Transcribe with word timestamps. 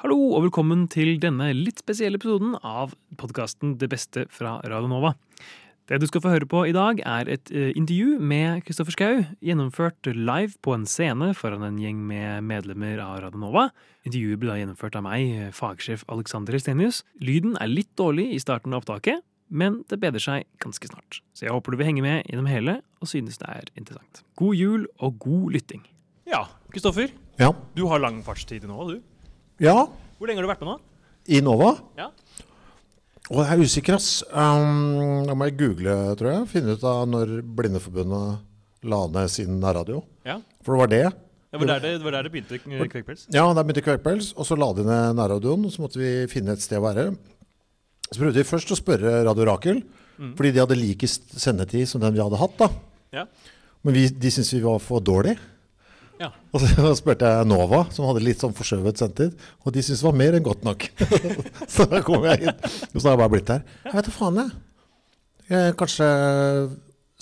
Hallo 0.00 0.30
og 0.32 0.46
velkommen 0.46 0.86
til 0.88 1.18
denne 1.20 1.50
litt 1.52 1.82
spesielle 1.82 2.16
episoden 2.16 2.54
av 2.64 2.94
podkasten 3.20 3.74
Det 3.76 3.84
beste 3.92 4.22
fra 4.32 4.54
Radionova. 4.64 5.10
Det 5.92 5.98
du 6.00 6.06
skal 6.08 6.22
få 6.24 6.32
høre 6.32 6.48
på 6.48 6.62
i 6.70 6.72
dag, 6.72 7.02
er 7.04 7.28
et 7.28 7.52
eh, 7.52 7.74
intervju 7.76 8.14
med 8.16 8.62
Kristoffer 8.64 8.96
Schou, 8.96 9.20
gjennomført 9.44 10.08
live 10.08 10.56
på 10.64 10.72
en 10.72 10.86
scene 10.88 11.34
foran 11.36 11.66
en 11.66 11.76
gjeng 11.82 12.00
med 12.08 12.48
medlemmer 12.48 13.02
av 13.04 13.18
Radionova. 13.26 13.66
Intervjuet 14.08 14.40
ble 14.40 14.54
da 14.54 14.56
gjennomført 14.62 14.96
av 14.96 15.04
meg, 15.04 15.52
fagsjef 15.58 16.06
Alexander 16.08 16.56
Estenius. 16.56 17.02
Lyden 17.20 17.60
er 17.60 17.68
litt 17.68 17.92
dårlig 18.00 18.30
i 18.32 18.40
starten 18.40 18.72
av 18.72 18.80
opptaket, 18.80 19.20
men 19.52 19.82
det 19.92 20.00
bedrer 20.00 20.24
seg 20.30 20.48
ganske 20.64 20.94
snart. 20.94 21.20
Så 21.36 21.44
jeg 21.44 21.52
håper 21.52 21.76
du 21.76 21.82
vil 21.82 21.90
henge 21.92 22.08
med 22.08 22.24
gjennom 22.24 22.48
hele, 22.48 22.80
og 23.04 23.12
synes 23.12 23.36
det 23.44 23.52
er 23.52 23.68
interessant. 23.76 24.24
God 24.40 24.56
jul 24.56 24.88
og 24.96 25.20
god 25.28 25.60
lytting. 25.60 25.84
Ja, 26.24 26.46
Kristoffer. 26.72 27.12
Ja. 27.36 27.52
Du 27.76 27.84
har 27.92 28.00
lang 28.00 28.24
fartstid 28.24 28.64
nå, 28.64 28.80
du. 28.94 29.09
Ja. 29.60 29.76
Hvor 30.18 30.28
lenge 30.28 30.40
har 30.40 30.48
du 30.48 30.50
vært 30.50 30.64
med 30.64 30.72
nå? 30.72 30.76
I 31.30 31.40
Nova? 31.44 31.74
Ja. 32.00 32.10
Og 33.30 33.44
jeg 33.44 33.54
er 33.54 33.62
usikker, 33.62 33.96
ass. 34.00 34.24
Um, 34.32 35.22
da 35.28 35.36
må 35.38 35.46
jeg 35.46 35.58
google, 35.60 35.96
tror 36.18 36.32
jeg. 36.32 36.46
Finne 36.50 36.74
ut 36.74 36.86
av 36.86 37.04
når 37.06 37.36
Blindeforbundet 37.56 38.40
la 38.90 39.00
ned 39.12 39.30
sin 39.30 39.60
nærradio. 39.62 40.00
Ja. 40.26 40.40
For 40.64 40.74
det 40.74 40.80
var 40.80 40.90
det. 40.90 41.04
Ja, 41.50 41.58
var 41.58 41.70
der 41.72 41.84
det, 41.84 41.92
var 42.02 42.14
der 42.14 42.26
det 42.26 42.32
begynte, 42.34 42.58
Kvekkpels. 42.62 43.26
Ja, 43.34 43.44
der 43.54 43.64
begynte 43.66 43.82
kvekkpels, 43.82 44.32
og 44.38 44.46
så 44.46 44.58
la 44.58 44.68
de 44.74 44.84
ned 44.86 45.16
nærradioen. 45.18 45.64
Og 45.66 45.74
så 45.74 45.82
måtte 45.82 45.98
vi 46.02 46.10
finne 46.30 46.54
et 46.54 46.62
sted 46.62 46.78
å 46.78 46.84
være. 46.84 47.08
Så 48.10 48.18
prøvde 48.18 48.38
vi 48.38 48.46
først 48.46 48.70
å 48.74 48.78
spørre 48.78 49.20
Radio 49.26 49.46
Rakel, 49.46 49.80
fordi 50.38 50.52
de 50.54 50.62
hadde 50.62 50.78
likest 50.78 51.32
sendetid 51.40 51.88
som 51.90 52.02
den 52.02 52.14
vi 52.16 52.22
hadde 52.22 52.38
hatt. 52.38 52.56
da. 52.58 52.68
Ja. 53.14 53.24
Men 53.86 53.96
vi, 53.96 54.08
de 54.10 54.30
syntes 54.30 54.52
vi 54.54 54.62
var 54.64 54.78
for 54.82 55.02
dårlige. 55.02 55.38
Ja. 56.20 56.28
Og 56.52 56.60
så 56.62 56.90
spurte 57.00 57.28
jeg 57.32 57.48
Nova, 57.48 57.86
som 57.94 58.08
hadde 58.10 58.22
litt 58.24 58.42
sånn 58.42 58.52
forskjøvet 58.56 59.00
sendetid, 59.00 59.46
og 59.64 59.72
de 59.74 59.84
syntes 59.84 60.02
det 60.02 60.08
var 60.08 60.18
mer 60.20 60.36
enn 60.36 60.44
godt 60.44 60.66
nok. 60.66 60.86
så 61.74 61.86
da 61.88 62.02
kom 62.04 62.26
jeg 62.28 62.44
inn, 62.44 62.68
og 62.92 62.98
så 62.98 63.06
har 63.06 63.14
jeg 63.14 63.22
bare 63.22 63.32
blitt 63.36 63.54
her. 63.54 63.64
Jeg 63.86 63.96
vet 63.96 64.10
da 64.10 64.14
faen, 64.18 64.42
jeg. 64.42 64.60
jeg. 65.48 65.64
er 65.70 65.80
Kanskje 65.80 66.10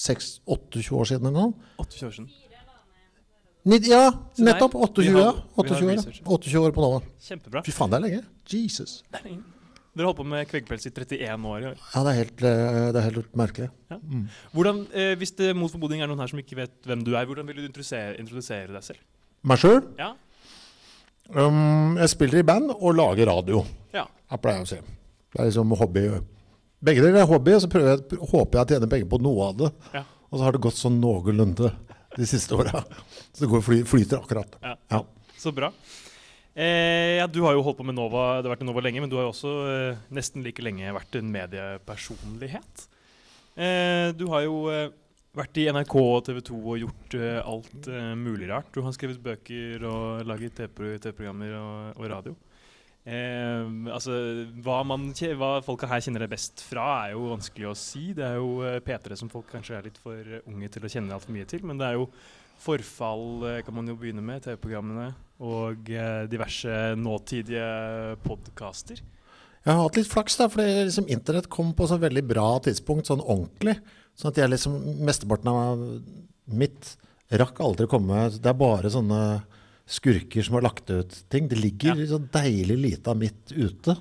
6-28 0.08 0.98
år 0.98 1.10
siden 1.12 1.30
eller 1.30 1.48
noe. 1.48 1.70
28 1.78 2.10
år 2.10 2.16
siden. 2.18 2.34
Ja, 3.68 4.04
nettopp. 4.40 4.74
vi 4.74 4.80
28, 4.86 5.06
ja. 5.12 5.30
28 5.60 5.84
år, 5.84 6.20
28 6.24 6.60
år 6.62 6.74
på 6.74 6.84
Nova. 6.84 7.02
Kjempebra. 7.20 7.62
Fy 7.66 7.74
faen, 7.74 7.92
det 7.92 7.98
er 7.98 8.06
lenge. 8.06 8.24
Jesus. 8.48 9.02
Dere 9.96 10.04
har 10.04 10.10
holdt 10.12 10.20
på 10.20 10.26
med 10.28 10.48
kveggpels 10.50 10.86
i 10.86 10.92
31 10.92 11.46
år. 11.48 11.58
i 11.62 11.68
år. 11.72 11.78
Ja, 11.94 12.02
det 12.04 12.10
er 12.10 12.18
helt, 12.18 12.42
eh, 12.42 12.92
det 12.92 13.00
er 13.00 13.06
helt 13.08 13.36
merkelig. 13.36 13.68
Hvordan, 14.52 14.86
eh, 14.92 15.14
Hvis 15.16 15.34
det 15.36 15.56
mot 15.56 15.70
formodning 15.70 16.02
er 16.02 16.06
noen 16.06 16.20
her 16.20 16.30
som 16.30 16.38
ikke 16.38 16.56
vet 16.56 16.82
hvem 16.86 17.04
du 17.04 17.14
er, 17.16 17.26
hvordan 17.26 17.46
vil 17.46 17.56
du 17.56 17.66
introdusere, 17.66 18.18
introdusere 18.18 18.72
deg 18.72 18.82
selv? 18.82 19.00
Meg 19.42 19.58
sjøl? 19.58 19.82
Ja. 19.98 20.12
Um, 21.34 21.96
jeg 22.00 22.08
spiller 22.08 22.40
i 22.40 22.46
band 22.46 22.70
og 22.72 22.94
lager 22.96 23.28
radio. 23.28 23.64
Ja. 23.92 24.06
Jeg 24.30 24.40
pleier 24.40 24.64
å 24.64 24.68
si. 24.68 24.76
Det 24.76 25.40
er 25.40 25.50
liksom 25.50 25.74
hobby. 25.76 26.06
Begge 26.84 27.02
deler 27.02 27.20
er 27.20 27.26
hobby, 27.28 27.52
og 27.56 27.60
så 27.64 27.68
prøver 27.68 27.96
jeg, 27.96 28.18
håper 28.30 28.58
jeg 28.58 28.64
å 28.64 28.68
tjene 28.72 28.88
penger 28.88 29.10
på 29.10 29.20
noe 29.20 29.48
av 29.50 29.58
det. 29.58 29.70
Ja. 29.94 30.04
Og 30.30 30.38
så 30.38 30.44
har 30.44 30.52
det 30.52 30.62
gått 30.64 30.78
sånn 30.78 31.00
noenlunde 31.02 31.72
de 32.16 32.26
siste 32.28 32.56
åra. 32.56 32.84
Så 33.32 33.44
det 33.44 33.50
går 33.50 33.64
fly, 33.64 33.82
flyter 33.88 34.22
akkurat. 34.22 34.56
Ja. 34.62 34.76
Ja. 34.92 35.02
Så 35.38 35.52
bra. 35.54 35.72
Eh, 36.58 37.20
ja, 37.20 37.26
du 37.30 37.44
har 37.44 37.54
jo 37.54 37.62
holdt 37.62 37.78
på 37.78 37.84
med 37.86 37.94
Nova, 37.94 38.40
det 38.40 38.48
har 38.48 38.56
vært 38.56 38.64
Nova 38.66 38.82
lenge, 38.82 38.98
men 39.04 39.10
du 39.10 39.14
har 39.14 39.28
jo 39.28 39.30
også 39.30 39.50
eh, 39.70 40.00
nesten 40.10 40.42
like 40.42 40.62
lenge 40.64 40.90
vært 40.96 41.18
en 41.20 41.28
mediepersonlighet. 41.30 42.88
Eh, 43.54 44.08
du 44.18 44.24
har 44.32 44.42
jo 44.42 44.64
eh, 44.72 44.88
vært 45.38 45.60
i 45.62 45.68
NRK 45.70 45.94
og 46.00 46.24
TV 46.26 46.40
2 46.48 46.58
og 46.58 46.80
gjort 46.82 47.14
eh, 47.14 47.38
alt 47.38 47.86
eh, 47.92 48.10
mulig 48.18 48.48
rart. 48.50 48.72
Du 48.74 48.82
har 48.82 48.96
skrevet 48.96 49.22
bøker 49.22 49.86
og 49.86 50.26
laget 50.26 50.58
TV-programmer 50.58 51.54
og, 51.60 52.00
og 52.00 52.10
radio. 52.16 52.34
Altså, 53.08 54.12
hva, 54.60 54.82
man, 54.84 55.06
hva 55.40 55.52
folka 55.64 55.86
her 55.88 56.02
kjenner 56.04 56.26
deg 56.26 56.34
best 56.34 56.60
fra, 56.60 57.06
er 57.06 57.14
jo 57.14 57.30
vanskelig 57.30 57.70
å 57.70 57.76
si. 57.78 58.10
Det 58.18 58.26
er 58.26 58.42
jo 58.42 58.58
eh, 58.66 58.80
P3 58.82 59.16
som 59.22 59.30
folk 59.30 59.46
kanskje 59.54 59.78
er 59.78 59.86
litt 59.86 60.02
for 60.02 60.42
unge 60.42 60.74
til 60.74 60.84
å 60.84 60.90
kjenne 60.90 61.14
altfor 61.14 61.38
mye 61.38 61.46
til. 61.48 61.62
Men 61.70 61.78
det 61.78 61.86
er 61.86 62.00
jo 62.00 62.10
forfall, 62.66 63.46
kan 63.62 63.78
man 63.78 63.94
jo 63.94 63.94
begynne 63.96 64.26
med, 64.26 64.42
TV-programmene. 64.42 65.12
Og 65.38 65.90
eh, 65.94 66.24
diverse 66.30 66.78
nåtidige 66.98 67.66
podkaster. 68.24 68.98
Jeg 68.98 69.74
har 69.74 69.82
hatt 69.84 69.98
litt 69.98 70.08
flaks, 70.10 70.38
da, 70.40 70.48
for 70.50 70.64
liksom, 70.64 71.06
internett 71.12 71.48
kom 71.52 71.74
på 71.76 71.86
så 71.90 71.98
veldig 72.00 72.24
bra 72.26 72.46
tidspunkt, 72.64 73.10
sånn 73.10 73.22
ordentlig. 73.22 73.76
Sånn 74.18 74.32
at 74.32 74.40
jeg 74.42 74.50
liksom, 74.54 74.76
mesteparten 75.06 75.50
av 75.52 75.82
mitt 76.58 76.94
rakk 77.38 77.58
aldri 77.60 77.84
å 77.84 77.90
komme 77.92 78.22
Det 78.32 78.48
er 78.48 78.56
bare 78.56 78.88
sånne 78.88 79.18
skurker 79.88 80.44
som 80.44 80.56
har 80.58 80.64
lagt 80.66 80.90
ut 80.90 81.14
ting. 81.32 81.46
Det 81.48 81.58
ligger 81.60 81.96
Ja. 82.00 82.06
så 82.14 82.18
deilig 82.32 82.76
lite 82.80 83.10
av 83.12 83.16
mitt 83.20 83.52
ute. 83.52 83.94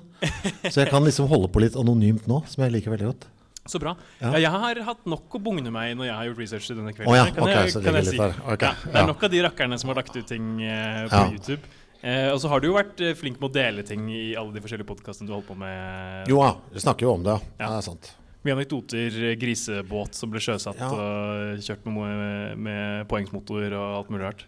Så 0.68 0.80
jeg 0.82 0.90
kan 0.90 1.04
liksom 1.04 1.28
holde 1.30 1.48
på 1.52 1.60
litt 1.62 1.76
anonymt 1.76 2.26
nå, 2.28 2.42
som 2.48 2.64
jeg 2.64 2.72
liker 2.74 2.92
veldig 2.92 3.08
godt. 3.12 3.28
Så 3.68 3.80
bra. 3.82 3.92
Ja. 4.18 4.30
Ja. 4.32 4.38
jeg 4.46 4.52
har 4.64 4.78
hatt 4.86 5.08
nok 5.08 5.34
å 5.36 5.40
bugne 5.42 5.72
meg 5.74 5.92
i 5.92 5.96
når 5.98 6.08
jeg 6.08 6.16
har 6.16 6.28
gjort 6.30 6.40
research 6.40 6.70
til 6.70 6.78
denne 6.80 6.94
kvelden. 6.96 7.12
Oh, 7.12 7.18
ja, 7.18 7.26
kan 7.28 7.44
okay, 7.44 7.66
jeg, 7.68 7.82
kan 7.84 7.98
jeg 8.00 8.06
si. 8.08 8.20
der. 8.20 8.38
Ok, 8.48 8.64
Ja, 8.64 8.72
det 8.84 9.02
er 9.02 9.10
nok 9.10 9.26
av 9.28 9.34
de 9.34 9.42
rakkerne 9.44 9.78
som 9.80 9.92
har 9.92 10.00
lagt 10.00 10.16
ut 10.16 10.30
ting 10.30 10.54
eh, 10.64 11.04
på. 11.12 11.26
YouTube. 11.36 11.74
Eh, 12.00 12.28
og 12.30 12.38
så 12.40 12.50
har 12.52 12.62
du 12.62 12.68
jo 12.68 12.76
vært 12.76 13.00
eh, 13.02 13.16
flink 13.18 13.40
med 13.42 13.50
å 13.50 13.54
dele 13.56 13.82
ting 13.86 14.06
i 14.14 14.30
alle 14.38 14.54
de 14.54 14.62
forskjellige 14.62 14.86
podkastene 14.88 15.28
du 15.28 15.34
holder 15.34 15.48
på 15.50 15.58
med. 15.58 16.30
Jo 16.30 16.40
ja, 16.44 16.52
vi 16.72 16.82
snakker 16.84 17.08
jo 17.08 17.16
om 17.16 17.26
det. 17.26 17.36
Ja. 17.58 17.66
Det 17.66 17.74
er 17.74 17.86
sant. 17.88 18.10
Mye 18.46 18.54
anekdoter, 18.54 19.20
eh, 19.28 19.36
grisebåt 19.40 20.16
som 20.16 20.30
ble 20.32 20.42
sjøsatt 20.42 20.78
og 20.86 21.64
kjørt 21.66 21.88
med, 21.90 22.54
med 22.68 23.08
poengsmotor 23.10 23.66
og 23.72 23.86
alt 23.98 24.12
mulig 24.14 24.24
rart. 24.28 24.46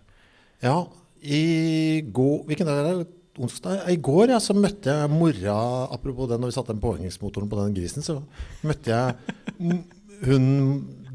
Ja, 0.62 0.76
i 1.20 2.00
god 2.12 2.46
Hvilken 2.48 2.68
dag 2.68 2.78
er 2.80 2.86
det? 3.02 3.19
Onsdag? 3.38 3.84
I 3.92 3.96
går 4.02 4.32
ja, 4.34 4.40
så 4.42 4.56
møtte 4.58 4.90
jeg 4.90 5.10
mora 5.12 5.56
Apropos 5.94 6.28
det, 6.30 6.40
når 6.40 6.50
vi 6.50 6.56
satte 6.56 6.74
den 6.74 6.82
påhengsmotoren 6.82 7.50
på 7.50 7.60
den 7.60 7.76
grisen, 7.76 8.02
så 8.02 8.18
møtte 8.66 8.90
jeg 8.90 9.84
hun 10.26 10.48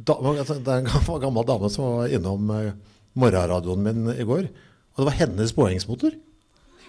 da, 0.05 0.15
altså, 0.15 0.59
Det 0.61 0.71
er 0.71 0.83
en 0.83 1.21
gammel, 1.21 1.45
dame 1.47 1.69
som 1.73 1.99
var 1.99 2.13
innom 2.13 2.51
eh, 2.53 2.71
morgenradioen 3.17 3.81
min 3.81 4.11
i 4.13 4.25
går. 4.27 4.47
Og 4.95 5.01
det 5.01 5.07
var 5.07 5.17
hennes 5.17 5.53
påhengsmotor. 5.55 6.13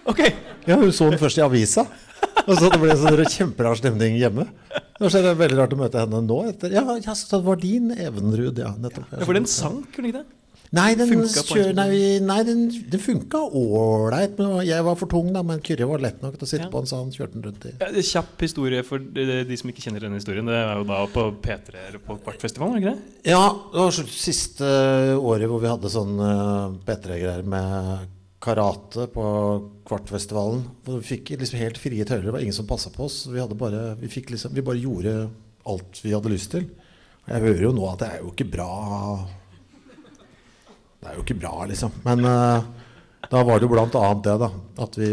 Ok! 0.07 0.21
Ja, 0.67 0.77
Hun 0.77 0.91
så 0.95 1.09
den 1.09 1.19
først 1.19 1.39
i 1.39 1.43
avisa. 1.43 1.87
Og 2.45 2.53
så 2.55 2.69
Det 2.71 2.79
ble 2.79 2.93
en 2.93 3.01
sånn 3.01 3.23
kjemperar 3.33 3.79
stemning 3.79 4.15
hjemme. 4.19 4.45
Nå 5.01 5.09
er 5.09 5.25
det 5.25 5.33
veldig 5.39 5.57
rart 5.59 5.73
å 5.75 5.79
møte 5.81 6.03
henne 6.03 6.21
nå. 6.23 6.37
Etter, 6.51 6.73
ja, 6.77 6.85
ja, 6.95 7.15
så 7.17 7.39
det 7.39 7.45
var 7.47 7.59
din 7.61 7.91
Evenrud, 7.91 8.61
ja. 8.61 8.71
nettopp. 8.79 9.09
Ja, 9.11 9.25
for 9.25 9.37
den 9.37 9.49
sank, 9.49 9.89
kunne 9.95 10.11
ikke 10.11 10.21
det? 10.21 10.36
Nei, 10.75 10.89
den, 10.99 11.07
Funka 11.13 11.43
kjør, 11.47 11.69
nei, 11.77 12.17
nei, 12.19 12.37
den, 12.43 12.65
den 12.91 12.99
funka 12.99 13.39
ålreit. 13.55 14.33
men 14.39 14.65
Jeg 14.67 14.83
var 14.83 14.97
for 14.99 15.07
tung, 15.11 15.29
da, 15.35 15.43
men 15.47 15.61
Kyrre 15.63 15.87
var 15.87 16.03
lett 16.03 16.19
nok 16.23 16.35
til 16.35 16.43
å 16.43 16.49
sitte 16.49 16.65
Ja. 16.65 16.71
på 16.73 16.81
den, 16.83 16.89
så 16.91 16.99
han 16.99 17.13
kjørte 17.15 17.37
den 17.37 17.45
rundt 17.47 17.67
i. 17.69 17.71
Ja, 17.79 17.87
Kjapp 18.09 18.43
historie 18.43 18.83
for 18.83 18.99
de, 18.99 19.43
de 19.47 19.57
som 19.59 19.71
ikke 19.71 19.85
kjenner 19.85 20.03
denne 20.03 20.19
historien. 20.19 20.49
Det 20.49 20.57
er 20.59 20.75
jo 20.81 20.83
da 20.89 20.99
på 21.13 21.23
P3 21.45 21.79
eller 21.87 22.03
på 22.03 22.17
Kvartfestivalen, 22.25 22.75
er 22.75 22.83
ikke 22.83 22.95
det? 22.97 23.31
Ja, 23.31 23.45
det 23.71 23.85
var 23.85 24.11
siste 24.11 24.73
året 25.15 25.47
hvor 25.47 25.63
vi 25.63 25.71
hadde 25.71 25.93
sånn 25.93 26.19
uh, 26.19 26.75
P3-greier 26.87 27.47
med 27.47 28.07
karate 28.43 29.07
på 29.11 29.25
Kvartfestivalen. 29.87 30.65
Hvor 30.85 30.99
vi 30.99 31.15
fikk 31.15 31.31
liksom 31.39 31.59
helt 31.63 31.79
frie 31.81 32.05
tøyler. 32.07 32.27
Det 32.27 32.35
var 32.35 32.43
ingen 32.43 32.55
som 32.59 32.67
passa 32.67 32.91
på 32.93 33.07
oss. 33.07 33.23
Vi, 33.31 33.39
hadde 33.39 33.55
bare, 33.59 33.95
vi, 34.01 34.11
fikk 34.11 34.35
liksom, 34.35 34.51
vi 34.55 34.65
bare 34.67 34.83
gjorde 34.83 35.15
alt 35.67 36.03
vi 36.03 36.13
hadde 36.15 36.31
lyst 36.31 36.51
til. 36.53 36.67
Jeg 37.27 37.43
hører 37.43 37.65
jo 37.69 37.73
nå 37.75 37.87
at 37.91 37.99
det 38.03 38.07
er 38.13 38.21
jo 38.23 38.31
ikke 38.31 38.51
bra 38.51 38.69
Det 40.97 41.09
er 41.09 41.17
jo 41.17 41.23
ikke 41.23 41.39
bra, 41.39 41.53
liksom. 41.69 41.93
Men 42.05 42.25
eh, 42.25 42.67
da 43.31 43.41
var 43.45 43.59
det 43.59 43.67
jo 43.67 43.79
annet 43.79 44.23
det, 44.25 44.35
da. 44.43 44.51
At 44.83 44.97
vi 44.99 45.09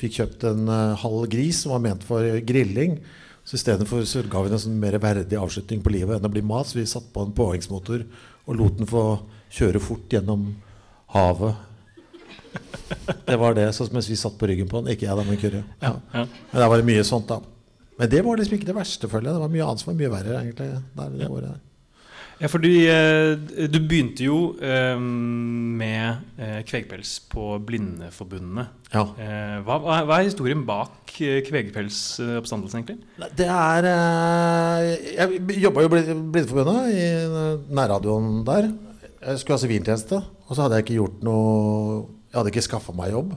fikk 0.00 0.18
kjøpt 0.20 0.46
en 0.50 0.68
eh, 0.68 0.96
halv 1.04 1.28
gris 1.32 1.62
som 1.64 1.74
var 1.74 1.84
ment 1.84 2.04
for 2.06 2.40
grilling. 2.46 2.98
Så 3.44 3.58
istedenfor 3.58 4.04
så 4.08 4.22
ga 4.24 4.40
vi 4.42 4.50
den 4.52 4.56
en 4.56 4.62
sånn 4.62 4.80
mer 4.80 4.96
verdig 5.00 5.36
avslutning 5.36 5.82
på 5.84 5.92
livet 5.92 6.16
enn 6.16 6.28
å 6.28 6.32
bli 6.32 6.44
mat. 6.44 6.68
Så 6.70 6.80
vi 6.80 6.88
satte 6.88 7.12
på 7.12 7.24
en 7.24 7.34
påhengsmotor 7.36 8.06
og 8.44 8.58
lot 8.58 8.78
den 8.80 8.88
få 8.88 9.04
kjøre 9.54 9.82
fort 9.82 10.12
gjennom 10.12 10.50
havet. 11.14 11.70
Det 13.24 13.36
var 13.40 13.56
det, 13.56 13.68
sånn 13.74 13.92
mens 13.94 14.08
vi 14.10 14.16
satt 14.18 14.36
på 14.38 14.48
ryggen 14.48 14.68
på 14.70 14.80
den. 14.80 14.94
Ikke 14.94 15.06
jeg, 15.08 15.16
da, 15.18 15.26
men 15.26 15.40
Kyrre. 15.40 15.64
Ja. 15.82 15.94
Ja. 16.14 16.24
Men 16.24 16.62
det 16.62 16.70
var 16.72 16.80
det 16.80 16.88
mye 16.88 17.04
sånt, 17.06 17.30
da. 17.30 17.40
Men 17.98 18.10
det 18.10 18.24
var 18.26 18.40
liksom 18.40 18.56
ikke 18.58 18.70
det 18.70 18.76
verste, 18.76 19.10
føler 19.10 19.30
jeg. 19.30 19.36
Det 19.36 19.44
var 19.44 19.52
mye 19.54 19.68
annet 19.68 19.82
som 19.82 19.92
var 19.92 20.00
mye 20.00 20.12
verre, 20.12 20.40
egentlig. 20.40 20.68
Der, 20.98 21.14
det 21.14 21.30
året 21.30 21.48
der. 21.52 21.62
Ja, 22.44 22.48
fordi 22.52 22.72
eh, 22.92 23.38
du 23.72 23.78
begynte 23.88 24.26
jo 24.26 24.34
eh, 24.60 24.98
med 25.00 26.18
eh, 26.36 26.58
Kvegpels 26.68 27.14
på 27.32 27.54
Blindeforbundet. 27.64 28.68
Ja. 28.92 29.06
Eh, 29.16 29.54
hva, 29.64 29.78
hva 29.80 30.18
er- 30.18 30.26
historien 30.26 30.60
bak 30.68 31.14
Kvegpels-oppstandelsen, 31.14 32.82
egentlig? 32.82 32.98
Det 33.38 33.46
er 33.48 33.88
Jeg 35.14 35.40
jobba 35.62 35.86
jo 35.86 35.88
i 35.88 35.94
Blindeforbundet, 35.94 36.92
i 36.92 37.08
nærradioen 37.80 38.42
der. 38.44 38.68
Jeg 39.24 39.40
skulle 39.40 39.56
ha 39.56 39.64
siviltjeneste, 39.64 40.20
og 40.20 40.52
så 40.52 40.66
hadde 40.66 40.76
jeg 40.82 40.84
ikke 40.88 40.98
gjort 41.00 41.24
noe 41.24 42.04
Jeg 42.28 42.36
hadde 42.42 42.52
ikke 42.52 42.66
skaffa 42.68 42.92
meg 42.98 43.14
jobb. 43.14 43.32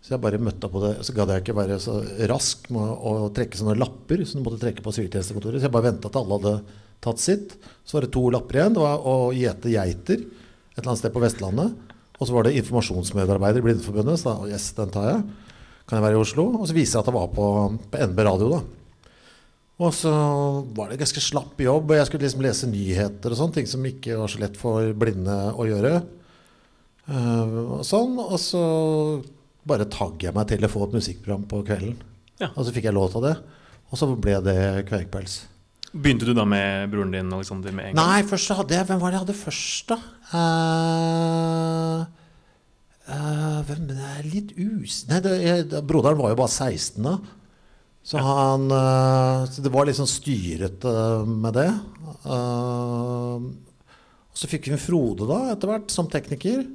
Så 0.00 0.14
jeg 0.14 0.22
bare 0.24 0.38
møtte 0.40 0.70
på 0.72 0.80
det. 0.86 0.94
Så 1.04 1.12
gadd 1.12 1.34
jeg 1.34 1.42
ikke 1.44 1.58
være 1.58 1.76
så 1.82 1.98
rask 2.30 2.68
med 2.72 2.80
å 3.10 3.16
trekke 3.34 3.58
sånne 3.60 3.76
lapper 3.76 4.22
som 4.24 4.40
du 4.40 4.46
måtte 4.48 4.62
trekke 4.62 4.80
på 4.86 4.94
siviltjenestekontoret. 4.94 5.58
Så 5.60 5.66
jeg 5.68 5.74
bare 5.74 5.90
venta 5.90 6.08
til 6.08 6.22
alle 6.22 6.38
hadde 6.38 6.86
tatt 7.04 7.22
sitt. 7.22 7.56
Så 7.84 7.96
var 7.96 8.06
det 8.06 8.12
to 8.14 8.24
lapper 8.34 8.60
igjen. 8.60 8.74
Det 8.76 8.84
var 8.84 9.04
å 9.06 9.16
gjete 9.36 9.74
geiter 9.74 10.22
et 10.22 10.80
eller 10.80 10.92
annet 10.92 11.02
sted 11.02 11.14
på 11.14 11.22
Vestlandet. 11.22 11.94
Og 12.18 12.26
så 12.26 12.34
var 12.34 12.46
det 12.46 12.56
informasjonsmedarbeider 12.58 13.62
i 13.62 13.66
Blindeforbundet. 13.66 14.20
Så 14.20 14.32
da, 14.32 14.50
yes, 14.50 14.72
den 14.76 14.90
tar 14.94 15.06
jeg. 15.12 15.22
kan 15.88 15.98
jeg 15.98 16.06
være 16.06 16.18
i 16.18 16.22
Oslo? 16.22 16.44
Og 16.58 16.66
så 16.68 16.76
viser 16.76 16.98
jeg 16.98 17.04
at 17.04 17.10
jeg 17.10 17.18
var 17.18 17.30
på, 17.34 17.46
på 17.90 18.10
NB 18.10 18.22
radio, 18.26 18.50
da. 18.58 18.60
Og 19.78 19.94
så 19.94 20.12
var 20.74 20.90
det 20.90 20.98
ganske 20.98 21.22
slapp 21.22 21.60
jobb, 21.62 21.92
og 21.92 22.00
jeg 22.00 22.08
skulle 22.08 22.26
liksom 22.26 22.42
lese 22.42 22.70
nyheter 22.70 23.34
og 23.34 23.38
sånn, 23.38 23.52
ting 23.54 23.68
som 23.70 23.84
ikke 23.86 24.16
var 24.18 24.30
så 24.32 24.40
lett 24.42 24.58
for 24.58 24.90
blinde 24.98 25.36
å 25.54 25.66
gjøre. 25.68 26.00
Uh, 27.06 27.78
og 27.78 27.84
sånn, 27.86 28.18
og 28.18 28.34
så 28.42 28.62
bare 29.68 29.86
tagg 29.92 30.26
jeg 30.26 30.34
meg 30.34 30.50
til 30.50 30.66
å 30.66 30.72
få 30.72 30.82
et 30.88 30.98
musikkprogram 30.98 31.46
på 31.48 31.62
kvelden. 31.70 31.94
Ja. 32.42 32.50
Og 32.56 32.66
så 32.66 32.74
fikk 32.74 32.88
jeg 32.90 32.96
lov 32.98 33.12
til 33.14 33.22
det, 33.28 33.36
og 33.88 34.00
så 34.00 34.10
ble 34.10 34.34
det 34.42 34.58
Kveikpels. 34.90 35.40
Begynte 35.92 36.26
du 36.28 36.34
da 36.36 36.44
med 36.44 36.90
broren 36.92 37.12
din 37.14 37.32
Alexander 37.32 37.72
med 37.72 37.88
en 37.88 37.94
gang? 37.94 38.10
Nei, 38.10 38.20
først 38.28 38.52
hadde 38.58 38.76
jeg 38.76 38.88
Hvem 38.90 39.00
var 39.00 39.12
det 39.12 39.16
jeg 39.16 39.24
hadde 39.24 39.36
først, 39.38 39.88
da? 39.88 39.96
Uh, 40.28 42.00
uh, 43.08 43.58
hvem 43.68 43.86
det 43.88 43.96
er 43.96 44.28
litt 44.28 44.52
us... 44.60 45.00
Nei, 45.08 45.22
det, 45.24 45.34
jeg, 45.40 45.66
broderen 45.88 46.20
var 46.20 46.34
jo 46.34 46.40
bare 46.42 46.52
16 46.52 47.08
da. 47.08 47.16
Så 48.04 48.20
han 48.24 48.68
uh, 48.72 49.48
Så 49.48 49.64
det 49.64 49.72
var 49.72 49.88
litt 49.88 49.96
sånn 49.96 50.10
styret 50.10 50.84
med 51.28 51.56
det. 51.56 51.70
Og 52.28 53.48
så 54.36 54.50
fikk 54.50 54.68
vi 54.70 54.80
Frode 54.80 55.24
da, 55.28 55.40
etter 55.54 55.72
hvert, 55.72 55.88
som 55.92 56.08
tekniker. 56.12 56.66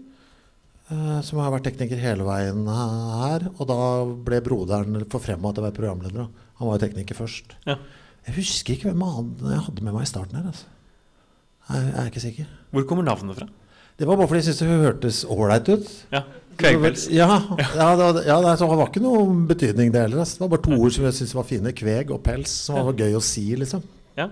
som 1.24 1.40
har 1.40 1.54
vært 1.54 1.70
tekniker 1.70 2.02
hele 2.02 2.26
veien 2.28 2.66
her. 2.68 3.46
Og 3.56 3.68
da 3.70 3.78
ble 4.26 4.42
broderen 4.46 5.06
forfremma 5.10 5.54
til 5.54 5.64
å 5.64 5.68
være 5.70 5.78
programleder. 5.78 6.26
da. 6.26 6.50
Han 6.60 6.70
var 6.70 6.80
jo 6.80 6.84
tekniker 6.88 7.18
først. 7.22 7.56
Ja. 7.70 7.78
Jeg 8.28 8.36
husker 8.38 8.74
ikke 8.78 8.90
hvem 8.92 9.04
annen 9.04 9.52
jeg 9.52 9.66
hadde 9.66 9.84
med 9.84 9.94
meg 9.98 10.06
i 10.06 10.10
starten 10.12 10.38
her. 10.40 10.46
Altså. 10.54 10.66
Jeg, 11.70 11.84
jeg 11.90 12.00
er 12.04 12.10
ikke 12.12 12.24
sikker. 12.24 12.54
Hvor 12.72 12.86
kommer 12.88 13.04
navnet 13.08 13.38
fra? 13.40 13.48
Det 14.00 14.08
var 14.10 14.18
bare 14.18 14.28
fordi 14.28 14.40
jeg 14.42 14.48
syntes 14.50 14.62
det 14.64 14.80
hørtes 14.88 15.20
ålreit 15.30 15.70
ut. 15.70 15.90
Ja, 16.14 16.22
Kvegpels. 16.58 17.08
Ja, 17.14 17.28
ja, 17.58 17.90
det, 17.98 18.06
var- 18.08 18.24
ja 18.26 18.38
det, 18.42 18.54
var 18.70 18.88
ikke 18.88 19.02
noen 19.04 19.44
betydning, 19.50 19.92
det 19.94 20.02
heller. 20.06 20.20
altså. 20.24 20.38
Det 20.40 20.46
var 20.46 20.54
bare 20.56 20.66
to 20.70 20.80
ord 20.82 20.96
som 20.96 21.06
jeg 21.08 21.14
syntes 21.20 21.36
var 21.36 21.48
fine. 21.50 21.74
Kveg 21.78 22.12
og 22.14 22.22
pels, 22.26 22.54
som 22.68 22.80
var 22.90 22.98
gøy 23.00 23.16
å 23.18 23.22
si, 23.26 23.46
liksom. 23.60 23.84
Ja. 24.18 24.30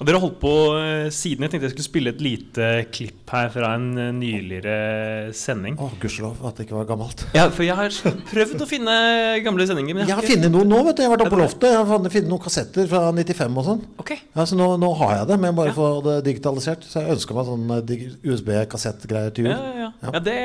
Og 0.00 0.06
dere 0.08 0.16
har 0.18 0.24
holdt 0.24 0.38
på 0.42 0.50
eh, 0.80 1.08
siden. 1.14 1.44
Jeg 1.44 1.52
tenkte 1.52 1.68
jeg 1.68 1.74
skulle 1.76 1.86
spille 1.86 2.10
et 2.10 2.22
lite 2.24 2.68
klipp 2.90 3.30
her 3.30 3.50
fra 3.54 3.68
en 3.76 3.84
eh, 4.00 4.08
nyligere 4.16 5.30
sending. 5.36 5.76
Å, 5.78 5.90
gudskjelov 6.02 6.40
at 6.48 6.58
det 6.58 6.66
ikke 6.66 6.78
var 6.80 6.88
gammelt. 6.88 7.22
Ja, 7.36 7.44
for 7.54 7.62
jeg 7.62 7.76
har 7.78 7.94
prøvd 8.32 8.64
å 8.64 8.68
finne 8.68 8.96
gamle 9.44 9.66
sendinger. 9.68 9.94
Men 10.00 10.08
Jeg 10.10 10.16
har 10.18 10.24
ikke- 10.26 10.34
funnet 10.40 10.54
noen 10.56 10.72
nå, 10.72 10.80
vet 10.88 10.96
du. 10.98 11.02
Jeg 11.04 11.10
har 11.10 11.16
vært 11.16 11.26
oppe 11.28 11.36
på 11.36 11.42
loftet. 11.44 11.68
Jeg 11.70 11.86
har 11.86 12.02
funnet- 12.08 12.30
noen 12.32 12.42
kassetter 12.42 12.88
fra 12.90 13.02
95 13.12 13.58
og 13.62 13.68
sånn. 13.68 13.84
Ok. 14.02 14.10
Ja, 14.34 14.42
så 14.48 14.58
nå, 14.58 14.68
nå 14.82 14.90
har 14.98 15.14
jeg 15.20 15.28
det, 15.30 15.38
men 15.38 15.50
jeg 15.52 15.58
bare 15.60 15.70
Ja. 15.70 15.76
få 15.78 15.88
det 16.08 16.16
digitalisert. 16.26 16.82
Så 16.82 17.04
jeg 17.04 17.14
ønsker 17.14 17.38
meg 17.38 17.46
sånn 17.52 17.70
eh, 17.78 18.08
USB-kassettgreier 18.32 19.30
til 19.36 19.46
Ja, 19.46 19.54
jul. 19.54 19.62
ja, 19.62 19.72
ja. 19.86 19.92
Ja. 20.02 20.10
ja, 20.16 20.18
det 20.18 20.38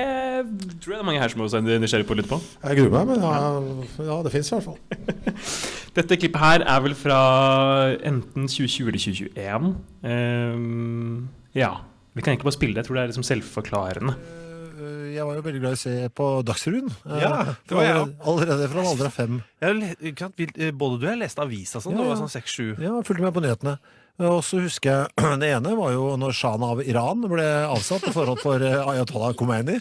tror 0.84 0.92
jeg 0.94 1.00
det 1.00 1.02
er 1.02 1.08
mange 1.10 1.20
her 1.24 1.30
som 1.34 1.42
også 1.42 1.58
er 1.58 1.80
nysgjerrig 1.82 2.06
på 2.06 2.14
å 2.14 2.20
lytte 2.20 2.30
på. 2.30 2.40
Jeg 2.62 2.78
gruer 2.78 2.94
meg, 2.94 3.08
men 3.08 3.26
ja, 3.26 4.06
ja 4.06 4.22
det 4.22 4.32
fins 4.36 4.52
i 4.52 4.56
hvert 4.60 4.68
fall. 4.70 4.78
Dette 5.98 6.14
klippet 6.22 6.38
her 6.38 6.62
er 6.62 6.82
vel 6.86 6.94
fra 6.94 7.18
enten 8.06 8.46
2020 8.46 8.92
eller 8.92 9.02
2021. 9.02 9.47
Ehm, 10.04 11.28
ja. 11.56 11.72
Vi 12.18 12.22
kan 12.26 12.34
egentlig 12.34 12.48
bare 12.50 12.58
spille 12.58 12.74
det. 12.74 12.82
Jeg 12.84 12.90
tror 12.90 12.96
det 12.98 13.04
er 13.04 13.12
liksom 13.14 13.28
selvforklarende. 13.28 14.16
Jeg 15.18 15.26
var 15.26 15.38
jo 15.40 15.42
veldig 15.42 15.60
glad 15.64 15.74
i 15.74 15.78
å 15.78 15.82
se 15.82 15.94
på 16.14 16.26
Dagsrevyen. 16.46 16.90
Eh, 17.08 17.22
Ja, 17.24 17.44
det 17.68 17.74
var 17.78 17.84
jeg 17.84 17.96
allerede, 17.96 18.18
allerede 18.30 18.68
fra 18.70 18.82
en 18.82 18.88
alder 18.92 19.06
av 19.10 19.14
fem. 19.16 19.40
Jeg, 19.62 19.96
eh, 20.58 20.72
både 20.72 21.00
du 21.00 21.06
og 21.08 21.12
jeg 21.12 21.20
leste 21.24 21.42
avis 21.42 21.76
og 21.76 21.82
sånn. 21.84 21.96
Ja, 21.98 22.04
Du 22.04 22.10
var 22.12 22.20
sånn 22.22 22.34
seks-sju. 22.36 22.68
Ja, 22.82 22.92
fulgte 23.02 23.22
med 23.26 23.34
på 23.34 23.42
nyhetene. 23.42 23.78
Og 24.18 24.40
så 24.42 24.58
husker 24.64 24.90
jeg 24.90 25.38
Det 25.42 25.50
ene 25.54 25.74
var 25.78 25.92
jo 25.94 26.06
når 26.18 26.34
Shah 26.34 26.56
av 26.68 26.80
Iran 26.82 27.22
ble 27.30 27.46
avsatt 27.70 28.08
i 28.10 28.14
forhold 28.16 28.40
for 28.42 28.64
eh, 28.66 28.80
Ayatollah 28.82 29.36
Khomeini. 29.38 29.78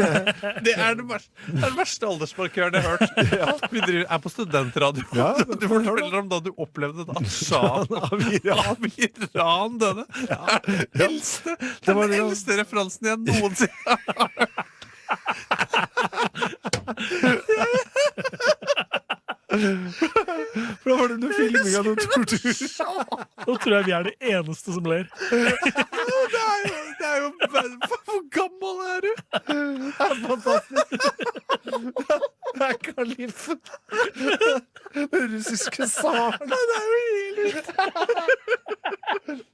Det 0.66 0.74
er 0.76 0.98
den 0.98 1.06
verste, 1.08 1.32
er 1.48 1.62
den 1.64 1.78
verste 1.78 2.08
aldersmarkøren 2.10 2.76
jeg 2.76 2.84
har 2.84 3.00
hørt. 3.00 3.70
Vi 3.74 3.80
driver, 3.80 4.04
er 4.04 4.20
på 4.20 4.32
studentradio. 4.34 5.06
Ja, 5.16 5.30
du 5.60 5.64
forteller 5.70 6.18
om 6.20 6.28
da 6.32 6.42
du 6.44 6.50
opplevde 6.60 7.06
at 7.08 7.30
sjahen 7.32 7.96
av 7.96 8.26
Iran, 8.28 8.68
av 8.76 8.84
Iran 9.06 9.80
døde. 9.80 10.04
Ja. 10.28 10.42
den 10.66 11.06
eldste, 11.08 11.56
den 11.88 12.02
det- 12.04 12.20
eldste 12.20 12.60
referansen 12.60 13.10
jeg 13.14 13.16
noensinne 13.30 13.80
har 13.86 14.00
hørt. 14.36 14.68
For 19.50 20.90
da 20.90 20.96
var 20.96 21.08
det 21.08 21.14
under 21.14 21.32
filming 21.34 21.74
av 21.78 21.84
noen 21.88 21.96
tortur. 21.98 22.54
Nå 23.48 23.56
tror 23.62 23.74
jeg 23.76 23.86
vi 23.88 23.94
er 23.96 24.02
det 24.06 24.14
eneste 24.32 24.76
som 24.76 24.84
ler. 24.86 25.04
Det 26.30 27.08
er 27.08 27.16
jo, 27.22 27.28
det 27.40 27.58
er 27.58 27.64
jo 27.64 27.68
Hvor 28.06 28.20
gammel 28.34 28.74
er 28.86 29.00
du? 29.04 29.12
Det 32.54 32.66
er 32.66 32.76
kalifen. 32.84 33.60
Den 34.94 35.34
russiske 35.36 35.86
tsaren. 35.86 36.32
Det 36.50 36.56
er 36.76 36.84
jo 36.90 36.98
helt 37.14 37.38
vilt. 37.44 37.68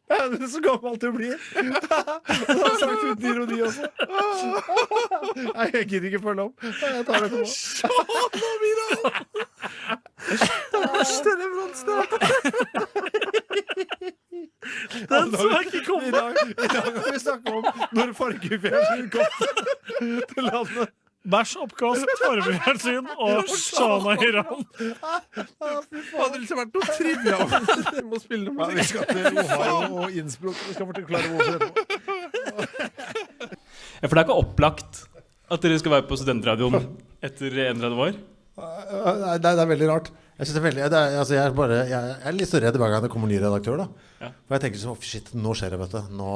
Det 0.08 0.42
er 0.42 0.48
så 0.48 0.60
gammelt 0.60 1.00
du 1.02 1.12
blir. 1.12 1.34
Det 1.54 2.56
har 2.62 2.78
sagt 2.80 3.04
uten 3.04 3.26
ironi 3.30 3.60
også. 3.66 3.82
Nei, 5.36 5.66
jeg 5.74 5.86
gidder 5.90 6.06
ikke 6.10 6.22
følge 6.22 6.42
opp. 6.46 6.64
Jeg 6.64 7.06
tar 7.06 7.16
det 7.20 7.26
etterpå. 7.26 7.46
Av 8.50 8.60
Iran! 8.70 8.98
Den 10.72 10.82
verste 10.94 11.30
leveransen. 11.40 11.88
Den 15.10 15.26
jeg 15.52 15.64
ikke 15.66 15.80
I 15.80 15.84
komme! 15.86 16.10
dag, 16.10 16.34
I 16.48 16.54
dag 16.60 16.86
har 16.86 17.12
vi 17.12 17.18
snakka 17.18 17.56
om 17.58 17.64
når 17.98 18.14
fargefjernsyn 18.20 19.10
kom 19.10 19.28
til 20.32 20.42
landet. 20.52 20.88
Bæsj, 21.26 21.56
oppkast, 21.64 22.06
fargefjernsyn 22.20 23.08
og 23.18 23.48
Shana 23.50 24.12
Iran. 24.22 24.62
Det 24.78 24.92
hadde 26.12 26.38
liksom 26.38 26.60
vært 26.60 26.76
noe 26.76 26.86
trivia 26.94 27.40
det. 27.50 27.60
Vi 27.96 28.04
må 28.06 28.20
spille 28.22 28.52
noe 28.52 28.68
Ja, 28.70 28.76
vi 28.76 28.86
skal 28.86 29.08
til 29.10 29.40
Ohio 29.42 30.04
og 30.04 30.20
Innsbruck. 30.22 30.60
Vi 30.68 30.76
skal 30.76 30.90
forklare 30.92 31.26
hvorfor 31.32 31.52
etterpå. 31.58 31.80
Ja, 33.96 34.06
for 34.06 34.14
det 34.14 34.20
er 34.20 34.24
ikke 34.26 34.40
opplagt 34.44 35.02
at 35.50 35.62
dere 35.62 35.78
skal 35.82 35.96
være 35.96 36.06
på 36.10 36.18
studentradioen 36.20 36.78
etter 37.26 37.50
31 37.70 38.02
år. 38.06 38.18
Nei, 38.56 39.36
det 39.42 39.52
er 39.52 39.70
veldig 39.74 39.88
rart. 39.90 40.12
Jeg, 40.36 40.50
det 40.52 40.60
er 40.60 40.66
veldig, 40.68 40.90
det 40.92 40.98
er, 41.00 41.18
altså 41.20 41.34
jeg, 41.36 41.44
er 41.48 41.54
bare, 41.56 41.76
jeg 41.88 42.16
er 42.28 42.34
litt 42.36 42.50
så 42.50 42.60
redd 42.60 42.76
hver 42.80 42.92
gang 42.92 43.04
det 43.04 43.10
kommer 43.12 43.30
ny 43.30 43.38
redaktør. 43.40 43.82
da 43.82 43.86
Ja. 44.20 44.30
For 44.46 44.56
jeg 44.56 44.64
tenker 44.64 44.80
sånn, 44.80 44.98
shit, 45.04 45.32
nå 45.36 45.52
skjer 45.56 45.74
det, 45.74 45.80
vet 45.82 45.96
du. 45.96 46.14
Nå, 46.16 46.30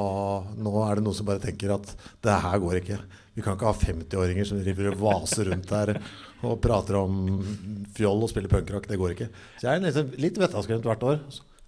nå 0.61 0.73
er 0.85 0.99
det 0.99 1.05
noen 1.05 1.17
som 1.17 1.27
bare 1.29 1.41
tenker 1.43 1.73
at 1.73 1.93
det 2.21 2.35
her 2.45 2.61
går 2.61 2.79
ikke. 2.81 2.99
Vi 3.37 3.45
kan 3.45 3.55
ikke 3.57 3.69
ha 3.69 3.77
50-åringer 3.79 4.47
som 4.49 4.59
driver 4.61 4.91
og 4.91 4.99
vaser 5.01 5.49
rundt 5.49 5.71
der 5.71 5.95
og 6.45 6.57
prater 6.61 6.97
om 6.99 7.39
fjoll 7.95 8.25
og 8.25 8.31
spiller 8.31 8.51
punkrock. 8.51 8.89
Det 8.89 8.99
går 9.01 9.15
ikke. 9.15 9.29
Så 9.57 9.67
jeg 9.69 9.79
er 9.79 9.85
liksom 9.87 10.13
litt 10.21 10.39
vettaskremt 10.41 10.87
hvert 10.89 11.05
år. 11.07 11.21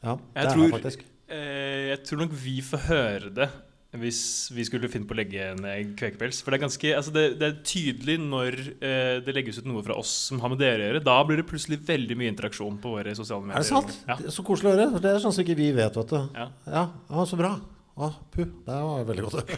Ja, 0.04 0.18
det 0.18 0.44
Jeg 0.44 0.50
er 0.50 0.56
tror-. 0.58 1.10
Eh, 1.34 1.84
jeg 1.94 2.02
tror 2.06 2.26
nok 2.26 2.34
vi 2.38 2.58
får 2.66 2.84
høre 2.90 3.30
det 3.34 3.50
hvis 4.02 4.20
vi 4.56 4.64
skulle 4.66 4.90
finne 4.90 5.06
på 5.06 5.14
å 5.14 5.20
legge 5.20 5.52
ned 5.60 5.92
Kvekepels. 6.00 6.40
For 6.42 6.50
det 6.54 6.58
er 6.58 6.64
ganske, 6.66 6.94
altså 6.98 7.14
det, 7.14 7.26
det 7.42 7.50
er 7.50 7.60
tydelig 7.68 8.16
når 8.24 8.58
eh, 8.80 9.20
det 9.26 9.36
legges 9.38 9.60
ut 9.62 9.68
noe 9.70 9.84
fra 9.86 9.98
oss 10.02 10.14
som 10.32 10.42
har 10.42 10.50
med 10.54 10.62
dere 10.64 10.82
å 10.82 10.88
gjøre. 10.88 11.04
Da 11.06 11.20
blir 11.30 11.42
det 11.42 11.46
plutselig 11.50 11.78
veldig 11.86 12.18
mye 12.18 12.32
interaksjon 12.34 12.80
på 12.82 12.96
våre 12.96 13.14
sosiale 13.18 13.46
medier. 13.46 13.62
Er 13.62 13.68
det 13.68 13.70
sant? 13.70 13.94
Ja. 14.10 14.18
Det 14.18 14.32
er 14.32 14.36
så 14.40 14.46
koselig 14.48 14.72
å 14.72 14.76
høre. 14.76 15.04
Det 15.04 15.14
er 15.14 15.22
sånn 15.22 15.36
som 15.36 15.46
ikke 15.46 15.60
vi 15.62 15.70
vet, 15.78 16.02
vet 16.02 16.16
du. 16.16 16.20
Ja. 16.40 16.50
Ja, 16.66 16.84
ah, 17.14 17.24
så 17.30 17.38
bra. 17.40 17.54
Ah, 17.94 18.16
puh, 18.34 18.50
det 18.66 18.82
var 18.90 19.06
veldig 19.06 19.26
godt. 19.28 19.54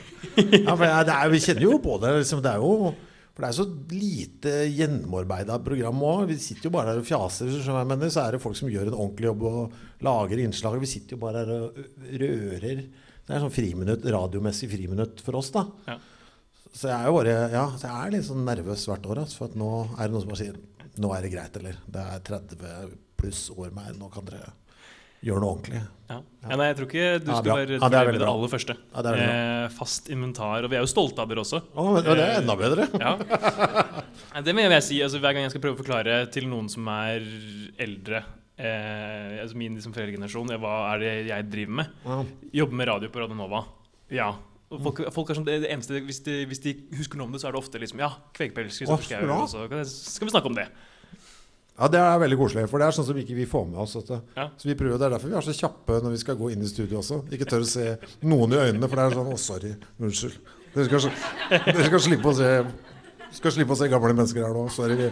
Ja, 0.66 0.76
for 0.76 0.84
jeg- 0.84 1.06
det 1.08 1.16
er, 1.16 1.30
vi 1.32 1.44
kjenner 1.48 1.68
jo 1.70 1.78
på 1.80 2.00
det. 2.04 2.18
Liksom, 2.20 2.44
det 2.44 2.52
er 2.52 2.64
jo 2.64 2.94
for 3.36 3.44
det 3.44 3.48
er 3.50 3.56
så 3.58 3.66
lite 3.92 4.52
gjennomarbeida 4.72 5.58
program 5.64 6.00
òg. 6.08 6.30
Vi 6.30 6.38
sitter 6.40 6.70
jo 6.70 6.72
bare 6.72 6.94
her 6.94 7.02
og 7.02 7.08
fjaser. 7.08 7.52
mener, 7.84 8.08
Så 8.08 8.22
er 8.24 8.32
det 8.32 8.42
folk 8.42 8.56
som 8.56 8.70
gjør 8.72 8.88
en 8.88 8.96
ordentlig 8.96 9.28
jobb 9.28 9.44
og 9.44 9.74
lager 10.08 10.40
innslag. 10.40 10.80
Vi 10.80 10.88
sitter 10.88 11.18
jo 11.18 11.20
bare 11.20 11.44
her 11.44 11.52
og 11.52 11.76
rører. 12.16 12.86
Det 13.26 13.34
er 13.34 13.42
sånn 13.42 13.54
friminutt, 13.54 14.06
radiomessig 14.16 14.70
friminutt 14.70 15.24
for 15.26 15.40
oss, 15.40 15.50
da. 15.56 15.66
Ja. 15.90 15.98
Så 16.76 16.90
jeg 16.92 16.98
er 16.98 17.08
jo 17.08 17.16
bare 17.16 17.34
Ja, 17.54 17.64
så 17.80 17.88
jeg 17.88 17.96
er 17.96 18.14
litt 18.14 18.28
sånn 18.28 18.46
nervøs 18.46 18.84
hvert 18.90 19.08
år. 19.10 19.24
Altså, 19.24 19.40
for 19.40 19.50
at 19.50 19.58
nå 19.60 19.72
er 19.96 20.04
det 20.04 20.12
noen 20.14 20.26
som 20.26 20.34
bare 20.34 20.44
sier 20.44 20.60
Nå 21.02 21.10
er 21.12 21.26
det 21.26 21.32
greit, 21.34 21.58
eller? 21.60 21.80
Det 21.92 22.04
er 22.04 22.22
30 22.30 22.94
pluss 23.20 23.50
år 23.52 23.74
mer, 23.76 23.96
nå 24.00 24.08
kan 24.14 24.28
dere 24.28 24.54
gjøre 25.26 25.42
noe 25.42 25.56
ordentlig. 25.56 25.82
Ja. 26.06 26.20
Ja, 26.46 26.58
nei, 26.60 26.68
jeg 26.70 26.78
tror 26.78 26.88
ikke 26.88 27.08
du 27.24 27.30
skal 27.32 27.50
være 27.50 27.78
Ja, 27.80 27.90
det 27.90 28.02
det, 28.06 28.20
det 28.22 28.30
aller 28.30 28.52
første. 28.52 28.76
Ja, 28.94 29.04
det 29.04 29.14
er 29.16 29.22
eh, 29.26 29.74
fast 29.74 30.12
inventar. 30.14 30.68
Og 30.68 30.72
vi 30.72 30.78
er 30.78 30.86
jo 30.86 30.92
stolte 30.92 31.24
av 31.24 31.32
dere 31.32 31.42
også. 31.42 31.64
Å, 31.74 31.86
men, 31.96 32.06
det 32.06 32.28
er 32.28 32.40
enda 32.44 32.56
bedre. 32.60 32.88
Ja. 33.06 34.42
Det 34.46 34.54
mener 34.54 34.78
jeg 34.78 34.86
si. 34.86 35.02
Altså, 35.04 35.20
hver 35.24 35.36
gang 35.36 35.48
jeg 35.48 35.56
skal 35.56 35.64
prøve 35.64 35.80
å 35.80 35.82
forklare 35.82 36.20
til 36.32 36.48
noen 36.52 36.68
som 36.72 36.88
er 36.94 37.26
eldre 37.82 38.22
eh, 38.58 39.42
altså 39.44 39.58
Min 39.60 39.76
liksom 39.78 39.94
foreldregenerasjon, 39.96 40.52
ja, 40.56 40.60
hva 40.62 40.74
er 40.94 41.04
det 41.04 41.14
jeg 41.30 41.48
driver 41.52 41.80
med? 41.82 41.94
Ja. 42.06 42.18
Jobber 42.62 42.80
med 42.82 42.90
radio 42.92 43.12
på 43.14 43.24
Radio 43.24 43.38
Nova. 43.40 43.64
Ja. 44.14 44.32
Folk, 44.76 45.00
folk 45.14 45.30
er 45.30 45.38
sånn, 45.38 45.46
det, 45.48 45.60
det 45.64 45.70
eneste, 45.72 46.02
hvis 46.04 46.20
de, 46.26 46.40
hvis 46.50 46.60
de 46.64 46.74
husker 46.98 47.20
noe 47.20 47.30
om 47.30 47.36
det, 47.36 47.40
så 47.44 47.48
er 47.48 47.56
det 47.56 47.62
ofte 47.62 47.80
liksom 47.80 48.02
Ja, 48.02 48.10
Kvegpels, 48.36 48.80
skal 48.82 48.98
vi 50.28 50.34
snakke 50.34 50.50
om 50.50 50.58
det. 50.58 50.66
ja, 51.78 51.88
det 51.94 52.02
er 52.02 52.18
veldig 52.24 52.40
koselig. 52.40 52.66
For 52.72 52.82
det 52.82 52.88
er 52.88 52.96
sånn 52.98 53.08
som 53.08 53.20
ikke 53.22 53.38
vi 53.38 53.46
får 53.50 53.68
med 53.70 53.80
oss. 53.84 53.94
Ja. 54.10 54.50
Så 54.58 54.68
vi 54.68 54.76
prøver, 54.80 54.98
Det 54.98 55.06
er 55.08 55.16
derfor 55.16 55.32
vi 55.32 55.38
er 55.38 55.46
så 55.46 55.56
kjappe 55.56 56.02
når 56.02 56.16
vi 56.16 56.22
skal 56.24 56.40
gå 56.40 56.50
inn 56.52 56.66
i 56.66 56.72
studio 56.72 57.00
også. 57.04 57.22
Ikke 57.36 57.48
tør 57.48 57.64
å 57.64 57.70
se 57.70 57.88
noen 58.26 58.56
i 58.58 58.62
øynene, 58.66 58.90
for 58.90 59.00
det 59.00 59.06
er 59.06 59.18
sånn 59.20 59.32
Å, 59.32 59.38
sorry. 59.40 59.74
Unnskyld. 60.02 60.40
Dere 60.76 60.90
skal, 60.90 61.22
dere 61.70 61.88
skal 61.88 62.04
slippe 62.10 62.32
å 62.34 62.36
se 62.36 62.50
skal 63.36 63.52
slippe 63.52 63.76
å 63.76 63.80
se 63.80 63.88
gamle 63.92 64.14
mennesker 64.16 64.44
her 64.48 64.56
nå. 64.56 64.66
Sorry. 64.74 65.12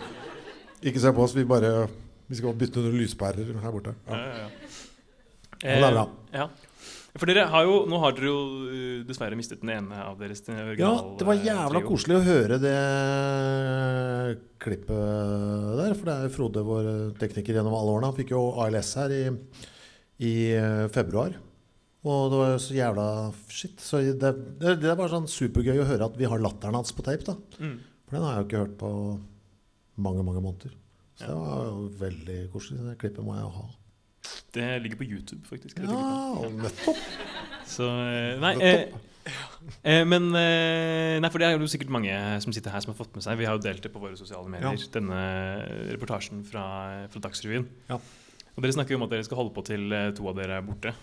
Ikke 0.83 0.99
se 0.99 1.11
på 1.15 1.23
oss, 1.23 1.35
vi 1.35 1.45
bare 1.47 1.85
Vi 2.29 2.37
skal 2.39 2.55
bytte 2.57 2.81
noen 2.83 2.99
lyspærer 3.01 3.49
her 3.63 3.71
borte. 3.75 3.95
Ja, 4.07 4.19
Ja. 4.19 4.27
ja, 4.37 4.47
ja. 4.47 4.49
Det 5.63 5.83
er 5.83 5.91
bra. 5.97 6.05
Eh. 6.33 6.47
For 7.13 7.29
dere 7.29 7.43
har 7.45 7.63
jo, 7.67 7.75
Nå 7.85 7.99
har 8.01 8.15
dere 8.17 8.25
jo 8.25 8.37
uh, 8.65 9.03
dessverre 9.05 9.37
mistet 9.37 9.61
den 9.61 9.69
ene 9.69 9.99
av 10.01 10.15
deres 10.17 10.41
eh, 10.49 10.71
Ja, 10.79 10.89
det 11.19 11.27
var 11.27 11.35
eh, 11.37 11.43
jævla 11.45 11.77
trio. 11.77 11.89
koselig 11.91 12.15
å 12.17 12.23
høre 12.25 12.57
det 12.63 12.73
klippet 14.63 15.77
der. 15.77 15.93
For 15.97 16.09
det 16.09 16.15
er 16.25 16.33
Frode, 16.33 16.63
vår 16.65 16.89
tekniker 17.21 17.59
gjennom 17.59 17.75
alle 17.77 17.93
årene. 17.95 18.09
Han 18.09 18.17
fikk 18.17 18.33
jo 18.33 18.41
ALS 18.63 18.93
her 18.99 19.13
i, 19.13 19.23
i 20.25 20.33
eh, 20.57 20.85
februar. 20.93 21.37
Og 22.03 22.33
det 22.33 22.39
var 22.41 22.57
så 22.59 22.75
jævla 22.75 23.07
shit. 23.47 23.77
Så 23.79 24.01
det, 24.03 24.33
det, 24.59 24.73
det 24.83 24.95
var 24.99 25.11
sånn 25.13 25.29
supergøy 25.31 25.79
å 25.83 25.87
høre 25.87 26.09
at 26.09 26.17
vi 26.19 26.27
har 26.27 26.41
latteren 26.43 26.75
hans 26.81 26.91
på 26.95 27.05
tape. 27.05 27.23
da 27.29 27.37
Mm. 27.63 27.77
For 28.03 28.17
den 28.17 28.25
har 28.27 28.33
jeg 28.35 28.41
jo 28.43 28.47
ikke 28.49 28.63
hørt 28.65 28.73
på 28.81 28.89
mange, 30.03 30.23
mange 30.27 30.41
måneder. 30.43 30.73
Så 31.19 31.29
det 31.29 31.37
var 31.37 31.63
jo 31.69 31.87
veldig 32.01 32.37
koselig. 32.53 32.83
Det 32.89 32.97
klippet 33.01 33.25
må 33.25 33.37
jeg 33.37 33.45
jo 33.45 33.53
ha. 33.59 33.65
Det 34.53 34.67
ligger 34.83 34.99
på 34.99 35.07
YouTube, 35.07 35.41
faktisk. 35.49 35.79
Ja, 35.81 36.49
nettopp. 36.53 37.01
Så 37.69 37.87
eh, 37.87 38.33
Nei, 38.41 38.53
eh, 38.61 38.81
eh, 39.81 40.03
men 40.05 40.29
eh, 40.37 41.19
Nei, 41.21 41.29
for 41.33 41.41
det 41.41 41.47
er 41.47 41.57
jo 41.57 41.69
sikkert 41.71 41.93
mange 41.93 42.17
som 42.43 42.53
sitter 42.55 42.73
her 42.73 42.83
som 42.83 42.93
har 42.93 42.99
fått 42.99 43.15
med 43.17 43.25
seg. 43.25 43.39
Vi 43.39 43.47
har 43.49 43.57
jo 43.57 43.63
delt 43.63 43.85
det 43.85 43.91
på 43.93 44.01
våre 44.03 44.17
sosiale 44.19 44.49
medier, 44.51 44.77
Ja. 44.77 44.91
denne 44.93 45.21
reportasjen 45.93 46.43
fra, 46.47 46.65
fra 47.13 47.23
Dagsrevyen. 47.27 47.65
Ja. 47.89 48.01
Og 48.53 48.61
dere 48.61 48.75
snakker 48.75 48.93
jo 48.93 48.99
om 49.01 49.07
at 49.07 49.13
dere 49.15 49.25
skal 49.25 49.39
holde 49.39 49.53
på 49.55 49.63
til 49.65 49.89
eh, 49.89 50.11
to 50.13 50.27
av 50.29 50.37
dere 50.37 50.59
er 50.59 50.65
borte. 50.65 50.93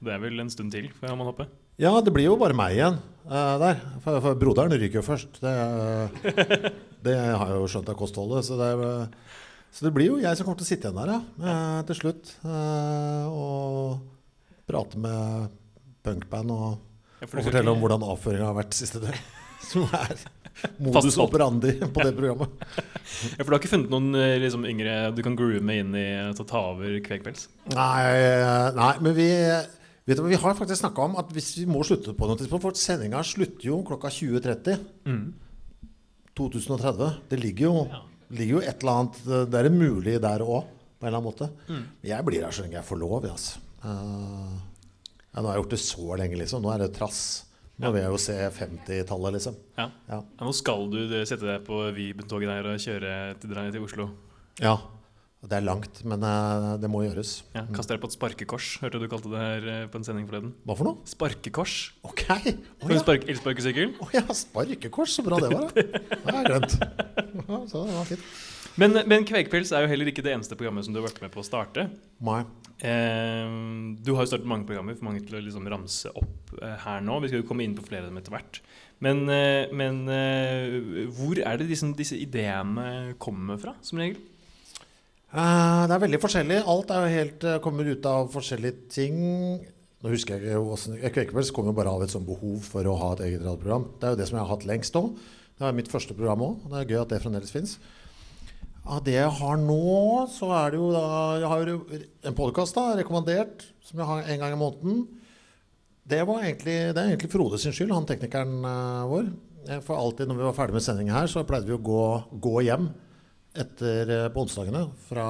Det 0.00 0.14
er 0.14 0.22
vel 0.22 0.40
en 0.40 0.52
stund 0.52 0.70
til, 0.72 0.86
får 0.96 1.16
man 1.18 1.28
håpe? 1.28 1.48
Ja, 1.80 1.92
det 2.04 2.12
blir 2.14 2.28
jo 2.28 2.38
bare 2.40 2.56
meg 2.56 2.76
igjen 2.76 2.96
uh, 3.28 3.56
der. 3.60 3.80
For, 4.04 4.20
for 4.22 4.38
broderen 4.38 4.72
ryker 4.72 5.00
jo 5.00 5.04
først. 5.04 5.40
Det, 5.42 5.52
det 7.06 7.16
har 7.18 7.50
jeg 7.50 7.58
jo 7.58 7.68
skjønt 7.72 7.90
av 7.92 7.98
kostholdet. 7.98 8.46
Så 8.46 8.56
det, 8.60 8.68
er, 8.76 9.10
så 9.70 9.86
det 9.86 9.92
blir 9.94 10.08
jo 10.10 10.18
jeg 10.22 10.36
som 10.36 10.46
kommer 10.48 10.58
til 10.60 10.66
å 10.66 10.70
sitte 10.70 10.88
igjen 10.90 10.98
der, 11.00 11.12
ja, 11.14 11.20
eh, 11.52 11.82
til 11.90 11.98
slutt. 12.00 12.32
eh, 12.44 13.26
og 13.30 14.00
prate 14.70 14.98
med 14.98 15.50
punkband 16.06 16.50
og, 16.54 16.78
Ja, 17.20 17.26
og 17.28 17.44
fortelle 17.44 17.70
om 17.74 17.80
hvordan 17.82 18.04
avføringa 18.06 18.46
har 18.50 18.56
vært 18.62 18.74
siste 18.78 19.00
døgn. 19.02 19.18
Som 19.70 19.82
er 19.92 20.14
modus 20.80 21.18
operandi 21.20 21.74
på 21.92 22.00
det 22.06 22.14
programmet. 22.16 22.54
Ja, 23.36 23.42
for 23.42 23.50
du 23.50 23.54
har 23.56 23.60
ikke 23.60 23.72
funnet 23.74 23.90
noen 23.92 24.14
eh, 24.16 24.38
liksom, 24.40 24.62
yngre 24.64 24.94
du 25.12 25.20
kan 25.26 25.34
groome 25.36 25.74
inn 25.82 25.90
i 25.98 26.06
til 26.32 26.44
å 26.44 26.48
ta 26.48 26.60
over 26.70 26.94
Kvegpels? 27.04 27.48
Nei, 27.74 28.72
nei, 28.76 28.92
men 29.04 29.14
vi 29.16 29.26
du, 30.08 30.22
Vi 30.30 30.38
har 30.40 30.56
faktisk 30.56 30.80
snakka 30.80 31.04
om 31.04 31.16
at 31.20 31.28
hvis 31.34 31.50
vi 31.58 31.66
må 31.68 31.82
slutte 31.86 32.14
på 32.16 32.26
noe 32.30 32.38
tidspunkt 32.40 32.64
For 32.64 32.78
sendinga 32.80 33.20
slutter 33.26 33.66
jo 33.68 33.82
klokka 33.86 34.08
20.30. 34.14 34.80
2030. 36.38 37.10
Det 37.28 37.38
ligger 37.42 37.66
jo, 37.66 37.74
Ja. 37.90 38.00
Ligger 38.30 38.58
jo 38.58 38.62
et 38.62 38.82
eller 38.82 39.00
annet 39.00 39.50
Det 39.50 39.60
er 39.60 39.70
mulig 39.74 40.16
der 40.22 40.44
òg, 40.44 40.68
på 41.00 41.06
en 41.06 41.10
eller 41.10 41.18
annen 41.20 41.28
måte. 41.28 41.50
Mm. 41.68 41.84
Jeg 42.10 42.26
blir 42.26 42.44
her 42.46 42.54
så 42.54 42.64
lenge 42.64 42.78
jeg 42.78 42.88
får 42.88 43.00
lov. 43.00 43.26
Altså. 43.30 43.62
Uh, 43.84 44.58
ja, 45.30 45.40
nå 45.40 45.46
har 45.48 45.54
jeg 45.54 45.62
gjort 45.64 45.76
det 45.76 45.82
så 45.84 46.18
lenge, 46.20 46.40
liksom. 46.42 46.62
Nå 46.64 46.72
er 46.74 46.84
det 46.84 46.92
trass. 46.96 47.22
Nå 47.80 47.90
vil 47.94 48.02
jeg 48.02 48.12
jo 48.12 48.20
se 48.20 48.36
50-tallet, 48.58 49.36
liksom. 49.38 49.54
Ja. 49.78 49.86
Ja. 50.10 50.18
Nå 50.42 50.52
skal 50.56 50.88
du 50.92 50.98
sette 51.24 51.46
deg 51.46 51.62
på 51.64 51.78
Viben-toget 51.96 52.50
der 52.50 52.68
og 52.74 52.82
kjøre 52.82 53.12
til, 53.40 53.54
til 53.56 53.86
Oslo. 53.86 54.10
ja. 54.60 54.76
Det 55.40 55.56
er 55.56 55.64
langt, 55.64 56.02
men 56.04 56.20
eh, 56.26 56.66
det 56.82 56.88
må 56.92 57.00
gjøres. 57.06 57.30
Ja, 57.56 57.62
Kast 57.72 57.88
dere 57.88 58.02
på 58.02 58.10
et 58.10 58.16
sparkekors, 58.16 58.74
hørte 58.82 59.00
du 59.00 59.06
kalte 59.08 59.30
det 59.32 59.40
her 59.40 59.68
eh, 59.72 59.86
på 59.88 59.96
en 59.96 60.04
sending 60.04 60.26
forleden. 60.28 60.52
Hva 60.68 60.76
for 60.76 60.90
noe? 60.90 61.08
Sparkekors. 61.08 61.76
Ok! 62.04 62.26
En 62.36 62.92
ja. 62.92 63.00
spark 63.00 63.24
elsparkesykkel. 63.24 63.94
Å 64.04 64.10
ja, 64.12 64.26
sparkekors, 64.36 65.16
så 65.16 65.24
bra 65.24 65.40
det 65.40 65.48
var. 65.54 65.72
Det 65.72 66.20
har 66.28 66.42
jeg 66.42 66.50
glemt. 66.50 66.76
Så 67.72 67.86
det 67.88 67.96
var 67.96 68.08
fint. 68.10 68.26
Men, 68.78 69.00
men 69.08 69.24
Kvegpils 69.26 69.72
er 69.74 69.84
jo 69.84 69.90
heller 69.90 70.10
ikke 70.12 70.22
det 70.24 70.34
eneste 70.36 70.56
programmet 70.58 70.86
som 70.86 70.94
du 70.94 71.00
har 71.00 71.08
vært 71.08 71.22
med 71.24 71.32
på 71.34 71.40
å 71.42 71.46
starte. 71.46 71.88
Nei. 72.24 72.42
Eh, 72.80 73.48
du 74.00 74.12
har 74.14 74.24
jo 74.24 74.30
startet 74.30 74.48
mange 74.48 74.68
programmer, 74.68 74.96
for 74.96 75.08
mange 75.08 75.24
til 75.24 75.36
å 75.36 75.42
liksom 75.42 75.66
ramse 75.72 76.12
opp 76.16 76.52
eh, 76.60 76.76
her 76.84 77.00
nå. 77.04 77.18
Vi 77.24 77.32
skal 77.32 77.42
jo 77.42 77.48
komme 77.48 77.64
inn 77.66 77.76
på 77.76 77.84
flere 77.88 78.06
av 78.06 78.12
dem 78.12 78.20
etter 78.20 78.36
hvert. 78.36 78.60
Men, 79.04 79.24
eh, 79.32 79.72
men 79.72 80.04
hvor 81.16 81.40
er 81.40 81.60
det 81.60 81.70
disse, 81.72 81.88
disse 81.96 82.20
ideene 82.20 83.16
kommer 83.20 83.60
fra, 83.60 83.74
som 83.84 84.00
regel? 84.00 84.20
Eh, 85.30 85.82
det 85.86 85.94
er 85.94 86.02
veldig 86.02 86.18
forskjellig. 86.18 86.62
Alt 86.66 86.90
er 86.90 87.04
jo 87.04 87.14
helt, 87.14 87.44
eh, 87.44 87.60
kommer 87.62 87.86
ut 87.86 88.06
av 88.06 88.32
forskjellige 88.32 88.88
ting. 88.90 89.18
Nå 90.02 90.08
husker 90.10 90.40
jeg 90.40 90.56
ikke 90.56 91.12
Kvekepels 91.12 91.52
kom 91.52 91.66
jo 91.66 91.72
bare 91.72 91.92
av 91.92 92.02
et 92.02 92.10
sånt 92.10 92.26
behov 92.26 92.62
for 92.62 92.82
å 92.82 92.98
ha 92.98 93.12
et 93.12 93.20
eget 93.20 93.42
radioprogram. 93.42 93.86
Det 94.00 94.04
er 94.08 94.10
jo 94.10 94.16
det 94.16 94.28
som 94.28 94.38
jeg 94.38 94.46
har 94.46 94.56
hatt 94.56 94.66
lengst 94.66 94.92
òg. 94.94 95.14
Det 95.14 95.60
var 95.60 95.72
mitt 95.72 95.88
første 95.88 96.16
program 96.16 96.40
òg. 96.40 96.68
Det 96.68 96.80
er 96.80 96.90
gøy 96.90 97.02
at 97.02 97.08
det 97.10 97.22
fremdeles 97.22 97.52
fins. 97.52 97.78
Av 98.86 99.04
det 99.04 99.12
jeg 99.12 99.30
har 99.30 99.56
nå, 99.56 100.26
så 100.26 100.50
er 100.66 100.70
det 100.70 100.80
jo 100.80 100.90
da 100.90 101.38
Jeg 101.38 101.48
har 101.48 101.66
jo 101.66 101.86
en 102.24 102.34
podkast 102.34 102.74
rekommandert, 102.74 103.66
som 103.84 103.98
jeg 103.98 104.06
har 104.06 104.22
en 104.22 104.38
gang 104.38 104.52
i 104.52 104.56
måneden. 104.56 105.06
Det, 106.08 106.18
egentlig, 106.18 106.94
det 106.94 106.96
er 106.96 107.14
egentlig 107.14 107.30
Frode 107.30 107.58
sin 107.60 107.72
skyld, 107.72 107.92
han 107.92 108.06
teknikeren 108.06 108.64
eh, 108.64 109.06
vår. 109.06 109.30
For 109.82 109.94
alltid 109.94 110.26
når 110.26 110.34
vi 110.34 110.42
var 110.42 110.54
ferdig 110.54 110.74
med 110.74 110.82
sending 110.82 111.10
her, 111.10 111.26
så 111.26 111.44
pleide 111.44 111.66
vi 111.66 111.76
å 111.76 111.78
gå, 111.78 112.24
gå 112.40 112.62
hjem 112.66 112.88
etter, 113.54 114.10
eh, 114.10 114.28
på 114.30 114.44
onsdagene 114.44 114.84
fra 115.08 115.24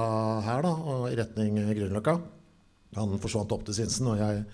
her 0.44 0.66
da, 0.66 0.74
og 0.74 1.06
i 1.10 1.16
retning 1.18 1.56
Grünerløkka. 1.70 2.18
Han 2.98 3.18
forsvant 3.22 3.52
opp 3.54 3.64
til 3.64 3.76
Sinsen, 3.76 4.10
og 4.10 4.18
jeg 4.18 4.44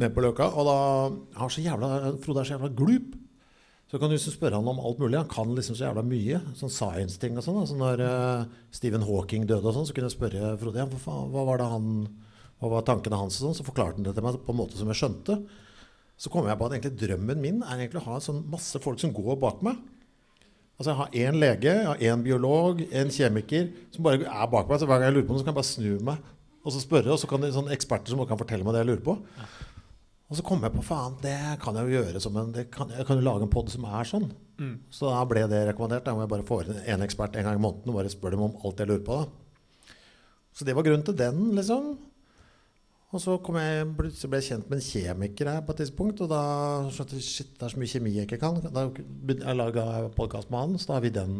ned 0.00 0.14
på 0.14 0.24
Løkka. 0.24 0.48
Og 0.56 0.68
da 0.68 0.78
har 1.40 1.52
så 1.52 1.64
jævla, 1.64 2.14
Frode 2.24 2.42
er 2.42 2.48
så 2.48 2.56
jævla 2.56 2.72
glup. 2.76 3.16
Så 3.90 3.98
kan 3.98 4.10
du 4.10 4.14
liksom 4.14 4.36
spørre 4.36 4.58
han 4.58 4.68
om 4.70 4.78
alt 4.78 5.00
mulig. 5.02 5.18
Han 5.18 5.30
kan 5.30 5.54
liksom 5.54 5.76
så 5.76 5.88
jævla 5.88 6.04
mye. 6.06 6.40
Sånn 6.58 6.70
science-ting 6.70 7.38
og 7.38 7.46
sånn. 7.46 7.58
Altså 7.62 7.78
når 7.78 8.02
uh, 8.06 8.44
Stephen 8.74 9.06
Hawking 9.06 9.48
døde 9.50 9.66
og 9.66 9.74
sånn, 9.74 9.88
så 9.88 9.96
kunne 9.96 10.10
jeg 10.10 10.16
spørre 10.16 10.52
Frode 10.60 10.78
ja, 10.78 10.86
hva, 10.86 11.16
hva 11.32 11.46
var 11.48 11.62
det 11.62 11.70
han 11.72 11.88
hva 12.60 12.68
var 12.74 12.84
tankene 12.84 13.16
hans 13.16 13.40
og 13.40 13.48
sånn. 13.48 13.58
Så 13.58 13.66
forklarte 13.66 13.98
han 13.98 14.06
det 14.06 14.14
til 14.14 14.26
meg 14.26 14.38
på 14.44 14.54
en 14.54 14.60
måte 14.60 14.78
som 14.78 14.90
jeg 14.92 15.00
skjønte. 15.00 15.40
Så 16.20 16.30
kom 16.30 16.46
jeg 16.46 16.58
på 16.60 16.68
at 16.68 16.76
egentlig 16.76 17.00
drømmen 17.00 17.40
min 17.40 17.62
er 17.64 17.78
egentlig 17.78 18.02
å 18.02 18.10
ha 18.10 18.20
sånn 18.22 18.44
masse 18.52 18.78
folk 18.84 19.00
som 19.00 19.14
går 19.16 19.40
bak 19.40 19.64
meg. 19.64 19.80
Altså 20.80 20.94
Jeg 20.94 20.96
har 20.96 21.16
én 21.28 21.36
lege, 21.36 21.72
jeg 21.76 21.86
har 21.86 21.98
én 22.00 22.22
biolog, 22.24 22.78
en 22.80 23.10
kjemiker 23.12 23.66
som 23.92 24.06
bare 24.06 24.24
er 24.24 24.46
bak 24.48 24.70
meg. 24.70 24.78
Så 24.80 24.86
hver 24.88 24.96
gang 25.02 25.10
jeg 25.10 25.18
lurer 25.18 25.26
på 25.28 25.34
noe, 25.34 25.40
så 25.42 25.44
kan 25.44 25.52
jeg 25.52 25.60
bare 25.60 25.68
snu 25.74 26.04
meg 26.08 26.30
og 26.60 26.72
så 26.72 26.80
spørre. 26.80 27.12
Og 27.12 27.20
så 27.20 27.28
kan 27.28 27.44
det 27.44 27.50
sånne 27.52 27.74
eksperter 27.76 28.12
som 28.14 28.22
kan 28.28 28.40
fortelle 28.40 28.64
meg 28.64 28.72
det 28.76 28.80
jeg 28.84 28.88
lurer 28.94 29.04
på. 29.04 29.14
Og 30.30 30.38
så 30.38 30.44
kom 30.46 30.62
jeg 30.64 30.72
på 30.72 30.84
faen, 30.86 31.16
det 31.20 31.36
kan 31.60 31.76
jeg 31.76 31.88
jo 31.90 31.98
gjøre 32.00 32.20
som 32.22 32.36
en 32.38 32.52
det 32.54 32.68
kan, 32.72 32.88
Jeg 32.96 33.04
kan 33.08 33.18
jo 33.18 33.24
lage 33.26 33.44
en 33.44 33.52
pod 33.52 33.68
som 33.72 33.84
er 33.84 34.08
sånn. 34.08 34.28
Så 34.92 35.08
da 35.10 35.20
ble 35.28 35.44
det 35.50 35.66
rekommendert. 35.68 36.04
Da 36.06 36.14
må 36.16 36.24
jeg 36.24 36.32
bare 36.32 36.46
få 36.48 36.62
inn 36.64 36.80
en 36.94 37.02
ekspert 37.04 37.36
en 37.36 37.44
gang 37.48 37.56
i 37.60 37.64
måneden 37.64 37.92
og 37.92 38.00
bare 38.00 38.12
spørre 38.12 38.36
dem 38.38 38.46
om 38.48 38.56
alt 38.64 38.80
jeg 38.80 38.88
lurer 38.88 39.04
på. 39.04 39.20
da. 39.20 39.92
Så 40.54 40.64
det 40.64 40.74
var 40.76 40.84
grunnen 40.86 41.04
til 41.04 41.16
den, 41.16 41.50
liksom. 41.56 41.96
Og 43.10 43.18
så 43.18 43.34
kom 43.42 43.56
jeg, 43.58 43.86
ble 43.98 44.10
jeg 44.12 44.46
kjent 44.46 44.68
med 44.70 44.78
en 44.78 44.86
kjemiker 44.86 45.48
her 45.50 45.64
på 45.66 45.74
et 45.74 45.80
tidspunkt. 45.82 46.20
Og 46.22 46.30
da 46.30 46.42
skjønte 46.94 47.18
jeg 47.18 47.26
shit, 47.26 47.50
det 47.58 47.66
er 47.66 47.72
så 47.72 47.80
mye 47.82 47.90
kjemi 47.90 48.14
jeg 48.14 48.28
ikke 48.28 48.38
kan. 48.44 48.60
Da 48.62 48.86
jeg 48.92 49.58
laga 49.58 49.86
podkast 50.14 50.52
med 50.52 50.62
han, 50.62 50.78
så 50.78 50.92
da 50.92 50.98
har 50.98 51.04
vi 51.06 51.12
den 51.14 51.34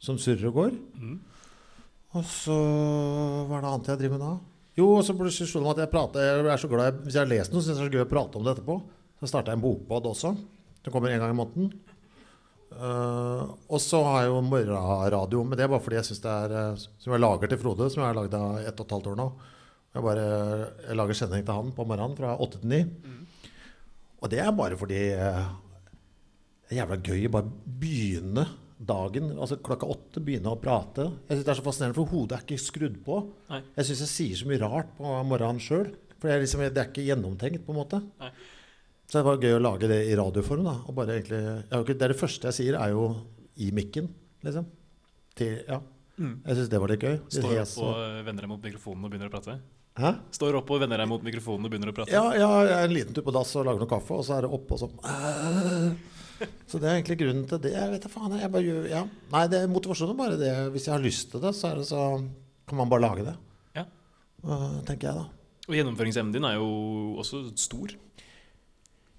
som 0.00 0.16
surrer 0.20 0.48
og 0.48 0.56
går. 0.62 0.78
Og 2.14 2.26
så 2.30 2.56
hva 2.56 3.58
er 3.58 3.64
det 3.66 3.70
annet 3.72 3.90
jeg 3.92 4.00
driver 4.00 4.16
med 4.16 4.24
da? 4.24 4.34
Jo, 4.78 4.88
og 4.96 5.04
så 5.06 5.14
slo 5.14 5.60
det 5.60 5.66
meg 5.66 5.72
at 5.74 5.82
jeg 5.84 5.92
prater, 5.92 6.24
jeg 6.24 6.46
er 6.50 6.62
så 6.62 6.70
glad 6.70 6.88
jeg, 6.88 7.00
Hvis 7.04 7.16
jeg 7.16 7.22
har 7.22 7.30
lest 7.30 7.52
noe, 7.52 7.62
så 7.62 7.68
syns 7.68 7.78
jeg 7.78 7.84
det 7.84 7.84
er 7.84 7.92
så 7.92 7.98
gøy 7.98 8.06
å 8.06 8.12
prate 8.14 8.38
om 8.38 8.46
det 8.46 8.54
etterpå. 8.54 8.76
Så 9.20 9.30
starta 9.30 9.52
jeg 9.52 9.60
en 9.60 9.64
bokbad 9.64 10.08
også. 10.10 10.32
Den 10.84 10.94
kommer 10.94 11.12
en 11.12 11.20
gang 11.22 11.34
i 11.34 11.38
måneden. 11.38 11.74
Uh, 12.74 13.54
og 13.70 13.78
så 13.78 14.00
har 14.02 14.24
jeg 14.24 14.32
jo 14.32 14.40
morgenradio, 14.42 15.44
med 15.46 15.60
det 15.60 15.68
bare 15.70 15.84
fordi 15.84 16.00
jeg 16.00 16.08
syns 16.08 16.24
det 16.24 16.32
er 16.32 16.54
eh, 16.58 16.80
Som 16.98 17.12
jeg 17.14 17.22
lager 17.22 17.52
til 17.52 17.60
Frode, 17.60 17.86
som 17.92 18.02
jeg 18.02 18.08
har 18.08 18.16
lagd 18.18 18.34
av 18.34 18.56
ett 18.64 18.80
og 18.80 18.88
et 18.88 18.94
halvt 18.96 19.10
år 19.12 19.20
nå. 19.20 19.28
Jeg, 19.94 20.02
bare, 20.02 20.24
jeg 20.88 20.96
lager 20.98 21.14
sending 21.18 21.44
til 21.46 21.54
han 21.54 21.70
på 21.76 21.84
morgenen 21.86 22.16
fra 22.18 22.32
åtte 22.42 22.58
til 22.62 22.72
ni. 22.72 22.80
Og 24.24 24.30
det 24.32 24.40
er 24.42 24.50
bare 24.56 24.78
fordi 24.80 25.00
eh, 25.14 25.44
det 26.64 26.74
er 26.74 26.80
jævla 26.80 26.96
gøy 27.04 27.26
å 27.28 27.32
bare 27.36 27.50
begynne 27.84 28.46
dagen 28.84 29.30
altså 29.36 29.58
klokka 29.62 29.86
åtte. 29.92 30.22
Begynne 30.24 30.50
å 30.50 30.58
prate. 30.60 31.06
Jeg 31.28 31.36
synes 31.38 31.44
Det 31.46 31.52
er 31.54 31.60
så 31.60 31.66
fascinerende, 31.68 31.98
for 32.00 32.10
hodet 32.10 32.38
er 32.38 32.44
ikke 32.46 32.58
skrudd 32.64 32.98
på. 33.06 33.20
Nei. 33.52 33.60
Jeg 33.76 33.88
syns 33.90 34.02
jeg 34.06 34.12
sier 34.14 34.40
så 34.40 34.50
mye 34.50 34.62
rart 34.64 34.90
på 34.98 35.14
morgenen 35.30 35.62
sjøl. 35.62 35.92
For 36.18 36.30
det 36.30 36.34
er, 36.38 36.42
liksom, 36.46 36.64
det 36.74 36.80
er 36.82 36.90
ikke 36.90 37.04
gjennomtenkt, 37.06 37.64
på 37.66 37.74
en 37.74 37.78
måte. 37.82 38.00
Nei. 38.22 38.32
Så 39.04 39.20
det 39.20 39.26
var 39.28 39.42
gøy 39.44 39.58
å 39.58 39.62
lage 39.62 39.88
det 39.90 40.00
i 40.08 40.14
radioform. 40.16 40.64
da 40.64 40.78
og 40.88 40.94
bare 40.96 41.18
egentlig, 41.20 41.42
jeg 41.44 41.84
ikke, 41.84 41.98
Det 42.00 42.06
er 42.08 42.14
det 42.14 42.20
første 42.20 42.48
jeg 42.50 42.56
sier, 42.58 42.78
er 42.80 42.94
jo 42.96 43.04
i 43.60 43.70
mikken, 43.76 44.08
liksom. 44.42 44.66
Til, 45.36 45.58
ja. 45.68 45.78
Jeg 46.18 46.56
syns 46.56 46.70
det 46.72 46.80
var 46.80 46.88
litt 46.90 47.04
gøy. 47.04 47.16
Står 47.28 47.52
du 47.52 47.82
og- 47.84 48.24
vender 48.24 48.42
deg 48.46 48.48
mot 48.48 48.62
mikrofonen 48.62 49.04
og 49.04 49.10
begynner 49.12 49.28
å 49.30 49.34
prate? 49.36 49.58
Hæ? 49.94 50.10
Står 50.34 50.56
opp 50.58 50.70
og 50.74 50.80
vender 50.82 50.98
deg 50.98 51.06
mot 51.06 51.22
mikrofonen 51.22 51.68
og 51.68 51.70
begynner 51.70 51.92
å 51.92 51.94
prate? 51.94 52.10
Ja, 52.10 52.24
ja, 52.34 52.48
jeg 52.66 52.74
er 52.74 52.88
en 52.88 52.94
liten 52.96 53.14
tur 53.14 53.22
på 53.26 53.34
dass 53.34 53.52
og 53.54 53.68
lager 53.68 53.84
noe 53.84 53.90
kaffe, 53.92 54.16
og 54.16 54.24
så 54.26 54.38
er 54.38 54.46
det 54.46 54.50
oppe 54.56 54.74
og 54.74 54.80
sånn 54.82 54.96
Så 56.70 56.80
det 56.82 56.88
er 56.88 56.96
egentlig 56.96 57.18
grunnen 57.20 57.44
til 57.46 57.60
det. 57.62 57.70
Jeg 57.76 57.92
vet 57.92 58.02
da 58.02 58.10
faen, 58.10 58.34
jeg 58.40 58.50
bare 58.50 58.66
gjør 58.66 58.88
ja. 58.90 59.04
Nei, 59.30 59.44
det 59.52 59.60
er 59.62 59.70
motivasjonen 59.70 60.18
bare 60.18 60.40
det. 60.40 60.50
Hvis 60.74 60.88
jeg 60.88 60.96
har 60.96 61.04
lyst 61.04 61.30
til 61.30 61.44
det, 61.44 61.54
så 61.54 61.70
det 61.78 61.86
så 61.86 62.08
kan 62.66 62.80
man 62.80 62.90
bare 62.90 63.04
lage 63.06 63.28
det. 63.28 63.36
Ja. 63.78 63.86
Uh, 64.42 64.80
tenker 64.88 65.12
jeg, 65.12 65.22
da. 65.22 65.60
Og 65.68 65.78
gjennomføringsevnen 65.78 66.34
din 66.34 66.48
er 66.48 66.58
jo 66.58 66.66
også 67.22 67.44
stor. 67.62 67.94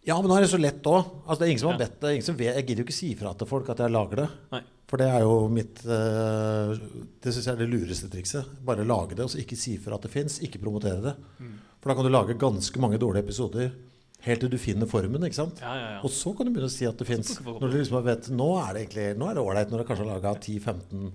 Ja, 0.06 0.20
men 0.20 0.28
nå 0.28 0.36
er 0.36 0.44
det 0.44 0.52
så 0.52 0.60
lett 0.60 0.86
òg. 0.86 1.08
Altså, 1.24 1.40
det 1.40 1.48
er 1.48 1.54
ingen 1.56 1.64
som 1.64 1.72
har 1.72 1.82
bedt 1.82 2.02
det. 2.04 2.18
Ingen 2.18 2.28
som 2.28 2.38
vet, 2.38 2.52
jeg 2.52 2.68
gidder 2.68 2.84
jo 2.84 2.90
ikke 2.90 3.00
si 3.00 3.16
fra 3.18 3.32
til 3.40 3.50
folk 3.50 3.72
at 3.72 3.80
jeg 3.82 3.96
lager 3.96 4.26
det. 4.26 4.28
Nei. 4.52 4.66
For 4.86 5.02
det 5.02 5.08
er 5.10 5.24
jo 5.26 5.48
mitt 5.50 5.80
eh, 5.90 6.76
Det 7.22 7.34
syns 7.34 7.48
jeg 7.48 7.56
er 7.56 7.62
det 7.64 7.70
lureste 7.72 8.10
trikset. 8.12 8.52
Bare 8.66 8.86
lage 8.86 9.18
det, 9.18 9.26
og 9.26 9.34
så 9.34 9.42
ikke 9.42 9.58
si 9.58 9.76
fra 9.82 9.98
at 9.98 10.06
det 10.06 10.14
fins. 10.14 10.38
Ikke 10.46 10.62
promotere 10.62 11.02
det. 11.02 11.16
Mm. 11.42 11.56
For 11.82 11.90
da 11.92 11.98
kan 11.98 12.08
du 12.08 12.14
lage 12.14 12.38
ganske 12.42 12.82
mange 12.82 13.02
dårlige 13.02 13.26
episoder 13.26 13.72
helt 14.26 14.42
til 14.42 14.50
du 14.50 14.58
finner 14.62 14.90
formen. 14.90 15.26
ikke 15.26 15.38
sant? 15.38 15.62
Ja, 15.62 15.74
ja, 15.78 15.88
ja. 15.98 16.02
Og 16.06 16.14
så 16.14 16.34
kan 16.38 16.48
du 16.48 16.54
begynne 16.54 16.72
å 16.72 16.74
si 16.74 16.88
at 16.90 16.98
det 17.02 17.08
fins. 17.10 17.34
Når 17.46 17.66
du 17.66 17.78
liksom 17.78 18.02
vet 18.06 18.30
Nå 18.34 18.50
er 18.62 18.74
det 18.74 18.86
egentlig 18.86 19.08
Nå 19.22 19.30
er 19.30 19.38
det 19.38 19.44
ålreit 19.46 19.74
når 19.74 19.82
du 19.82 19.90
kanskje 19.90 20.06
har 20.06 20.14
laga 20.16 20.36
10-15 20.38 21.10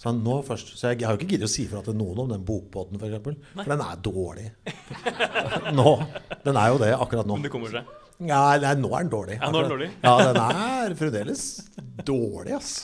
Sånn, 0.00 0.24
nå 0.26 0.40
først. 0.42 0.72
Så 0.74 0.88
jeg, 0.90 1.02
jeg 1.02 1.06
har 1.06 1.14
jo 1.14 1.20
ikke 1.20 1.36
giddet 1.36 1.46
å 1.46 1.52
si 1.52 1.68
fra 1.70 1.78
til 1.86 1.94
noen 1.94 2.24
om 2.24 2.32
den 2.32 2.42
bokbåten, 2.46 2.98
f.eks. 2.98 3.20
For, 3.22 3.36
for 3.60 3.70
den 3.70 3.84
er 3.84 4.00
dårlig. 4.02 4.48
nå. 5.78 5.92
Den 6.42 6.58
er 6.58 6.72
jo 6.72 6.80
det 6.82 6.88
akkurat 6.96 7.28
nå. 7.30 7.36
Men 7.38 7.46
det 7.46 7.52
kommer 7.52 7.70
seg. 7.70 7.92
Ja, 8.26 8.40
nei, 8.62 8.72
nå 8.78 8.90
er 8.90 9.06
den 9.06 9.12
dårlig. 9.12 9.38
Ja, 9.38 9.50
nå 9.54 9.60
er 9.60 9.68
den 9.68 9.72
dårlig. 9.76 9.88
Ja, 10.02 10.14
den 10.26 10.40
er 10.42 10.96
fremdeles 10.98 11.44
dårlig, 12.06 12.56
ass. 12.58 12.74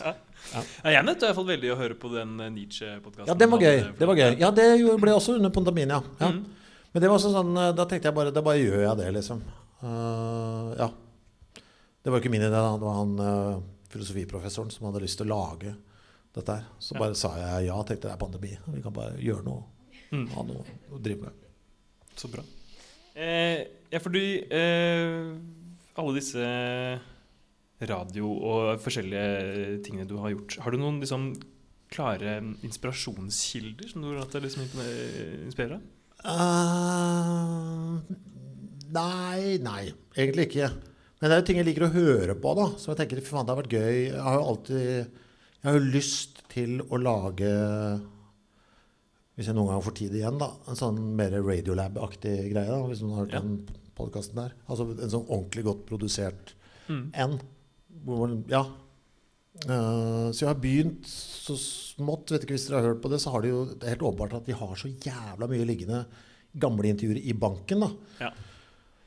Ja, 0.51 0.63
jeg 0.97 1.07
nødt 1.07 1.25
fall 1.37 1.47
veldig 1.49 1.73
å 1.75 1.79
høre 1.79 1.97
på 1.99 2.11
den 2.13 2.39
eh, 2.41 2.51
Nietzsche-podkasten. 2.55 3.29
Ja, 3.31 3.37
det 3.39 3.49
var 3.51 3.63
gøy. 3.63 3.83
Det 3.99 4.09
var 4.11 4.19
gøy. 4.19 4.33
Ja, 4.41 4.51
det 4.55 4.67
ble 5.03 5.15
også 5.15 5.37
under 5.39 5.53
pandemien, 5.55 5.93
ja. 5.95 6.01
ja. 6.21 6.31
Mm. 6.35 6.41
Men 6.91 7.05
det 7.05 7.11
var 7.11 7.21
også 7.21 7.33
sånn, 7.35 7.53
eh, 7.55 7.75
da 7.79 7.87
tenkte 7.87 8.11
jeg 8.11 8.17
bare 8.17 8.33
Da 8.35 8.43
bare 8.45 8.63
gjør 8.63 8.83
jeg 8.83 8.99
det, 8.99 9.11
liksom. 9.21 9.45
Uh, 9.81 10.73
ja. 10.77 10.91
Det 12.01 12.11
var 12.11 12.19
jo 12.19 12.23
ikke 12.25 12.33
min 12.33 12.43
idé, 12.43 12.53
da. 12.53 12.75
Det 12.75 12.85
var 12.85 12.99
han 12.99 13.15
uh, 13.21 13.61
filosofiprofessoren 13.93 14.73
som 14.75 14.89
hadde 14.89 15.05
lyst 15.05 15.21
til 15.21 15.31
å 15.31 15.37
lage 15.37 15.75
dette 16.37 16.57
her. 16.59 16.67
Så 16.83 16.95
Ja. 16.95 17.03
bare 17.05 17.19
sa 17.19 17.35
jeg 17.39 17.69
ja, 17.69 17.77
tenkte 17.83 18.09
det 18.09 18.15
er 18.15 18.21
pandemi. 18.21 18.57
Vi 18.75 18.83
kan 18.83 18.95
bare 18.95 19.17
gjøre 19.19 19.47
noe. 19.47 19.65
Mm. 20.11 20.27
Ha 20.35 20.43
noe 20.47 20.65
å 20.91 20.99
drive 21.03 21.29
med. 21.29 21.47
Så 22.19 22.29
bra. 22.31 22.43
Eh, 23.15 23.67
ja, 23.91 23.99
fordi 24.03 24.43
eh, 24.51 25.31
alle 25.99 26.15
disse 26.17 26.43
radio- 27.89 28.35
og 28.45 28.81
forskjellige 28.83 29.83
tingene 29.87 30.07
du 30.09 30.17
har 30.21 30.31
gjort, 30.35 30.59
har 30.65 30.71
du 30.71 30.79
noen 30.79 31.01
liksom 31.01 31.31
klare 31.91 32.37
inspirasjonskilder 32.63 33.89
som 33.91 34.03
du 34.03 34.09
har 34.11 34.21
latt 34.21 34.33
deg 34.37 34.43
liksom 34.45 34.63
inspirere 35.47 35.81
av? 35.81 35.83
Uh, 36.21 38.01
nei, 38.93 39.57
nei. 39.65 39.83
Egentlig 40.17 40.49
ikke. 40.51 40.69
Men 41.21 41.29
det 41.29 41.35
er 41.37 41.41
jo 41.43 41.47
ting 41.51 41.59
jeg 41.61 41.69
liker 41.69 41.87
å 41.89 41.93
høre 41.95 42.35
på, 42.41 42.53
da. 42.57 42.67
Så 42.81 42.93
jeg 42.93 43.01
tenker 43.03 43.21
fy 43.25 43.33
faen, 43.33 43.47
det 43.49 43.55
har 43.55 43.61
vært 43.63 43.75
gøy. 43.77 43.97
Jeg 44.11 44.23
har 44.25 44.39
jo 44.39 44.47
alltid 44.55 44.81
Jeg 45.61 45.69
har 45.69 45.77
jo 45.77 45.91
lyst 45.93 46.39
til 46.49 46.79
å 46.89 46.97
lage 46.97 47.51
Hvis 49.37 49.49
jeg 49.51 49.57
noen 49.57 49.69
gang 49.73 49.83
får 49.85 49.97
tid 49.99 50.15
igjen, 50.17 50.39
da. 50.41 50.49
En 50.69 50.79
sånn 50.79 51.01
mer 51.17 51.31
Radiolab-aktig 51.37 52.37
greie. 52.53 52.69
da 52.71 52.81
Hvis 52.89 53.03
noen 53.05 53.15
har 53.17 53.25
hørt 53.27 53.33
Ja. 53.37 53.41
den 53.41 53.67
podkasten 53.97 54.35
der. 54.37 54.53
Altså 54.69 54.89
en 54.97 55.11
sånn 55.13 55.29
ordentlig 55.29 55.65
godt 55.65 55.87
produsert 55.87 56.55
Mm. 56.89 57.11
en. 57.15 57.41
Ja. 58.51 58.65
Eh, 59.67 60.29
så 60.33 60.45
jeg 60.45 60.49
har 60.49 60.61
begynt 60.63 61.07
så 61.11 61.57
smått. 61.59 62.31
Vet 62.33 62.45
ikke 62.47 62.57
hvis 62.57 62.69
dere 62.69 62.81
har 62.81 62.93
hørt 62.95 63.03
på 63.03 63.11
det, 63.13 63.19
så 63.21 63.33
har 63.35 63.43
de 63.45 63.51
jo 63.53 63.65
det 63.75 63.85
er 63.87 63.95
helt 63.97 64.07
åpenbart 64.09 64.39
at 64.41 64.47
de 64.49 64.57
har 64.57 64.77
så 64.79 64.89
jævla 64.89 65.49
mye 65.51 65.67
liggende 65.69 66.05
gamle 66.61 66.89
intervjuer 66.91 67.21
i 67.23 67.35
banken. 67.37 67.81
da. 67.85 67.91
Ja. 68.21 68.31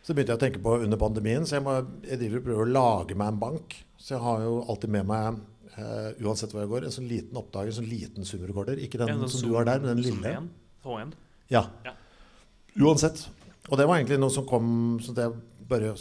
Så 0.04 0.14
begynte 0.14 0.34
jeg 0.36 0.40
å 0.40 0.44
tenke 0.44 0.62
på 0.64 0.76
under 0.84 1.00
pandemien, 1.00 1.46
så 1.48 1.58
jeg, 1.58 1.64
må, 1.64 1.78
jeg 2.04 2.20
driver 2.20 2.42
og 2.42 2.46
prøver 2.50 2.66
å 2.68 2.74
lage 2.76 3.16
meg 3.20 3.32
en 3.32 3.40
bank. 3.40 3.76
Så 3.98 4.16
jeg 4.18 4.24
har 4.26 4.42
jo 4.44 4.58
alltid 4.68 4.92
med 4.92 5.08
meg, 5.08 5.38
uh, 5.78 6.10
uansett 6.28 6.52
hvor 6.52 6.60
jeg 6.66 6.72
går, 6.74 6.88
en 6.90 6.96
sånn 6.98 7.08
liten 7.08 7.40
oppdager, 7.40 7.72
en 7.72 7.78
sånn 7.80 7.88
liten 7.88 8.28
zoom-rekorder. 8.28 8.82
Ikke 8.84 9.00
den 9.00 9.14
Ja, 9.14 9.16
den 9.16 9.32
som 9.32 9.40
Zoom- 9.40 9.54
du 9.54 9.56
har 9.56 9.66
der, 9.70 9.80
men 9.80 9.96
den 9.96 10.04
lille. 10.04 10.28
1, 10.28 10.50
H1. 10.84 11.14
Ja. 11.56 11.64
Ja. 11.88 11.94
Uansett. 12.84 13.30
Og 13.72 13.78
det 13.80 13.88
var 13.88 13.96
egentlig 13.96 14.20
noe 14.20 14.34
som 14.34 14.46
kom 14.46 15.00
sånn 15.00 15.16
at 15.16 15.24
jeg 15.24 15.68
bare 15.72 15.94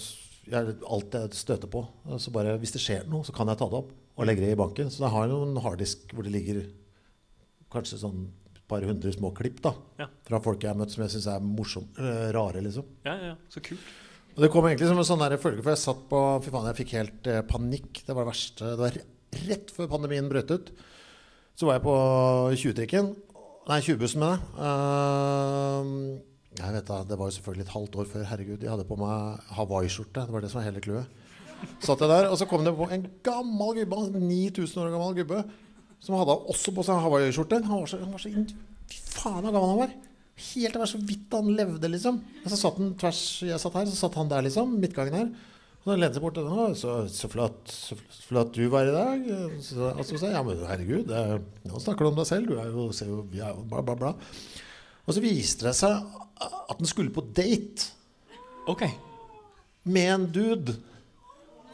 jeg, 0.50 0.76
Alt 0.88 1.16
jeg 1.16 1.34
støter 1.38 1.70
på. 1.70 1.84
Så 2.18 2.32
bare, 2.34 2.56
hvis 2.61 2.75
det 2.75 2.82
skjer 2.82 3.08
noe, 3.11 3.25
så 3.26 3.34
kan 3.37 3.50
jeg 3.50 3.61
ta 3.61 3.68
det 3.70 3.78
opp 3.82 3.92
og 4.18 4.28
legge 4.28 4.44
det 4.44 4.52
i 4.54 4.58
banken. 4.58 4.90
Så 4.92 5.04
jeg 5.04 5.14
har 5.14 5.28
noen 5.30 5.56
harddisk 5.64 6.12
hvor 6.12 6.26
det 6.26 6.34
ligger 6.34 6.62
kanskje 7.72 8.00
sånn 8.02 8.26
et 8.52 8.61
par 8.68 8.84
hundre 8.84 9.12
små 9.14 9.30
klipp 9.37 9.62
da, 9.64 9.72
Ja. 10.00 10.08
fra 10.28 10.40
folk 10.44 10.62
jeg 10.62 10.72
har 10.72 10.78
møtt 10.78 10.92
som 10.92 11.04
jeg 11.04 11.14
syns 11.14 11.28
er 11.32 11.40
morsomme, 11.40 11.88
eh, 11.99 12.32
rare, 12.32 12.61
liksom. 12.61 12.84
Ja, 13.05 13.14
ja, 13.16 13.37
så 13.48 13.62
kult. 13.64 13.81
Og 14.33 14.42
det 14.44 14.50
kom 14.52 14.64
egentlig 14.64 14.88
som 14.88 14.98
en 14.98 15.05
sånn 15.05 15.38
følge, 15.38 15.62
for 15.62 15.72
jeg 15.74 15.78
satt 15.78 16.09
på 16.09 16.20
Fy 16.42 16.50
faen, 16.50 16.68
jeg 16.70 16.87
fikk 16.87 16.92
helt 16.96 17.26
eh, 17.26 17.42
panikk. 17.42 18.05
Det 18.07 18.14
var 18.14 18.24
det 18.24 18.33
verste. 18.33 18.64
Det 18.64 18.78
var 18.78 18.96
rett 19.48 19.70
før 19.70 19.88
pandemien 19.88 20.28
brøt 20.28 20.50
ut. 20.50 20.70
Så 21.55 21.66
var 21.68 21.76
jeg 21.76 21.85
på 21.85 21.96
20-trikken. 22.57 23.14
Nei, 23.68 23.81
20-bussen 23.81 24.18
med 24.18 24.33
det. 24.33 24.40
Uh, 24.59 26.32
jeg 26.58 26.74
vet 26.74 26.88
da, 26.88 27.00
Det 27.08 27.18
var 27.18 27.28
jo 27.28 27.34
selvfølgelig 27.36 27.64
et 27.66 27.74
halvt 27.74 27.98
år 28.02 28.08
før. 28.12 28.24
Herregud, 28.28 28.62
jeg 28.62 28.70
hadde 28.70 28.88
på 28.88 28.98
meg 29.00 29.50
hawaiiskjorte. 29.56 30.26
Det 30.26 30.34
var 30.34 30.44
det 30.44 30.52
som 30.52 30.60
var 30.60 30.68
hele 30.68 30.84
clouet. 30.84 31.20
Satt 31.80 32.02
jeg 32.02 32.10
der, 32.10 32.28
og 32.28 32.38
så 32.38 32.48
kom 32.50 32.64
det 32.66 32.74
på 32.76 32.88
en 32.90 33.04
gammel 33.24 33.76
gubbe, 33.78 33.98
en 34.10 34.24
9000 34.26 34.82
år 34.82 34.90
gammel 34.92 35.20
gubbe, 35.20 35.44
som 36.02 36.16
hadde 36.18 36.34
også 36.52 36.74
på 36.74 36.84
seg 36.86 37.04
hawaiiskjorte. 37.04 37.60
Han 37.68 37.84
var 37.84 37.92
så, 37.92 38.00
han 38.02 38.12
var 38.12 38.24
så 38.24 38.32
Fy 38.92 38.98
faen, 39.14 39.46
så 39.46 39.52
gammel 39.54 39.70
han 39.70 39.80
var. 39.84 39.94
Helt 40.42 40.74
det 40.74 40.80
var 40.80 40.90
så 40.90 40.98
vidt 40.98 41.32
han 41.36 41.48
levde, 41.56 41.88
liksom. 41.92 42.18
Og 42.42 42.50
så 42.50 42.58
satt 42.58 42.78
han 42.80 42.92
tvers 42.98 43.22
Jeg 43.46 43.60
satt 43.62 43.78
her, 43.78 43.88
så 43.88 43.98
satt 44.00 44.18
han 44.18 44.30
der, 44.32 44.44
liksom. 44.48 44.74
Midtgangen 44.82 45.16
her. 45.16 45.32
Og 45.82 45.88
så 45.90 45.96
lente 45.98 46.18
seg 46.18 46.24
bort. 46.24 46.38
Å, 46.38 46.66
så, 46.78 46.96
så, 47.10 47.30
flott, 47.30 47.62
så 47.70 47.98
flott 48.26 48.52
du 48.56 48.66
var 48.72 48.88
i 48.88 48.94
dag. 48.94 49.24
Og 49.52 49.62
så 49.62 49.94
sa 50.12 50.28
jeg 50.28 50.36
ja, 50.36 50.42
men 50.46 50.66
herregud, 50.68 51.08
det 51.08 51.22
nå 51.70 51.80
snakker 51.82 52.06
du 52.06 52.12
om 52.12 52.20
deg 52.20 52.28
selv. 52.28 52.50
Du 52.50 52.60
er 52.60 52.68
jo, 52.70 52.90
ser 52.96 53.10
jo, 53.10 53.22
jo 53.34 53.54
bla, 53.70 53.82
bla, 53.86 53.96
bla. 53.98 54.12
Og 55.02 55.16
så 55.16 55.22
viste 55.22 55.66
det 55.66 55.74
seg 55.74 56.04
at 56.70 56.78
han 56.78 56.88
skulle 56.90 57.12
på 57.14 57.24
date 57.37 57.90
Ok. 58.70 58.85
med 59.85 60.11
en 60.14 60.26
dude. 60.33 60.76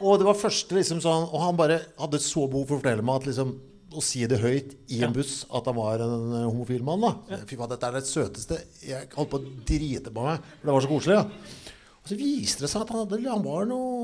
Og 0.01 0.19
det 0.21 0.27
var 0.29 0.37
første 0.39 0.77
liksom 0.77 1.01
sånn 1.03 1.25
Og 1.35 1.41
han 1.43 1.57
bare 1.59 1.81
hadde 1.99 2.21
så 2.23 2.45
behov 2.47 2.69
for 2.69 2.77
å 2.79 2.81
fortelle 2.81 3.03
meg 3.05 3.19
at 3.19 3.27
liksom 3.33 3.57
å 3.99 4.03
si 4.05 4.21
det 4.29 4.39
høyt 4.43 4.75
i 4.95 4.99
en 5.03 5.15
buss 5.17 5.41
at 5.49 5.65
han 5.67 5.75
var 5.79 6.03
en 6.05 6.27
homofil 6.45 6.83
mann. 6.85 7.01
da 7.01 7.39
Fy 7.49 7.57
faen, 7.57 7.71
dette 7.73 7.89
er 7.89 7.97
det 7.97 8.05
søteste 8.07 8.59
Jeg 8.85 9.09
holdt 9.17 9.31
på 9.33 9.41
å 9.41 9.49
drite 9.67 10.13
på 10.13 10.27
meg, 10.27 10.45
for 10.61 10.69
det 10.69 10.75
var 10.77 10.85
så 10.85 10.91
koselig. 10.93 11.17
Ja. 11.17 11.73
Og 11.99 12.13
så 12.13 12.19
viste 12.21 12.65
det 12.65 12.71
seg 12.71 12.85
at 12.85 12.93
han, 12.95 13.01
hadde, 13.07 13.19
han 13.27 13.43
var 13.45 13.67
noe 13.69 13.98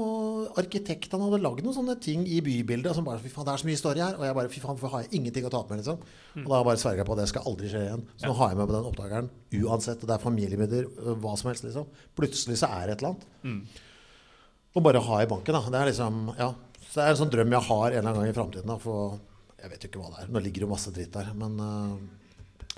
arkitekt. 0.61 1.13
Han 1.15 1.23
hadde 1.27 1.41
lagd 1.43 1.63
noen 1.65 1.77
sånne 1.77 1.95
ting 2.03 2.25
i 2.27 2.41
bybildet. 2.45 2.95
Som 2.97 3.07
bare, 3.07 3.21
fy 3.23 3.31
faen, 3.33 3.47
det 3.49 3.55
er 3.55 3.63
så 3.63 3.69
mye 3.69 3.77
historie 3.77 4.05
her. 4.05 4.19
Og 4.19 4.25
jeg 4.27 4.37
bare, 4.39 4.51
fy 4.53 4.63
faen, 4.63 4.77
hvorfor 4.79 4.93
har 4.95 5.05
jeg 5.05 5.13
ingenting 5.21 5.47
å 5.49 5.53
ta 5.55 5.63
med? 5.69 5.81
liksom 5.83 5.99
Og 6.45 6.51
da 6.53 6.63
bare 6.69 6.81
sverger 6.81 7.03
jeg 7.03 7.09
på 7.09 7.17
at 7.17 7.23
det 7.23 7.29
skal 7.33 7.49
aldri 7.51 7.71
skje 7.73 7.83
igjen. 7.87 8.05
Så 8.21 8.31
nå 8.31 8.37
har 8.41 8.53
jeg 8.53 8.61
med 8.61 8.71
på 8.71 8.77
den 8.77 8.89
oppdageren 8.91 9.31
uansett. 9.65 10.05
Det 10.05 10.15
er 10.17 10.23
familiemidler, 10.23 10.89
øh, 11.05 11.15
hva 11.23 11.37
som 11.41 11.51
helst. 11.51 11.65
liksom 11.69 11.87
Plutselig 12.19 12.59
så 12.63 12.71
er 12.71 12.87
det 12.87 12.97
et 12.97 13.05
eller 13.05 13.15
annet. 13.15 13.29
Og 14.75 14.83
bare 14.83 15.05
ha 15.07 15.23
i 15.23 15.31
banken. 15.31 15.55
da 15.55 15.63
Det 15.71 15.81
er 15.81 15.91
liksom, 15.93 16.35
ja 16.39 16.51
Så 16.89 17.01
det 17.01 17.05
er 17.07 17.11
en 17.15 17.23
sånn 17.23 17.31
drøm 17.33 17.55
jeg 17.57 17.69
har 17.71 17.87
en 17.91 17.99
eller 17.99 18.11
annen 18.11 18.21
gang 18.23 18.35
i 18.35 18.39
framtiden. 18.41 18.81
For 18.81 19.19
jeg 19.63 19.71
vet 19.71 19.85
jo 19.85 19.89
ikke 19.93 20.03
hva 20.03 20.11
det 20.15 20.25
er. 20.25 20.35
Nå 20.35 20.43
ligger 20.45 20.65
det 20.65 20.69
jo 20.69 20.75
masse 20.75 20.93
dritt 20.95 21.13
der. 21.15 21.31
Men 21.39 21.57
uh, 21.61 21.97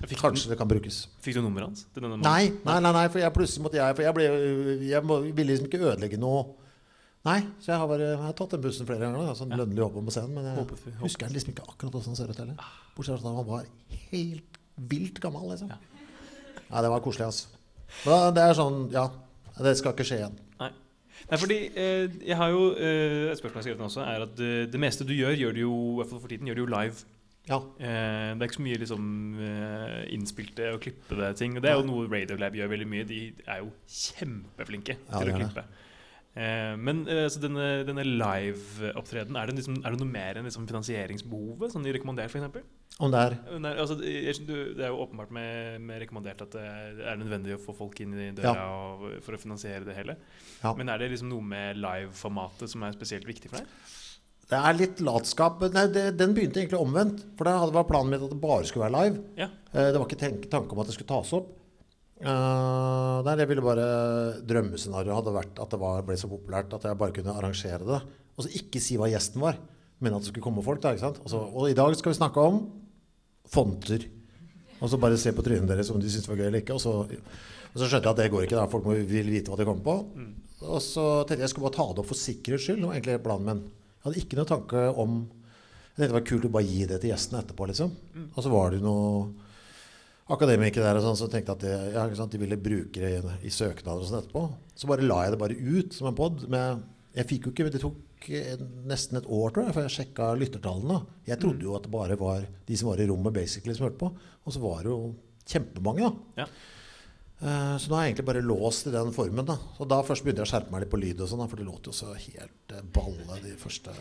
Fikk, 0.05 0.20
kanskje 0.20 0.50
det 0.52 0.59
kan 0.61 0.68
brukes. 0.68 1.07
fikk 1.24 1.38
du 1.38 1.40
nummeret 1.40 1.70
hans? 1.70 1.87
Nei, 1.96 2.50
nei, 2.66 2.81
nei, 2.85 2.92
nei, 2.92 3.07
for 3.09 3.22
jeg 3.22 3.33
plutselig 3.33 3.64
måtte 3.64 3.79
jeg 3.81 3.96
For 3.96 4.05
jeg, 4.05 4.12
ble, 4.12 4.26
jeg 4.85 5.00
ville 5.09 5.50
liksom 5.55 5.70
ikke 5.70 5.81
ødelegge 5.81 6.18
noe. 6.20 6.42
Nei, 7.27 7.41
så 7.59 7.73
jeg 7.73 7.81
har, 7.83 7.89
bare, 7.91 8.07
jeg 8.12 8.19
har 8.23 8.35
tatt 8.39 8.53
den 8.55 8.62
bussen 8.62 8.87
flere 8.87 9.03
ganger. 9.03 9.25
Da, 9.27 9.35
sånn 9.35 9.51
lønnlig 9.59 9.81
jobb 9.83 9.97
på 10.07 10.12
scenen, 10.15 10.35
Men 10.37 10.45
jeg 10.47 10.57
Håper 10.61 10.79
håper. 10.79 10.97
husker 11.03 11.33
liksom 11.35 11.53
ikke 11.53 11.65
akkurat 11.67 11.93
hvordan 11.97 12.12
han 12.12 12.19
ser 12.21 12.31
ut 12.31 12.41
heller. 12.43 12.69
Bortsett 12.95 13.19
fra 13.19 13.31
at 13.33 13.39
han 13.41 13.49
var 13.49 13.67
helt 14.12 14.59
vilt 14.95 15.19
gammel. 15.25 15.49
liksom 15.51 15.71
Ja. 15.73 15.79
Nei, 16.71 16.83
det 16.83 16.91
var 16.93 17.01
koselig, 17.03 17.27
altså. 17.27 17.49
Men 18.07 18.35
det 18.35 18.43
er 18.47 18.55
sånn, 18.59 18.79
ja. 18.95 19.07
Det 19.59 19.73
skal 19.79 19.93
ikke 19.97 20.07
skje 20.07 20.21
igjen. 20.21 20.39
Nei. 20.61 20.71
Nei, 21.31 21.39
fordi 21.41 21.57
eh, 21.75 22.07
jeg 22.29 22.37
har 22.37 22.51
jo 22.53 22.62
eh, 22.77 23.31
Et 23.33 23.39
spørsmål 23.41 23.62
jeg 23.65 23.65
har 23.65 23.67
skrevet 23.71 23.87
også, 23.89 24.03
er 24.07 24.25
at 24.27 24.41
eh, 24.47 24.67
det 24.71 24.81
meste 24.83 25.07
du 25.09 25.15
gjør, 25.17 25.35
gjør 25.41 25.55
du 25.57 25.61
jo 25.65 25.75
i 25.75 25.95
hvert 26.03 26.11
fall 26.12 26.21
for 26.21 26.29
tiden, 26.31 26.47
gjør 26.51 26.61
du 26.61 26.62
jo 26.67 26.71
live. 26.77 27.07
Ja. 27.49 27.59
Eh, 27.79 28.35
det 28.37 28.43
er 28.43 28.47
ikke 28.51 28.59
så 28.61 28.67
mye 28.67 28.79
liksom 28.83 29.09
eh, 29.41 29.99
innspilte 30.15 30.71
og 30.75 30.81
klippede 30.85 31.33
ting. 31.39 31.57
Og 31.57 31.62
det 31.65 31.71
er 31.73 31.79
jo 31.81 31.87
noe 31.89 32.07
Radiolab 32.11 32.55
gjør 32.59 32.71
veldig 32.75 32.89
mye. 32.91 33.07
De 33.09 33.21
er 33.47 33.62
jo 33.65 33.73
kjempeflinke 33.89 34.97
Ja, 34.99 35.19
til 35.23 35.33
å 35.33 35.37
klippe. 35.41 35.62
det. 35.62 35.83
Eh, 36.37 36.75
men 36.77 36.99
eh, 37.09 37.27
så 37.33 37.40
denne, 37.40 37.66
denne 37.88 38.03
live-opptredenen, 38.05 39.38
er, 39.40 39.49
det 39.49 39.57
liksom, 39.62 39.79
er 39.81 39.94
det 39.94 40.01
noe 40.03 40.11
mer 40.11 40.37
enn 40.37 40.44
liksom 40.49 40.66
finansieringsbehovet? 40.68 41.72
som 41.72 41.85
de 41.85 41.94
rekommenderer, 41.96 42.29
f.eks.? 42.29 42.66
Om 42.96 43.12
det 43.12 43.20
er 43.20 43.35
Nei, 43.61 43.72
altså, 43.77 43.96
det 44.01 44.81
er 44.81 44.88
jo 44.88 45.03
åpenbart 45.05 45.33
med, 45.37 45.81
med 45.85 46.01
rekommandert 46.01 46.44
at 46.46 46.55
det 46.57 46.64
er 47.11 47.18
nødvendig 47.20 47.57
å 47.57 47.61
få 47.61 47.75
folk 47.77 47.99
inn 48.05 48.14
i 48.16 48.31
døra 48.37 48.66
og, 48.72 49.07
for 49.25 49.37
å 49.37 49.40
finansiere 49.40 49.85
det 49.88 49.96
hele. 49.99 50.16
Ja. 50.62 50.72
Men 50.79 50.92
er 50.92 51.03
det 51.03 51.11
liksom 51.12 51.29
noe 51.33 51.44
med 51.44 51.81
live-formatet 51.81 52.72
som 52.72 52.85
er 52.87 52.96
spesielt 52.96 53.29
viktig 53.29 53.53
for 53.53 53.61
deg? 53.61 53.92
Det 54.46 54.59
er 54.62 54.77
litt 54.79 55.01
latskap. 55.03 55.64
Nei, 55.75 55.88
det, 55.92 56.05
den 56.20 56.33
begynte 56.37 56.61
egentlig 56.62 56.79
omvendt. 56.79 57.25
For 57.37 57.49
hadde- 57.51 57.75
var 57.75 57.88
planen 57.88 58.12
min 58.12 58.22
at 58.22 58.31
det 58.31 58.40
bare 58.40 58.64
skulle 58.68 58.87
være 58.87 59.01
live. 59.01 59.22
Ja. 59.40 59.49
Eh, 59.72 59.88
Det 59.90 59.99
var 59.99 60.07
ikke 60.07 60.49
tanke 60.53 60.72
om 60.72 60.81
at 60.85 60.87
det 60.92 60.94
skulle 60.94 61.11
tas 61.11 61.33
opp. 61.37 61.49
Uh, 62.16 63.20
nei, 63.26 63.35
jeg 63.42 63.48
ville 63.50 63.64
bare 63.64 63.87
Drømmescenarioet 64.48 65.18
hadde 65.18 65.35
vært 65.35 65.59
at 65.61 65.74
det 65.74 65.81
var, 65.83 66.05
ble 66.07 66.16
så 66.16 66.31
populært 66.31 66.72
at 66.72 66.87
jeg 66.88 66.98
bare 67.00 67.12
kunne 67.16 67.35
arrangere 67.37 67.85
det. 67.85 67.98
Og 68.37 68.46
så 68.46 68.52
ikke 68.57 68.81
si 68.81 68.96
hva 69.00 69.11
gjesten 69.12 69.42
var, 69.42 69.59
men 70.00 70.16
at 70.16 70.24
det 70.24 70.31
skulle 70.31 70.44
komme 70.46 70.64
folk. 70.64 70.81
da, 70.81 70.94
ikke 70.94 71.05
sant? 71.05 71.20
Og, 71.29 71.66
i 71.68 71.76
dag 71.76 71.92
skal 71.98 72.14
vi 72.14 72.20
snakke 72.20 72.40
om 72.40 72.62
fonter. 73.52 74.09
Og 74.81 74.90
så 74.92 75.00
bare 75.00 75.20
se 75.20 75.33
på 75.33 75.44
trynet 75.44 75.68
deres 75.68 75.92
om 75.92 76.00
de 76.00 76.09
syns 76.12 76.26
det 76.26 76.33
var 76.33 76.40
gøy 76.40 76.48
eller 76.50 76.64
ikke. 76.64 76.76
Og 76.76 76.83
så, 76.83 76.94
og 77.05 77.76
så 77.81 77.88
skjønte 77.88 78.09
jeg 78.09 78.12
at 78.16 78.20
det 78.20 78.33
går 78.33 78.44
ikke. 78.48 78.59
da, 78.59 78.66
Folk 78.72 78.88
må 78.88 78.96
vil 79.09 79.33
vite 79.33 79.52
hva 79.52 79.61
de 79.61 79.68
kommer 79.68 79.85
på. 79.87 79.96
Og 80.66 80.81
så 80.85 81.07
tenkte 81.24 81.42
jeg 81.42 81.46
jeg 81.46 81.52
skulle 81.55 81.68
bare 81.68 81.79
ta 81.79 81.88
det 81.92 82.02
opp 82.02 82.11
for 82.11 82.20
sikkerhets 82.20 82.64
skyld. 82.68 82.81
Det 82.81 82.88
var 82.90 82.96
egentlig 82.98 83.24
planen 83.24 83.48
min. 83.50 83.64
Jeg 83.96 84.07
hadde 84.09 84.22
ikke 84.22 84.38
noe 84.40 84.48
tanke 84.48 84.85
om 85.05 85.16
Jeg 85.26 85.96
tenkte 85.96 86.12
det 86.12 86.18
var 86.18 86.29
kult 86.29 86.44
å 86.48 86.52
bare 86.52 86.68
gi 86.68 86.85
det 86.88 87.00
til 87.00 87.12
gjestene 87.12 87.40
etterpå, 87.40 87.66
liksom. 87.70 87.92
Og 88.35 88.40
så 88.44 88.52
var 88.52 88.72
det 88.72 88.81
jo 88.81 88.85
noe 88.85 89.45
akademikere 90.35 90.83
der 90.89 90.99
og 90.99 91.05
sånn 91.05 91.19
som 91.21 91.31
tenkte 91.31 91.55
at 91.55 91.62
det, 91.62 91.75
ja, 91.95 92.07
sant, 92.19 92.33
de 92.35 92.41
ville 92.43 92.59
bruke 92.59 92.99
det 92.99 93.12
i, 93.21 93.35
i 93.47 93.53
søknader 93.55 94.03
og 94.03 94.09
sånn 94.09 94.21
etterpå. 94.23 94.43
Så 94.75 94.91
bare 94.91 95.07
la 95.07 95.21
jeg 95.25 95.35
det 95.37 95.43
bare 95.43 95.59
ut 95.59 95.95
som 95.95 96.11
en 96.11 96.19
pod. 96.19 96.43
Jeg 97.17 97.29
fikk 97.31 97.47
jo 97.47 97.53
ikke 97.55 97.69
Det 97.73 97.83
tok 97.85 98.31
eh, 98.35 98.57
nesten 98.91 99.21
et 99.21 99.29
år, 99.31 99.53
tror 99.55 99.69
jeg, 99.69 99.77
før 99.77 99.87
jeg 99.87 99.95
sjekka 99.97 100.31
lyttertallene. 100.41 100.99
Jeg 101.29 101.39
trodde 101.43 101.69
jo 101.69 101.77
at 101.79 101.87
det 101.87 101.93
bare 101.95 102.19
var 102.21 102.49
de 102.67 102.79
som 102.81 102.91
var 102.91 103.03
i 103.03 103.07
rommet, 103.09 103.37
basically, 103.37 103.77
som 103.77 103.87
hørte 103.87 104.03
på. 104.03 104.11
Og 104.45 104.57
så 104.57 104.62
var 104.65 104.83
det 104.83 104.91
jo 104.91 105.15
kjempemange, 105.47 106.11
da. 106.11 106.43
Ja. 106.43 106.49
Uh, 107.37 107.75
Så 107.77 107.91
nå 107.93 107.99
er 107.99 108.07
jeg 108.07 108.15
egentlig 108.15 108.31
bare 108.31 108.43
låst 108.49 108.87
i 108.89 108.95
den 108.95 109.12
formen. 109.12 109.45
da 109.45 109.59
Og 109.79 109.89
da 109.93 110.01
først 110.03 110.25
begynte 110.25 110.41
jeg 110.43 110.49
å 110.49 110.53
skjerpe 110.55 110.73
meg 110.73 110.83
litt 110.83 110.93
på 110.95 111.01
lyd, 111.01 111.21
og 111.21 111.29
sånn 111.31 111.45
for 111.47 111.61
det 111.61 111.67
låt 111.69 111.87
jo 111.87 111.93
så 111.95 112.15
helt 112.17 112.73
eh, 112.73 112.87
balle 112.97 113.37
de 113.45 113.53
første 113.61 113.93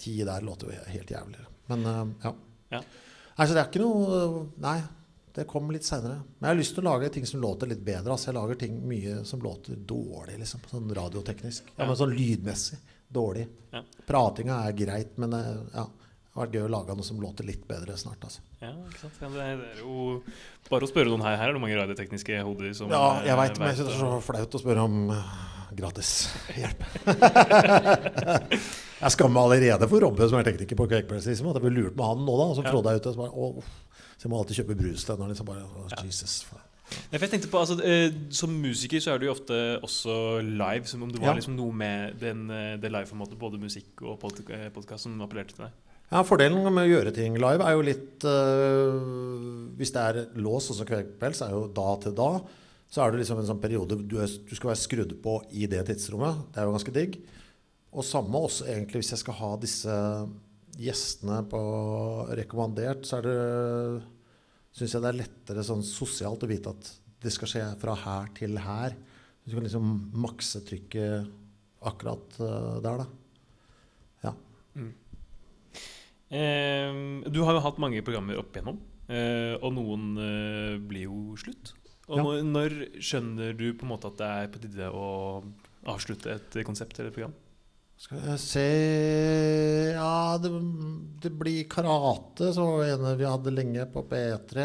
ti 0.00 0.16
der. 0.24 0.42
låt 0.42 0.64
jo 0.64 0.72
helt 0.72 1.12
jævlig. 1.12 1.44
Men 1.70 1.86
uh, 1.86 2.06
ja. 2.24 2.32
Ja. 2.72 2.80
Nei, 3.36 3.46
så 3.46 3.52
det 3.54 3.60
er 3.62 3.68
ikke 3.68 3.84
noe 3.84 4.46
Nei, 4.64 4.78
det 5.34 5.46
kom 5.48 5.70
litt 5.72 5.86
seinere. 5.86 6.20
Men 6.38 6.48
jeg 6.48 6.52
har 6.52 6.58
lyst 6.58 6.74
til 6.76 6.84
å 6.84 6.90
lage 6.90 7.08
ting 7.14 7.26
som 7.28 7.40
låter 7.40 7.70
litt 7.70 7.80
bedre. 7.84 8.12
Altså, 8.12 8.30
jeg 8.30 8.36
lager 8.36 8.58
ting 8.60 8.76
mye 8.88 9.22
som 9.28 9.40
låter 9.44 9.78
dårlig, 9.88 10.36
liksom. 10.42 10.64
Sånn 10.68 10.92
radioteknisk. 10.92 11.72
Ja, 11.76 11.86
men 11.86 11.96
sånn 11.96 12.12
lydmessig 12.16 12.78
dårlig. 13.12 13.46
Ja. 13.72 13.82
Pratinga 14.08 14.62
er 14.66 14.76
greit, 14.76 15.18
men 15.20 15.36
eh, 15.38 15.50
ja. 15.74 15.88
Det 16.32 16.40
har 16.40 16.46
vært 16.46 16.54
gøy 16.56 16.62
å 16.64 16.68
lage 16.72 16.94
noe 16.96 17.04
som 17.04 17.18
låter 17.20 17.44
litt 17.44 17.64
bedre 17.68 17.92
snart. 18.00 18.22
Altså. 18.24 18.40
Ja, 18.62 18.70
ikke 18.88 19.02
sant? 19.02 19.18
Ja, 19.20 19.28
det, 19.34 19.42
er, 19.44 19.58
det 19.60 19.66
er 19.74 19.80
jo 19.82 20.70
bare 20.70 20.86
å 20.86 20.88
spørre 20.88 21.12
noen 21.12 21.24
her. 21.26 21.34
Her 21.36 21.50
er 21.50 21.58
det 21.58 21.60
mange 21.60 21.76
radiotekniske 21.76 22.38
hoder 22.40 22.70
som 22.76 22.88
Ja, 22.88 23.02
jeg 23.20 23.34
eh, 23.34 23.40
veit, 23.42 23.60
men 23.60 23.68
jeg 23.68 23.82
syns 23.82 23.90
det 23.90 23.96
er 23.98 24.00
så 24.00 24.20
flaut 24.24 24.56
å 24.56 24.60
spørre 24.62 24.86
om 24.88 25.12
eh, 25.12 25.34
gratis 25.76 26.12
hjelp. 26.56 26.86
jeg 29.02 29.12
skammer 29.12 29.34
meg 29.36 29.42
allerede 29.42 29.88
for 29.92 30.06
Robbe, 30.06 30.28
som 30.32 30.40
er 30.40 30.48
tekniker 30.48 30.80
på 30.80 30.88
Quakepress. 30.88 31.28
Liksom, 31.28 31.50
at 31.52 31.60
jeg 31.60 31.66
ble 31.66 31.74
lurt 31.76 32.00
med 32.00 32.08
han 32.14 32.24
nå, 32.24 32.38
da. 32.40 32.48
Og 32.48 32.56
så 32.56 32.64
trådde 32.64 32.96
jeg 32.96 33.02
ut 33.02 33.10
og 33.10 33.18
så 33.18 33.22
bare 33.26 33.36
å. 33.36 33.66
Så 34.22 34.28
jeg 34.28 34.30
må 34.30 34.38
alltid 34.38 34.60
kjøpe 34.60 34.76
brus 34.78 35.02
til 35.02 35.16
henne. 35.16 35.32
Liksom 35.32 35.48
bare, 35.48 35.64
oh, 35.66 35.88
Jesus. 36.06 36.36
faen. 36.46 36.68
Jeg 37.10 37.30
tenkte 37.32 37.48
på, 37.50 37.58
altså, 37.58 37.74
eh, 37.82 38.12
Som 38.30 38.52
musiker 38.62 39.00
så 39.02 39.14
er 39.14 39.18
du 39.18 39.26
jo 39.26 39.32
ofte 39.34 39.56
også 39.82 40.14
live. 40.46 40.86
Som 40.86 41.02
om 41.02 41.10
det 41.10 41.18
var 41.18 41.32
Ja. 41.32 41.40
liksom 41.40 41.56
noe 41.58 41.74
med 41.74 42.20
den, 42.20 42.46
det 42.78 42.92
live-formatet, 42.92 43.34
både 43.40 43.58
musikk 43.58 43.98
og 44.06 44.20
podkast, 44.20 45.02
som 45.02 45.18
appellerte 45.24 45.56
til 45.56 45.64
deg. 45.64 45.72
Ja, 46.12 46.22
Fordelen 46.22 46.62
med 46.62 46.84
å 46.84 46.90
gjøre 46.92 47.14
ting 47.16 47.34
live 47.34 47.64
er 47.64 47.72
jo 47.72 47.84
litt 47.86 48.24
øh, 48.28 49.70
Hvis 49.78 49.94
det 49.94 50.02
er 50.02 50.26
lås, 50.36 50.68
og 50.70 50.76
som 50.76 50.86
Kvegpels, 50.86 51.40
er 51.42 51.50
jo 51.56 51.66
da 51.72 51.96
til 52.04 52.14
da. 52.14 52.30
Så 52.92 53.00
er 53.02 53.10
det 53.10 53.22
liksom 53.22 53.40
en 53.40 53.48
sånn 53.48 53.60
periode 53.62 53.96
du, 53.96 54.18
er, 54.20 54.28
du 54.28 54.54
skal 54.54 54.74
være 54.74 54.82
skrudd 54.82 55.14
på 55.24 55.38
i 55.56 55.64
det 55.66 55.86
tidsrommet. 55.88 56.52
Det 56.52 56.60
er 56.60 56.68
jo 56.68 56.74
ganske 56.76 56.92
digg. 56.92 57.16
Og 57.96 58.04
samme 58.04 58.36
også 58.44 58.68
egentlig 58.68 59.00
hvis 59.00 59.14
jeg 59.14 59.22
skal 59.24 59.38
ha 59.40 59.50
disse 59.60 59.96
gjestene 60.80 61.42
på 61.50 61.60
rekommandert, 62.38 63.04
så 63.06 63.18
er 63.20 63.26
det 63.26 63.38
syns 64.72 64.94
jeg 64.96 65.04
det 65.04 65.10
er 65.10 65.18
lettere 65.20 65.64
sånn 65.66 65.82
sosialt 65.84 66.44
å 66.46 66.48
vite 66.48 66.72
at 66.72 66.92
det 67.22 67.32
skal 67.34 67.50
skje 67.50 67.64
fra 67.82 67.94
her 68.06 68.30
til 68.38 68.56
her. 68.58 68.96
Du 69.44 69.52
kan 69.54 69.66
liksom 69.66 69.90
makse 70.22 70.62
trykket 70.64 71.28
akkurat 71.82 72.38
øh, 72.40 72.78
der, 72.84 73.02
da. 73.02 73.06
Ja. 74.24 74.32
Eh, 76.32 76.90
du 77.28 77.42
har 77.44 77.58
jo 77.58 77.64
hatt 77.66 77.80
mange 77.82 78.02
programmer 78.06 78.40
opp 78.40 78.54
igjennom, 78.56 78.78
eh, 79.12 79.54
og 79.58 79.74
noen 79.76 80.10
eh, 80.22 80.76
blir 80.80 81.08
jo 81.10 81.36
slutt. 81.40 81.74
Og 82.08 82.18
Ja. 82.18 82.22
når, 82.24 82.42
når 82.48 82.76
skjønner 82.98 83.52
du 83.56 83.66
på 83.74 83.84
en 83.86 83.92
måte 83.92 84.08
at 84.10 84.18
det 84.18 84.30
er 84.30 84.48
på 84.52 84.62
tide 84.62 84.88
å 84.90 85.42
avslutte 85.86 86.32
et 86.34 86.56
konsept 86.66 86.98
eller 86.98 87.12
et 87.12 87.18
program? 87.18 87.34
Skal 88.02 88.22
jeg 88.26 88.40
se 88.42 88.62
Ja, 89.94 90.34
det, 90.42 90.50
det 91.22 91.30
blir 91.38 91.68
karate, 91.70 92.48
så 92.54 92.64
ene 92.82 93.14
vi 93.18 93.28
hadde 93.28 93.52
lenge 93.54 93.84
på 93.92 94.02
P3. 94.10 94.64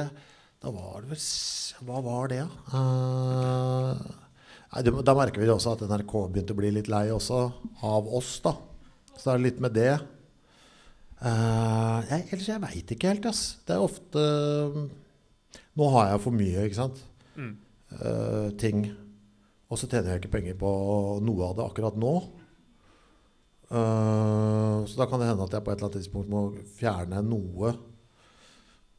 Da 0.57 0.71
var 0.73 1.03
det 1.03 1.11
vel 1.11 1.21
Hva 1.85 1.99
var 2.01 2.31
det, 2.31 2.39
da? 2.41 2.81
Uh, 2.81 3.99
nei, 4.73 4.81
da 5.05 5.13
merker 5.19 5.43
vi 5.43 5.51
også 5.53 5.75
at 5.75 5.83
NRK 5.85 6.15
begynte 6.33 6.55
å 6.55 6.57
bli 6.57 6.71
litt 6.79 6.89
lei 6.89 7.05
også 7.13 7.43
av 7.85 8.09
oss, 8.17 8.39
da. 8.41 8.55
Så 9.13 9.27
det 9.27 9.35
er 9.35 9.43
litt 9.43 9.61
med 9.61 9.77
det. 9.77 9.91
Uh, 11.21 12.01
jeg, 12.09 12.25
ellers 12.31 12.49
jeg 12.49 12.63
veit 12.65 12.95
ikke 12.95 13.13
helt, 13.13 13.29
ass. 13.29 13.43
Det 13.67 13.77
er 13.77 13.85
ofte 13.85 14.25
Nå 15.77 15.91
har 15.93 16.09
jeg 16.09 16.23
for 16.25 16.33
mye, 16.33 16.65
ikke 16.65 16.79
sant. 16.79 17.05
Mm. 17.37 17.53
Uh, 17.93 18.49
ting. 18.57 18.81
Og 19.69 19.77
så 19.77 19.85
tjener 19.85 20.15
jeg 20.15 20.23
ikke 20.23 20.35
penger 20.39 20.57
på 20.57 20.73
noe 21.21 21.51
av 21.51 21.57
det 21.59 21.69
akkurat 21.69 22.01
nå. 22.01 22.15
Eh, 23.67 24.85
så 24.87 24.95
da 24.95 25.07
kan 25.09 25.19
det 25.19 25.27
hende 25.27 25.43
at 25.43 25.55
jeg 25.57 25.63
på 25.63 25.71
et 25.73 25.77
eller 25.77 25.89
annet 25.89 25.99
tidspunkt 25.99 26.31
må 26.31 26.43
fjerne 26.77 27.21
noe. 27.25 27.73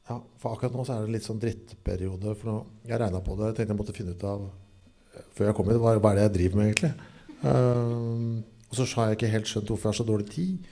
Ja, 0.08 0.18
For 0.40 0.54
akkurat 0.56 0.76
nå 0.76 0.84
så 0.88 0.96
er 0.96 1.06
det 1.06 1.16
litt 1.16 1.28
sånn 1.28 1.40
drittperiode. 1.40 2.34
For 2.40 2.50
nå, 2.50 2.58
jeg 2.88 3.00
regna 3.00 3.22
på 3.24 3.36
det. 3.38 3.52
Jeg 3.52 3.60
tenkte 3.60 3.74
jeg 3.74 3.80
måtte 3.80 3.96
finne 3.96 4.16
ut 4.16 4.26
av 4.28 4.44
eh, 4.48 5.30
før 5.36 5.50
jeg 5.50 5.58
kom 5.58 5.72
hit, 5.72 5.80
hva, 5.84 5.96
hva 6.00 6.12
er 6.12 6.20
det 6.20 6.26
jeg 6.26 6.36
driver 6.36 6.60
med 6.60 6.70
egentlig. 6.70 6.92
Uh, 7.38 8.40
og 8.66 8.74
så 8.74 8.84
har 8.98 9.12
jeg 9.12 9.18
ikke 9.20 9.28
helt 9.30 9.46
skjønt 9.46 9.68
hvorfor 9.70 9.86
jeg 9.86 9.94
har 9.94 9.98
så 10.00 10.06
dårlig 10.08 10.30
tid. 10.32 10.70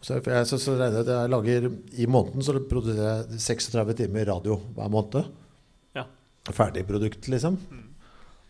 Så, 0.00 0.16
jeg, 0.16 0.46
så, 0.48 0.56
så 0.60 0.74
regner 0.76 1.00
jeg 1.00 1.06
at 1.06 1.12
jeg 1.12 1.30
lager 1.32 1.66
I 2.00 2.06
måneden 2.08 2.44
så 2.44 2.54
produserer 2.68 3.26
jeg 3.28 3.40
36 3.44 3.96
timer 3.98 4.28
radio 4.28 4.56
hver 4.76 4.92
måned. 4.92 5.30
Ja. 5.96 6.06
Ferdig 6.48 6.86
produkt, 6.88 7.28
liksom. 7.32 7.58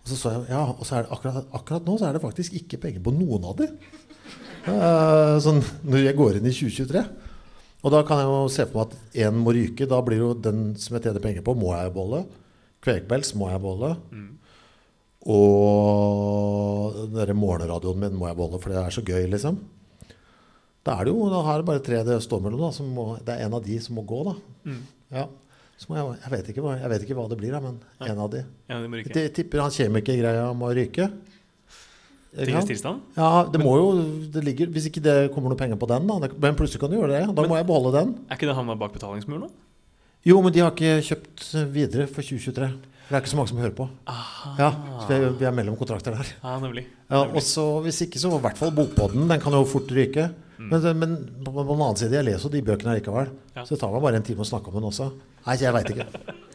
Og 0.01 0.11
så 0.11 0.19
så 0.19 0.35
jeg, 0.35 0.45
ja, 0.53 0.63
og 0.73 0.87
så 0.87 0.97
er 0.97 1.07
det 1.07 1.15
akkurat, 1.17 1.49
akkurat 1.57 1.89
nå 1.89 1.97
så 1.99 2.09
er 2.09 2.17
det 2.17 2.23
faktisk 2.23 2.55
ikke 2.61 2.81
penger 2.85 3.03
på 3.05 3.15
noen 3.15 3.49
av 3.51 3.59
de. 3.59 3.69
Eh, 4.69 5.35
sånn 5.41 5.63
når 5.89 6.05
jeg 6.05 6.19
går 6.19 6.39
inn 6.39 6.49
i 6.51 6.55
2023. 6.55 7.05
Og 7.81 7.95
da 7.95 8.03
kan 8.05 8.21
jeg 8.21 8.29
jo 8.29 8.41
se 8.53 8.67
for 8.69 8.83
meg 8.83 8.91
at 8.91 9.21
én 9.25 9.41
må 9.41 9.55
ryke. 9.57 9.89
Da 9.89 10.03
blir 10.05 10.21
jo 10.21 10.35
den 10.37 10.75
som 10.81 10.97
jeg 10.97 11.07
tjener 11.07 11.25
penger 11.25 11.45
på, 11.47 11.57
må 11.57 11.73
jeg 11.73 11.95
beholde. 11.95 12.27
Kvegpels 12.85 13.33
må 13.41 13.49
jeg 13.53 13.63
beholde. 13.65 13.95
Og 15.31 16.97
den 17.03 17.17
derre 17.17 17.37
morgenradioen 17.37 18.01
min 18.01 18.17
må 18.17 18.29
jeg 18.29 18.37
beholde, 18.39 18.61
for 18.61 18.73
det 18.73 18.81
er 18.81 18.97
så 18.97 19.05
gøy, 19.05 19.25
liksom. 19.33 19.61
Da 20.85 20.97
er 20.97 21.07
det 21.07 21.13
jo 21.13 21.29
da 21.29 21.43
har 21.45 21.61
jeg 21.61 21.69
bare 21.69 21.85
tre 21.85 22.01
det 22.05 22.21
står 22.25 22.41
mellom. 22.45 22.65
Da, 22.65 22.73
som 22.77 22.89
må, 22.97 23.07
det 23.25 23.37
er 23.37 23.47
en 23.47 23.57
av 23.57 23.65
de 23.65 23.77
som 23.85 23.97
må 23.97 24.05
gå, 24.09 24.23
da. 24.29 24.37
Mm. 24.69 24.83
Ja. 25.17 25.27
Jeg, 25.81 25.89
jeg, 25.97 26.31
vet 26.35 26.49
ikke, 26.53 26.73
jeg 26.77 26.93
vet 26.93 27.05
ikke 27.07 27.17
hva 27.17 27.27
det 27.31 27.41
blir, 27.41 27.57
da, 27.57 27.61
men 27.65 27.81
en 28.05 28.19
av 28.21 28.33
de. 28.33 28.45
Ja. 28.69 28.81
Jeg 29.09 29.33
tipper 29.37 29.65
han 29.65 29.73
kjemikergreia 29.73 30.49
må 30.57 30.73
ryke. 30.77 31.09
Tingenes 32.31 32.69
tilstand? 32.69 33.01
Ja, 33.17 33.45
det 33.51 33.59
må 33.59 33.73
jo 33.75 33.87
det 34.31 34.45
ligger, 34.47 34.69
Hvis 34.71 34.87
ikke 34.87 35.03
det 35.03 35.17
kommer 35.35 35.51
noe 35.51 35.59
penger 35.59 35.77
på 35.81 35.89
den, 35.91 36.07
da. 36.07 36.29
Men 36.39 36.55
plutselig 36.59 36.79
kan 36.81 36.93
du 36.93 36.97
gjøre 37.01 37.11
det. 37.11 37.25
Da 37.35 37.43
Men- 37.43 37.51
må 37.51 37.57
jeg 37.59 37.67
beholde 37.67 37.93
den. 37.97 38.15
Er 38.31 38.37
ikke 38.39 38.47
det 38.47 38.55
havna 38.55 38.77
bak 38.79 38.93
betalingsmuren 38.95 39.49
nå? 39.49 39.51
Jo, 40.25 40.41
men 40.43 40.53
de 40.53 40.61
har 40.61 40.71
ikke 40.71 41.01
kjøpt 41.03 41.73
videre 41.73 42.07
for 42.07 42.23
2023. 42.23 42.69
Det 43.11 43.17
er 43.17 43.23
ikke 43.25 43.33
så 43.33 43.37
mange 43.41 43.49
som 43.51 43.59
hører 43.59 43.75
på. 43.75 43.89
Ja, 44.61 44.71
så 45.01 45.09
vi 45.09 45.15
er, 45.15 45.31
vi 45.41 45.45
er 45.49 45.51
mellom 45.51 45.75
kontrakter 45.77 46.15
der. 46.15 46.29
Ja, 46.45 46.59
nemlig. 46.61 46.85
Ja, 47.11 47.25
og 47.25 47.43
så 47.43 47.83
Hvis 47.83 48.03
ikke, 48.07 48.21
så 48.21 48.31
i 48.37 48.41
hvert 48.41 48.57
fall 48.57 48.71
Bokpodden. 48.71 49.27
Den 49.29 49.41
kan 49.41 49.53
jo 49.53 49.65
fort 49.65 49.91
ryke. 49.91 50.29
Men, 50.61 50.83
men 50.99 51.17
på, 51.43 51.51
på 51.51 51.65
den 51.65 51.81
annen 51.81 51.97
side, 51.97 52.13
jeg 52.13 52.25
leser 52.29 52.47
jo 52.47 52.53
de 52.53 52.63
bøkene 52.63 52.95
likevel. 52.99 53.31
Ja. 53.57 53.65
Så 53.65 53.75
det 53.75 53.81
tar 53.81 53.91
meg 53.95 54.03
bare 54.05 54.21
en 54.21 54.23
time 54.23 54.45
å 54.45 54.47
snakke 54.47 54.69
om 54.69 54.77
den 54.77 54.87
også. 54.91 55.09
Nei, 55.47 55.57
jeg 55.57 55.73
veit 55.73 55.91
ikke. 55.95 56.07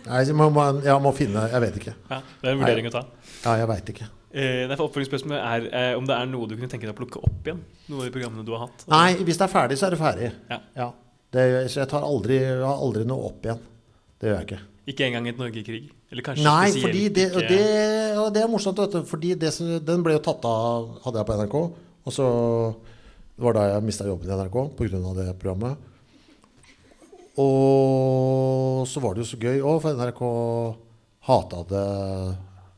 Nei, 0.05 0.19
jeg, 0.21 0.35
må, 0.37 0.65
jeg 0.85 1.01
må 1.01 1.11
finne 1.17 1.47
Jeg 1.49 1.61
vet 1.63 1.79
ikke. 1.81 1.93
Ja, 2.11 2.19
det 2.21 2.47
er 2.47 2.53
en 2.53 2.59
vurdering 2.61 2.87
å 2.87 2.93
ta. 2.93 3.01
Ja, 3.43 3.55
jeg 3.63 3.67
vet 3.73 3.89
ikke. 3.95 4.07
Eh, 4.35 4.65
nei, 4.67 4.75
for 4.75 4.89
Oppfølgingsspørsmålet 4.89 5.39
er 5.39 5.65
eh, 5.71 5.93
om 5.95 6.07
det 6.07 6.15
er 6.17 6.27
noe 6.27 6.47
du 6.49 6.57
kunne 6.57 6.67
tenke 6.67 6.83
deg 6.83 6.91
å 6.91 6.97
plukke 6.97 7.21
opp 7.23 7.45
igjen? 7.47 7.61
Noe 7.87 8.01
av 8.01 8.09
de 8.09 8.11
programmene 8.11 8.43
du 8.43 8.51
har 8.51 8.65
hatt? 8.65 8.83
Nei, 8.91 9.13
hvis 9.23 9.39
det 9.39 9.45
er 9.45 9.53
ferdig, 9.53 9.77
så 9.79 9.87
er 9.87 9.95
det 9.95 9.99
ferdig. 10.01 10.31
Ja. 10.75 10.89
Det, 11.31 11.45
så 11.71 11.81
jeg 11.85 11.91
tar 11.91 12.03
aldri, 12.03 12.41
jeg 12.43 12.57
har 12.59 12.81
aldri 12.83 13.05
noe 13.07 13.29
opp 13.29 13.47
igjen. 13.47 13.61
Det 14.19 14.27
gjør 14.27 14.35
jeg 14.41 14.47
ikke. 14.49 14.59
Ikke 14.91 15.07
engang 15.07 15.29
et 15.31 15.39
Norge 15.39 15.61
i 15.61 15.65
krig? 15.65 15.87
Nei, 16.43 16.67
fordi 16.75 17.07
det, 17.15 17.25
ikke 17.31 17.47
det, 17.49 17.63
og 18.21 18.27
det 18.35 18.43
er 18.43 18.51
morsomt, 18.51 18.77
vet 18.83 18.93
du. 18.93 19.07
Fordi 19.07 19.31
det, 19.39 19.51
den 19.87 20.03
ble 20.05 20.17
jo 20.17 20.23
tatt 20.27 20.45
av, 20.47 20.91
hadde 21.07 21.21
jeg 21.21 21.27
på 21.29 21.39
NRK. 21.39 21.55
Og 22.05 22.13
så 22.13 22.27
Det 23.35 23.43
var 23.43 23.57
da 23.57 23.63
jeg 23.71 23.83
mista 23.83 24.05
jobben 24.07 24.29
i 24.29 24.35
NRK 24.37 24.59
pga. 24.77 25.13
det 25.17 25.39
programmet. 25.41 25.91
Og 27.41 28.85
så 28.87 29.01
var 29.03 29.15
det 29.15 29.25
jo 29.25 29.31
så 29.31 29.39
gøy 29.41 29.59
òg, 29.59 29.81
for 29.83 29.97
NRK 29.97 30.21
hata 31.27 31.63
det 31.71 31.85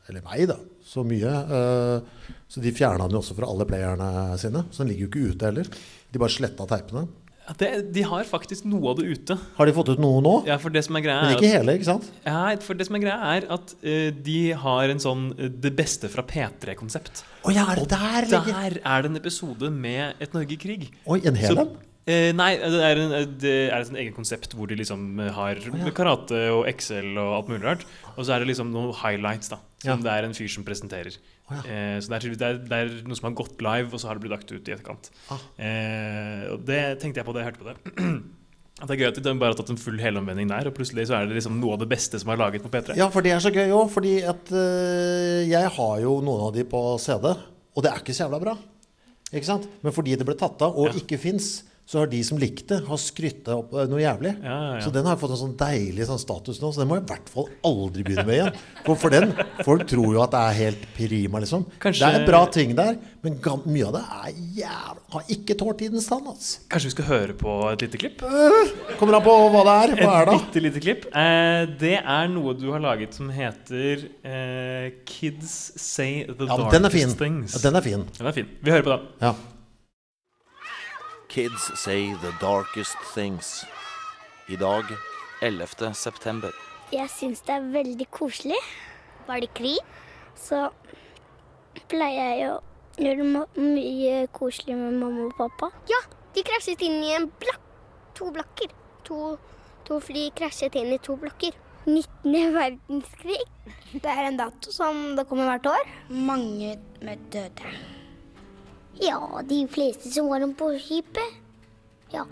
Eller 0.08 0.24
meg, 0.24 0.48
da. 0.48 0.56
Så 0.88 1.04
mye. 1.04 1.28
eh, 1.28 2.34
Så 2.48 2.62
de 2.64 2.72
fjerna 2.72 3.04
den 3.04 3.18
jo 3.18 3.20
også 3.20 3.36
fra 3.36 3.48
alle 3.50 3.66
playerne 3.68 4.06
sine. 4.40 4.64
Så 4.72 4.80
den 4.84 4.88
ligger 4.94 5.04
jo 5.06 5.10
ikke 5.12 5.32
ute 5.34 5.50
heller. 5.50 5.66
De 6.12 6.18
bare 6.22 6.32
sletta 6.32 6.64
teipene. 6.70 7.02
Ja, 7.48 7.54
det, 7.60 7.68
De 7.96 8.02
har 8.04 8.24
faktisk 8.28 8.64
noe 8.68 8.90
av 8.90 8.98
det 8.98 9.06
ute. 9.08 9.36
Har 9.56 9.68
de 9.68 9.72
fått 9.76 9.88
ut 9.94 10.00
noe 10.00 10.20
nå? 10.24 10.32
Ja, 10.48 10.56
for 10.60 10.68
det 10.72 10.82
som 10.84 10.96
er 10.96 11.04
greia 11.04 11.22
Men 11.22 11.30
er 11.32 11.36
ikke 11.38 11.48
at, 11.48 11.56
hele, 11.60 11.74
ikke 11.78 11.88
sant? 11.88 12.08
ja, 12.26 12.40
for 12.64 12.76
det 12.76 12.86
som 12.88 12.96
er, 12.98 13.02
greia 13.04 13.30
er 13.36 13.46
at 13.56 13.72
uh, 13.84 14.10
de 14.28 14.38
har 14.64 14.92
en 14.92 15.00
sånn 15.00 15.22
uh, 15.38 15.48
Det 15.48 15.72
beste 15.76 16.08
fra 16.12 16.24
P3-konsept. 16.28 17.22
Oh, 17.44 17.52
ja, 17.52 17.64
er 17.72 17.80
det 17.80 17.88
der? 17.92 18.28
ligger- 18.28 18.52
Der 18.52 18.80
er 18.84 19.02
det 19.02 19.10
en 19.12 19.16
episode 19.16 19.70
med 19.72 20.14
Et 20.20 20.32
Norge 20.36 20.52
i 20.52 20.60
krig. 20.60 20.90
Oi, 21.06 21.20
en 21.24 21.34
hel 21.40 21.58
en? 21.64 21.76
Eh, 22.08 22.30
nei, 22.32 22.54
det 22.56 22.78
er, 22.88 23.00
en, 23.02 23.14
det 23.42 23.54
er 23.68 23.82
et 23.84 23.90
eget 24.00 24.14
konsept 24.16 24.54
hvor 24.56 24.70
de 24.70 24.78
liksom 24.80 25.18
har 25.36 25.58
karate 25.96 26.38
og 26.54 26.62
Excel 26.70 27.10
og 27.20 27.34
alt 27.36 27.50
mulig 27.52 27.64
rart. 27.66 27.82
Og 28.16 28.24
så 28.24 28.32
er 28.34 28.40
det 28.44 28.48
liksom 28.54 28.70
noen 28.72 28.94
highlights, 29.02 29.50
da. 29.52 29.58
Som 29.84 29.90
Ja. 29.90 29.96
det 30.06 30.14
er 30.14 30.28
en 30.30 30.34
fyr 30.38 30.48
som 30.50 30.64
presenterer. 30.66 31.18
Oh, 31.50 31.54
ja. 31.58 31.60
eh, 31.68 31.98
så 32.00 32.08
det 32.10 32.16
er, 32.18 32.32
det, 32.40 32.48
er, 32.48 32.58
det 32.70 32.78
er 32.80 32.94
noe 33.08 33.16
som 33.20 33.28
har 33.28 33.36
gått 33.38 33.60
live, 33.64 33.92
og 33.92 34.00
så 34.00 34.08
har 34.08 34.16
det 34.18 34.24
blitt 34.24 34.34
lagt 34.34 34.50
ut 34.52 34.68
i 34.68 34.72
etterkant. 34.74 35.10
Ah. 35.32 35.44
Eh, 35.60 36.42
og 36.54 36.64
det 36.68 36.80
tenkte 37.02 37.20
jeg 37.20 37.28
på 37.28 37.36
da 37.36 37.44
jeg 37.44 37.50
hørte 37.52 37.62
på 37.62 37.70
det. 37.70 38.08
At 38.78 38.86
det 38.86 38.94
er 38.94 39.00
gøy 39.00 39.08
at 39.10 39.16
de 39.18 39.32
bare 39.40 39.50
har 39.50 39.56
tatt 39.58 39.72
en 39.74 39.80
full 39.82 39.96
helomvending 39.98 40.46
der, 40.52 40.68
og 40.70 40.74
plutselig 40.76 41.08
så 41.10 41.16
er 41.18 41.24
det 41.26 41.34
liksom 41.34 41.56
noe 41.58 41.74
av 41.74 41.80
det 41.82 41.88
beste 41.90 42.14
som 42.22 42.30
er 42.30 42.38
laget 42.38 42.62
på 42.62 42.70
P3. 42.70 42.94
Ja, 42.94 43.08
for 43.10 43.26
det 43.26 43.32
er 43.34 43.40
så 43.42 43.50
gøy 43.50 43.72
òg. 43.74 43.88
Fordi 43.90 44.12
at 44.22 44.52
øh, 44.54 45.40
jeg 45.50 45.72
har 45.74 45.94
jo 46.04 46.12
noen 46.22 46.44
av 46.46 46.52
de 46.54 46.62
på 46.70 46.82
CD, 47.02 47.26
og 47.74 47.82
det 47.82 47.90
er 47.90 47.98
ikke 48.04 48.14
så 48.14 48.28
jævla 48.28 48.38
bra. 48.44 48.54
Ikke 49.34 49.48
sant? 49.50 49.66
Men 49.82 49.96
fordi 49.96 50.14
det 50.20 50.24
ble 50.28 50.36
tatt 50.38 50.62
av 50.62 50.78
og 50.78 50.92
Ja. 50.92 50.94
ikke 51.02 51.18
fins, 51.18 51.48
så 51.88 52.02
har 52.02 52.10
de 52.12 52.18
som 52.26 52.36
likte 52.36 52.82
har 52.84 52.98
skrytta 53.00 53.54
opp 53.56 53.70
øh, 53.72 53.86
noe 53.88 54.02
jævlig. 54.02 54.34
Ja, 54.44 54.56
ja. 54.76 54.80
Så 54.84 54.90
den 54.92 55.06
har 55.08 55.16
fått 55.16 55.32
en 55.32 55.38
sånn 55.40 55.54
deilig 55.56 56.04
sånn 56.04 56.20
status 56.20 56.58
nå, 56.60 56.68
så 56.76 56.82
den 56.82 56.90
må 56.90 56.98
jeg 56.98 57.06
i 57.06 57.08
hvert 57.14 57.30
fall 57.32 57.46
aldri 57.64 58.04
begynne 58.04 58.26
med 58.28 58.36
igjen. 58.36 58.58
For, 58.84 58.98
for 59.00 59.14
den, 59.14 59.32
folk 59.64 59.86
tror 59.88 60.12
jo 60.18 60.20
at 60.20 60.34
det 60.36 60.42
er 60.50 60.58
helt 60.58 60.84
prima, 60.98 61.40
liksom. 61.40 61.64
Kanskje- 61.80 62.10
Det 62.12 62.20
er 62.20 62.26
bra 62.28 62.42
ting 62.52 62.74
der, 62.76 62.98
men 63.24 63.38
mye 63.64 63.88
av 63.88 63.96
det 63.96 64.04
er 64.04 64.36
jævla 64.60 64.94
Har 65.16 65.24
ikke 65.32 65.56
tålt 65.56 65.78
tidens 65.80 66.06
tann, 66.12 66.26
altså. 66.28 66.60
Kanskje 66.68 66.90
vi 66.90 66.94
skal 66.98 67.08
høre 67.08 67.38
på 67.40 67.56
et 67.72 67.80
lite 67.86 67.96
klipp? 68.04 68.20
Kommer 69.00 69.16
an 69.16 69.24
på 69.24 69.36
hva 69.56 69.64
det 69.64 69.76
er. 69.80 69.96
Hva 70.04 70.12
er 70.20 70.22
Et 70.22 70.28
det? 70.28 70.38
bitte 70.44 70.62
lite 70.68 70.84
klipp. 70.84 71.06
Eh, 71.16 71.64
det 71.80 71.94
er 72.04 72.28
noe 72.36 72.52
du 72.60 72.68
har 72.74 72.84
laget 72.84 73.16
som 73.16 73.32
heter 73.32 74.04
eh, 74.28 74.90
Kids 75.08 75.56
Say 75.80 76.26
The 76.28 76.44
Ja, 76.44 76.58
Darkest 76.58 76.76
den 76.76 76.84
er. 76.84 77.14
Things. 77.24 77.56
Ja, 77.56 77.64
den 77.70 77.80
er 77.80 77.88
fin. 77.88 78.04
Den 78.20 78.28
er 78.28 78.36
fin. 78.36 78.52
Vi 78.60 78.76
hører 78.76 78.84
på 78.84 78.92
den. 78.98 79.08
Ja. 79.24 79.32
Kids 81.28 81.78
say 81.78 82.14
the 82.14 82.32
darkest 82.40 82.96
things. 83.14 83.66
I 84.48 84.56
dag 84.56 84.84
11. 85.42 85.94
september. 85.94 86.52
Jeg 86.92 87.10
syns 87.12 87.42
det 87.44 87.52
er 87.52 87.66
veldig 87.74 88.06
koselig. 88.10 88.56
Var 89.26 89.42
det 89.44 89.50
krig? 89.52 89.76
Så 90.32 90.70
pleier 91.92 92.30
jeg 92.30 92.46
å 92.48 92.54
gjøre 92.96 93.26
det 93.26 93.60
mye 93.60 94.14
koselig 94.32 94.78
med 94.80 94.96
mamma 95.02 95.26
og 95.26 95.36
pappa. 95.36 95.68
Ja, 95.92 96.00
de 96.32 96.46
krasjet 96.48 96.86
inn 96.88 96.96
i 97.04 97.12
en 97.18 97.28
blokk. 97.28 97.60
To 98.16 98.30
blokker. 98.32 98.72
To, 99.10 99.36
to 99.84 100.00
fly 100.00 100.30
krasjet 100.40 100.80
inn 100.80 100.94
i 100.96 101.02
to 101.04 101.18
blokker. 101.20 101.52
19. 101.84 102.56
verdenskrig. 102.56 103.44
Det 103.92 104.08
er 104.16 104.30
en 104.30 104.40
dato 104.40 104.72
som 104.72 105.12
det 105.20 105.28
kommer 105.28 105.52
hvert 105.52 105.72
år. 105.76 105.94
Mange 106.08 106.78
med 107.04 107.30
døde. 107.36 107.97
Ja, 109.02 109.42
de 109.46 109.62
fleste 109.70 110.10
som 110.10 110.28
var 110.28 110.42
om 110.42 110.54
på 110.58 110.72
skipet. 110.82 111.38
Ja. 112.10 112.24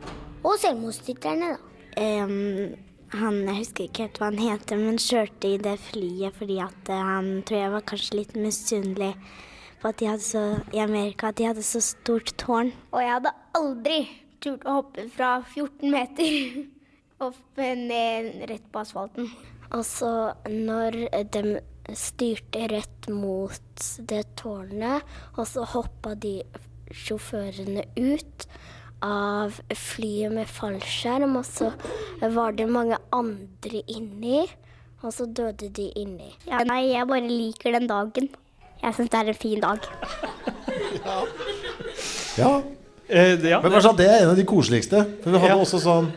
Og 0.43 0.59
selvmordstitterne, 0.63 1.55
da. 1.55 1.99
han, 3.17 3.41
jeg 3.47 3.59
husker 3.61 3.87
ikke 3.87 4.07
helt 4.07 4.21
hva 4.21 4.31
han 4.31 4.41
heter, 4.41 4.81
men 4.81 5.01
kjørte 5.01 5.53
i 5.53 5.59
det 5.63 5.77
flyet 5.89 6.37
fordi 6.39 6.59
at 6.65 6.91
eh, 6.93 7.09
han 7.11 7.43
tror 7.47 7.61
jeg 7.61 7.75
var 7.75 7.87
kanskje 7.91 8.19
litt 8.21 8.37
misunnelig 8.39 9.13
på 9.81 9.91
at 9.91 9.99
de 10.01 10.09
hadde 10.11 10.27
så, 10.27 10.45
i 10.75 10.81
Amerika 10.83 11.31
at 11.31 11.39
de 11.39 11.49
hadde 11.49 11.65
så 11.67 11.83
stort 11.85 12.33
tårn. 12.41 12.73
Og 12.93 13.03
jeg 13.03 13.13
hadde 13.15 13.35
aldri 13.59 13.99
turt 14.43 14.65
å 14.67 14.81
hoppe 14.81 15.07
fra 15.15 15.37
14 15.43 15.93
meter 15.93 16.63
opp 17.27 17.63
ned 17.63 18.47
rett 18.51 18.67
på 18.73 18.83
asfalten. 18.83 19.31
Og 19.75 19.83
så 19.87 20.13
når 20.51 21.07
de 21.33 21.59
styrte 21.95 22.67
rett 22.73 23.09
mot 23.13 23.85
det 24.11 24.25
tårnet, 24.41 25.03
og 25.37 25.47
så 25.47 25.65
hoppa 25.77 26.15
de 26.19 26.41
sjåførene 26.91 27.85
ut 27.97 28.47
av 29.05 29.59
flyet 29.77 30.33
med 30.35 30.49
fallskjerm, 30.51 31.37
og 31.39 31.45
så 31.47 31.71
var 32.33 32.57
det 32.57 32.67
mange 32.73 32.97
andre 33.15 33.83
inni, 33.93 34.47
og 35.05 35.13
så 35.15 35.27
døde 35.29 35.69
de 35.77 35.91
inni. 36.01 36.33
Ja, 36.49 36.63
nei, 36.67 36.89
jeg 36.95 37.07
bare 37.07 37.27
liker 37.29 37.77
den 37.77 37.87
dagen. 37.91 38.31
Jeg 38.83 38.95
syns 38.97 39.11
det 39.13 39.19
er 39.21 39.31
en 39.33 39.39
fin 39.39 39.61
dag. 39.63 39.85
ja. 42.41 42.63
Eh, 43.09 43.37
det, 43.39 43.51
ja, 43.51 43.61
Men 43.63 43.73
kanskje 43.73 43.93
at 43.93 44.01
det 44.01 44.07
er 44.11 44.23
en 44.25 44.33
av 44.33 44.39
de 44.39 44.45
koseligste. 44.49 45.05
For 45.23 45.31
vi 45.33 45.39
hadde 45.43 45.55
Ja. 45.55 45.63
også 45.63 45.79
sånn 45.83 46.09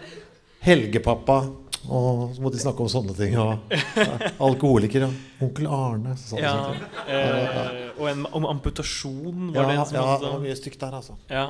helgepappa, 0.66 1.42
og 1.88 2.36
så 2.36 2.44
måtte 2.44 2.58
de 2.58 2.63
snakke 2.65 2.84
om 2.84 2.89
sånne 2.92 3.15
ting. 3.18 3.38
Og 3.39 3.72
ja, 3.72 4.32
alkoholiker 4.44 5.08
og 5.08 5.46
onkel 5.48 5.70
Arne. 5.72 6.18
Sånne 6.20 6.44
ja, 6.44 6.54
sånn. 6.68 7.08
eh, 7.08 7.88
og 7.96 8.12
en 8.12 8.28
om 8.42 8.48
amputasjon 8.52 9.50
var 9.56 9.63
Ja, 9.63 9.68
det 9.70 9.76
ja, 9.78 9.82
en 9.82 9.89
som 9.94 10.10
hadde 10.12 10.32
sånn. 10.34 10.44
mye 10.46 10.60
stygt 10.60 10.84
der, 10.84 11.00
altså. 11.00 11.15
Ja. 11.32 11.48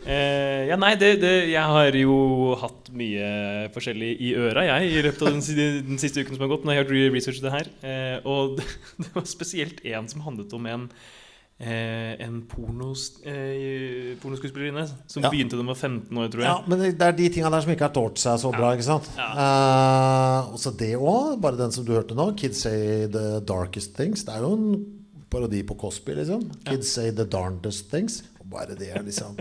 Eh, 0.00 0.64
ja, 0.70 0.76
nei, 0.80 0.94
det, 0.96 1.10
det, 1.20 1.32
jeg 1.52 1.60
har 1.74 1.96
jo 1.98 2.14
hatt 2.60 2.88
mye 2.96 3.68
forskjellig 3.74 4.14
i 4.24 4.30
øra, 4.40 4.64
jeg, 4.64 4.92
i 4.96 5.02
løpet 5.04 5.24
av 5.26 5.34
den, 5.34 5.42
den 5.90 6.00
siste 6.00 6.24
uken 6.24 6.38
som 6.38 6.46
har 6.46 6.52
gått. 6.54 6.64
Når 6.64 6.78
jeg 6.78 6.84
har 6.86 6.94
gjort 7.20 7.42
det 7.44 7.52
her 7.52 7.68
eh, 7.84 8.16
Og 8.24 8.56
det, 8.58 8.66
det 9.04 9.10
var 9.14 9.26
spesielt 9.28 9.82
en 9.84 10.08
som 10.08 10.24
handlet 10.24 10.54
om 10.56 10.68
en 10.72 10.86
eh, 10.88 11.18
En 11.60 12.38
pornos, 12.48 13.02
eh, 13.28 14.14
pornoskuespillerinne 14.22 14.86
som 15.06 15.22
Ja. 15.22 15.28
begynte 15.30 15.50
da 15.50 15.56
hun 15.60 15.66
var 15.66 15.74
15 15.76 16.16
år, 16.16 16.30
tror 16.32 16.40
jeg. 16.40 16.48
Ja, 16.48 16.62
men 16.66 16.78
det 16.96 17.02
er 17.02 17.12
de 17.12 17.28
tinga 17.28 17.50
der 17.50 17.60
som 17.60 17.70
ikke 17.74 17.84
har 17.88 17.92
tålt 17.92 18.16
seg 18.18 18.38
så 18.40 18.50
bra. 18.50 18.70
ikke 18.72 18.86
sant? 18.86 19.10
Eh, 19.18 20.54
også 20.54 20.72
det 20.78 20.94
òg. 20.96 21.40
Bare 21.40 21.56
den 21.58 21.70
som 21.72 21.84
du 21.84 21.92
hørte 21.92 22.14
nå, 22.16 22.30
'Kids 22.36 22.62
Say 22.62 23.06
The 23.08 23.40
Darkest 23.40 23.94
Things'. 23.98 24.24
Det 24.24 24.34
er 24.34 24.40
jo 24.40 24.52
en 24.54 24.86
parodi 25.30 25.62
på 25.62 25.76
Cosby, 25.78 26.14
liksom. 26.16 26.50
'Kids 26.64 26.88
Say 26.88 27.10
The 27.10 27.24
Darndest 27.24 27.90
Things'. 27.92 28.22
Bare 28.50 28.74
det 28.74 28.88
er 28.96 29.02
liksom 29.02 29.36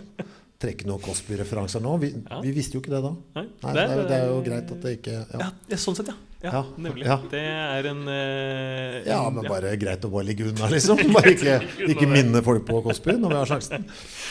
Trekke 0.60 0.84
noen 0.86 1.00
Cosby-referanser 1.00 1.80
nå. 1.82 1.98
Vi, 2.02 2.14
Ja. 2.30 2.42
vi 2.42 2.52
visste 2.52 2.74
jo 2.74 2.82
ikke 2.82 2.92
det 2.92 3.02
da. 3.02 3.14
Nei, 3.36 3.48
Nei, 3.64 3.74
det, 3.74 3.90
er, 3.90 4.08
det 4.10 4.12
er 4.12 4.26
jo 4.28 4.42
greit 4.44 4.72
at 4.72 4.82
det 4.82 5.02
ikke 5.02 5.12
ja, 5.14 5.40
Ja, 5.40 5.52
ja, 5.70 5.78
sånn 5.78 5.96
sett, 5.96 6.08
ja. 6.08 6.14
Ja, 6.41 6.52
Ja, 6.54 6.62
Nemlig. 6.80 7.04
ja. 7.06 7.17
Det 7.30 7.39
er 7.43 7.88
en, 7.89 8.06
uh, 8.08 9.06
ja 9.06 9.17
en- 9.28 9.34
men 9.36 9.43
bare 9.52 9.73
greit 9.78 10.06
å 10.08 10.12
bare 10.13 10.23
ligge 10.30 10.45
unna, 10.47 10.69
liksom. 10.71 10.97
Bare 11.12 11.34
ikke, 11.36 11.58
ikke 11.91 12.08
minne 12.08 12.41
folk 12.45 12.63
på 12.65 12.80
Kåssby 12.86 13.17
når 13.19 13.34
vi 13.34 13.39
har 13.41 13.49
sjansen. 13.49 13.84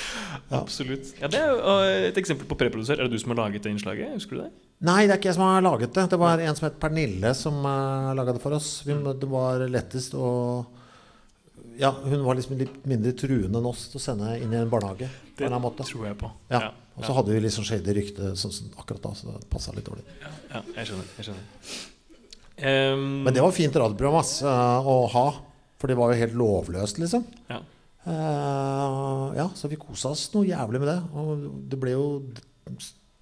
Absolutt. 0.63 1.11
Ja, 1.21 1.29
det 1.29 1.41
er 1.43 1.53
eh, 1.59 2.07
et 2.09 2.17
eksempel 2.21 2.49
på 2.49 2.57
preprodusert. 2.57 2.99
Er 3.03 3.09
det 3.09 3.13
du 3.19 3.21
som 3.21 3.35
har 3.35 3.43
laget 3.43 3.63
det 3.67 3.75
innslaget? 3.75 4.15
Husker 4.17 4.39
du 4.39 4.43
det? 4.47 4.51
Nei, 4.89 5.03
det 5.05 5.13
er 5.13 5.21
ikke 5.21 5.29
jeg 5.33 5.37
som 5.37 5.45
har 5.45 5.61
laget 5.67 5.93
det. 5.99 6.07
Det 6.15 6.19
var 6.23 6.41
en 6.41 6.57
som 6.57 6.69
het 6.69 6.79
Pernille 6.81 7.35
som 7.37 7.61
uh, 7.67 8.15
laga 8.17 8.33
det 8.37 8.41
for 8.45 8.57
oss. 8.57 8.71
Vi, 8.89 8.97
det 8.97 9.29
var 9.29 9.65
lettest 9.69 10.17
å 10.17 10.31
Ja, 11.79 11.93
hun 11.93 12.25
var 12.25 12.35
liksom 12.41 12.57
litt 12.59 12.81
mindre 12.89 13.13
truende 13.15 13.61
enn 13.61 13.69
oss 13.69 13.85
til 13.93 14.01
å 14.01 14.03
sende 14.03 14.33
inn 14.41 14.55
i 14.55 14.59
en 14.63 14.71
barnehage. 14.73 15.11
på 15.37 15.45
en 15.47 15.53
Det 15.53 15.61
måte. 15.63 15.85
tror 15.87 16.09
jeg 16.09 16.17
på. 16.19 16.33
Ja. 16.51 16.73
Og 16.97 17.05
så 17.07 17.15
hadde 17.15 17.37
vi 17.37 17.53
sånn 17.55 17.69
shady 17.69 17.95
rykte 17.95 18.33
sånn, 18.35 18.51
sånn, 18.51 18.73
akkurat 18.81 19.05
da, 19.05 19.13
så 19.15 19.37
det 19.37 19.45
passa 19.53 19.71
litt 19.77 19.87
dårlig. 19.87 20.03
ja, 20.25 20.63
jeg 20.75 20.89
skjønner. 20.89 21.13
Jeg 21.19 21.29
skjønner. 21.29 21.95
Ehm, 22.59 23.23
Men 23.25 23.35
det 23.35 23.43
var 23.45 23.55
fint 23.55 23.75
radioprogram 23.77 24.19
ass, 24.21 24.43
eh, 24.43 24.89
å 24.89 25.07
ha. 25.15 25.27
For 25.79 25.91
det 25.91 25.99
var 25.99 26.13
jo 26.13 26.21
helt 26.23 26.39
lovløst, 26.39 26.99
liksom. 27.03 27.27
ja. 27.51 27.63
Uh, 28.09 29.35
ja, 29.37 29.45
så 29.59 29.69
vi 29.69 29.77
kosa 29.77 30.15
oss 30.15 30.31
noe 30.33 30.47
jævlig 30.49 30.81
med 30.81 30.89
det. 30.89 31.01
Og 31.19 31.43
det 31.69 31.81
ble 31.81 31.93
jo 31.93 32.05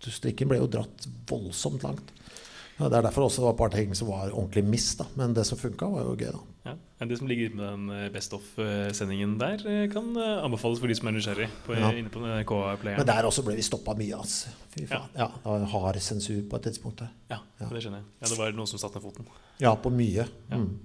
Strikken 0.07 0.47
ble 0.47 0.61
jo 0.61 0.69
dratt 0.71 1.07
voldsomt 1.27 1.83
langt. 1.83 2.13
Ja, 2.79 2.89
det 2.93 2.99
er 2.99 3.07
derfor 3.07 3.25
også 3.25 3.41
det 3.41 3.47
var 3.47 3.55
et 3.55 3.61
par 3.63 3.71
ting 3.73 3.95
som 3.97 4.09
var 4.11 4.33
ordentlig 4.37 4.63
miss, 4.69 4.91
da. 4.99 5.07
Men 5.17 5.33
det 5.37 5.47
som 5.49 5.57
funka, 5.57 5.87
var 5.89 6.03
jo 6.05 6.17
gøy, 6.21 6.33
da. 6.35 6.41
Ja. 6.67 6.75
Men 7.01 7.09
Det 7.09 7.19
som 7.19 7.29
ligger 7.29 7.49
ute 7.51 7.57
med 7.57 7.67
den 7.71 7.91
eh, 7.95 8.09
Best 8.13 8.33
of-sendingen 8.37 9.39
der, 9.41 9.63
eh, 9.69 9.87
kan 9.93 10.11
eh, 10.17 10.45
anbefales 10.45 10.81
for 10.83 10.91
de 10.91 10.97
som 10.99 11.09
er 11.09 11.15
nysgjerrig 11.17 11.49
på, 11.65 11.77
Ja. 11.77 11.91
inne 11.97 12.11
på 12.13 12.21
NRK-playeren. 12.21 12.99
Men 13.01 13.07
der 13.07 13.29
også 13.29 13.45
ble 13.47 13.57
vi 13.57 13.63
stoppa 13.65 13.95
mye, 13.97 14.17
altså. 14.19 14.53
Fy 14.75 14.85
faen. 14.91 15.09
Ja. 15.17 15.29
det 15.29 15.45
var 15.45 15.65
hard 15.73 16.01
sensur 16.05 16.43
på 16.51 16.57
et 16.61 16.69
tidspunkt 16.69 16.99
der. 17.05 17.13
Ja, 17.31 17.39
det 17.61 17.83
skjønner 17.83 18.03
jeg. 18.03 18.09
Ja, 18.21 18.29
Det 18.29 18.39
var 18.39 18.53
noen 18.53 18.67
som 18.69 18.79
satte 18.83 19.01
ned 19.01 19.07
foten. 19.09 19.27
Ja, 19.61 19.75
på 19.77 19.91
mye. 19.93 20.27
Ja. 20.51 20.57
Mm. 20.57 20.79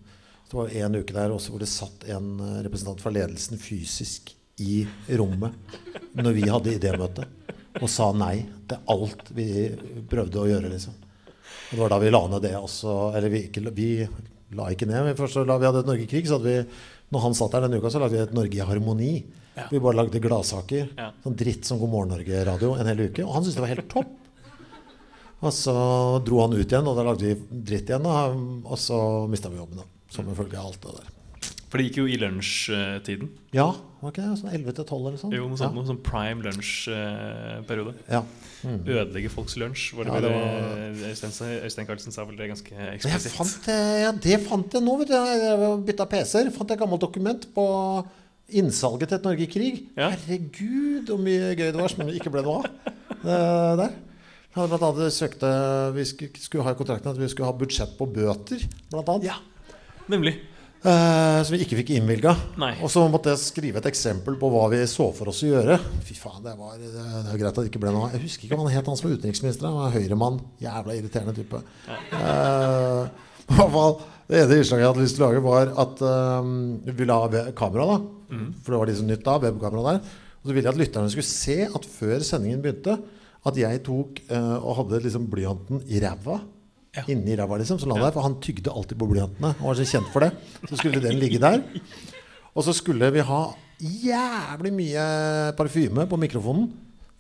Det 0.52 0.54
var 0.60 0.68
en 0.86 0.96
uke 0.96 1.14
der 1.14 1.32
også 1.32 1.50
hvor 1.52 1.60
det 1.60 1.68
satt 1.72 2.04
en 2.12 2.38
representant 2.64 3.00
fra 3.02 3.12
ledelsen 3.12 3.58
fysisk 3.58 4.34
i 4.60 4.86
rommet 5.18 5.54
når 6.16 6.34
vi 6.36 6.42
hadde 6.48 6.74
idémøte, 6.76 7.24
og 7.82 7.88
sa 7.90 8.12
nei 8.12 8.46
til 8.68 8.78
alt 8.92 9.32
vi 9.36 9.48
prøvde 10.12 10.40
å 10.44 10.48
gjøre, 10.50 10.70
liksom. 10.72 10.94
Og 11.72 11.78
det 11.78 11.82
var 11.86 11.94
da 11.94 12.00
vi 12.04 12.12
la 12.12 12.22
ned 12.28 12.44
det 12.44 12.56
også. 12.60 12.96
Eller 13.16 13.32
vi, 13.32 13.46
ikke, 13.48 13.64
vi 13.72 13.90
la 14.60 14.72
ikke 14.74 14.88
ned, 14.90 15.06
men 15.08 15.20
først 15.20 15.40
la 15.48 15.56
vi 15.56 15.70
hadde 15.70 15.84
et 15.86 15.92
Norge 15.92 16.04
i 16.04 16.10
krig, 16.12 16.28
så 16.28 16.36
hadde 16.40 16.52
vi 16.52 16.82
Når 17.12 17.24
han 17.26 17.36
satt 17.36 17.56
der 17.56 17.66
denne 17.66 17.80
uka, 17.80 17.92
så 17.92 18.00
lagde 18.00 18.16
vi 18.16 18.24
et 18.24 18.34
Norge 18.36 18.56
i 18.56 18.64
harmoni. 18.64 19.14
Ja. 19.58 19.66
Vi 19.72 19.82
bare 19.84 19.98
lagde 20.00 20.20
gladsaker. 20.24 20.92
Ja. 20.96 21.10
Sånn 21.24 21.36
dritt 21.40 21.68
som 21.68 21.80
God 21.80 21.92
morgen 21.92 22.14
Norge-radio 22.16 22.76
en 22.80 22.88
hel 22.88 23.04
uke. 23.10 23.26
Og 23.26 23.34
han 23.36 23.44
syntes 23.44 23.58
det 23.60 23.66
var 23.66 23.74
helt 23.74 23.90
topp. 23.92 24.14
Og 25.42 25.52
så 25.58 25.74
dro 26.24 26.44
han 26.44 26.56
ut 26.56 26.64
igjen, 26.64 26.88
og 26.88 26.96
da 26.96 27.04
lagde 27.08 27.26
vi 27.26 27.64
dritt 27.68 27.92
igjen. 27.92 28.08
Og 28.08 28.78
så 28.80 29.00
mista 29.32 29.52
vi 29.52 29.60
jobben, 29.60 29.82
da. 29.82 29.88
Som 30.12 30.30
en 30.32 30.38
følge 30.38 30.60
av 30.60 30.70
alt 30.70 30.86
det 30.86 30.96
der. 31.02 31.12
For 31.72 31.80
det 31.80 31.88
gikk 31.88 32.02
jo 32.02 32.08
i 32.12 32.20
lunsjtiden. 32.20 33.32
Ja, 33.56 33.72
var 34.02 34.14
ikke 34.14 34.24
det? 34.24 34.38
Sånn 34.40 34.54
11 34.56 34.76
til 34.78 34.86
12 34.86 35.08
eller 35.10 35.20
sånn? 35.22 35.34
Jo, 35.36 35.48
noe 35.50 35.60
sånt, 35.60 35.76
noe 35.78 35.88
sånn 35.88 36.00
prime 36.06 36.46
lunsjperiode. 36.46 37.94
Ja. 38.10 38.22
Mm. 38.62 38.80
Ødelegge 38.86 39.32
folks 39.34 39.58
lunsj, 39.58 39.88
var 39.98 40.08
det 40.08 40.16
Ja, 40.16 40.22
det 40.26 40.32
var... 40.34 41.12
Øystein, 41.12 41.34
Øystein 41.66 41.90
Carlsen 41.90 42.16
sa 42.16 42.26
vel 42.30 42.38
det 42.40 42.50
ganske 42.52 42.88
eksplisitt. 42.96 43.36
fant, 43.38 43.70
eh, 43.74 44.02
ja, 44.04 44.12
det 44.14 44.40
fant 44.46 44.78
jeg 44.78 44.86
nå, 44.86 44.98
vet 45.02 45.12
du. 45.12 45.16
Jeg 45.18 45.72
bytta 45.90 46.08
PC-er. 46.14 46.52
Fant 46.56 46.70
jeg 46.70 46.80
et 46.80 46.84
gammelt 46.84 47.04
dokument 47.04 47.48
på 47.56 47.66
innsalget 48.62 49.12
til 49.12 49.20
et 49.20 49.28
Norge 49.28 49.46
i 49.46 49.50
krig. 49.52 49.82
Ja. 49.98 50.12
Herregud, 50.14 51.10
hvor 51.10 51.22
mye 51.22 51.54
gøy 51.56 51.70
det 51.70 51.80
var 51.80 51.94
som 51.94 52.10
ikke 52.12 52.34
ble 52.34 52.46
noe 52.46 52.62
av. 52.62 52.96
eh, 53.22 53.76
der. 53.82 54.00
Blant 54.52 54.84
annet 54.84 55.14
søkte 55.16 55.48
Vi 55.96 56.04
skulle, 56.10 56.42
skulle 56.44 56.66
ha 56.66 56.74
i 56.74 56.80
kontrakten 56.80 57.14
at 57.14 57.20
vi 57.20 57.30
skulle 57.32 57.48
ha 57.48 57.56
budsjett 57.56 57.94
på 57.96 58.08
bøter, 58.12 58.66
blant 58.92 59.14
annet. 59.14 59.30
Ja. 59.32 59.38
Nemlig. 60.12 60.36
Eh, 60.82 61.40
som 61.46 61.54
vi 61.54 61.60
ikke 61.62 61.78
fikk 61.78 61.92
innvilga. 61.94 62.32
Og 62.82 62.90
så 62.90 63.04
måtte 63.12 63.30
jeg 63.30 63.42
skrive 63.44 63.78
et 63.78 63.90
eksempel 63.92 64.34
på 64.42 64.50
hva 64.50 64.64
vi 64.72 64.80
så 64.90 65.12
for 65.14 65.30
oss 65.30 65.44
å 65.46 65.52
gjøre. 65.52 65.76
Fy 66.08 66.16
faen, 66.18 66.42
det 66.42 66.56
var 66.58 66.80
det 66.82 66.90
er 66.90 67.36
greit 67.38 67.52
at 67.52 67.60
det 67.60 67.70
ikke 67.70 67.84
ble 67.84 67.94
noe 67.94 68.10
Jeg 68.16 68.24
husker 68.24 68.48
ikke 68.48 68.58
hva 68.58 68.66
han 68.66 68.74
het, 68.74 68.90
han 68.90 68.98
som 68.98 69.08
var 69.08 69.20
utenriksminister. 69.20 69.68
Han 69.70 69.78
var 69.78 69.94
høyremann. 69.94 70.40
Jævla 70.64 70.96
irriterende 70.98 71.36
type. 71.38 71.62
Eh, 71.92 73.30
fall, 73.76 73.96
det 74.26 74.42
ene 74.42 74.58
innslaget 74.58 74.82
jeg 74.82 74.90
hadde 74.90 75.06
lyst 75.06 75.20
til 75.20 75.28
å 75.28 75.30
lage, 75.30 75.46
var 75.46 75.74
at 75.86 76.02
eh, 76.10 76.52
vi 76.88 76.98
ville 77.04 77.20
ha 77.22 77.46
kamera. 77.62 77.88
da 77.94 78.42
For 78.64 78.74
det 78.74 78.82
var 78.82 78.90
liksom 78.90 79.12
nytt 79.12 79.26
da, 79.28 79.38
webkamera 79.46 79.86
der. 79.92 80.14
Og 80.42 80.50
så 80.50 80.56
ville 80.56 80.66
jeg 80.66 80.74
at 80.74 80.82
lytterne 80.82 81.14
skulle 81.14 81.30
se 81.30 81.60
at 81.70 81.86
før 81.94 82.26
sendingen 82.26 82.64
begynte, 82.64 82.98
at 83.46 83.58
jeg 83.58 83.84
tok 83.86 84.24
eh, 84.34 84.58
og 84.58 84.80
hadde 84.82 85.04
liksom 85.06 85.30
blyanten 85.30 85.86
i 85.86 86.02
ræva. 86.02 86.40
Ja. 86.96 87.06
Inni 87.08 87.38
ræva, 87.40 87.56
liksom. 87.62 87.80
Så 87.80 87.88
la 87.88 87.96
han 87.96 88.04
der, 88.04 88.14
for 88.16 88.26
han 88.26 88.40
tygde 88.44 88.72
alltid 88.72 89.00
på 89.00 89.08
blyantene. 89.08 89.54
Han 89.60 89.68
var 89.70 89.78
så 89.80 89.86
kjent 89.88 90.10
for 90.12 90.26
det. 90.26 90.32
Så 90.68 90.80
skulle 90.82 91.00
den 91.04 91.20
ligge 91.22 91.40
der. 91.40 91.62
Og 92.52 92.66
så 92.68 92.74
skulle 92.76 93.08
vi 93.16 93.24
ha 93.24 93.42
jævlig 93.82 94.74
mye 94.76 95.06
parfyme 95.58 96.04
på 96.12 96.20
mikrofonen. 96.20 96.68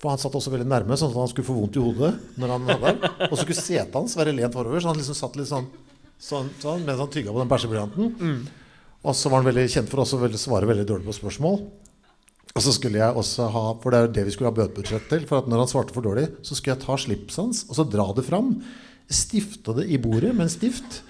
For 0.01 0.09
han 0.11 0.19
satt 0.19 0.33
også 0.35 0.51
veldig 0.51 0.65
nærme, 0.67 0.97
sånn 0.97 1.13
at 1.13 1.19
han 1.21 1.29
skulle 1.31 1.47
få 1.47 1.55
vondt 1.55 1.77
i 1.77 1.83
hodet. 1.85 2.11
Når 2.41 2.51
han 2.55 2.65
var 2.67 2.81
der. 2.83 3.11
Og 3.29 3.35
så 3.37 3.43
skulle 3.45 3.61
setet 3.61 3.95
hans 3.95 4.17
være 4.17 4.33
lent 4.35 4.55
forover, 4.57 4.81
så 4.81 4.91
han 4.91 4.97
liksom 4.99 5.17
satt 5.17 5.37
litt 5.37 5.47
sånn, 5.51 5.67
sånn, 6.19 6.49
sånn 6.59 6.83
mens 6.87 6.99
han 7.03 7.11
tygga 7.13 7.31
på 7.31 7.39
den 7.43 7.51
bæsjeblyanten. 7.51 8.11
Og 9.05 9.15
så 9.17 9.29
var 9.31 9.41
han 9.41 9.47
veldig 9.47 9.67
kjent 9.71 9.91
for 9.93 10.01
å 10.03 10.07
svare 10.09 10.67
veldig 10.69 10.87
dårlig 10.89 11.07
på 11.07 11.15
spørsmål. 11.21 11.61
Og 12.51 12.65
så 12.65 12.73
skulle 12.75 12.99
jeg 12.99 13.15
også 13.15 13.45
ha 13.53 13.61
For 13.79 13.93
det 13.93 13.99
er 13.99 14.07
jo 14.07 14.13
det 14.17 14.23
vi 14.27 14.31
skulle 14.35 14.49
ha 14.51 14.57
bøtebudsjett 14.57 15.05
til. 15.07 15.23
For 15.29 15.39
at 15.39 15.47
når 15.47 15.63
han 15.63 15.69
svarte 15.71 15.95
for 15.95 16.03
dårlig, 16.03 16.27
så 16.43 16.57
skulle 16.57 16.75
jeg 16.75 16.83
ta 16.83 16.97
slipset 16.99 17.39
hans 17.39 17.61
og 17.69 17.77
så 17.77 17.85
dra 17.87 18.09
det 18.17 18.25
fram. 18.27 18.57
Stifte 19.11 19.73
det 19.77 19.87
i 19.91 19.97
bordet 20.01 20.33
med 20.35 20.47
en 20.47 20.53
stift. 20.53 21.01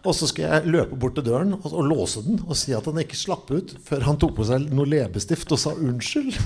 Og 0.00 0.14
så 0.16 0.24
skal 0.30 0.46
jeg 0.46 0.70
løpe 0.72 0.96
bort 0.96 1.12
til 1.18 1.26
døren 1.26 1.52
og, 1.58 1.66
og 1.76 1.84
låse 1.84 2.22
den 2.24 2.38
og 2.46 2.56
si 2.56 2.72
at 2.72 2.86
han 2.88 2.96
ikke 3.02 3.18
slapp 3.20 3.50
ut 3.52 3.74
før 3.84 4.06
han 4.06 4.16
tok 4.22 4.32
på 4.38 4.46
seg 4.48 4.70
noe 4.72 4.88
leppestift 4.88 5.50
og 5.52 5.60
sa 5.60 5.74
unnskyld. 5.76 6.38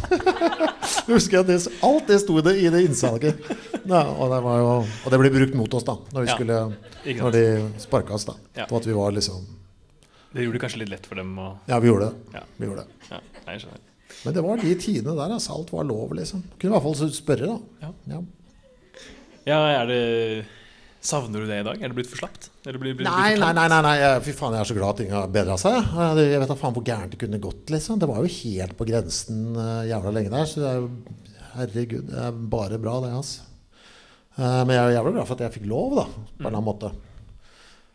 Husker 1.12 1.38
jeg 1.38 1.47
det, 1.53 1.59
Alt 1.87 2.09
det 2.11 2.19
sto 2.25 2.40
det 2.43 2.57
i 2.59 2.67
det 2.75 2.81
innsalget. 2.88 3.45
Ja, 3.85 4.01
og, 4.11 4.27
det 4.33 4.40
var 4.43 4.59
jo, 4.59 4.73
og 4.83 5.12
det 5.12 5.21
ble 5.23 5.31
brukt 5.37 5.55
mot 5.61 5.77
oss 5.79 5.87
da 5.87 5.95
når, 6.17 6.25
vi 6.25 6.33
Ja. 6.33 6.35
skulle, 6.35 6.59
når 7.21 7.37
de 7.37 7.45
sparka 7.85 8.17
oss. 8.19 8.27
da 8.27 8.35
Ja. 8.57 8.67
For 8.67 8.81
at 8.81 8.88
vi 8.90 8.97
var 8.97 9.14
liksom 9.14 9.45
Det 10.35 10.43
gjorde 10.43 10.59
det 10.59 10.62
kanskje 10.67 10.83
litt 10.83 10.90
lett 10.97 11.07
for 11.07 11.14
dem 11.21 11.38
Og... 11.38 11.59
Ja, 11.71 11.79
vi 11.79 11.93
gjorde 11.93 12.11
det. 12.11 12.43
Vi 12.59 12.67
gjorde 12.67 12.87
det. 12.88 13.14
Men 14.25 14.35
det 14.35 14.43
var 14.43 14.57
de 14.59 14.75
tidene 14.75 15.14
der. 15.14 15.31
Altså, 15.37 15.53
alt 15.55 15.71
var 15.71 15.85
lov, 15.87 16.14
liksom. 16.17 16.43
Kunne 16.59 16.73
i 16.73 16.75
hvert 16.75 16.87
fall 16.88 17.12
spørre, 17.12 17.47
da. 17.47 17.87
Ja. 17.87 17.93
Ja. 18.17 18.21
Ja, 19.45 19.59
er 19.83 19.87
det 19.87 20.03
Savner 21.05 21.43
du 21.45 21.49
det 21.51 21.59
i 21.61 21.64
dag? 21.67 21.81
Er 21.85 21.90
det 21.93 21.97
blitt 21.99 22.09
for 22.09 22.17
slapt? 22.23 22.47
Eller 22.64 22.81
blir, 22.81 22.95
blir 22.97 23.05
Nei, 23.05 23.35
nei, 23.37 23.51
nei, 23.57 23.67
nei, 23.69 23.81
nei. 23.85 23.97
Fy 24.25 24.33
faen, 24.37 24.55
jeg 24.57 24.64
er 24.64 24.71
så 24.71 24.77
glad 24.79 24.95
at 24.95 25.01
ting 25.03 25.11
har 25.12 25.27
bedra 25.33 25.57
seg. 25.61 25.77
jeg. 25.77 26.29
Vet 26.40 26.49
da 26.49 26.57
faen 26.57 26.77
hvor 26.77 26.87
gærent 26.87 27.12
det 27.12 27.19
kunne 27.21 27.40
gått. 27.45 27.69
liksom 27.75 28.01
Det 28.01 28.09
var 28.09 28.23
jo 28.25 28.31
helt 28.38 28.77
på 28.79 28.87
grensen 28.88 29.43
eh, 29.53 29.83
jævla 29.90 30.12
lenge 30.17 30.33
der. 30.33 30.49
Så 30.49 30.62
det 30.62 30.71
er 30.71 30.79
jo 30.81 30.88
Herregud, 31.55 32.09
det 32.09 32.19
er 32.19 32.38
bare 32.51 32.79
bra, 32.83 32.97
det. 33.05 33.12
altså 33.14 33.45
Men 34.40 34.73
jeg 34.75 34.81
er 34.81 34.95
jævla 34.97 35.12
glad 35.14 35.29
for 35.29 35.37
at 35.37 35.45
jeg 35.45 35.55
fikk 35.61 35.69
lov, 35.71 35.99
da. 36.01 36.07
På 36.09 36.25
en 36.25 36.49
eller 36.49 36.57
annen 36.57 36.67
måte. 36.73 36.90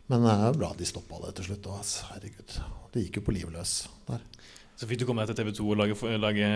Men 0.09 0.23
det 0.25 0.35
er 0.35 0.45
jo 0.45 0.59
bra 0.61 0.69
at 0.73 0.79
de 0.79 0.87
stoppa 0.89 1.19
det 1.25 1.33
til 1.39 1.49
slutt. 1.49 1.67
Altså. 1.79 2.05
Herregud. 2.13 2.59
Det 2.93 3.03
gikk 3.07 3.19
jo 3.19 3.25
på 3.25 3.35
livet 3.35 3.57
løs 3.57 3.73
der. 4.07 4.21
Så 4.79 4.87
fikk 4.87 5.01
du 5.01 5.09
komme 5.09 5.25
deg 5.27 5.33
til 5.33 5.41
TV 5.41 5.49
2 5.57 5.63
og 5.73 5.79
lage, 5.81 5.95
lage 6.23 6.49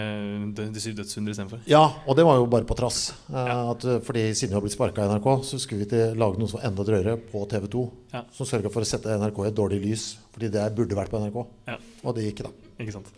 De, 0.56 0.66
de 0.72 0.82
syv 0.82 0.94
dødssynder 0.96 1.34
istedenfor? 1.34 1.60
Ja, 1.68 1.82
og 2.08 2.16
det 2.16 2.24
var 2.24 2.38
jo 2.40 2.46
bare 2.48 2.64
på 2.68 2.78
trass. 2.80 3.10
Ja. 3.28 3.74
At, 3.74 3.84
eh, 3.84 4.00
fordi 4.06 4.22
siden 4.32 4.54
vi 4.54 4.56
har 4.56 4.64
blitt 4.64 4.76
sparka 4.78 5.04
i 5.04 5.10
NRK, 5.12 5.28
så 5.44 5.60
skulle 5.60 5.84
vi 5.84 5.90
til 5.92 6.16
lage 6.22 6.40
noe 6.40 6.48
som 6.48 6.62
var 6.62 6.70
enda 6.70 6.86
drøyere 6.88 7.18
på 7.34 7.42
TV 7.52 7.68
2. 7.74 7.84
Ja. 8.14 8.22
Som 8.32 8.48
sørga 8.48 8.72
for 8.72 8.86
å 8.86 8.88
sette 8.88 9.18
NRK 9.20 9.42
i 9.44 9.50
et 9.50 9.58
dårlig 9.58 9.82
lys. 9.84 10.06
Fordi 10.32 10.52
det 10.56 10.64
burde 10.78 10.96
vært 11.02 11.12
på 11.12 11.20
NRK. 11.20 11.42
Ja. 11.68 11.76
Og 12.06 12.16
det 12.16 12.30
gikk, 12.30 12.46
da. 12.48 12.54
Ikke 12.80 12.96
sant? 12.96 13.12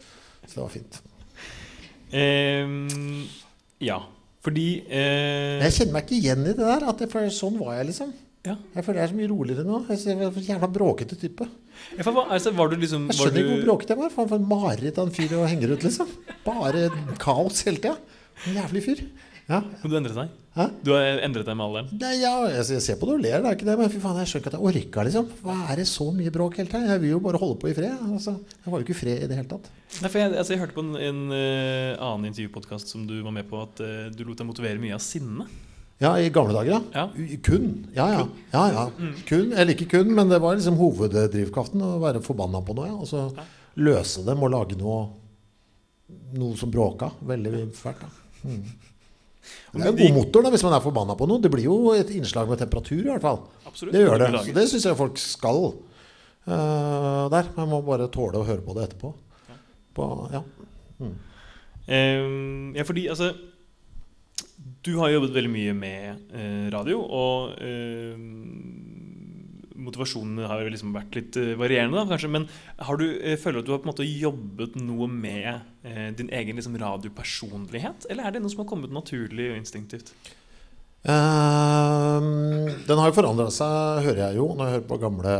Så 0.47 0.55
det 0.55 0.63
var 0.63 0.73
fint. 0.73 0.97
Um, 2.09 3.27
ja. 3.85 3.99
Fordi 4.45 4.67
uh... 4.89 5.61
Jeg 5.67 5.75
kjenner 5.77 5.99
meg 5.99 6.07
ikke 6.07 6.17
igjen 6.17 6.47
i 6.47 6.55
det 6.55 6.65
der. 6.65 6.87
At 6.89 7.05
det, 7.05 7.11
for 7.13 7.29
sånn 7.33 7.61
var 7.61 7.77
jeg, 7.77 7.91
liksom. 7.91 8.09
Ja. 8.45 8.57
Jeg 8.73 8.85
føler 8.85 9.03
jeg 9.03 9.11
er 9.11 9.13
så 9.13 9.21
mye 9.21 9.29
roligere 9.29 9.69
nå. 9.69 9.83
Jeg 9.91 10.17
er 10.17 10.25
en 10.31 10.49
jævla 10.49 10.71
bråkete 10.81 11.21
type. 11.21 11.45
For, 12.01 12.23
altså, 12.25 12.53
Var 12.55 12.71
du 12.71 12.75
liksom 12.81 13.07
Jeg 13.11 13.19
skjønner 13.19 13.41
ikke 13.41 13.51
hvor 13.53 13.67
bråkete 13.69 13.95
jeg 13.95 14.01
var. 14.01 14.15
Faen 14.15 14.31
for 14.31 14.41
en 14.41 14.49
mareritt 14.49 14.99
av 15.01 15.09
en 15.09 15.15
fyr 15.15 15.37
å 15.37 15.45
henge 15.49 15.69
ut, 15.71 15.85
liksom. 15.85 16.11
Bare 16.45 16.89
kaos 17.21 17.63
hele 17.67 17.81
tida. 17.83 17.95
En 18.45 18.59
jævlig 18.61 18.83
fyr. 18.85 19.05
Ja. 19.45 19.59
Men 19.61 19.91
du 19.91 19.95
endret 19.99 20.17
deg? 20.17 20.33
Hæ? 20.55 20.65
Du 20.81 20.93
har 20.95 21.19
endret 21.21 21.45
deg 21.45 21.57
med 21.59 21.65
alderen? 21.67 21.89
Nei, 22.01 22.13
ja, 22.17 22.31
jeg, 22.49 22.63
jeg 22.73 22.81
ser 22.81 22.97
på 22.97 23.09
det 23.09 23.17
og 23.17 23.21
ler, 23.21 23.43
det 23.43 23.49
er 23.49 23.57
ikke 23.57 23.67
det. 23.67 23.75
Men 23.77 23.91
fy 23.93 23.99
faen, 24.01 24.17
jeg 24.23 24.31
skjønner 24.31 24.43
ikke 24.45 24.51
at 24.51 24.57
jeg 24.57 24.69
orka, 24.71 25.03
liksom. 25.09 25.27
Hva 25.45 25.57
er 25.69 25.81
det 25.81 25.85
så 25.91 26.07
mye 26.15 26.33
bråk 26.33 26.57
hele 26.61 26.71
tida? 26.71 26.95
Jeg 26.95 27.03
vil 27.03 27.11
jo 27.11 27.19
bare 27.27 27.41
holde 27.41 27.57
på 27.61 27.69
i 27.69 27.75
fred. 27.77 27.99
Altså, 28.07 28.37
jeg 28.55 28.73
var 28.73 28.81
jo 28.81 28.87
ikke 28.87 28.95
i 28.95 28.99
fred 29.03 29.25
i 29.25 29.29
det 29.29 29.37
hele 29.37 29.51
tatt. 29.51 29.69
Nei, 29.99 30.09
for 30.09 30.21
jeg, 30.23 30.31
altså, 30.31 30.55
jeg 30.55 30.63
hørte 30.63 30.77
på 30.77 30.85
en, 30.87 30.95
en 31.11 31.21
uh, 31.29 32.07
annen 32.07 32.31
intervjupodkast 32.31 32.95
som 32.95 33.05
du 33.09 33.19
var 33.19 33.35
med 33.35 33.45
på, 33.51 33.61
at 33.67 33.83
uh, 33.85 34.07
du 34.15 34.25
lot 34.25 34.41
deg 34.41 34.49
motivere 34.49 34.81
mye 34.81 34.97
av 34.97 35.03
sinne. 35.03 35.45
Ja, 36.03 36.11
i 36.19 36.29
gamle 36.29 36.53
dager, 36.57 36.71
ja. 36.73 36.81
Ja. 36.91 37.37
Kun. 37.43 37.67
Ja, 37.95 38.07
ja. 38.11 38.23
ja, 38.51 38.63
ja. 38.73 39.11
Kun, 39.27 39.53
Eller 39.53 39.71
ikke 39.71 39.87
kun, 39.93 40.11
men 40.15 40.31
det 40.31 40.41
var 40.43 40.57
liksom 40.57 40.75
hoveddrivkraften 40.79 41.83
å 41.87 41.93
være 42.01 42.23
forbanna 42.25 42.59
på 42.67 42.75
noe. 42.75 42.89
Ja. 42.89 42.97
Og 42.99 43.07
så 43.07 43.29
løse 43.79 44.25
dem 44.27 44.43
og 44.43 44.51
lage 44.51 44.75
noe, 44.79 45.05
noe 46.35 46.59
som 46.59 46.73
bråka. 46.73 47.13
Veldig 47.23 47.69
fælt. 47.79 48.03
Mm. 48.43 48.59
Det 49.75 49.83
er 49.83 49.91
en 49.91 49.99
god 49.99 50.15
motor 50.15 50.45
da, 50.45 50.51
hvis 50.51 50.63
man 50.65 50.75
er 50.75 50.83
forbanna 50.83 51.15
på 51.15 51.27
noe. 51.29 51.39
Det 51.43 51.51
blir 51.53 51.69
jo 51.69 51.77
et 51.95 52.11
innslag 52.17 52.49
med 52.51 52.59
temperatur 52.59 52.99
i 52.99 53.09
hvert 53.13 53.23
fall. 53.23 53.43
Absolutt. 53.63 53.95
Det 53.95 54.03
gjør 54.03 54.19
det. 54.19 54.31
Så 54.35 54.55
det 54.57 54.67
syns 54.71 54.89
jeg 54.89 54.99
folk 54.99 55.21
skal 55.21 55.61
uh, 55.69 57.25
der. 57.31 57.51
Man 57.55 57.71
må 57.71 57.79
bare 57.87 58.11
tåle 58.11 58.41
å 58.41 58.47
høre 58.47 58.65
på 58.65 58.75
det 58.75 58.89
etterpå. 58.89 59.13
På, 59.95 60.09
ja. 60.33 60.43
Ehm, 61.87 62.73
ja, 62.75 62.83
fordi 62.83 63.05
altså 63.07 63.29
Du 64.85 64.93
har 64.99 65.09
jobbet 65.09 65.33
veldig 65.33 65.49
mye 65.49 65.73
med 65.73 66.33
eh, 66.37 66.65
radio, 66.73 66.99
og 67.01 67.55
eh, 67.57 68.13
motivasjonen 69.81 70.45
har 70.45 70.61
liksom 70.69 70.93
vært 70.93 71.17
litt 71.17 71.39
eh, 71.41 71.55
varierende, 71.57 71.97
da, 71.97 72.05
kanskje. 72.11 72.29
Men 72.35 72.45
har 72.85 73.01
du, 73.01 73.07
føler 73.41 73.57
du 73.57 73.63
at 73.63 73.65
du 73.65 73.73
har 73.73 73.81
på 73.81 73.89
en 73.89 73.93
måte 73.95 74.05
jobbet 74.05 74.77
noe 74.77 75.09
med 75.09 75.73
din 76.19 76.29
egen 76.29 76.61
liksom, 76.61 76.77
radiopersonlighet? 76.81 78.05
Eller 78.13 78.27
er 78.27 78.35
det 78.35 78.43
noe 78.45 78.53
som 78.53 78.61
har 78.61 78.69
kommet 78.69 78.93
naturlig 78.93 79.49
og 79.55 79.59
instinktivt? 79.63 80.13
Um, 81.05 82.65
den 82.85 83.01
har 83.01 83.09
jo 83.09 83.17
forandra 83.17 83.49
seg, 83.53 84.05
hører 84.05 84.23
jeg 84.27 84.39
jo, 84.41 84.51
når 84.53 84.69
jeg 84.69 84.77
hører 84.77 84.89
på 84.89 85.01
gamle 85.01 85.35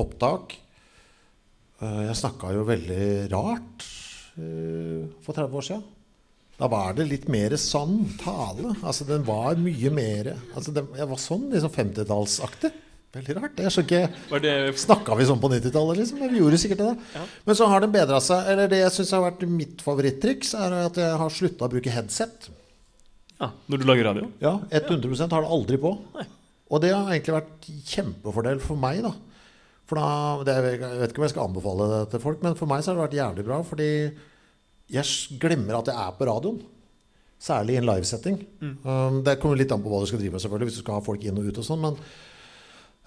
opptak. 0.00 0.58
Jeg 1.80 2.20
snakka 2.20 2.52
jo 2.56 2.68
veldig 2.68 3.04
rart 3.32 3.84
for 5.24 5.32
30 5.36 5.56
år 5.60 5.66
siden. 5.72 5.86
Da 6.58 6.66
var 6.70 6.96
det 6.98 7.06
litt 7.06 7.28
mer 7.30 7.54
sann 7.60 8.00
tale. 8.18 8.74
Altså, 8.82 9.06
den 9.06 9.22
var 9.26 9.58
mye 9.62 9.90
mer 9.94 10.32
altså, 10.34 10.74
den, 10.74 10.88
Jeg 10.98 11.06
var 11.06 11.20
sånn 11.22 11.46
liksom 11.52 11.70
50-tallsaktig. 11.74 12.72
Veldig 13.14 13.34
rart. 13.38 13.60
Jeg 13.62 13.84
ikke 13.86 14.00
Var 14.28 14.42
det 14.44 14.54
Snakka 14.82 15.14
vi 15.16 15.26
sånn 15.28 15.40
på 15.40 15.48
90-tallet, 15.48 16.00
liksom? 16.02 16.18
Vi 16.28 16.42
gjorde 16.42 16.58
sikkert 16.60 16.82
det. 16.82 16.90
Ja. 17.14 17.22
Men 17.46 17.56
så 17.56 17.68
har 17.70 17.84
den 17.84 17.94
bedra 17.94 18.18
seg. 18.20 18.50
Eller 18.52 18.68
det 18.68 18.82
jeg 18.82 18.96
syns 18.98 19.14
har 19.16 19.22
vært 19.24 19.46
mitt 19.48 19.84
favorittriks, 19.84 20.52
er 20.58 20.76
at 20.82 20.98
jeg 21.00 21.20
har 21.22 21.32
slutta 21.32 21.68
å 21.68 21.72
bruke 21.72 21.94
headset. 21.94 22.50
ja, 23.38 23.52
Når 23.70 23.80
du 23.80 23.86
lager 23.88 24.10
radio? 24.10 24.28
Ja, 24.44 24.58
100% 24.68 25.32
har 25.32 25.46
det 25.46 25.54
aldri 25.56 25.80
på. 25.80 25.94
Og 26.68 26.82
det 26.84 26.92
har 26.92 27.08
egentlig 27.08 27.38
vært 27.38 27.70
kjempefordel 27.88 28.60
for 28.60 28.76
meg, 28.82 29.00
da. 29.06 29.14
For 29.88 29.96
da 29.96 30.08
det, 30.44 30.56
Jeg 30.58 30.98
vet 31.00 31.14
ikke 31.14 31.22
om 31.22 31.24
jeg 31.24 31.32
skal 31.32 31.46
anbefale 31.48 31.86
det 31.94 32.02
til 32.12 32.20
folk, 32.26 32.42
men 32.44 32.58
for 32.58 32.68
meg 32.68 32.82
så 32.84 32.92
har 32.92 32.98
det 32.98 33.06
vært 33.06 33.20
jævlig 33.22 33.46
bra. 33.46 33.62
Fordi 33.64 33.90
jeg 34.92 35.38
glemmer 35.40 35.78
at 35.78 35.90
jeg 35.90 36.00
er 36.00 36.16
på 36.18 36.28
radioen. 36.28 36.58
Særlig 37.38 37.76
i 37.76 37.78
en 37.78 37.86
livesetting. 37.86 38.40
Um, 38.82 39.20
det 39.26 39.36
kommer 39.38 39.60
litt 39.60 39.70
an 39.74 39.82
på 39.84 39.92
hva 39.92 40.00
du 40.02 40.08
skal 40.10 40.18
drive 40.18 40.34
med, 40.34 40.42
selvfølgelig, 40.42 40.70
hvis 40.70 40.80
du 40.80 40.82
skal 40.82 40.98
ha 40.98 41.06
folk 41.06 41.22
inn 41.28 41.38
og 41.38 41.46
ut 41.46 41.60
og 41.62 41.66
sånn. 41.68 41.84
Men 41.84 41.98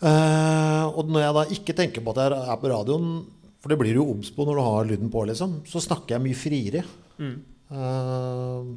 uh, 0.06 0.86
Og 0.96 1.12
når 1.12 1.26
jeg 1.26 1.38
da 1.38 1.46
ikke 1.58 1.78
tenker 1.78 2.06
på 2.06 2.14
at 2.16 2.22
jeg 2.24 2.52
er 2.54 2.62
på 2.62 2.72
radioen, 2.72 3.16
for 3.62 3.70
det 3.70 3.78
blir 3.82 3.98
jo 3.98 4.08
obs 4.14 4.32
på 4.34 4.46
når 4.48 4.58
du 4.58 4.64
har 4.66 4.88
lyden 4.90 5.12
på, 5.14 5.24
liksom, 5.30 5.60
så 5.70 5.82
snakker 5.84 6.16
jeg 6.16 6.26
mye 6.26 6.38
friere. 6.38 6.86
Eh, 7.72 8.72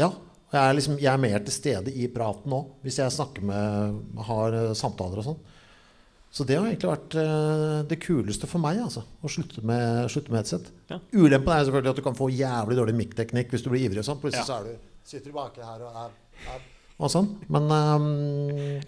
ja. 0.00 0.12
Jeg 0.52 0.60
er, 0.60 0.74
liksom, 0.76 0.98
jeg 1.00 1.08
er 1.08 1.20
mer 1.20 1.38
til 1.40 1.54
stede 1.54 1.92
i 1.96 2.10
praten 2.12 2.52
òg, 2.52 2.74
hvis 2.84 2.98
jeg 3.00 3.12
snakker 3.14 3.44
med 3.48 4.18
har 4.28 4.56
eh, 4.58 4.74
samtaler 4.76 5.22
og 5.22 5.28
sånn. 5.30 5.38
Så 6.32 6.46
det 6.48 6.56
har 6.56 6.64
egentlig 6.64 6.88
vært 6.88 7.14
eh, 7.20 7.78
det 7.90 7.98
kuleste 8.00 8.48
for 8.48 8.62
meg, 8.62 8.78
altså. 8.80 9.02
Å 9.20 9.28
slutte 9.28 9.60
med, 9.68 10.06
slutte 10.12 10.32
med 10.32 10.40
headset. 10.40 10.70
Ja. 10.88 10.96
Ulempen 11.12 11.52
er 11.52 11.66
selvfølgelig 11.66 11.92
at 11.92 11.98
du 12.00 12.04
kan 12.06 12.16
få 12.16 12.30
jævlig 12.32 12.78
dårlig 12.78 12.94
mikkteknikk 13.02 13.52
hvis 13.52 13.64
du 13.66 13.68
blir 13.72 13.84
ivrig 13.84 14.00
og 14.00 14.06
sånn. 14.08 14.20
Plutselig 14.22 14.40
Ja. 14.40 14.48
så 14.48 14.60
er 14.62 14.70
du, 14.70 14.94
sitter 15.04 15.28
du 15.28 15.36
baki 15.36 15.60
her 15.66 15.84
og 15.84 15.98
er, 16.06 16.14
er 16.54 16.64
og 17.02 17.10
sånn. 17.12 17.28
Men 17.52 17.68
ehm, 17.74 18.08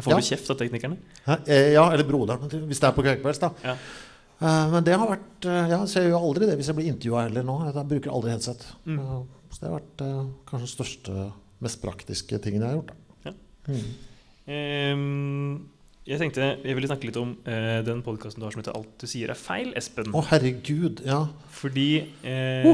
Får 0.01 0.15
ja. 0.15 0.19
du 0.21 0.27
kjeft 0.31 0.51
av 0.55 0.59
teknikerne? 0.63 0.97
Hæ? 1.27 1.37
Eh, 1.51 1.69
ja, 1.75 1.85
eller 1.93 2.07
broderen, 2.09 2.49
hvis 2.71 2.81
det 2.81 2.89
er 2.89 2.97
på 2.97 3.05
Kveikpels, 3.05 3.41
da. 3.43 3.51
Ja. 3.65 3.77
Eh, 4.41 4.73
men 4.73 4.87
det 4.87 4.97
har 4.97 5.09
vært 5.11 5.49
Ja, 5.71 5.83
så 5.85 6.01
jeg 6.01 6.13
gjør 6.15 6.25
aldri 6.31 6.49
det 6.49 6.57
hvis 6.61 6.71
jeg 6.73 6.79
blir 6.79 6.89
intervjua 6.95 7.27
heller 7.27 7.45
nå. 7.45 7.59
Jeg 7.69 7.89
bruker 7.93 8.15
aldri 8.15 8.33
headset. 8.33 8.65
Eh, 8.89 9.15
så 9.51 9.61
det 9.61 9.69
har 9.69 9.77
vært 9.81 10.07
eh, 10.09 10.25
kanskje 10.49 10.65
den 10.65 10.75
største 10.79 11.29
mest 11.65 11.83
praktiske 11.85 12.41
tingene 12.45 12.71
jeg 12.71 12.73
har 12.73 12.81
gjort. 12.81 12.95
Da. 13.25 13.35
Ehm, 14.47 15.69
jeg 16.07 16.19
tenkte 16.21 16.49
jeg 16.65 16.75
ville 16.77 16.89
snakke 16.91 17.09
litt 17.09 17.17
om 17.21 17.37
eh, 17.49 17.79
den 17.87 18.03
podkasten 18.05 18.41
du 18.43 18.47
har 18.47 18.53
som 18.53 18.61
heter 18.63 18.75
'Alt 18.77 18.99
du 19.01 19.07
sier 19.09 19.31
er 19.33 19.39
feil', 19.41 19.73
Espen. 19.77 20.13
Å, 20.13 20.25
herregud. 20.33 21.01
Ja. 21.07 21.23
Fordi 21.51 22.05
eh, 22.25 22.69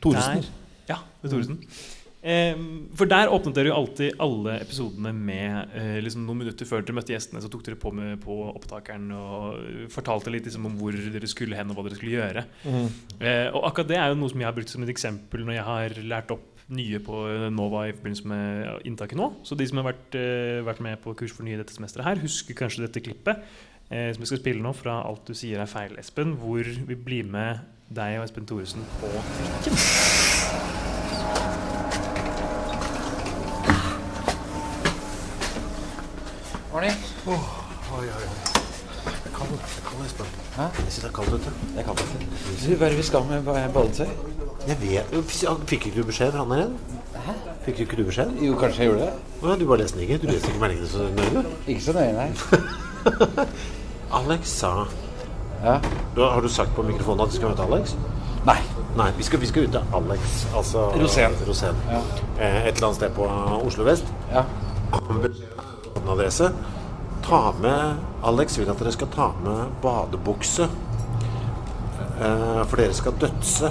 Thoresen. 0.00 0.42
der- 0.42 0.52
Ja, 0.88 0.98
er 1.24 1.28
Thoresen. 1.28 1.58
Eh, 2.22 2.54
for 2.94 3.04
der 3.10 3.26
åpnet 3.34 3.54
dere 3.56 3.72
jo 3.72 3.74
alltid 3.74 4.12
alle 4.22 4.60
episodene 4.62 5.10
med 5.12 5.70
eh, 5.74 5.96
liksom 6.00 6.22
noen 6.24 6.38
minutter 6.38 6.64
før 6.64 6.84
dere 6.86 6.94
møtte 6.94 7.10
gjestene. 7.16 7.42
Så 7.42 7.50
tok 7.50 7.64
dere 7.66 7.74
på 7.74 7.90
med 7.92 8.20
på 8.22 8.36
opptakeren 8.54 9.10
og 9.10 9.90
fortalte 9.90 10.30
litt 10.30 10.44
liksom, 10.46 10.66
om 10.66 10.76
hvor 10.78 10.92
dere 10.94 11.26
skulle 11.26 11.56
hen 11.58 11.70
og 11.70 11.76
hva 11.80 11.88
dere 11.88 11.98
skulle 11.98 12.14
gjøre. 12.20 12.44
Eh, 13.18 13.48
og 13.50 13.64
akkurat 13.66 13.88
det 13.88 13.96
er 13.98 14.08
jo 14.14 14.20
noe 14.22 14.30
som 14.30 14.38
jeg 14.38 14.46
har 14.46 14.54
brukt 14.54 14.70
som 14.70 14.82
et 14.86 14.88
eksempel 14.94 15.42
når 15.44 15.54
jeg 15.58 15.64
har 15.66 15.88
lært 16.06 16.30
opp 16.30 16.51
nye 16.74 17.00
på 17.04 17.24
Nova 17.52 17.86
i 17.88 17.94
forbindelse 17.94 18.28
med 18.28 18.86
inntaket 18.88 19.18
nå. 19.18 19.28
Så 19.46 19.58
de 19.58 19.66
som 19.68 19.80
har 19.80 19.90
vært, 19.92 20.16
eh, 20.18 20.62
vært 20.64 20.80
med 20.84 21.00
på 21.02 21.14
kurs 21.18 21.32
for 21.32 21.46
nye 21.46 21.60
dette 21.60 21.74
semesteret 21.74 22.04
her, 22.04 22.22
husker 22.24 22.54
kanskje 22.58 22.86
dette 22.86 23.04
klippet 23.04 23.42
eh, 23.90 24.12
som 24.12 24.22
vi 24.22 24.30
skal 24.30 24.40
spille 24.40 24.62
nå 24.62 24.72
fra 24.74 25.02
'Alt 25.02 25.26
du 25.26 25.34
sier 25.34 25.60
er 25.60 25.66
feil', 25.66 25.98
Espen, 25.98 26.36
hvor 26.36 26.64
vi 26.64 26.94
blir 26.94 27.24
med 27.24 27.60
deg 27.92 28.18
og 28.18 28.24
Espen 28.24 28.46
Thoresen 28.46 28.84
på 29.00 29.08
trikken. 29.62 29.76
Arne, 36.72 36.92
Oi, 37.92 38.08
oi, 38.08 38.08
oi. 38.08 38.51
Er 39.42 39.84
kaldt, 39.88 40.06
Espen. 40.06 40.26
Hæ? 40.56 40.62
Jeg 40.62 40.92
synes 40.92 40.98
det 40.98 41.08
er 41.10 41.14
kaldt 41.16 41.32
ute. 41.34 41.50
det 41.74 41.80
er 41.80 41.86
kaldt 41.88 42.02
ute. 42.02 42.26
Du, 42.62 42.76
Hva 42.76 42.86
er 42.86 42.88
det 42.94 42.98
vi 42.98 43.02
skal 43.02 43.24
med 43.30 43.42
badetøy? 43.74 44.06
Jeg 44.68 44.76
vet 44.80 45.24
Fikk 45.66 45.86
ikke 45.86 46.00
du 46.00 46.06
beskjed 46.06 46.32
fra 46.32 46.38
han 46.44 46.52
her 46.52 46.56
igjen? 46.62 46.76
Hæ? 47.26 47.32
Fikk 47.64 47.76
du 47.76 47.82
ikke 47.82 47.96
du 47.96 48.04
beskjed? 48.06 48.30
Jo, 48.46 48.54
kanskje 48.60 48.82
jeg 48.84 48.90
gjorde 48.92 49.06
det? 49.06 49.12
Å 49.42 49.48
ja, 49.50 49.56
du 49.58 49.64
bare 49.66 49.78
leste 49.82 49.98
den 49.98 50.04
ikke? 50.06 50.18
Du 50.22 50.30
leste 50.30 50.48
ikke 50.52 50.60
meldingene 50.62 50.88
så 50.88 51.08
nøye? 51.16 51.42
Ikke 51.66 51.82
så 51.88 51.92
nøye, 51.96 52.12
nei. 52.18 52.30
Alex 54.18 54.48
sa 54.62 54.72
Ja. 55.64 55.78
du, 56.16 56.22
Har 56.22 56.40
du 56.40 56.48
sagt 56.48 56.74
på 56.76 56.82
mikrofonen 56.82 57.20
at 57.26 57.30
du 57.32 57.36
skal 57.36 57.48
møte 57.52 57.62
Alex? 57.66 57.96
Nei. 58.46 58.58
Nei, 58.96 59.10
vi 59.16 59.22
skal, 59.24 59.40
vi 59.40 59.46
skal 59.46 59.64
ut 59.66 59.70
til 59.72 59.94
Alex. 59.94 60.46
Altså 60.56 60.88
Rosén. 60.98 61.34
Rosén. 61.48 61.74
Ja. 61.90 62.00
Eh, 62.38 62.66
Et 62.68 62.74
eller 62.76 62.86
annet 62.86 62.96
sted 62.96 63.10
på 63.16 63.26
Oslo 63.66 63.84
vest. 63.86 64.04
Ja. 64.32 64.42
adresse. 66.08 66.52
Ta 67.22 67.52
med 67.62 68.00
Alex 68.26 68.58
vil 68.58 68.70
at 68.72 68.78
dere 68.82 68.92
skal 68.94 69.08
ta 69.14 69.28
med 69.44 69.70
badebukse. 69.82 70.66
Eh, 72.22 72.64
for 72.68 72.76
dere 72.80 72.94
skal 72.94 73.14
dødse. 73.22 73.70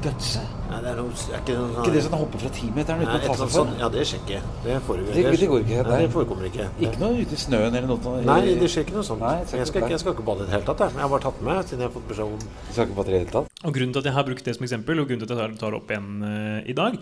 Dødse? 0.00 0.40
Nei, 0.70 0.78
det 0.80 0.90
er 0.92 0.96
noe 1.00 1.10
er 1.12 1.40
ikke, 1.42 1.54
noe, 1.58 1.82
Ikke 1.82 1.92
det 1.92 2.02
som 2.06 2.14
hopper 2.16 2.40
fra 2.40 2.50
timeteren 2.54 3.00
uten 3.02 3.16
å 3.18 3.20
ta 3.26 3.34
seg 3.40 3.50
for? 3.52 3.72
Ja, 3.80 3.88
det 3.92 4.04
skjer 4.08 4.20
ikke. 4.22 4.38
Det, 4.64 4.76
Det- 4.86 5.40
det 5.40 5.48
går 5.50 5.60
ikke, 5.64 5.82
Nei, 5.90 5.98
det 6.06 6.10
forekommer 6.14 6.44
ikke. 6.46 6.68
Ikke 6.80 7.00
noe 7.02 7.20
ute 7.20 7.34
i 7.36 7.40
snøen 7.42 7.74
eller 7.74 7.86
noe? 7.90 8.22
Nei, 8.24 8.54
det 8.54 8.70
skjer 8.70 8.84
ikke 8.86 8.94
noe 8.96 9.02
sånt. 9.04 9.20
Nei, 9.20 9.34
jeg, 9.40 9.66
skal 9.66 9.82
ikke, 9.82 9.90
jeg 9.90 10.00
skal 10.00 10.12
ikke 10.14 10.24
bade 10.24 10.40
i 10.40 10.46
det 10.46 10.54
hele 10.54 10.64
tatt. 10.64 10.78
Jeg, 10.78 10.94
Men 10.94 11.02
jeg 11.02 11.08
har 11.08 11.12
bare 11.18 11.26
tatt 11.26 11.42
med 11.42 11.64
siden 11.66 11.80
jeg 11.80 11.88
har 11.90 11.94
fått 12.00 12.08
beskjed 12.08 12.24
om 12.32 12.38
Du 12.38 12.72
skal 12.72 12.86
ikke 12.86 12.96
bade 12.96 13.08
i 13.08 13.12
det 13.12 13.20
hele 13.20 13.32
tatt? 13.34 13.46
Og 13.64 13.74
Grunnen 13.74 13.92
til 13.92 13.98
at 13.98 14.04
jeg 14.04 14.14
har 14.14 14.24
brukt 14.24 14.44
det 14.44 14.54
som 14.56 14.64
eksempel, 14.64 15.00
og 15.00 15.06
grunnen 15.08 15.26
til 15.26 15.36
at 15.36 15.50
jeg 15.50 15.58
tar- 15.58 15.74
opp 15.74 15.90
igjen 15.90 16.22
uh, 16.24 16.62
i 16.64 16.72
dag, 16.72 16.98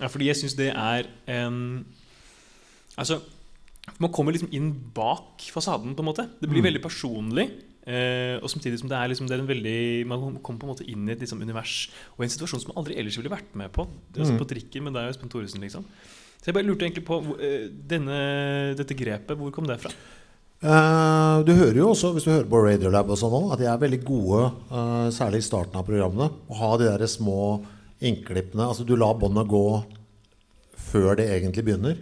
er 0.00 0.08
fordi 0.08 0.24
jeg 0.30 0.36
syns 0.36 0.56
det 0.56 0.72
er 0.72 1.04
en 1.26 1.84
Altså, 2.96 3.20
man 3.98 4.12
kommer 4.14 4.36
liksom 4.36 4.52
inn 4.54 4.68
bak 4.94 5.48
fasaden, 5.54 5.96
på 5.96 6.04
en 6.04 6.10
måte. 6.10 6.26
Det 6.40 6.50
blir 6.50 6.64
veldig 6.66 6.82
personlig. 6.84 7.48
eh, 7.88 8.36
og 8.42 8.50
samtidig 8.52 8.78
som 8.82 8.90
det 8.90 8.98
er, 8.98 9.08
liksom, 9.08 9.26
det 9.26 9.38
er 9.38 9.40
en 9.40 9.48
veldig 9.48 10.06
Man 10.06 10.38
kommer 10.44 10.60
på 10.60 10.66
en 10.66 10.72
måte 10.74 10.84
inn 10.84 11.08
i 11.08 11.12
et 11.14 11.20
liksom, 11.24 11.40
univers 11.40 11.88
og 12.16 12.24
en 12.24 12.34
situasjon 12.34 12.60
som 12.60 12.72
man 12.74 12.82
aldri 12.82 12.98
ellers 13.00 13.16
ville 13.16 13.32
vært 13.32 13.54
med 13.56 13.72
på. 13.72 13.88
Det 14.12 14.20
er 14.20 14.32
mm. 14.32 14.40
På 14.42 14.48
trikken 14.50 14.84
med 14.84 14.98
deg 14.98 15.08
og 15.08 15.14
Espen 15.14 15.32
Thoresen, 15.32 15.64
liksom. 15.64 15.88
Så 16.38 16.50
jeg 16.50 16.54
bare 16.54 16.68
lurte 16.68 16.86
egentlig 16.86 17.06
på 17.08 17.18
eh, 17.40 17.66
denne, 17.68 18.20
dette 18.78 18.94
grepet, 18.94 19.36
hvor 19.38 19.50
kom 19.54 19.66
det 19.66 19.80
fra? 19.82 19.90
Uh, 20.58 21.44
Du 21.46 21.52
hører 21.54 21.76
jo 21.78 21.90
også, 21.92 22.12
hvis 22.14 22.26
du 22.26 22.32
hører 22.32 22.48
på 22.50 22.60
Radiolab 22.64 23.10
og 23.14 23.18
sånn 23.18 23.34
òg, 23.34 23.52
at 23.54 23.60
de 23.62 23.68
er 23.70 23.78
veldig 23.78 24.00
gode, 24.06 24.40
uh, 24.72 25.06
særlig 25.14 25.42
i 25.42 25.46
starten 25.46 25.78
av 25.78 25.86
programmene, 25.86 26.32
å 26.50 26.58
ha 26.58 26.70
de 26.80 26.88
der 26.90 27.10
små 27.10 27.60
innklippene. 28.02 28.66
Altså 28.66 28.86
du 28.86 28.96
lar 28.98 29.18
båndet 29.18 29.50
gå 29.50 29.64
før 30.88 31.18
det 31.18 31.28
egentlig 31.34 31.66
begynner. 31.66 31.98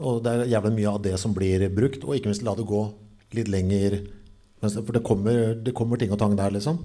Og 0.00 0.22
det 0.24 0.32
er 0.32 0.52
jævlig 0.52 0.74
mye 0.78 0.92
av 0.92 1.02
det 1.04 1.16
som 1.20 1.34
blir 1.36 1.66
brukt, 1.74 2.04
og 2.04 2.16
ikke 2.16 2.30
minst 2.30 2.44
la 2.46 2.54
det 2.58 2.68
gå 2.68 2.84
litt 3.34 3.50
lenger. 3.52 3.98
For 4.64 4.94
det 4.94 5.04
kommer, 5.04 5.42
det 5.60 5.74
kommer 5.76 6.00
ting 6.00 6.14
og 6.14 6.20
tang 6.22 6.36
der, 6.38 6.54
liksom. 6.54 6.80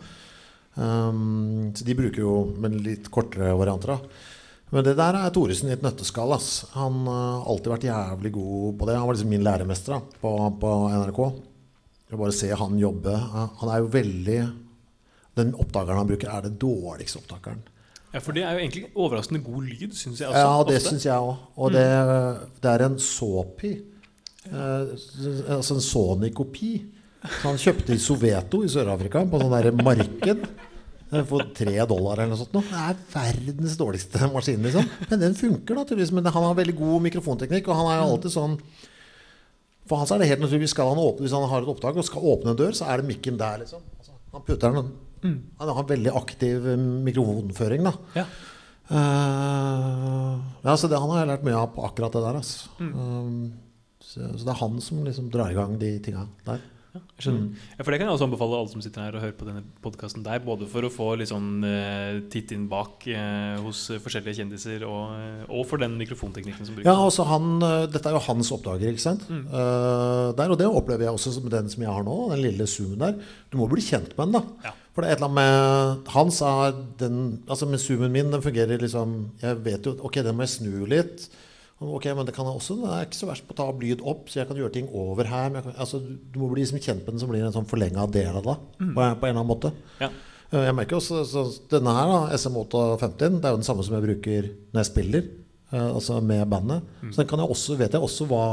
Um, 0.79 1.71
så 1.75 1.85
de 1.85 1.95
bruker 1.97 2.21
jo 2.21 2.33
men 2.61 2.77
litt 2.85 3.09
kortere 3.11 3.55
varianter. 3.57 3.95
da 3.95 4.37
men 4.69 4.85
det 4.85 4.99
der 4.99 5.17
er 5.17 5.31
Thoresen 5.33 5.71
i 5.71 5.73
et 5.73 5.83
nøtteskall. 5.83 6.35
Ass. 6.35 6.67
Han 6.75 7.01
har 7.09 7.45
alltid 7.49 7.71
vært 7.73 7.87
jævlig 7.89 8.31
god 8.35 8.75
på 8.77 8.89
det. 8.89 8.97
Han 8.99 9.07
var 9.07 9.17
liksom 9.17 9.31
min 9.33 9.45
læremester 9.45 9.95
da, 9.95 10.17
på, 10.21 10.33
på 10.61 10.73
NRK. 10.93 11.21
Jeg 12.09 12.21
bare 12.21 12.35
se 12.37 12.49
han 12.61 12.77
jobbe. 12.81 13.15
Han 13.33 13.71
er 13.73 13.81
jo 13.81 13.93
veldig 13.93 14.39
Den 15.39 15.53
oppdageren 15.55 16.01
han 16.01 16.07
bruker, 16.09 16.29
er 16.29 16.45
det 16.45 16.57
dårligste 16.59 17.21
opptakeren. 17.21 17.61
Ja, 18.13 18.19
For 18.25 18.33
det 18.33 18.41
er 18.43 18.55
jo 18.57 18.61
egentlig 18.63 18.85
overraskende 18.95 19.43
god 19.45 19.65
lyd, 19.69 19.91
syns 19.93 20.19
jeg. 20.23 20.29
også, 20.31 20.39
Ja, 20.41 20.63
det 20.65 20.79
syns 20.81 21.03
jeg 21.05 21.13
òg. 21.13 21.35
Og 21.61 21.71
det, 21.75 21.83
det 22.63 22.71
er 22.71 22.83
en 22.87 22.95
Sopi. 22.99 23.73
Eh, 24.49 24.95
altså 25.57 25.75
en 25.77 25.83
Sony-kopi. 25.85 26.71
Så 27.21 27.43
han 27.49 27.59
kjøpte 27.59 27.93
i 27.93 27.99
Soveto 28.01 28.63
i 28.65 28.71
Sør-Afrika, 28.71 29.21
på 29.29 29.41
sånn 29.41 29.51
der 29.53 29.71
marked. 29.75 30.45
eh, 31.11 31.23
For 31.27 31.43
tre 31.53 31.75
dollar 31.85 32.21
eller 32.23 32.31
noe 32.33 32.39
sånt. 32.39 32.53
nå. 32.55 32.63
Det 32.65 32.79
er 32.87 33.01
verdens 33.13 33.75
dårligste 33.77 34.29
maskin, 34.33 34.63
liksom. 34.65 34.87
Men 35.11 35.19
den 35.27 35.35
funker, 35.37 35.75
naturligvis. 35.77 36.13
Men 36.15 36.25
han 36.31 36.43
har 36.47 36.55
veldig 36.57 36.77
god 36.79 37.01
mikrofonteknikk, 37.09 37.67
og 37.69 37.75
han 37.81 37.91
er 37.93 37.99
jo 38.01 38.13
alltid 38.15 38.33
sånn 38.39 38.57
For 39.89 39.97
han 40.01 40.09
er 40.15 40.21
det 40.23 40.27
helt 40.29 40.41
naturlig. 40.47 40.69
Skal 40.69 40.89
han 40.91 40.97
åpne, 41.01 41.25
hvis 41.25 41.33
han 41.33 41.45
har 41.49 41.61
et 41.65 41.69
opptak 41.75 41.95
og 41.97 42.05
skal 42.05 42.21
åpne 42.33 42.51
en 42.55 42.57
dør, 42.57 42.73
så 42.77 42.85
er 42.89 43.01
det 43.01 43.07
mikken 43.09 43.37
der, 43.37 43.61
liksom. 43.63 43.81
Altså, 43.99 44.11
han 44.33 44.43
putter 44.45 44.73
den 44.79 44.91
Han 45.23 45.75
har 45.75 45.89
veldig 45.89 46.15
aktiv 46.19 46.71
eh, 46.73 46.87
mikrofonføring, 47.09 47.85
da. 47.89 47.93
Ja. 48.21 48.25
Uh, 48.89 50.39
ja, 50.65 50.73
så 50.73 50.89
det, 50.89 50.97
han 50.97 51.11
har 51.13 51.21
jeg 51.21 51.29
lært 51.29 51.45
mye 51.45 51.59
av 51.59 51.69
på 51.75 51.85
akkurat 51.85 52.15
det 52.15 52.25
der. 52.25 52.41
Altså. 52.41 52.73
Um, 52.81 53.53
så, 54.01 54.25
så 54.33 54.41
det 54.47 54.51
er 54.55 54.61
han 54.63 54.81
som 54.81 55.05
liksom 55.05 55.29
drar 55.33 55.53
i 55.53 55.57
gang 55.57 55.77
de 55.77 55.93
tinga 56.01 56.25
der. 56.47 56.63
Ja, 56.89 57.03
skjønner. 57.21 57.67
Ja, 57.77 57.83
for 57.83 57.93
Det 57.93 57.99
kan 58.01 58.07
jeg 58.07 58.15
også 58.15 58.25
anbefale 58.25 58.57
alle 58.57 58.71
som 58.71 58.81
sitter 58.81 59.03
her 59.05 59.13
og 59.13 59.21
hører 59.21 59.35
på 59.37 59.45
denne 59.45 59.61
podkasten 59.83 60.23
der. 60.25 60.41
Både 60.41 60.65
for 60.71 60.87
å 60.87 60.89
få 60.89 61.11
litt 61.21 61.29
sånn 61.29 61.61
uh, 61.61 62.17
titt 62.33 62.49
inn 62.55 62.65
bak 62.71 63.05
uh, 63.13 63.61
hos 63.61 63.83
forskjellige 64.01 64.39
kjendiser, 64.39 64.87
og, 64.89 65.13
og 65.53 65.67
for 65.69 65.85
den 65.85 65.93
mikrofonteknikken 66.01 66.65
som 66.65 66.79
brukes. 66.79 66.89
Ja, 66.89 66.97
altså 66.97 67.27
han, 67.29 67.61
Dette 67.93 68.09
er 68.09 68.17
jo 68.17 68.25
hans 68.25 68.49
oppdager, 68.57 68.89
ikke 68.89 69.05
sant? 69.05 69.29
Eh, 69.29 70.25
der, 70.39 70.49
og 70.49 70.57
det 70.57 70.65
opplever 70.65 71.05
jeg 71.05 71.13
også 71.13 71.35
som 71.37 71.45
den 71.53 71.69
som 71.69 71.85
jeg 71.85 71.93
har 71.93 72.09
nå, 72.09 72.17
den 72.33 72.41
lille 72.47 72.65
zoomen 72.69 73.05
der. 73.05 73.33
Du 73.53 73.61
må 73.61 73.69
bli 73.69 73.85
kjent 73.85 74.17
med 74.17 74.31
den, 74.31 74.39
da. 74.39 74.71
Ja. 74.71 74.73
For 74.99 75.05
det 75.05 75.13
er 75.13 75.15
et 75.15 75.21
eller 75.21 75.29
annet 75.29 75.39
med 75.39 76.09
Hans 76.11 76.41
er 76.43 76.73
den 76.99 77.19
Altså 77.47 77.67
med 77.71 77.79
zoomen 77.79 78.11
min, 78.11 78.31
den 78.33 78.41
fungerer 78.43 78.81
liksom 78.83 79.13
Jeg 79.39 79.61
vet 79.63 79.85
jo 79.87 79.93
Ok, 80.03 80.19
den 80.25 80.35
må 80.35 80.43
jeg 80.43 80.51
snu 80.57 80.83
litt. 80.91 81.29
Ok, 81.79 82.09
men 82.11 82.25
det 82.27 82.33
kan 82.35 82.43
jeg 82.49 82.59
også 82.59 82.75
Det 82.81 82.89
er 82.91 83.05
ikke 83.07 83.15
så 83.21 83.29
verst 83.29 83.45
på 83.47 83.55
å 83.55 83.59
ta 83.61 83.67
lyd 83.79 84.01
opp, 84.03 84.25
så 84.27 84.41
jeg 84.41 84.49
kan 84.49 84.57
gjøre 84.59 84.73
ting 84.75 84.89
over 84.91 85.23
her. 85.31 85.53
Kan, 85.63 85.71
altså, 85.79 86.01
du 86.03 86.39
må 86.41 86.49
bli 86.51 86.65
liksom 86.65 86.81
kjent 86.83 87.05
med 87.05 87.13
den, 87.15 87.21
som 87.23 87.29
blir 87.31 87.45
en 87.47 87.55
sånn 87.55 87.69
forlenga 87.69 88.03
del 88.11 88.35
av 88.35 88.43
det. 88.43 88.55
På, 88.81 88.89
på 88.99 88.99
en 88.99 89.15
eller 89.15 89.37
annen 89.37 89.47
måte. 89.47 89.71
Ja. 90.01 90.09
Eh, 90.51 90.65
Jeg 90.67 90.75
merker 90.75 90.97
også 90.99 91.21
så 91.29 91.45
Denne 91.71 91.93
her, 91.95 92.11
da, 92.11 92.35
SM850, 92.35 93.39
det 93.39 93.47
er 93.47 93.55
jo 93.55 93.61
den 93.61 93.67
samme 93.69 93.85
som 93.87 93.95
jeg 93.95 94.05
bruker 94.09 94.49
når 94.73 94.81
jeg 94.83 94.89
spiller. 94.91 95.29
eh, 95.71 95.87
altså 95.93 96.19
med 96.19 96.43
bandet. 96.51 96.83
Så 97.13 97.21
den 97.21 97.29
kan 97.31 97.39
jeg 97.45 97.55
også, 97.55 97.77
vet 97.79 97.95
jeg 97.95 98.01
også 98.09 98.27
hva 98.27 98.43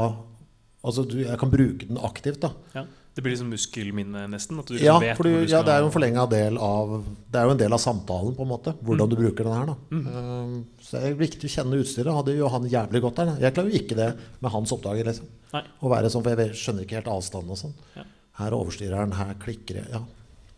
Altså 0.87 1.03
du, 1.09 1.17
jeg 1.25 1.35
kan 1.41 1.51
bruke 1.51 1.87
den 1.89 1.97
aktivt. 1.99 2.39
da 2.45 2.53
Ja. 2.77 2.85
Det 3.17 3.23
blir 3.25 3.33
liksom 3.33 3.49
muskelminne, 3.49 4.27
nesten. 4.29 4.59
Liksom 4.61 4.77
Ja, 4.85 4.99
vet 5.01 5.17
for 5.17 5.25
du, 5.25 5.31
du 5.41 5.49
ja, 5.49 5.63
det 5.65 5.73
er 5.73 5.79
jo 5.81 5.87
en 5.89 5.93
forlenga 5.95 6.25
del 6.29 6.59
av 6.61 6.91
Det 7.33 7.39
er 7.41 7.47
jo 7.49 7.53
en 7.55 7.61
del 7.63 7.73
av 7.73 7.81
samtalen, 7.81 8.35
på 8.37 8.45
en 8.45 8.51
måte. 8.51 8.75
Hvordan 8.85 9.09
du 9.09 9.15
bruker 9.17 9.47
den 9.47 9.55
her. 9.57 9.65
da 9.71 9.75
Mm. 9.89 10.03
Eh, 10.05 10.83
Så 10.85 11.01
det 11.01 11.09
er 11.09 11.15
viktig 11.17 11.49
å 11.49 11.53
kjenne 11.55 11.79
utstyret. 11.81 12.13
Hadde 12.13 12.35
jo 12.37 12.47
han 12.53 12.69
jævlig 12.69 13.01
godt 13.01 13.15
der. 13.15 13.25
Da. 13.31 13.35
Jeg 13.41 13.53
klarer 13.55 13.71
jo 13.73 13.79
ikke 13.81 13.97
det 13.97 14.09
med 14.39 14.51
hans 14.53 14.71
oppdager. 14.71 15.09
Liksom. 15.09 15.25
Nei. 15.53 15.63
Å 15.81 15.89
være 15.89 16.11
sånn, 16.13 16.23
For 16.23 16.35
jeg 16.35 16.53
skjønner 16.61 16.85
ikke 16.85 16.99
helt 17.01 17.09
avstanden 17.17 17.49
og 17.49 17.57
sånn. 17.57 17.73
Ja. 17.97 18.03
Her 18.37 18.51
overstyrer 18.51 18.97
han, 19.01 19.11
her 19.17 19.33
klikker 19.41 19.81
det. 19.81 19.87
Ja. 19.91 20.03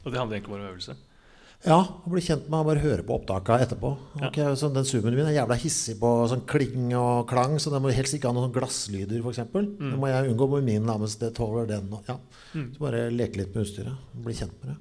Og 0.04 0.12
det 0.12 0.20
handler 0.20 0.36
egentlig 0.38 0.52
bare 0.52 0.68
om 0.68 0.74
øvelse. 0.76 0.96
Ja, 1.66 1.80
og 1.82 2.08
bli 2.14 2.22
kjent 2.24 2.46
med 2.48 2.62
å 2.62 2.68
bare 2.70 2.80
høre 2.80 3.04
på 3.04 3.18
opptaka 3.18 3.58
etterpå. 3.66 3.90
Ok, 4.30 4.38
så 4.56 4.70
Den 4.72 4.88
zoomen 4.88 5.18
min 5.18 5.28
er 5.28 5.36
jævla 5.36 5.58
hissig 5.60 5.98
på 6.00 6.12
sånn 6.32 6.46
kling 6.48 6.94
og 6.96 7.26
klang, 7.28 7.58
så 7.60 7.74
den 7.74 7.84
må 7.84 7.92
helst 7.92 8.16
ikke 8.16 8.32
ha 8.32 8.36
noen 8.36 8.48
sånn 8.48 8.56
glasslyder, 8.56 9.20
f.eks. 9.20 9.42
Mm. 9.52 9.90
Det 9.90 9.98
må 10.00 10.08
jeg 10.08 10.32
unngå 10.32 10.48
med 10.54 10.70
min, 10.70 10.86
nærmest 10.88 11.20
det 11.20 11.34
tåler 11.36 11.68
den. 11.68 11.92
Ja. 12.08 12.16
Så 12.54 12.80
bare 12.80 13.10
leke 13.12 13.42
litt 13.42 13.52
med 13.52 13.68
utstyret. 13.68 14.08
Bli 14.24 14.38
kjent 14.40 14.56
med 14.62 14.72
det. 14.72 14.78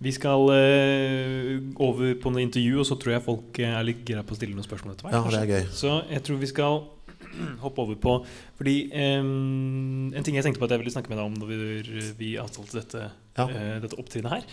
Vi 0.00 0.12
skal 0.16 0.48
eh, 0.54 1.58
over 1.84 2.14
på 2.18 2.30
noe 2.32 2.42
intervju, 2.42 2.78
og 2.80 2.86
så 2.88 2.96
tror 2.96 3.14
jeg 3.14 3.24
folk 3.26 3.58
eh, 3.60 3.74
er 3.76 3.84
litt 3.84 4.00
gira 4.08 4.24
på 4.24 4.32
å 4.32 4.38
stille 4.38 4.56
noen 4.56 4.64
spørsmål 4.64 4.94
etter 4.94 5.06
hvert. 5.06 5.18
Ja, 5.18 5.32
det 5.34 5.40
er 5.44 5.50
gøy. 5.52 5.66
Så 5.76 5.96
jeg 6.08 6.24
tror 6.24 6.38
vi 6.40 6.48
skal 6.48 6.78
hoppe 7.64 7.84
over 7.84 7.98
på 8.00 8.14
Fordi 8.58 8.74
em, 8.96 10.08
en 10.16 10.24
ting 10.24 10.38
jeg 10.38 10.46
tenkte 10.46 10.62
på 10.62 10.66
at 10.66 10.72
jeg 10.72 10.80
ville 10.82 10.94
snakke 10.94 11.12
med 11.12 11.20
deg 11.20 11.28
om 11.28 11.36
når 11.36 11.50
vi, 11.52 12.06
vi 12.16 12.30
avtalte 12.40 12.80
dette, 12.80 13.10
Ja. 13.40 13.76
uh, 13.76 13.76
dette 13.82 13.96
opptrinnet 14.00 14.30
her, 14.34 14.44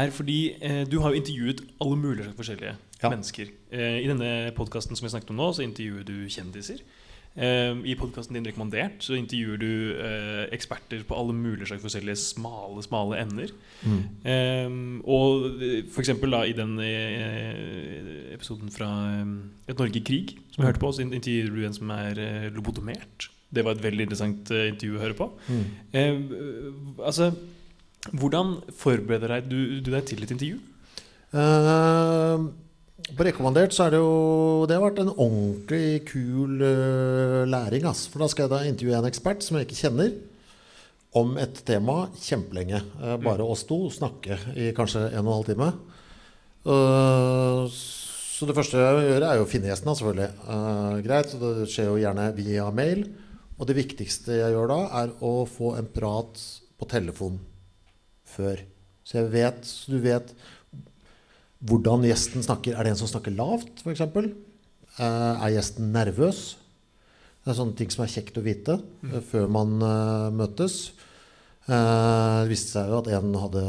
er 0.00 0.12
fordi 0.14 0.38
uh, 0.62 0.84
du 0.88 1.00
har 1.02 1.12
jo 1.14 1.20
intervjuet 1.22 1.64
alle 1.82 1.96
mulige 1.98 2.32
forskjellige 2.38 2.76
Ja. 3.02 3.10
mennesker. 3.10 3.50
Uh, 3.72 3.98
I 4.02 4.06
denne 4.08 4.30
podkasten 4.56 4.96
som 4.96 5.06
vi 5.06 5.10
snakket 5.14 5.30
om 5.34 5.36
nå, 5.42 5.50
så 5.56 5.66
intervjuer 5.66 6.06
du 6.06 6.16
kjendiser. 6.30 6.80
I 7.36 7.92
podkasten 8.00 8.32
din 8.32 8.46
Rekommandert 8.48 9.02
så 9.04 9.12
intervjuer 9.12 9.58
du 9.60 9.98
eksperter 10.56 11.02
på 11.04 11.18
alle 11.20 11.34
mulige 11.36 11.66
slags 11.68 11.82
forskjellige 11.84 12.16
smale, 12.16 12.80
smale 12.80 13.18
emner. 13.20 13.52
Mm. 13.84 15.02
Og 15.04 15.44
f.eks. 15.60 15.92
for 15.92 16.00
eksempel 16.00 16.32
da 16.32 16.40
i 16.48 16.54
den 16.56 16.78
episoden 18.32 18.72
fra 18.72 18.88
Et 19.68 19.76
Norge 19.76 20.00
i 20.00 20.04
krig, 20.06 20.32
som 20.54 20.62
jeg 20.62 20.70
hørte 20.70 20.80
på, 20.80 20.92
så 20.96 21.04
intervjuer 21.04 21.52
du 21.52 21.66
en 21.66 21.76
som 21.76 21.92
er 21.92 22.22
lobotomert. 22.56 23.28
Det 23.52 23.64
var 23.64 23.76
et 23.76 23.84
veldig 23.84 24.06
interessant 24.08 24.50
intervju 24.56 24.96
å 24.96 25.02
høre 25.04 25.16
på. 25.20 25.28
Mm. 25.52 25.66
Eh, 25.92 26.16
altså, 27.04 27.30
hvordan 28.12 28.56
forbereder 28.76 29.36
deg, 29.36 29.50
du, 29.50 29.58
du 29.82 29.90
deg 29.94 30.06
til 30.08 30.22
et 30.24 30.32
intervju? 30.34 30.60
Uh, 31.34 32.46
på 33.16 33.26
rekommandert 33.26 33.74
så 33.74 33.86
er 33.86 33.92
det 33.92 33.98
jo 33.98 34.64
Det 34.68 34.76
har 34.76 34.84
vært 34.84 35.00
en 35.02 35.12
ordentlig 35.12 36.06
kul 36.08 36.62
uh, 36.62 37.42
læring. 37.48 37.88
Ass. 37.90 38.06
For 38.12 38.22
da 38.22 38.30
skal 38.30 38.46
jeg 38.46 38.54
da 38.54 38.62
intervjue 38.68 39.00
en 39.00 39.10
ekspert 39.10 39.44
som 39.44 39.58
jeg 39.58 39.68
ikke 39.68 39.82
kjenner, 39.82 40.14
om 41.16 41.36
et 41.40 41.62
tema 41.66 42.06
kjempelenge. 42.20 42.82
Uh, 43.00 43.16
bare 43.22 43.46
oss 43.46 43.66
to 43.68 43.86
snakke 43.94 44.38
i 44.54 44.72
kanskje 44.76 45.08
en 45.10 45.22
og 45.24 45.30
en 45.30 45.36
halv 45.38 45.52
time. 45.52 45.70
Eh, 46.66 47.76
så 48.36 48.46
det 48.48 48.56
første 48.56 48.80
jeg 48.80 49.04
gjør, 49.06 49.22
er 49.22 49.38
jo 49.38 49.44
å 49.46 49.48
finne 49.48 49.70
gjesten, 49.70 49.94
selvfølgelig. 49.94 50.48
Greit, 51.06 51.30
så 51.30 51.38
det 51.40 51.68
skjer 51.70 51.92
jo 51.92 52.00
gjerne 52.02 52.24
via 52.36 52.66
mail. 52.74 53.04
Og 53.56 53.68
det 53.70 53.76
viktigste 53.78 54.40
jeg 54.42 54.52
gjør 54.52 54.72
da, 54.72 54.80
er 55.04 55.12
å 55.24 55.36
få 55.48 55.76
en 55.78 55.86
prat 55.94 56.42
på 56.76 56.88
telefon 56.90 57.38
før. 58.36 58.62
Så 59.06 59.18
jeg 59.20 59.32
vet, 59.34 59.64
så 59.66 59.94
du 59.94 59.98
vet 60.04 60.30
hvordan 61.66 62.04
gjesten 62.06 62.44
snakker. 62.44 62.76
Er 62.76 62.84
det 62.86 62.94
en 62.94 63.00
som 63.00 63.10
snakker 63.10 63.34
lavt, 63.36 63.82
f.eks.? 63.82 64.04
Uh, 64.96 65.34
er 65.44 65.54
gjesten 65.56 65.90
nervøs? 65.94 66.44
Det 67.44 67.52
er 67.52 67.58
sånne 67.60 67.76
ting 67.78 67.92
som 67.92 68.02
er 68.04 68.10
kjekt 68.10 68.38
å 68.40 68.42
vite 68.42 68.78
eh, 69.06 69.20
før 69.22 69.44
man 69.52 69.76
uh, 69.78 70.32
møtes. 70.34 70.90
Uh, 71.66 72.42
det 72.42 72.50
viste 72.52 72.74
seg 72.74 72.90
jo 72.90 73.00
at 73.02 73.10
en 73.14 73.36
hadde 73.38 73.62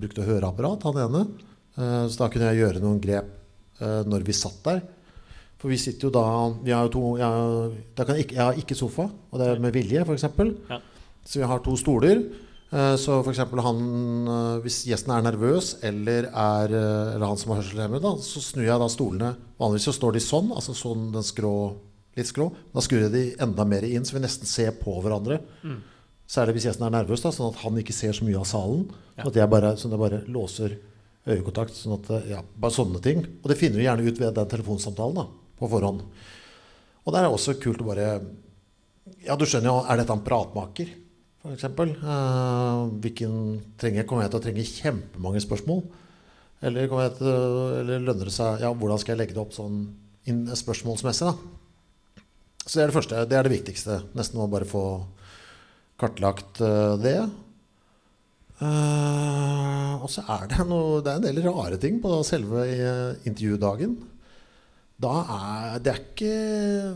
brukt 0.00 0.20
høreapparat, 0.20 0.84
han 0.88 1.00
ene. 1.06 1.22
Uh, 1.76 2.04
så 2.08 2.22
da 2.22 2.28
kunne 2.32 2.50
jeg 2.52 2.62
gjøre 2.64 2.82
noen 2.84 3.00
grep 3.04 3.30
eh, 3.80 4.02
når 4.08 4.24
vi 4.26 4.36
satt 4.36 4.60
der. 4.64 4.82
For 5.60 5.72
vi 5.72 5.78
sitter 5.80 6.08
jo 6.08 6.12
da 6.12 6.22
Vi 6.64 6.72
har 6.72 6.84
jo 6.84 6.90
to 6.92 7.02
Jeg, 7.16 7.24
har- 7.32 8.10
jeg, 8.12 8.26
ikke, 8.26 8.34
jeg 8.36 8.42
har 8.44 8.58
ikke 8.60 8.76
sofa, 8.76 9.06
og 9.08 9.40
det 9.40 9.46
er 9.48 9.62
med 9.64 9.72
vilje, 9.76 10.04
f.eks. 10.04 10.26
Ja. 10.68 10.78
Så 11.26 11.40
vi 11.40 11.48
har 11.48 11.62
to 11.64 11.76
stoler. 11.80 12.20
Eh, 12.72 12.96
Så 12.98 13.20
f.eks. 13.22 13.38
han 13.38 13.80
eh, 14.28 14.60
Hvis 14.64 14.80
gjesten 14.88 15.12
er 15.14 15.22
nervøs, 15.22 15.76
eller, 15.86 16.26
er, 16.32 16.72
eh, 16.74 17.14
eller 17.14 17.26
han 17.30 17.38
som 17.38 17.52
har 17.54 17.60
hørselshemmet, 17.62 18.02
da, 18.02 18.14
så 18.26 18.42
snur 18.42 18.66
jeg 18.66 18.80
da 18.82 18.88
stolene 18.90 19.28
Vanligvis 19.60 19.86
så 19.90 19.94
står 19.94 20.16
de 20.16 20.22
sånn, 20.24 20.48
altså 20.52 20.74
sånn 20.76 21.04
den 21.14 21.24
skrå, 21.24 21.52
litt 22.18 22.28
skrå. 22.28 22.48
Da 22.74 22.82
skrur 22.84 23.06
jeg 23.06 23.12
de 23.14 23.22
enda 23.46 23.64
mer 23.68 23.86
inn, 23.88 24.04
så 24.04 24.16
vi 24.18 24.24
nesten 24.24 24.48
ser 24.50 24.74
på 24.80 24.96
hverandre. 25.04 25.38
Særlig 26.28 26.56
hvis 26.56 26.66
gjesten 26.68 26.84
er 26.88 26.92
nervøs, 26.96 27.22
da, 27.22 27.30
sånn 27.32 27.52
at 27.54 27.62
han 27.62 27.78
ikke 27.80 27.94
ser 27.94 28.12
så 28.18 28.26
mye 28.26 28.40
av 28.42 28.48
salen. 28.50 28.82
Sånn 29.16 29.30
at 29.30 29.38
jeg 29.38 29.48
bare, 29.54 29.70
sånn 29.78 29.92
at 29.92 29.96
jeg 29.96 30.02
bare 30.02 30.18
låser 30.34 30.74
øyekontakt. 31.30 31.72
Sånn 31.78 31.94
at, 31.96 32.10
ja, 32.28 32.42
bare 32.58 32.74
sånne 32.76 33.00
ting. 33.04 33.22
Og 33.40 33.48
det 33.48 33.56
finner 33.60 33.78
vi 33.80 33.86
gjerne 33.86 34.04
ut 34.10 34.20
ved 34.20 34.34
den 34.36 34.50
telefonsamtalen 34.52 35.20
da, 35.22 35.24
på 35.56 35.70
forhånd. 35.72 36.02
Og 37.06 37.14
det 37.14 37.22
er 37.22 37.30
også 37.30 37.54
kult 37.62 37.80
å 37.84 37.88
bare 37.94 38.08
Ja, 39.24 39.36
du 39.38 39.46
skjønner 39.46 39.70
jo, 39.70 39.78
er 39.86 40.00
dette 40.02 40.12
en 40.18 40.24
pratmaker, 40.26 40.90
f.eks.? 41.46 41.66
Uh, 42.02 42.88
hvilken 43.02 43.36
trenger, 43.80 44.06
kommer 44.08 44.26
jeg 44.26 44.34
til 44.34 44.40
å 44.40 44.44
trenge 44.46 44.66
kjempemange 44.70 45.42
spørsmål? 45.44 45.84
Eller, 46.66 46.88
til, 47.18 47.28
eller 47.82 48.00
lønner 48.00 48.30
det 48.30 48.32
seg 48.32 48.62
Ja, 48.64 48.72
hvordan 48.72 49.00
skal 49.02 49.14
jeg 49.14 49.20
legge 49.20 49.36
det 49.36 49.42
opp 49.42 49.52
sånn 49.54 49.82
inn 50.26 50.46
spørsmålsmessig, 50.58 51.28
da? 51.28 52.26
Så 52.66 52.78
det 52.78 52.82
er 52.82 52.90
det 52.90 52.96
første. 52.96 53.26
Det 53.30 53.36
er 53.38 53.46
det 53.46 53.54
viktigste. 53.54 54.00
Nesten 54.18 54.42
å 54.42 54.48
bare 54.50 54.66
få 54.66 54.84
kartlagt 56.00 56.60
eh, 56.64 56.94
det. 57.00 57.18
Uh, 58.56 60.00
og 60.00 60.08
så 60.08 60.22
er 60.32 60.46
det 60.48 60.64
noe 60.64 61.02
Det 61.04 61.10
er 61.12 61.18
en 61.18 61.24
del 61.26 61.42
rare 61.44 61.76
ting 61.76 61.98
på 62.00 62.22
selve 62.24 62.62
eh, 62.64 63.26
intervjudagen. 63.28 63.92
Da 64.96 65.12
er 65.34 65.82
det 65.84 65.92
er 65.92 66.00
ikke 66.00 66.36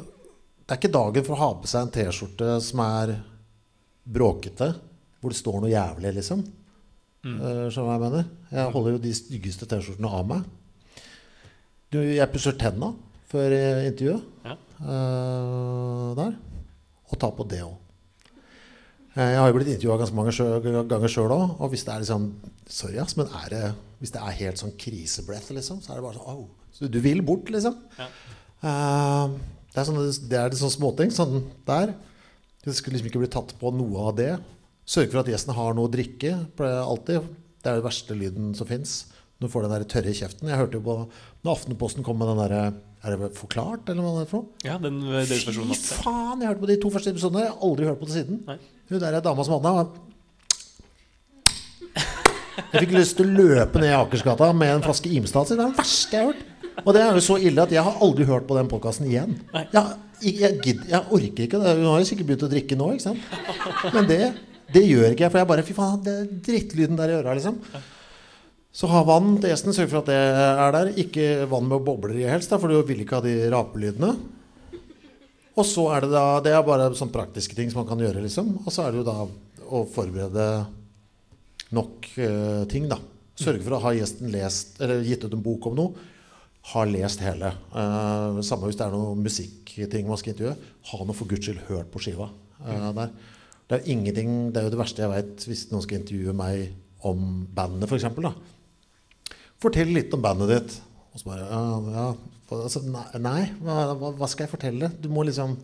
Det 0.01 0.73
er 0.73 0.79
ikke 0.79 0.95
dagen 0.95 1.27
for 1.27 1.37
å 1.37 1.41
ha 1.43 1.51
på 1.61 1.69
seg 1.69 1.85
en 1.85 1.93
T-skjorte 1.93 2.55
som 2.65 2.81
er 2.87 3.13
bråkete, 4.11 4.73
hvor 5.21 5.33
det 5.33 5.39
står 5.39 5.61
noe 5.63 5.73
jævlig, 5.73 6.15
liksom. 6.19 6.43
Eh, 7.21 7.67
Skjønner 7.69 7.75
du 7.77 7.85
hva 7.85 7.97
jeg 7.97 8.05
mener? 8.07 8.29
Jeg 8.49 8.73
holder 8.75 8.95
jo 8.95 9.03
de 9.05 9.13
styggeste 9.17 9.69
T-skjortene 9.69 10.13
av 10.21 10.27
meg. 10.31 10.49
Du, 11.91 11.99
jeg 12.01 12.31
pusser 12.33 12.57
tenna 12.59 12.93
før 13.31 13.55
eh, 13.57 13.87
intervjuet 13.91 14.47
Ja. 14.47 14.57
Uh, 14.81 16.15
der. 16.17 16.37
Og 17.11 17.19
tar 17.21 17.35
på 17.37 17.45
det 17.51 17.61
òg. 17.67 17.77
Jeg 19.11 19.37
har 19.37 19.49
jo 19.51 19.57
blitt 19.57 19.69
intervjua 19.75 19.99
ganske 20.01 20.17
mange 20.17 20.33
ganger 20.89 21.13
sjøl 21.13 21.35
òg. 21.35 21.57
Og 21.59 21.73
hvis 21.73 21.85
det 21.85 21.93
er 21.93 22.05
liksom 22.05 22.31
Sorry, 22.71 23.01
ass, 23.03 23.17
men 23.19 23.27
er 23.35 23.49
det, 23.51 23.63
hvis 23.99 24.13
det 24.15 24.23
er 24.23 24.37
helt 24.39 24.61
sånn 24.61 24.77
krisebreath, 24.79 25.51
liksom, 25.53 25.81
så 25.83 25.91
er 25.91 25.99
det 25.99 26.05
bare 26.07 26.21
sånn 26.21 26.37
oh. 26.39 26.45
Så 26.71 26.87
du 26.89 27.01
vil 27.03 27.21
bort, 27.27 27.51
liksom. 27.51 27.75
Ja. 27.99 28.07
Uh, 28.63 29.35
det 29.75 29.83
er 29.83 29.89
sånne, 29.89 30.05
det 30.31 30.39
er 30.39 30.57
sånne 30.57 30.77
småting. 30.79 31.13
Sånn 31.13 31.43
der. 31.67 31.93
Det 32.61 32.75
skulle 32.77 32.99
liksom 32.99 33.09
ikke 33.09 33.23
bli 33.23 33.31
tatt 33.33 33.55
på 33.61 33.71
noe 33.73 34.09
av 34.11 34.17
det. 34.19 34.33
Sørge 34.89 35.13
for 35.13 35.23
at 35.23 35.31
gjesten 35.33 35.57
har 35.57 35.77
noe 35.77 35.89
å 35.89 35.93
drikke. 35.93 36.35
Alltid. 36.61 37.31
Det 37.61 37.71
er 37.71 37.79
den 37.79 37.87
verste 37.87 38.17
lyden 38.17 38.53
som 38.57 38.69
fins. 38.69 39.07
Når 39.41 39.49
du 39.49 39.53
får 39.55 39.65
den 39.65 39.73
der 39.73 39.87
tørre 39.89 40.13
i 40.13 40.19
kjeften. 40.19 40.51
Jeg 40.53 40.61
hørte 40.61 40.77
jo 40.77 40.85
på 40.85 40.95
Når 41.47 41.55
Aftenposten 41.55 42.05
kom 42.05 42.19
med 42.21 42.29
den 42.29 42.41
derre 42.43 42.75
Er 43.01 43.17
det 43.17 43.31
forklart, 43.39 43.89
eller 43.89 44.05
hva 44.05 44.11
det 44.19 44.27
er 44.27 44.29
for 44.29 44.43
noe? 44.43 44.61
Ja, 44.67 44.77
den 44.77 44.99
eh. 45.09 45.25
Fy 45.25 45.55
faen! 46.03 46.43
Jeg 46.43 46.51
hørte 46.51 46.61
på 46.61 46.69
de 46.69 46.77
to 46.83 46.93
første 46.93 47.15
episodene. 47.15 47.47
Jeg 47.47 47.55
har 47.55 47.65
aldri 47.71 47.89
hørt 47.89 48.03
på 48.03 48.11
det 48.11 48.19
siden. 48.19 48.43
Nei. 48.45 48.59
Hun 48.91 49.01
der 49.01 49.17
er 49.17 49.25
dama 49.25 49.47
som 49.47 49.57
hadde 49.57 49.73
den. 49.79 50.07
Jeg 52.61 52.85
fikk 52.85 52.93
lyst 52.93 53.17
til 53.17 53.31
å 53.31 53.49
løpe 53.49 53.81
ned 53.81 53.97
Akersgata 53.97 54.51
med 54.53 54.75
en 54.75 54.85
flaske 54.85 55.09
Imstad. 55.17 55.49
Det 55.49 55.57
er 55.57 55.63
den 55.65 55.79
verste 55.79 56.19
jeg 56.19 56.27
har 56.27 56.35
hørt. 56.35 56.45
Og 56.85 56.93
det 56.95 57.01
er 57.03 57.17
jo 57.17 57.25
så 57.25 57.41
ille 57.41 57.65
at 57.65 57.73
jeg 57.73 57.83
har 57.87 58.05
aldri 58.05 58.29
hørt 58.29 58.47
på 58.49 58.57
den 58.59 58.69
podkasten 58.71 59.09
igjen. 59.09 59.39
Nei. 59.55 59.65
Jeg, 59.73 59.97
jeg, 60.23 60.59
gidder- 60.65 60.91
jeg 60.93 61.07
orker 61.17 61.45
ikke 61.47 61.61
det. 61.63 61.77
Hun 61.79 61.89
har 61.91 62.03
jo 62.03 62.09
sikkert 62.09 62.29
begynt 62.31 62.45
å 62.47 62.51
drikke 62.53 62.77
nå, 62.79 62.89
ikke 62.95 63.07
sant. 63.07 63.95
Men 63.95 64.09
det, 64.11 64.21
det 64.75 64.83
gjør 64.87 65.13
ikke 65.15 65.25
jeg. 65.27 65.33
For 65.35 65.41
jeg 65.43 65.51
bare 65.53 65.65
Fy 65.67 65.77
faen, 65.77 66.03
det 66.07 66.15
er 66.17 66.29
drittlyden 66.51 66.99
der 67.01 67.13
i 67.15 67.17
øra, 67.21 67.35
liksom. 67.39 67.59
Så 68.71 68.87
ha 68.93 69.01
vann 69.03 69.33
til 69.43 69.51
gjesten. 69.51 69.75
Sørg 69.75 69.91
for 69.91 70.03
at 70.05 70.11
det 70.13 70.19
er 70.19 70.75
der. 70.77 70.93
Ikke 71.03 71.29
vann 71.51 71.67
med 71.71 71.83
bobler 71.87 72.19
i 72.21 72.29
helst, 72.31 72.53
for 72.55 72.71
du 72.71 72.79
vil 72.87 73.03
ikke 73.03 73.19
ha 73.19 73.25
de 73.25 73.37
rapelydene. 73.51 74.13
Og 75.59 75.67
så 75.67 75.89
er 75.93 76.05
det 76.07 76.13
da 76.15 76.25
Det 76.45 76.53
er 76.55 76.63
bare 76.65 76.87
sånne 76.97 77.13
praktiske 77.13 77.57
ting 77.59 77.73
som 77.73 77.83
man 77.83 77.89
kan 77.91 78.01
gjøre, 78.05 78.23
liksom. 78.23 78.53
Og 78.65 78.71
så 78.73 78.85
er 78.87 78.93
det 78.95 79.03
jo 79.03 79.09
da 79.09 79.17
å 79.71 79.85
forberede 79.91 80.47
nok 81.77 82.07
uh, 82.19 82.63
ting, 82.71 82.89
da. 82.91 82.99
Sørge 83.41 83.63
for 83.65 83.77
å 83.77 83.83
ha 83.85 83.93
gjesten 83.97 84.31
lest, 84.33 84.75
eller 84.83 85.03
gitt 85.07 85.23
ut 85.25 85.35
en 85.37 85.43
bok 85.45 85.69
om 85.71 85.77
noe. 85.79 86.09
Ha 86.71 86.85
lest 86.85 87.23
hele. 87.25 87.55
Uh, 87.73 88.41
samme 88.45 88.69
hvis 88.69 88.77
det 88.79 88.85
er 88.87 88.95
noen 88.95 89.23
musikkting 89.25 90.09
man 90.09 90.21
skal 90.21 90.35
intervjue. 90.35 90.73
Ha 90.91 91.03
noe 91.07 91.17
for 91.17 91.31
guds 91.31 91.49
skyld 91.49 91.63
hørt 91.71 91.91
på 91.93 92.03
skiva. 92.05 92.29
eh, 92.61 92.93
der. 92.97 93.13
Det 93.71 93.79
er, 93.79 93.91
ingenting, 93.95 94.31
det 94.53 94.61
er 94.61 94.67
jo 94.67 94.73
det 94.75 94.81
verste 94.81 95.05
jeg 95.05 95.13
veit 95.13 95.45
hvis 95.47 95.69
noen 95.71 95.85
skal 95.85 96.01
intervjue 96.01 96.35
meg 96.37 96.73
om 97.07 97.47
bandet, 97.55 97.87
f.eks. 97.89 98.05
Fortell 99.63 99.93
litt 99.95 100.13
om 100.17 100.25
bandet 100.25 100.51
ditt. 100.51 100.75
Og 101.11 101.23
så 101.23 101.31
bare 101.31 101.47
ja, 101.47 101.63
ja. 101.95 102.09
Altså, 102.51 102.83
nei, 103.23 103.45
hva, 103.63 103.95
hva, 103.95 104.27
skal 104.29 104.45
jeg 104.45 104.53
fortelle? 104.53 104.91
Du 104.99 105.07
må 105.13 105.23
liksom 105.23 105.55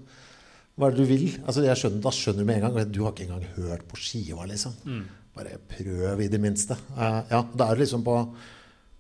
Hva 0.77 0.87
er 0.87 0.95
det 0.95 1.03
du 1.03 1.09
vil? 1.11 1.25
Altså, 1.43 1.65
jeg 1.67 1.81
skjønner, 1.81 2.03
da 2.05 2.13
skjønner 2.15 2.45
du 2.45 2.49
med 2.49 2.61
en 2.61 2.67
gang. 2.67 2.91
Du 2.95 3.01
har 3.03 3.15
ikke 3.15 3.27
engang 3.27 3.47
hørt 3.57 3.87
på 3.91 3.99
skiva, 3.99 4.47
liksom. 4.47 4.77
Bare 5.37 5.59
prøv 5.73 6.23
i 6.23 6.29
det 6.33 6.41
minste. 6.41 6.77
Uh, 6.95 7.21
ja, 7.33 7.43
det 7.43 7.67
er 7.67 7.81
liksom 7.83 8.05
på 8.07 8.21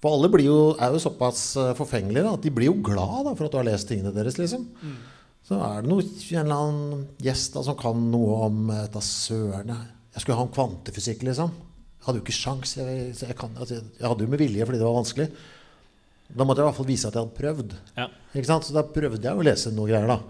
For 0.07 0.14
alle 0.14 0.28
blir 0.30 0.46
jo, 0.46 0.57
er 0.78 0.94
jo 0.94 1.00
såpass 1.02 1.40
eh, 1.59 1.72
forfengelige 1.74 2.22
da, 2.22 2.36
at 2.38 2.44
de 2.46 2.50
blir 2.54 2.68
jo 2.70 2.76
glad 2.86 3.26
da, 3.26 3.32
for 3.34 3.48
at 3.48 3.54
du 3.57 3.59
har 3.59 3.66
lest 3.66 3.88
tingene 3.90 4.12
deres, 4.14 4.36
liksom. 4.38 4.68
Så 5.46 5.59
er 5.62 5.82
det 5.82 5.90
noe, 5.90 6.02
en 6.07 6.40
eller 6.44 6.62
annen 6.62 7.02
gjest 7.22 7.54
da, 7.59 7.62
som 7.66 7.76
kan 7.78 7.98
noe 8.12 8.38
om 8.46 8.70
eh, 8.70 8.84
da 8.94 9.02
søren 9.02 9.74
jeg- 9.74 10.22
skulle 10.22 10.38
ha 10.38 10.46
om 10.46 10.52
kvantefysikk, 10.54 11.26
liksom. 11.26 11.50
Jeg 11.50 12.07
hadde 12.07 12.20
jo 12.20 12.24
ikke 12.24 12.36
sjans. 12.38 12.76
Jeg, 12.78 13.12
jeg, 13.18 13.36
kan, 13.36 13.50
altså, 13.59 13.80
jeg 13.82 14.07
hadde 14.09 14.24
jo 14.24 14.30
med 14.30 14.38
vilje 14.40 14.64
fordi 14.68 14.78
det 14.78 14.86
var 14.86 14.96
vanskelig. 15.00 15.26
Da 16.36 16.46
måtte 16.46 16.62
jeg 16.62 16.66
i 16.66 16.68
hvert 16.70 16.78
fall 16.80 16.88
vise 16.88 17.09
at 17.11 17.14
jeg 17.18 17.22
hadde 17.26 17.38
prøvd. 17.40 17.74
Ja. 17.98 18.07
Ikke 18.34 18.48
sant? 18.48 18.66
Så 18.68 18.74
da 18.76 18.82
prøvde 18.86 19.26
jeg 19.26 19.38
å 19.38 19.44
lese 19.46 19.72
noe 19.74 19.90
greier. 19.90 20.07
da. 20.11 20.20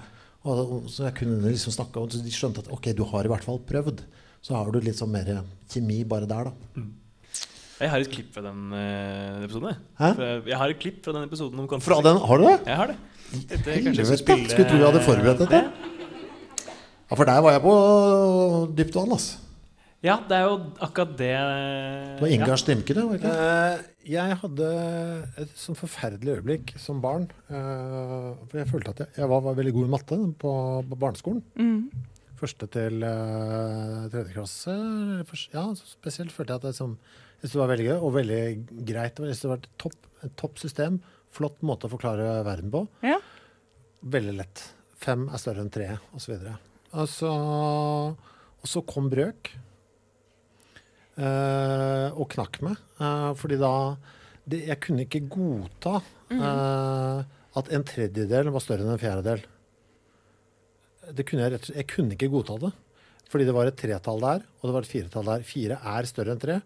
Og, 0.47 0.89
så 0.93 1.05
jeg 1.09 1.17
kunne 1.21 1.53
liksom 1.53 1.75
snakke 1.77 2.01
om, 2.01 2.09
så 2.13 2.21
de 2.25 2.33
skjønte 2.35 2.65
at 2.65 2.73
ok, 2.73 2.91
du 2.97 3.05
har 3.13 3.29
i 3.29 3.33
hvert 3.33 3.45
fall 3.47 3.61
prøvd. 3.69 4.03
Så 4.45 4.57
har 4.57 4.69
du 4.73 4.81
litt 4.81 4.99
sånn 4.99 5.13
mer 5.15 5.31
kjemi 5.73 6.01
bare 6.09 6.29
der, 6.31 6.51
da. 6.51 6.83
Jeg 7.81 7.91
har 7.93 8.01
et 8.01 8.09
klipp 8.13 8.31
fra 8.33 8.43
den 8.47 8.61
uh, 8.73 9.45
episoden. 9.45 9.69
jeg. 9.73 9.79
Hæ? 10.01 10.11
Jeg 10.49 10.57
har 10.63 10.73
et 10.73 10.79
klipp 10.81 11.03
fra 11.05 11.13
den 11.13 11.27
episoden 11.29 11.61
om 11.61 11.81
Fra 11.85 11.99
den, 12.05 12.17
Har 12.25 12.39
du 12.41 12.45
det? 12.49 12.59
Jeg 12.67 12.77
har 12.77 12.87
det. 12.93 12.97
Dette, 13.51 13.67
jeg 13.75 13.83
Helvete, 13.85 14.17
spille- 14.23 14.49
skulle 14.53 14.69
tro 14.71 14.79
vi 14.79 14.87
hadde 14.87 15.03
forberedt 15.05 15.43
dette. 15.45 15.61
Ja, 17.07 17.15
for 17.15 17.25
der 17.29 17.41
var 17.45 17.53
jeg 17.55 17.63
på 17.63 17.75
dypt 18.79 18.95
vann, 18.97 19.13
altså. 19.15 19.43
Ja, 20.05 20.17
det 20.29 20.37
er 20.37 20.43
jo 20.47 20.57
akkurat 20.85 21.13
det 21.19 21.31
Det 21.35 22.21
var 22.21 22.29
Ingar 22.31 22.59
Stimke, 22.61 22.95
det. 22.95 23.03
var 23.05 23.17
det 23.17 23.21
ikke? 23.21 23.31
Eh, 23.33 23.79
jeg 24.13 24.37
hadde 24.43 24.67
et 25.43 25.55
sånn 25.59 25.79
forferdelig 25.79 26.37
øyeblikk 26.37 26.75
som 26.79 27.01
barn. 27.03 27.25
eh, 27.51 28.35
for 28.47 28.59
jeg 28.61 28.69
følte 28.71 28.91
at 28.95 28.99
jeg, 29.03 29.09
jeg 29.17 29.29
var, 29.33 29.41
var 29.41 29.55
veldig 29.59 29.73
god 29.75 29.87
i 29.89 29.93
matte 29.97 30.19
på, 30.39 30.53
på 30.91 30.99
barneskolen. 31.01 31.43
Mm. 31.59 31.91
Første 32.39 32.69
til 32.71 33.01
tredje 34.13 34.33
klasse. 34.35 34.77
Ja, 35.55 35.65
spesielt 35.75 36.31
følte 36.37 36.53
jeg 36.55 36.61
at 36.63 36.67
det, 36.69 36.75
som, 36.77 36.99
jeg 37.37 37.51
synes 37.51 37.53
det 37.57 37.61
var 37.63 37.71
veldig 37.75 37.87
gøy 37.91 37.97
og 38.01 38.15
veldig 38.17 38.41
greit. 38.89 39.19
Jeg 39.21 39.35
synes 39.37 39.43
det 39.45 39.51
var 39.53 39.61
et 39.63 39.69
topp, 39.83 39.97
et 40.27 40.37
topp 40.41 40.59
system. 40.63 41.01
Flott 41.37 41.61
måte 41.67 41.87
å 41.89 41.93
forklare 41.93 42.31
verden 42.47 42.71
på. 42.73 42.85
Ja. 43.05 43.19
Veldig 44.17 44.37
lett. 44.39 44.63
Fem 44.97 45.27
er 45.29 45.41
større 45.43 45.61
enn 45.65 45.71
tre, 45.75 45.91
osv. 46.17 46.37
Og, 46.97 47.09
så, 47.13 47.31
og 47.37 48.67
så 48.71 48.83
kom 48.89 49.11
brøk. 49.13 49.53
eh, 51.21 52.09
og 52.17 52.29
knakk 52.33 52.61
meg. 52.65 52.77
eh, 53.01 53.33
fordi 53.39 53.59
da 53.61 53.73
det, 54.47 54.63
Jeg 54.69 54.81
kunne 54.81 55.05
ikke 55.07 55.25
godta 55.29 56.01
eh, 56.31 57.21
at 57.57 57.71
en 57.73 57.85
tredjedel 57.89 58.51
var 58.53 58.61
større 58.65 58.85
enn 58.85 58.93
en 58.95 59.01
fjerdedel. 59.01 59.45
Det 61.17 61.25
kunne 61.29 61.45
jeg, 61.47 61.53
rett, 61.57 61.69
jeg 61.77 61.87
kunne 61.93 62.17
ikke 62.17 62.31
godta 62.33 62.59
det. 62.67 62.73
Fordi 63.31 63.45
det 63.49 63.55
var 63.57 63.67
et 63.67 63.77
tretall 63.79 64.21
der, 64.23 64.43
og 64.61 64.69
det 64.69 64.75
var 64.77 64.85
et 64.87 64.91
firetall 64.91 65.27
der. 65.27 65.43
Fire 65.47 65.79
er 65.83 66.07
større 66.07 66.35
enn 66.37 66.43
tre. 66.43 66.61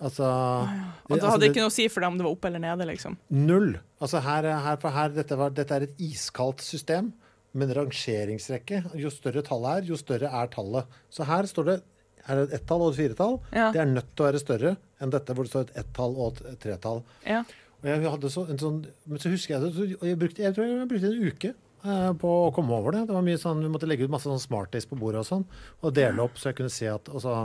Altså, 0.00 0.24
Og 0.24 0.66
det- 1.08 1.18
altså, 1.20 1.30
hadde 1.30 1.40
det 1.40 1.50
ikke 1.50 1.60
noe 1.64 1.70
å 1.70 1.72
si 1.76 1.88
for 1.88 2.00
deg 2.00 2.08
om 2.08 2.16
det 2.18 2.24
var 2.24 2.32
oppe 2.32 2.46
eller 2.48 2.62
nede, 2.62 2.86
liksom. 2.88 3.16
Null. 3.30 3.78
Altså 4.00 4.20
her, 4.24 4.42
her, 4.42 4.76
her 4.90 5.08
dette, 5.10 5.36
var, 5.36 5.50
dette 5.50 5.70
er 5.76 5.82
et 5.82 5.98
iskaldt 5.98 6.60
system 6.64 7.12
med 7.52 7.68
en 7.70 7.84
rangeringsrekke. 7.84 8.82
Jo 8.96 9.10
større 9.12 9.42
tallet 9.44 9.82
er, 9.84 9.88
jo 9.90 9.96
større 10.00 10.30
er 10.32 10.46
tallet. 10.52 10.86
Så 11.10 11.24
her 11.28 11.42
står 11.50 11.64
det 11.66 11.82
her 12.26 12.36
er 12.36 12.42
et 12.46 12.52
ett-tall 12.60 12.82
og 12.84 12.92
et 12.92 13.00
firetall. 13.00 13.40
Ja. 13.52 13.70
Det 13.72 13.80
er 13.80 13.88
nødt 13.88 14.10
til 14.14 14.24
å 14.24 14.28
være 14.30 14.40
større 14.42 14.76
enn 15.00 15.10
dette 15.10 15.34
hvor 15.34 15.44
det 15.44 15.52
står 15.52 15.68
et 15.68 15.76
ett-tall 15.82 16.16
og 16.16 16.40
et 16.46 16.60
tretall. 16.60 17.02
Ja. 17.26 17.42
Og 17.80 17.88
jeg 17.88 18.10
hadde 18.12 18.30
så, 18.30 18.44
en 18.52 18.58
sånn, 18.60 18.80
men 19.08 19.18
så 19.18 19.30
husker 19.32 19.56
jeg 19.56 19.62
det, 19.62 19.96
og 20.00 20.06
jeg, 20.06 20.18
brukte, 20.20 20.44
jeg 20.44 20.54
tror 20.54 20.66
jeg 20.68 20.88
brukte 20.90 21.08
en 21.08 21.28
uke 21.30 21.54
eh, 21.84 22.12
på 22.20 22.32
å 22.50 22.50
komme 22.54 22.76
over 22.76 22.92
det. 22.92 23.06
Det 23.08 23.16
var 23.16 23.24
mye 23.24 23.40
sånn, 23.40 23.62
Vi 23.64 23.72
måtte 23.72 23.88
legge 23.88 24.04
ut 24.04 24.12
masse 24.12 24.28
sånn 24.28 24.40
smarties 24.42 24.84
på 24.86 24.98
bordet 25.00 25.24
og 25.24 25.28
sånn, 25.30 25.46
og 25.82 25.94
dele 25.96 26.20
opp 26.20 26.36
så 26.36 26.50
jeg 26.52 26.56
kunne 26.60 26.70
se 26.72 26.86
at 26.92 27.08
og 27.08 27.22
så, 27.24 27.38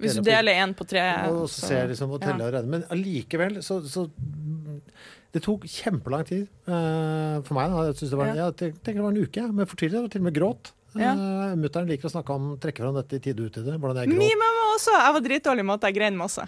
Hvis 0.00 0.16
du 0.18 0.22
deler 0.26 0.58
én 0.64 0.72
på 0.74 0.86
tre 0.88 1.02
og 1.30 1.44
så 1.50 1.68
ser 1.68 1.90
liksom 1.90 2.10
og 2.14 2.20
teller 2.22 2.52
ja. 2.52 2.62
og. 2.62 2.70
Men 2.72 2.84
allikevel 2.90 3.60
så, 3.62 3.80
så 3.86 4.08
Det 5.32 5.40
tok 5.44 5.64
kjempelang 5.64 6.24
tid 6.28 6.46
uh, 6.68 7.40
for 7.46 7.56
meg. 7.56 7.72
Da. 7.72 7.84
Jeg, 7.88 8.10
det 8.10 8.18
var, 8.18 8.32
Ja. 8.34 8.48
jeg 8.50 8.74
tenker 8.82 8.98
det 9.00 9.06
var 9.06 9.14
en 9.14 9.22
uke. 9.22 9.46
Men 9.52 9.66
for 9.70 9.76
tidlig. 9.80 10.02
Var 10.02 10.12
til 10.12 10.20
og 10.20 10.26
med 10.28 10.36
gråt. 10.36 10.72
Ja. 10.98 11.14
Uh, 11.16 11.54
Mutter'n 11.56 11.88
liker 11.88 12.10
å 12.10 12.12
snakke 12.12 12.34
om 12.36 12.50
trekke 12.60 12.84
fram 12.84 12.98
dette 12.98 13.16
i 13.16 13.22
tide 13.24 13.40
og 13.40 13.48
utide. 13.52 13.78
Hvordan 13.80 14.02
jeg 14.02 14.12
gråt. 14.12 14.20
Min 14.20 14.42
mamma 14.42 14.66
også! 14.74 14.92
Jeg 14.98 15.16
var 15.16 15.24
dritdårlig 15.28 15.64
med 15.64 15.78
at 15.78 15.88
jeg 15.88 15.96
grein 16.00 16.18
masse. 16.20 16.44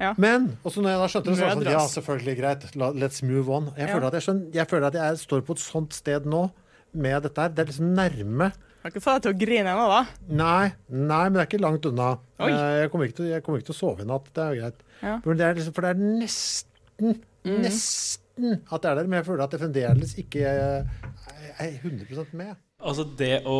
Ja. 0.00 0.14
Men 0.16 0.46
også 0.64 0.80
når 0.80 0.94
jeg 0.94 1.00
da 1.02 1.08
skjønte 1.12 1.28
det, 1.28 1.36
så 1.36 1.44
var 1.44 1.50
det 1.50 1.64
sånn, 1.66 1.74
ja, 1.74 1.84
selvfølgelig 1.92 2.36
greit. 2.38 2.62
Let's 3.02 3.20
move 3.26 3.52
on. 3.52 3.66
Jeg, 3.76 3.88
Ja. 3.88 3.94
føler 3.94 4.06
at 4.06 4.14
jeg, 4.16 4.22
skjønner, 4.28 4.54
jeg 4.54 4.70
føler 4.70 4.86
at 4.86 4.94
jeg 5.00 5.18
står 5.26 5.42
på 5.44 5.56
et 5.58 5.64
sånt 5.64 5.92
sted 5.92 6.24
nå 6.24 6.50
med 6.94 7.22
dette 7.26 7.42
her. 7.42 7.50
Det 7.52 7.64
er 7.66 7.72
liksom 7.72 7.90
nærme. 7.98 8.52
Har 8.82 8.90
ikke 8.94 9.02
få 9.04 9.14
deg 9.18 9.22
til 9.26 9.34
å 9.34 9.38
grine 9.42 9.72
ennå, 9.74 9.86
da. 9.92 10.02
Nei, 10.40 10.70
nei, 10.88 11.24
men 11.28 11.34
det 11.36 11.42
er 11.42 11.48
ikke 11.50 11.60
langt 11.60 11.84
unna. 11.90 12.10
Oi. 12.40 12.48
Eh, 12.50 12.76
Jeg 12.84 12.90
kommer, 12.92 13.10
ikke 13.10 13.18
til, 13.20 13.26
jeg 13.34 13.42
kommer 13.44 13.60
ikke 13.60 13.68
til 13.72 13.76
å 13.76 13.80
sove 13.80 14.06
i 14.06 14.08
natt. 14.08 14.30
Det 14.32 14.40
er 14.46 14.54
jo 14.54 14.62
greit. 14.62 14.80
Ja. 15.02 15.14
Men 15.26 15.36
det 15.40 15.46
er 15.50 15.58
liksom, 15.58 15.74
for 15.76 15.82
det 15.86 15.90
er 15.96 16.00
nesten, 16.24 17.20
Mm. 17.40 17.62
nesten 17.64 18.58
at 18.70 18.82
det 18.82 18.88
er 18.90 18.94
der. 18.98 19.06
Men 19.08 19.16
jeg 19.22 19.26
føler 19.30 19.44
at 19.44 19.50
det 19.54 19.60
fremdeles 19.62 20.10
ikke 20.20 20.40
jeg 20.44 20.58
er 21.60 21.70
100 21.82 22.34
med. 22.36 22.56
Altså 22.80 23.04
det 23.16 23.42
å 23.48 23.54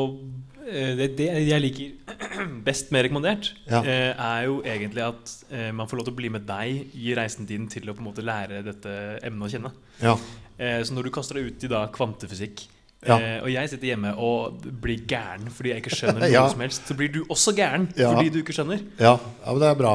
eh, 0.67 0.95
Det, 0.97 1.07
det 1.17 1.29
jeg 1.49 1.61
liker 1.61 2.17
best 2.69 2.91
med 2.93 3.05
rekommandert, 3.07 3.51
Ja. 3.69 3.81
eh, 3.81 4.13
er 4.17 4.45
jo 4.49 4.63
egentlig 4.65 5.03
at 5.05 5.33
eh, 5.53 5.71
man 5.73 5.87
får 5.89 5.97
lov 6.01 6.05
til 6.09 6.15
å 6.15 6.21
bli 6.21 6.29
med 6.33 6.47
deg 6.49 6.93
i 6.97 7.15
reisen 7.17 7.47
din 7.49 7.67
til 7.69 7.89
å 7.89 7.95
på 7.97 8.01
en 8.05 8.09
måte 8.11 8.25
lære 8.25 8.63
dette 8.65 8.95
emnet 9.25 9.49
å 9.49 9.53
kjenne. 9.53 9.73
Ja. 10.01 10.17
Eh, 10.59 10.81
så 10.85 10.93
når 10.97 11.09
du 11.09 11.11
kaster 11.17 11.37
deg 11.41 11.51
ut 11.53 11.65
i 11.65 11.69
da 11.73 11.87
kvantefysikk, 11.93 12.67
Ja. 13.07 13.17
eh, 13.17 13.39
og 13.43 13.49
jeg 13.49 13.71
sitter 13.73 13.87
hjemme 13.95 14.11
og 14.21 14.61
blir 14.83 15.07
gæren 15.09 15.47
fordi 15.49 15.71
jeg 15.73 15.81
ikke 15.83 15.95
skjønner 15.97 16.21
noe 16.27 16.33
Ja. 16.35 16.43
som 16.53 16.61
helst, 16.61 16.83
så 16.89 16.97
blir 16.99 17.09
du 17.15 17.23
også 17.33 17.55
gæren 17.57 17.87
Ja. 17.97 18.11
fordi 18.13 18.29
du 18.35 18.41
ikke 18.43 18.53
skjønner. 18.57 18.83
Ja, 19.01 19.15
ja, 19.17 19.53
men 19.55 19.61
det 19.63 19.71
er 19.71 19.79
bra. 19.81 19.95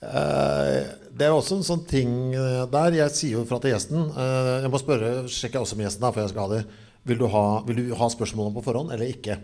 Eh, 0.00 0.82
det 1.16 1.26
er 1.26 1.34
også 1.36 1.58
en 1.58 1.66
sånn 1.66 1.82
ting 1.88 2.12
eh, 2.34 2.64
der. 2.72 2.94
Jeg 2.96 3.12
sier 3.16 3.36
jo 3.38 3.44
fra 3.48 3.58
til 3.60 3.74
gjesten 3.74 4.06
eh, 4.14 4.50
Jeg 4.64 4.70
må 4.72 4.80
spørre, 4.80 5.10
sjekker 5.28 5.58
jeg 5.60 5.66
også 5.66 5.76
med 5.80 5.86
gjesten 5.88 6.04
da, 6.06 6.12
for 6.14 6.22
jeg 6.24 6.32
skal 6.32 6.46
ha 6.46 6.54
det. 6.58 6.62
Vil 7.08 7.20
du 7.20 7.26
ha, 7.32 7.44
vil 7.68 7.80
du 7.80 7.94
ha 7.96 8.08
spørsmålene 8.12 8.56
på 8.56 8.64
forhånd 8.64 8.92
eller 8.94 9.08
ikke? 9.08 9.38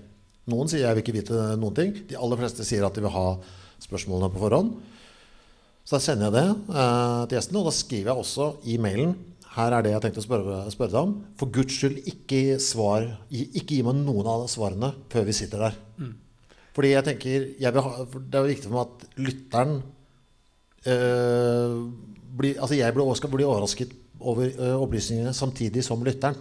Noen 0.53 0.69
sier 0.71 0.85
jeg 0.87 0.95
vil 0.99 1.03
ikke 1.05 1.17
vite 1.17 1.41
noen 1.59 1.75
ting. 1.77 1.95
De 2.09 2.17
aller 2.21 2.39
fleste 2.41 2.65
sier 2.69 2.85
at 2.87 2.95
de 2.97 3.03
vil 3.05 3.13
ha 3.17 3.27
spørsmålene 3.83 4.31
på 4.33 4.41
forhånd. 4.45 4.77
Så 5.87 5.97
da 5.97 6.03
sender 6.03 6.29
jeg 6.29 6.35
det 6.37 6.77
eh, 6.77 7.23
til 7.31 7.37
gjesten, 7.39 7.59
og 7.61 7.69
da 7.69 7.75
skriver 7.77 8.13
jeg 8.13 8.23
også 8.25 8.47
i 8.73 8.77
mailen 8.83 9.13
her 9.57 9.73
er 9.73 9.85
det 9.85 9.93
jeg 9.95 10.05
tenkte 10.05 10.21
å 10.21 10.27
spørre, 10.27 10.57
spørre 10.73 10.93
deg 10.93 11.01
om. 11.01 11.13
For 11.41 11.53
Guds 11.53 11.79
skyld, 11.79 12.03
ikke, 12.13 12.59
svar, 12.61 13.07
ikke 13.33 13.79
gi 13.79 13.83
meg 13.87 14.03
noen 14.03 14.29
av 14.29 14.45
svarene 14.53 14.93
før 15.13 15.29
vi 15.29 15.37
sitter 15.37 15.65
der. 15.65 15.79
Fordi 16.77 16.91
jeg 16.93 17.07
tenker 17.07 17.45
jeg 17.57 17.85
ha, 17.87 17.93
Det 18.05 18.37
er 18.37 18.51
viktig 18.51 18.69
for 18.69 18.77
meg 18.77 18.83
at 18.85 19.21
lytteren 19.25 19.79
øh, 20.93 21.79
blir, 22.37 22.59
Altså 22.61 22.77
jeg 22.77 22.93
blir, 22.93 23.15
skal 23.17 23.33
bli 23.33 23.47
overrasket 23.49 23.95
over 24.21 24.51
øh, 24.51 24.77
opplysningene 24.85 25.33
samtidig 25.37 25.85
som 25.85 26.05
lytteren. 26.05 26.37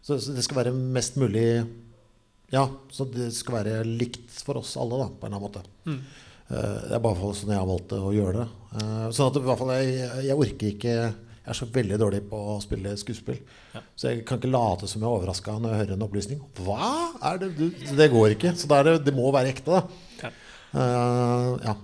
Så, 0.00 0.20
så 0.22 0.34
det 0.36 0.46
skal 0.46 0.62
være 0.62 0.74
mest 0.74 1.18
mulig 1.20 1.64
Ja, 2.50 2.68
så 2.90 3.06
det 3.06 3.32
skal 3.34 3.60
være 3.60 3.82
likt 3.86 4.30
for 4.42 4.58
oss 4.62 4.76
alle, 4.80 4.98
da, 4.98 5.10
på 5.10 5.26
en 5.26 5.34
eller 5.34 5.38
annen 5.38 5.48
måte. 5.48 5.66
Eh, 6.50 6.78
det 6.88 6.96
er 6.96 7.02
bare 7.02 7.34
sånn 7.38 7.52
jeg 7.52 7.60
har 7.60 7.68
valgt 7.68 7.92
å 7.94 8.14
gjøre 8.14 8.40
det. 8.40 8.46
Uh, 8.70 9.04
sånn 9.14 9.28
at 9.30 9.36
i 9.38 9.42
hvert 9.44 9.60
fall 9.60 9.70
jeg, 9.76 10.08
jeg 10.26 10.38
orker 10.46 10.72
ikke 10.72 10.94
Jeg 11.50 11.56
er 11.56 11.58
så 11.64 11.66
veldig 11.74 11.96
dårlig 11.98 12.18
på 12.30 12.38
å 12.52 12.52
spille 12.62 12.92
skuespill. 12.94 13.38
Så 13.98 14.12
jeg 14.12 14.20
kan 14.22 14.38
ikke 14.38 14.52
late 14.52 14.86
som 14.86 15.02
jeg 15.02 15.08
er 15.08 15.14
overraska 15.16 15.56
når 15.58 15.72
jeg 15.72 15.80
hører 15.80 15.94
en 15.96 16.04
opplysning. 16.06 16.42
Hva 16.62 16.90
er 17.26 17.40
det 17.42 17.48
du 17.56 17.64
Det 17.98 18.06
går 18.12 18.36
ikke. 18.36 18.52
Så 18.54 18.68
er 18.76 18.86
det, 18.86 18.92
det 19.08 19.14
må 19.16 19.32
være 19.34 19.50
ekte, 19.50 19.80
da. 19.80 19.80
Ja. 20.22 20.30
Uh, 20.70 21.56
ja. 21.64 21.74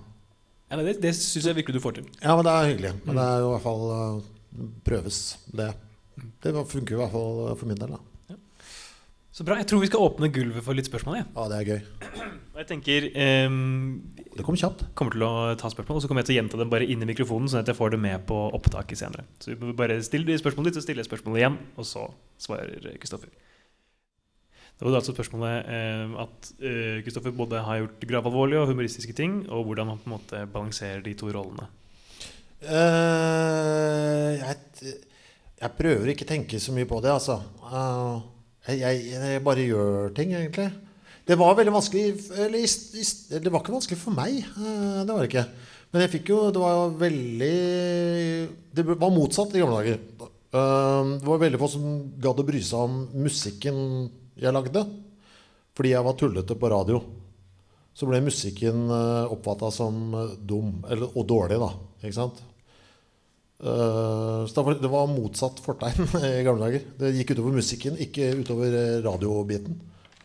Ja, 0.71 0.79
det 0.79 0.93
det 1.03 1.11
syns 1.19 1.49
jeg 1.49 1.57
virkelig 1.59 1.81
du 1.81 1.83
får 1.83 1.97
til. 1.97 2.07
ja, 2.23 2.31
men 2.37 2.47
det 2.47 2.53
er 2.53 2.69
hyggelig. 2.71 2.93
Men 3.03 3.19
det 3.19 3.25
er 3.27 3.43
jo 3.43 3.49
i 3.49 3.53
hvert 3.57 3.65
fall 3.65 3.83
uh, 3.91 4.71
prøves, 4.87 5.19
det. 5.59 5.67
Det 6.47 6.55
funker 6.71 6.95
jo 6.95 7.01
i 7.01 7.03
hvert 7.03 7.15
fall 7.17 7.43
for 7.59 7.67
min 7.67 7.83
del. 7.83 7.97
da 7.97 8.39
Så 9.35 9.43
bra. 9.43 9.59
Jeg 9.59 9.67
tror 9.67 9.83
vi 9.83 9.91
skal 9.91 10.07
åpne 10.07 10.31
gulvet 10.31 10.63
for 10.63 10.79
litt 10.79 10.87
spørsmål. 10.87 11.19
Ja, 11.19 11.27
Ja, 11.35 11.49
det 11.51 11.59
er 11.59 11.73
gøy. 11.73 11.81
jeg 12.61 12.71
tenker 12.71 13.11
ehm, 13.11 14.15
Det 14.37 14.45
kom 14.45 14.57
kjapt. 14.59 14.83
kommer 14.97 15.15
til 15.15 15.25
å 15.25 15.33
ta 15.57 15.71
spørsmål, 15.73 15.97
og 15.97 16.03
så 16.03 16.09
kommer 16.09 16.21
jeg 16.21 16.29
til 16.29 16.35
å 16.35 16.39
gjenta 16.41 16.59
dem 16.61 16.69
bare 16.69 16.85
inn 16.85 17.01
i 17.01 17.09
mikrofonen, 17.09 17.49
sånn 17.49 17.63
at 17.63 17.71
jeg 17.71 17.77
får 17.77 17.95
det 17.95 18.01
med 18.03 18.25
på 18.29 18.37
opptaket 18.53 18.99
senere. 18.99 19.25
Så 19.41 19.53
vi 19.53 19.57
må 19.57 19.73
bare 19.77 19.97
stille 20.05 20.29
de 20.29 20.37
spørsmålet 20.37 20.69
ditt, 20.69 20.77
så 20.77 20.85
stiller 20.85 21.01
jeg 21.01 21.09
spørsmålet 21.09 21.41
igjen, 21.41 21.57
og 21.75 21.87
så 21.89 22.05
svarer 22.41 22.85
Kristoffer. 23.01 23.33
Det 24.77 24.85
var 24.85 24.99
altså 24.99 25.15
spørsmålet 25.15 25.69
eh, 25.73 26.15
at 26.21 26.49
eh, 26.61 26.99
Kristoffer 27.01 27.33
både 27.33 27.63
har 27.65 27.79
gjort 27.81 28.05
gravalvorlige 28.11 28.61
og 28.61 28.69
humoristiske 28.69 29.15
ting, 29.17 29.39
og 29.49 29.65
hvordan 29.65 29.89
han 29.89 30.01
på 30.03 30.11
en 30.11 30.15
måte 30.19 30.45
balanserer 30.53 31.01
de 31.05 31.15
to 31.17 31.31
rollene. 31.33 31.65
Uh, 32.57 34.33
jeg, 34.33 34.93
jeg 35.61 35.73
prøver 35.77 36.09
ikke 36.13 36.25
å 36.25 36.29
tenke 36.29 36.61
så 36.61 36.73
mye 36.73 36.89
på 36.89 37.01
det, 37.05 37.13
altså. 37.13 37.39
Uh, 37.61 38.21
jeg, 38.69 38.81
jeg, 38.81 39.17
jeg 39.33 39.43
bare 39.45 39.65
gjør 39.65 40.13
ting, 40.17 40.33
egentlig. 40.37 40.69
Det 41.27 41.35
var 41.35 41.57
veldig 41.57 41.73
vanskelig 41.75 42.03
Eller 42.39 43.41
det 43.43 43.51
var 43.51 43.63
ikke 43.63 43.75
vanskelig 43.75 43.99
for 43.99 44.15
meg. 44.15 44.37
eh, 44.43 45.01
det 45.03 45.11
var 45.11 45.23
det 45.23 45.31
ikke. 45.31 45.47
Men 45.91 46.03
jeg 46.03 46.13
fikk 46.17 46.31
jo 46.31 46.39
Det 46.51 46.61
var 46.61 46.95
veldig 46.99 47.51
Det 48.75 48.85
var 48.87 49.13
motsatt 49.15 49.55
i 49.55 49.61
gamle 49.63 49.81
dager. 49.81 49.99
Eh, 50.23 51.11
det 51.19 51.27
var 51.27 51.43
veldig 51.43 51.59
få 51.61 51.71
som 51.75 51.85
gadd 52.23 52.41
å 52.43 52.47
bry 52.47 52.63
seg 52.63 52.79
om 52.87 52.97
musikken 53.27 53.77
jeg 54.37 54.55
lagde. 54.55 54.85
Fordi 55.77 55.93
jeg 55.93 56.05
var 56.07 56.17
tullete 56.17 56.57
på 56.57 56.71
radio. 56.73 57.01
Så 57.97 58.05
ble 58.05 58.19
musikken 58.21 58.91
uh, 58.93 59.25
oppfatta 59.33 59.71
som 59.73 60.13
eh, 60.13 60.35
dum 60.45 60.83
eller, 60.85 61.09
og 61.17 61.25
dårlig, 61.29 61.57
da. 61.57 61.71
Ikke 62.03 62.13
sant? 62.13 62.43
Eh, 63.57 64.41
så 64.45 64.63
det 64.69 64.89
var, 64.91 65.07
motsatt 65.09 65.61
fortegn 65.65 66.05
i 66.29 66.43
gamle 66.45 66.67
dager. 66.67 66.83
Det 66.99 67.13
gikk 67.15 67.33
utover 67.35 67.55
musikken, 67.57 67.97
ikke 68.05 68.29
utover 68.43 68.75
eh, 68.77 68.99
radiobiten. 69.05 69.79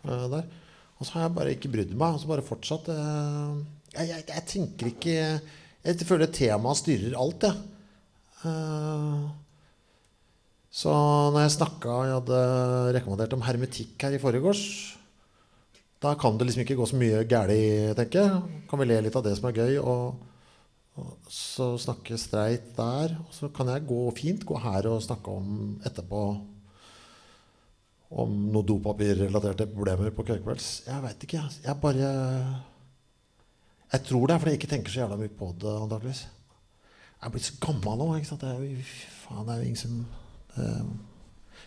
eh, 0.05 0.27
der. 0.35 0.51
Og 1.03 1.09
så 1.09 1.17
har 1.17 1.27
jeg 1.27 1.35
bare 1.37 1.53
ikke 1.57 1.71
brydd 1.73 1.93
meg. 1.99 2.15
Og 2.15 2.23
så 2.23 2.31
bare 2.31 2.47
fortsatt. 2.47 2.89
eh, 2.95 3.61
jeg, 3.99 4.09
jeg, 4.15 4.25
jeg 4.31 4.47
tenker 4.55 4.91
ikke 4.93 5.15
Jeg 5.83 6.07
føler 6.07 6.31
temaet 6.31 6.79
styrer 6.79 7.19
alt, 7.19 7.49
jeg. 7.49 7.57
Eh, 8.47 9.23
så 10.73 10.93
når 11.35 11.45
jeg 11.45 11.55
snakka 11.59 11.97
Jeg 12.07 12.17
hadde 12.17 12.43
rekommandert 12.97 13.35
om 13.37 13.43
hermetikk 13.45 14.07
her 14.07 14.15
i 14.17 14.23
forgårs. 14.23 14.65
Da 16.03 16.15
kan 16.19 16.39
det 16.39 16.49
liksom 16.49 16.65
ikke 16.65 16.79
gå 16.79 16.87
så 16.91 16.99
mye 16.99 17.23
galt, 17.31 17.99
tenker 17.99 18.23
jeg. 18.25 18.63
Kan 18.71 18.81
vi 18.81 18.89
le 18.89 19.03
litt 19.05 19.19
av 19.19 19.27
det 19.27 19.37
som 19.39 19.51
er 19.51 19.59
gøy. 19.59 19.81
og 19.83 20.29
og 21.01 21.31
så 21.33 21.71
snakke 21.81 22.19
streit 22.21 22.75
der. 22.77 23.15
Og 23.25 23.33
så 23.33 23.49
kan 23.55 23.71
jeg 23.73 23.87
gå 23.89 24.01
fint 24.17 24.43
gå 24.45 24.59
her 24.61 24.91
og 24.91 25.01
snakke 25.01 25.33
om 25.33 25.79
etterpå 25.89 26.23
om 28.13 28.33
noe 28.53 28.67
dopapirrelaterte 28.69 29.67
problemer 29.73 30.13
på 30.13 30.25
Køkvelds. 30.29 30.69
Jeg 30.89 31.05
veit 31.05 31.25
ikke. 31.25 31.41
jeg. 31.41 31.63
Jeg 31.65 31.81
bare 31.81 32.11
Jeg 33.93 34.05
tror 34.09 34.27
det 34.27 34.35
er 34.35 34.39
fordi 34.41 34.53
jeg 34.55 34.61
ikke 34.61 34.73
tenker 34.73 34.93
så 34.93 35.03
jævla 35.03 35.17
mye 35.21 35.33
på 35.37 35.51
det, 35.61 35.73
antakeligvis. 35.85 36.23
Jeg 36.27 37.29
er 37.29 37.33
blitt 37.33 37.49
så 37.49 37.57
gammel 37.61 37.99
nå. 37.99 38.07
ikke 38.17 38.29
sant? 38.29 38.45
Det 38.45 38.51
er 38.51 38.61
jo, 38.61 38.85
faen, 39.23 39.47
det 39.47 39.55
er 39.55 39.59
jo 39.61 39.67
ingen 39.71 39.83
som 39.83 40.07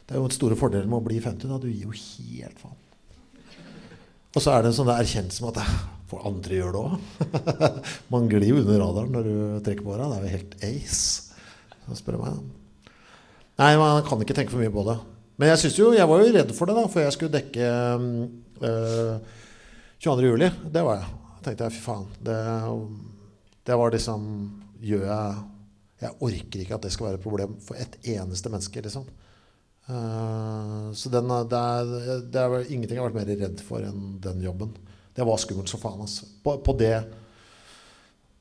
det, 0.06 0.14
er 0.14 0.20
jo 0.20 0.26
en 0.28 0.34
store 0.36 0.58
fordel 0.60 0.86
med 0.90 1.00
å 1.00 1.06
bli 1.06 1.20
50. 1.22 1.48
da, 1.50 1.58
Du 1.62 1.70
gir 1.70 1.88
jo 1.88 1.94
helt 1.96 2.60
faen. 2.62 2.82
Og 4.36 4.44
så 4.44 4.52
er 4.52 4.66
det 4.66 4.74
en 4.74 4.78
sånn 4.82 4.92
erkjennelse 4.92 5.46
med 5.46 5.58
at 5.62 5.78
for 6.10 6.26
andre 6.28 6.60
gjør 6.60 6.76
det 6.76 6.82
òg. 6.84 6.96
Man 8.14 8.28
glir 8.30 8.50
jo 8.52 8.60
under 8.62 8.82
radaren 8.84 9.16
når 9.16 9.26
du 9.30 9.36
trekker 9.66 9.86
på 9.86 9.96
åra. 9.96 10.10
Det 10.12 10.18
er 10.20 10.26
jo 10.28 10.36
helt 10.36 10.58
ace. 10.68 11.34
Så 11.86 11.98
spør 12.02 12.18
du 12.18 12.24
meg. 12.26 12.44
Nei, 13.62 13.72
man 13.80 14.02
kan 14.04 14.20
ikke 14.20 14.36
tenke 14.36 14.52
for 14.52 14.60
mye 14.60 14.74
på 14.74 14.84
det. 14.84 14.98
Men 15.36 15.52
jeg 15.52 15.74
jo, 15.76 15.90
jeg 15.96 16.08
var 16.08 16.22
jo 16.22 16.36
redd 16.36 16.54
for 16.56 16.70
det 16.70 16.78
da, 16.78 16.86
for 16.92 17.04
jeg 17.04 17.16
skulle 17.16 17.36
dekke 17.36 17.72
øh, 18.64 19.18
22. 20.00 20.30
juli. 20.30 20.50
Det 20.72 20.84
var 20.86 21.02
jeg. 21.02 21.12
Tenkte 21.46 21.68
jeg 21.68 21.76
fy 21.76 21.82
faen. 21.84 22.08
Det, 22.24 22.38
det 23.68 23.78
var 23.80 23.94
liksom 23.94 24.24
Gjør 24.86 25.06
jeg 25.08 25.36
Jeg 26.02 26.18
orker 26.28 26.62
ikke 26.62 26.76
at 26.76 26.84
det 26.86 26.92
skal 26.94 27.08
være 27.08 27.18
et 27.18 27.24
problem 27.24 27.54
for 27.64 27.80
ett 27.80 27.96
eneste 28.04 28.52
menneske, 28.52 28.82
liksom. 28.84 29.06
Uh, 29.86 30.92
så 30.98 31.10
den, 31.14 31.30
det, 31.50 31.60
er, 31.62 32.24
det 32.34 32.42
er 32.42 32.56
ingenting 32.74 32.98
jeg 32.98 33.04
har 33.04 33.14
vært 33.14 33.20
mer 33.22 33.40
redd 33.40 33.62
for 33.64 33.86
enn 33.86 34.18
den 34.22 34.42
jobben. 34.44 34.74
Det 35.16 35.26
var 35.26 35.40
skummelt 35.40 35.72
som 35.72 35.82
faen. 35.82 36.04
Altså. 36.04 36.28
På, 36.44 36.58
på, 36.62 36.76
det 36.78 36.98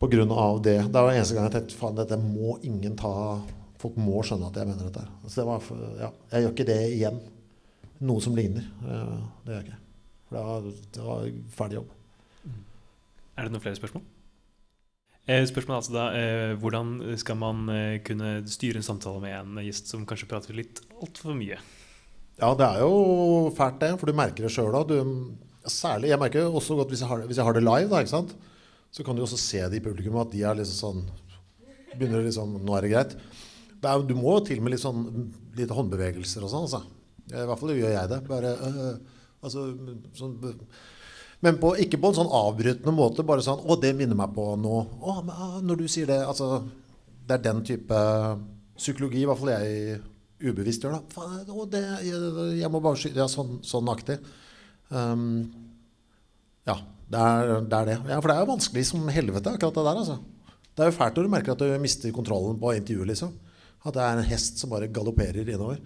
På 0.01 0.11
grunn 0.11 0.33
av 0.35 0.61
det. 0.65 0.81
Det 0.89 1.05
var 1.07 1.13
eneste 1.15 1.37
gang 1.37 1.47
jeg 1.47 1.57
tenkte 1.59 1.79
faen, 1.79 1.97
dette 2.01 2.19
må 2.21 2.59
ingen 2.67 2.97
ta 2.99 3.15
Folk 3.85 4.01
må 4.01 4.23
skjønne 4.25 4.49
at 4.49 4.57
jeg 4.57 4.71
mener 4.71 4.89
dette. 4.89 5.05
Altså, 5.21 5.37
det 5.43 5.47
var, 5.51 5.69
ja, 6.01 6.11
jeg 6.33 6.47
gjør 6.47 6.55
ikke 6.55 6.69
det 6.71 6.81
igjen. 6.95 7.21
Noe 8.05 8.25
som 8.25 8.37
ligner. 8.37 8.65
Uh, 8.81 9.21
det 9.45 9.53
gjør 9.53 9.61
jeg 9.61 9.67
ikke. 9.69 9.81
For 10.25 10.39
det 10.39 10.45
var, 10.49 10.69
det 10.97 11.07
var 11.11 11.31
ferdig 11.59 11.79
jobb. 11.83 11.95
Er 13.35 13.47
det 13.47 13.53
noen 13.53 13.65
flere 13.65 13.79
spørsmål? 13.79 14.05
Eh, 15.25 15.41
spørsmålet 15.49 15.75
er 15.75 15.81
altså 15.81 15.95
da, 15.95 16.07
eh, 16.19 16.55
Hvordan 16.61 16.89
skal 17.17 17.39
man 17.41 17.69
eh, 17.73 18.01
kunne 18.05 18.43
styre 18.51 18.77
en 18.77 18.85
samtale 18.85 19.23
med 19.23 19.33
en 19.39 19.63
gjest 19.65 19.89
som 19.89 20.05
kanskje 20.05 20.29
prater 20.29 20.57
litt 20.57 20.83
altfor 21.01 21.37
mye? 21.39 21.57
Ja, 22.37 22.51
det 22.59 22.67
er 22.67 22.83
jo 22.85 23.53
fælt, 23.57 23.79
det. 23.81 23.95
For 24.01 24.11
du 24.11 24.17
merker 24.17 24.45
det 24.45 24.53
sjøl 24.53 24.75
òg. 24.77 24.93
Særlig, 25.65 26.11
Jeg 26.13 26.21
merker 26.21 26.45
jo 26.45 26.59
også 26.61 26.77
godt 26.77 26.93
hvis 26.93 27.01
jeg 27.01 27.09
har, 27.09 27.25
hvis 27.25 27.41
jeg 27.41 27.47
har 27.47 27.57
det 27.57 27.65
live, 27.65 27.89
da, 27.89 28.03
ikke 28.05 28.17
sant? 28.17 28.35
så 28.95 29.03
kan 29.03 29.17
du 29.17 29.25
også 29.25 29.39
se 29.41 29.59
det 29.59 29.81
i 29.81 29.83
publikum 29.83 30.21
at 30.23 30.31
de 30.31 30.45
er 30.47 30.55
liksom 30.55 30.77
sånn 30.79 31.07
Begynner 31.99 32.23
liksom 32.23 32.53
Nå 32.63 32.77
er 32.77 32.85
det 32.85 32.91
greit. 32.93 33.17
Er, 33.91 34.03
du 34.07 34.15
må 34.19 34.39
til 34.47 34.63
med 34.65 34.75
litt 34.75 34.83
sånn 34.83 35.05
litt 35.59 35.73
håndbevegelser 35.75 36.45
og 36.45 36.53
sånn. 36.53 36.67
Altså. 36.69 36.83
I 37.31 37.47
hvert 37.49 37.61
fall 37.61 37.73
gjør 37.75 37.95
jeg 37.95 38.11
det. 38.11 38.21
Bare, 38.29 38.53
øh, 38.69 39.23
altså, 39.45 39.69
sånn, 40.19 40.37
men 41.45 41.59
på, 41.61 41.75
ikke 41.83 42.01
på 42.01 42.11
en 42.11 42.17
sånn 42.17 42.33
avbrytende 42.33 42.95
måte. 42.97 43.27
Bare 43.27 43.45
sånn 43.45 43.61
'Å, 43.61 43.77
det 43.81 43.93
minner 43.97 44.17
meg 44.17 44.33
på 44.37 44.55
noe.' 44.57 44.87
Å, 45.01 45.21
men, 45.21 45.35
ah, 45.37 45.61
når 45.61 45.85
du 45.85 45.87
sier 45.89 46.09
det 46.09 46.21
altså, 46.25 46.65
Det 47.27 47.39
er 47.39 47.45
den 47.45 47.63
type 47.65 47.99
psykologi 48.77 49.23
i 49.23 49.29
hvert 49.29 49.39
fall 49.41 49.53
jeg 49.55 50.01
ubevisst 50.45 50.83
gjør. 50.85 50.99
da. 50.99 51.01
Faen, 51.15 51.45
å, 51.49 51.65
det, 51.69 51.83
jeg, 52.05 52.21
jeg, 52.61 52.71
må 52.71 52.81
bare 52.85 53.01
skyte 53.01 53.21
Ja, 53.21 53.29
sånn, 53.29 53.61
sånn 53.65 53.89
aktig. 53.89 54.19
Um, 54.91 55.53
ja, 56.69 56.77
det 57.09 57.21
er, 57.21 57.55
det 57.65 57.79
er, 57.79 57.89
det 57.89 57.97
Ja, 58.13 58.21
For 58.21 58.29
det 58.29 58.37
er 58.37 58.45
jo 58.45 58.53
vanskelig 58.53 58.85
som 58.89 59.09
helvete, 59.09 59.55
akkurat 59.57 59.75
det 59.75 59.85
der. 59.85 60.01
altså. 60.05 60.19
Det 60.75 60.85
er 60.85 60.91
jo 60.91 60.99
fælt 60.99 61.17
når 61.17 61.27
du 61.27 61.33
merker 61.33 61.53
at 61.53 61.63
du 61.63 61.79
mister 61.81 62.13
kontrollen 62.13 62.61
på 62.61 62.73
intervjuet. 62.77 63.09
liksom. 63.13 63.33
At 63.85 63.97
det 63.97 64.03
er 64.03 64.19
en 64.19 64.29
hest 64.29 64.61
som 64.61 64.73
bare 64.73 64.89
galopperer 64.89 65.45
innover. 65.45 65.81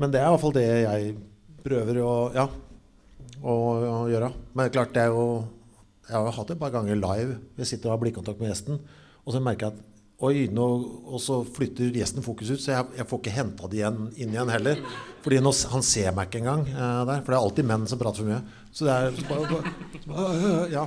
Men 0.00 0.12
det 0.12 0.20
er 0.20 0.28
i 0.28 0.32
hvert 0.32 0.44
fall 0.44 0.56
det 0.56 0.66
jeg 0.66 1.14
prøver 1.64 2.00
å, 2.00 2.14
ja, 2.32 2.46
å, 3.42 3.54
å 3.54 4.08
gjøre. 4.10 4.30
Men 4.56 4.72
klart, 4.72 4.94
det 4.96 5.06
er 5.06 5.14
jo 5.14 5.24
Jeg 6.10 6.16
har 6.16 6.24
jo 6.26 6.34
hatt 6.34 6.48
det 6.50 6.56
et 6.56 6.62
par 6.62 6.72
ganger 6.74 6.98
live. 6.98 7.36
Jeg 7.60 7.68
sitter 7.70 7.90
og 7.90 7.94
har 7.94 8.00
blikkontakt 8.02 8.40
med 8.42 8.50
gjesten, 8.50 8.80
og 9.22 9.34
så 9.34 9.42
merker 9.42 9.68
jeg 9.68 9.76
at 9.76 9.86
Oi, 10.20 10.50
nå, 10.52 10.64
og 11.08 11.20
så 11.24 11.38
flytter 11.48 11.94
gjesten 11.96 12.20
fokus 12.20 12.50
ut, 12.50 12.60
så 12.60 12.74
jeg, 12.74 12.88
jeg 12.98 13.06
får 13.08 13.20
ikke 13.22 13.32
henta 13.32 13.68
det 13.72 13.78
igjen 13.78 14.00
inn 14.20 14.34
igjen 14.34 14.50
heller. 14.52 14.82
Fordi 15.24 15.38
nå, 15.40 15.52
han 15.72 15.84
ser 15.86 16.10
meg 16.12 16.28
ikke 16.28 16.42
engang 16.42 16.66
eh, 16.68 16.98
der. 17.08 17.22
For 17.22 17.32
det 17.32 17.38
er 17.38 17.44
alltid 17.46 17.68
menn 17.70 17.86
som 17.88 18.00
prater 18.02 18.20
for 18.20 18.28
mye. 18.28 18.66
Så 18.68 18.84
det 18.84 18.96
er 18.98 19.16
så 19.16 19.24
bare, 19.30 19.62
så 19.94 20.10
bare, 20.10 20.34
uh, 20.34 20.74
Ja. 20.74 20.84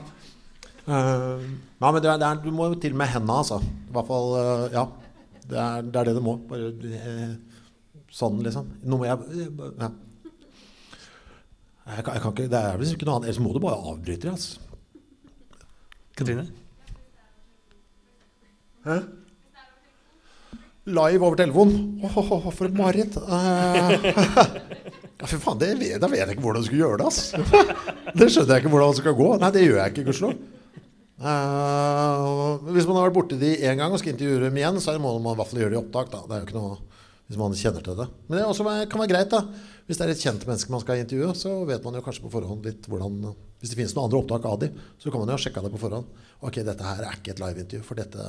Uh, 0.84 1.39
nei, 1.80 1.89
men 1.89 1.97
det 2.03 2.11
er, 2.11 2.19
det 2.21 2.28
er, 2.28 2.43
du 2.43 2.53
må 2.53 2.67
jo 2.69 2.78
til 2.84 2.93
med 2.99 3.09
henda, 3.09 3.39
altså. 3.41 3.57
I 3.63 3.95
hvert 3.95 4.11
fall 4.11 4.38
Ja. 4.76 4.86
Det 5.54 5.60
er, 5.62 5.86
det 5.86 5.99
er 6.01 6.10
det 6.10 6.16
det 6.18 6.24
må. 6.26 6.34
Bare 6.49 6.72
sånn, 8.14 8.41
liksom. 8.45 8.74
Nå 8.89 8.99
må 8.99 9.08
jeg 9.08 9.18
ja. 9.54 9.91
Jeg 11.84 12.06
kan, 12.06 12.14
jeg 12.16 12.22
kan 12.24 12.32
ikke, 12.32 12.45
det 12.47 12.60
er 12.60 12.78
vel 12.80 12.93
ikke 12.93 13.08
noe 13.08 13.18
annet. 13.20 13.30
Ellers 13.30 13.41
må 13.43 13.51
du 13.54 13.60
bare 13.64 13.82
avbryte 13.91 14.24
det. 14.24 14.34
Altså. 14.34 14.62
Katrine? 16.18 16.45
Hæ? 18.88 18.97
Live 20.93 21.24
over 21.24 21.36
telefon. 21.39 21.76
Oh, 22.04 22.18
oh, 22.18 22.32
oh, 22.39 22.47
for 22.51 22.68
et 22.68 22.76
mareritt. 22.76 23.16
Uh, 23.18 23.93
ja, 25.20 25.28
fy 25.28 25.39
faen, 25.39 25.60
det 25.60 25.91
da 26.01 26.10
vet 26.12 26.24
jeg 26.24 26.36
ikke 26.36 26.43
hvordan 26.43 26.64
du 26.64 26.70
skal 26.70 26.82
gjøre 26.82 26.99
det. 26.99 27.12
Altså. 27.12 27.70
Det 28.20 28.28
skjønner 28.30 28.51
jeg 28.56 28.62
ikke 28.62 28.72
hvordan 28.76 28.91
det 28.91 28.99
skal 28.99 29.16
gå. 29.18 29.30
Nei, 29.41 29.47
det 29.56 29.62
gjør 29.64 29.78
jeg 29.80 29.91
ikke, 29.93 30.04
gudskjelov. 30.06 30.34
Uh, 31.24 32.59
hvis 32.76 32.84
man 32.84 32.97
har 32.97 33.07
vært 33.07 33.15
borti 33.15 33.38
de 33.39 33.53
én 33.63 33.78
gang 33.80 33.93
og 33.93 34.01
skal 34.01 34.11
intervjue 34.11 34.41
dem 34.43 34.57
igjen, 34.59 34.80
så 34.84 34.97
må 34.99 35.13
man 35.24 35.38
i 35.38 35.39
hvert 35.39 35.51
fall 35.53 35.61
gjøre 35.61 35.71
det 35.71 35.78
i 35.78 35.80
opptak. 35.80 36.09
Da. 36.11 36.24
Det 36.28 36.36
er 36.36 36.41
jo 36.41 36.47
ikke 36.49 36.57
noe 36.57 36.80
hvis 37.30 37.39
man 37.39 37.55
kjenner 37.55 37.86
til 37.86 37.95
det. 37.95 38.07
Men 38.28 38.38
det 38.38 38.47
også 38.49 38.65
kan 38.91 39.01
være 39.01 39.11
greit. 39.13 39.32
da 39.32 39.39
Hvis 39.88 39.99
det 39.99 40.05
er 40.05 40.11
et 40.11 40.24
kjent 40.26 40.43
menneske 40.47 40.74
man 40.74 40.84
skal 40.84 40.99
intervjue, 40.99 41.32
så 41.39 41.53
vet 41.69 41.86
man 41.86 41.95
jo 41.95 42.03
kanskje 42.03 42.26
på 42.26 42.34
forhånd 42.34 42.67
litt 42.67 42.89
hvordan 42.91 43.21
Hvis 43.61 43.71
det 43.71 43.80
finnes 43.80 43.95
noen 43.95 44.09
andre 44.09 44.19
opptak 44.19 44.49
av 44.49 44.59
de, 44.59 44.69
så 44.99 45.09
kan 45.11 45.24
man 45.24 45.32
jo 45.32 45.38
ha 45.38 45.43
sjekka 45.45 45.63
det 45.63 45.71
på 45.71 45.80
forhånd. 45.86 46.11
Ok, 46.43 46.59
dette 46.67 46.84
her 46.84 47.07
er 47.07 47.15
ikke 47.15 47.32
et 47.32 47.41
liveintervju, 47.41 47.88
for 47.88 47.99
dette 47.99 48.28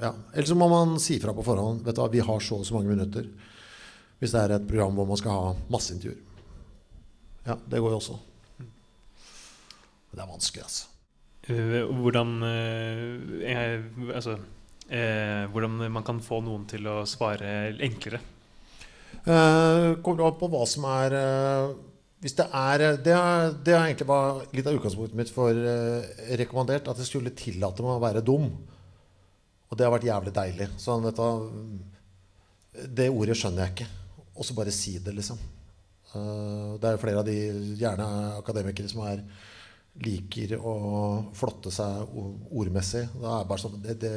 ja. 0.00 0.12
Eller 0.32 0.48
så 0.48 0.56
må 0.56 0.68
man 0.68 0.94
si 1.00 1.18
fra 1.20 1.32
på 1.36 1.44
forhånd. 1.44 1.80
Vet 1.84 1.96
du 1.96 2.02
hva, 2.02 2.10
Vi 2.12 2.24
har 2.24 2.44
så 2.44 2.60
og 2.60 2.68
så 2.68 2.76
mange 2.76 2.92
minutter. 2.92 3.26
Hvis 4.20 4.36
det 4.36 4.44
er 4.44 4.56
et 4.56 4.68
program 4.68 4.96
hvor 4.96 5.08
man 5.08 5.20
skal 5.20 5.36
ha 5.36 5.56
masseintervjuer. 5.72 6.20
Ja, 7.48 7.56
det 7.56 7.80
går 7.80 7.96
jo 7.96 8.00
også. 8.00 8.20
Det 10.10 10.20
er 10.20 10.28
vanskelig, 10.28 10.68
altså. 10.68 10.89
Hvordan 11.50 12.32
uh, 12.44 14.14
Altså 14.14 14.36
uh, 14.38 15.44
Hvordan 15.52 15.84
man 15.92 16.06
kan 16.06 16.20
få 16.24 16.40
noen 16.46 16.66
til 16.70 16.88
å 16.90 17.02
svare 17.08 17.72
enklere? 17.82 18.20
Uh, 19.26 19.98
kommer 20.00 20.28
an 20.28 20.38
på 20.40 20.48
hva 20.48 20.62
som 20.70 20.86
er 20.88 21.16
Hvis 22.22 22.36
det 22.38 22.46
er 22.56 22.84
Det, 23.04 23.14
er, 23.14 23.54
det 23.58 23.74
er 23.74 23.84
egentlig 23.84 24.08
var 24.08 24.42
litt 24.54 24.68
av 24.70 24.78
utgangspunktet 24.78 25.18
mitt 25.18 25.32
for 25.34 25.56
rekommandert. 26.40 26.88
At 26.88 27.00
jeg 27.00 27.10
skulle 27.10 27.36
tillate 27.36 27.84
meg 27.84 27.96
å 27.96 28.02
være 28.02 28.24
dum. 28.24 28.50
Og 29.70 29.78
det 29.78 29.86
har 29.86 29.94
vært 29.94 30.08
jævlig 30.08 30.34
deilig. 30.34 30.68
Sånn, 30.82 31.06
vet 31.06 31.20
du, 31.20 32.84
det 32.90 33.08
ordet 33.10 33.36
skjønner 33.38 33.66
jeg 33.66 33.76
ikke. 33.76 33.88
Og 34.34 34.46
så 34.46 34.56
bare 34.56 34.74
si 34.74 34.96
det, 35.02 35.14
liksom. 35.14 35.38
Uh, 36.10 36.74
det 36.82 36.90
er 36.90 36.98
flere 36.98 37.22
av 37.22 37.28
de 37.28 37.36
gjerne 37.78 38.06
akademikere 38.40 38.90
som 38.90 39.04
er 39.06 39.22
liker 39.98 40.56
å 40.62 40.74
flotte 41.36 41.72
seg 41.74 42.12
ordmessig. 42.50 43.06
Da 43.20 43.40
er 43.40 43.48
bare 43.48 43.62
sånn 43.62 43.80
det, 43.82 43.96
det, 44.00 44.12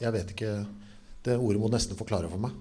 Jeg 0.00 0.14
vet 0.14 0.30
ikke 0.34 0.52
Det 1.24 1.34
ordet 1.38 1.60
må 1.60 1.70
nesten 1.72 1.98
forklare 1.98 2.30
for 2.30 2.42
meg. 2.42 2.54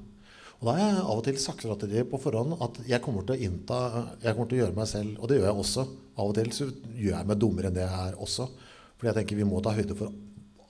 Og 0.62 0.68
da 0.68 0.74
har 0.78 0.82
jeg 0.82 0.98
av 1.02 1.20
og 1.20 1.24
til 1.26 1.38
sagt 1.42 1.64
til 1.66 1.94
dem 1.94 2.10
på 2.10 2.20
forhånd 2.22 2.58
at 2.62 2.82
jeg 2.90 3.02
kommer 3.02 3.26
til 3.26 3.38
å 3.38 3.46
innta 3.48 3.78
Jeg 4.22 4.36
kommer 4.36 4.50
til 4.50 4.60
å 4.60 4.64
gjøre 4.66 4.78
meg 4.78 4.90
selv 4.90 5.22
Og 5.22 5.30
det 5.30 5.40
gjør 5.40 5.48
jeg 5.50 5.64
også. 5.64 5.88
Av 6.18 6.28
og 6.28 6.36
til 6.38 6.52
så 6.54 6.68
gjør 6.98 7.16
jeg 7.16 7.30
meg 7.32 7.40
dummere 7.42 7.72
enn 7.72 7.78
det 7.78 7.86
jeg 7.86 8.12
er 8.12 8.20
også. 8.20 8.50
Fordi 8.98 9.10
jeg 9.10 9.18
tenker 9.22 9.40
vi 9.40 9.48
må 9.50 9.62
ta 9.64 9.74
høyde 9.74 9.98
for 9.98 10.14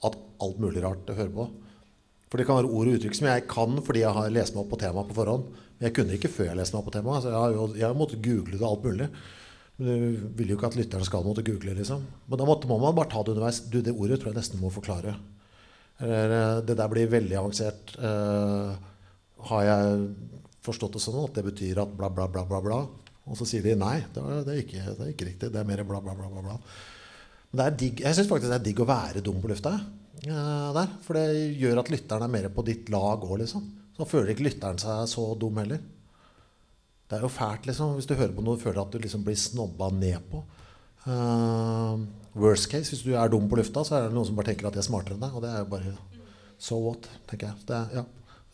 at 0.02 0.16
alt 0.42 0.62
mulig 0.62 0.80
rart 0.82 1.10
hører 1.12 1.34
på. 1.34 1.44
For 2.32 2.40
det 2.40 2.46
kan 2.48 2.56
være 2.56 2.70
ord 2.72 2.88
og 2.88 2.96
uttrykk 2.96 3.16
som 3.18 3.28
jeg 3.28 3.44
kan 3.50 3.76
fordi 3.84 4.00
jeg 4.06 4.16
har 4.16 4.32
lest 4.32 4.54
meg 4.54 4.62
opp 4.64 4.70
på 4.72 4.80
temaet 4.80 5.10
på 5.10 5.18
forhånd. 5.18 5.50
Men 5.76 5.88
jeg 5.88 5.94
kunne 5.98 6.16
ikke 6.16 6.30
før 6.32 6.48
jeg 6.48 6.58
leste 6.62 6.76
meg 6.76 6.80
opp 6.80 6.88
på 6.88 6.94
temaet. 6.94 7.24
Så 7.24 7.28
jeg, 7.28 7.42
har 7.42 7.56
jo, 7.58 7.66
jeg 7.76 7.84
har 7.84 7.98
måttet 7.98 8.24
google 8.24 8.56
det 8.56 8.68
alt 8.70 8.86
mulig. 8.88 9.08
Men 9.78 9.88
du 9.88 10.24
vil 10.38 10.52
jo 10.52 10.58
ikke 10.58 10.68
at 10.68 10.78
lytteren 10.78 11.06
skal 11.06 11.24
måtte 11.24 11.44
google, 11.46 11.74
liksom. 11.78 12.04
Men 12.28 12.40
da 12.40 12.46
måtte, 12.48 12.68
må 12.70 12.78
man 12.82 12.96
bare 12.96 13.10
ta 13.12 13.22
det 13.24 13.34
underveis. 13.34 13.62
Du, 13.72 13.80
det 13.84 13.94
ordet 13.94 14.20
tror 14.20 14.32
jeg 14.32 14.40
nesten 14.40 14.60
må 14.60 14.70
forklare. 14.72 15.14
Eller, 16.02 16.60
det 16.66 16.76
der 16.78 16.90
blir 16.90 17.10
veldig 17.12 17.38
avansert. 17.38 17.94
Uh, 18.00 18.74
har 19.48 19.66
jeg 19.66 20.02
forstått 20.62 20.96
det 20.96 21.02
sånn 21.02 21.22
at 21.24 21.38
det 21.38 21.46
betyr 21.46 21.82
at 21.82 21.94
bla, 21.98 22.10
bla, 22.12 22.28
bla, 22.30 22.44
bla, 22.48 22.60
bla? 22.64 22.80
Og 23.30 23.38
så 23.38 23.46
sier 23.46 23.64
de 23.64 23.76
nei, 23.78 24.00
det 24.14 24.22
er, 24.22 24.42
det 24.46 24.54
er, 24.54 24.62
ikke, 24.64 24.82
det 24.82 25.04
er 25.06 25.12
ikke, 25.14 25.28
riktig. 25.30 25.52
Det 25.54 25.60
er 25.60 25.68
mer 25.68 25.84
bla, 25.86 26.02
bla, 26.02 26.14
bla, 26.18 26.30
bla. 26.30 26.42
bla. 26.50 26.58
Men 27.52 27.76
digg, 27.78 28.02
jeg 28.02 28.16
syns 28.16 28.30
faktisk 28.30 28.50
det 28.50 28.58
er 28.58 28.66
digg 28.66 28.82
å 28.82 28.88
være 28.88 29.24
dum 29.24 29.40
på 29.42 29.50
lufta. 29.50 29.76
Uh, 30.22 30.82
for 31.02 31.18
det 31.18 31.26
gjør 31.58 31.82
at 31.82 31.90
lytteren 31.90 32.26
er 32.26 32.34
mer 32.34 32.50
på 32.54 32.64
ditt 32.66 32.90
lag 32.92 33.22
òg, 33.22 33.40
liksom. 33.42 33.66
Så 33.96 34.08
føler 34.08 34.32
ikke 34.32 34.46
lytteren 34.46 34.80
seg 34.80 35.04
så 35.10 35.26
dum 35.38 35.58
heller. 35.60 35.82
Det 37.12 37.18
er 37.18 37.26
jo 37.26 37.28
fælt 37.28 37.66
liksom, 37.68 37.92
hvis 37.98 38.08
du 38.08 38.14
hører 38.16 38.32
på 38.32 38.44
noe 38.44 38.56
og 38.56 38.62
føler 38.62 38.80
at 38.80 38.94
du 38.94 39.02
liksom 39.02 39.24
blir 39.26 39.36
snobba 39.36 39.90
ned 39.92 40.16
på. 40.30 40.40
Uh, 41.04 42.06
worst 42.38 42.70
case, 42.72 42.88
hvis 42.88 43.02
du 43.04 43.12
er 43.12 43.28
dum 43.28 43.50
på 43.50 43.58
lufta, 43.58 43.82
så 43.84 43.98
er 43.98 44.06
det 44.06 44.16
noen 44.16 44.30
som 44.30 44.38
bare 44.38 44.48
tenker 44.48 44.70
at 44.70 44.78
de 44.78 44.80
er 44.80 44.86
smartere 44.86 45.18
enn 45.18 45.26
deg. 45.26 45.34
Og 45.36 45.44
det 45.44 45.50
er 45.52 45.60
jo 45.60 45.68
bare 45.74 45.92
so 46.56 46.78
what, 46.86 47.10
tenker 47.28 47.50
jeg. 47.50 47.66
Det, 47.68 47.82
ja. 47.98 48.06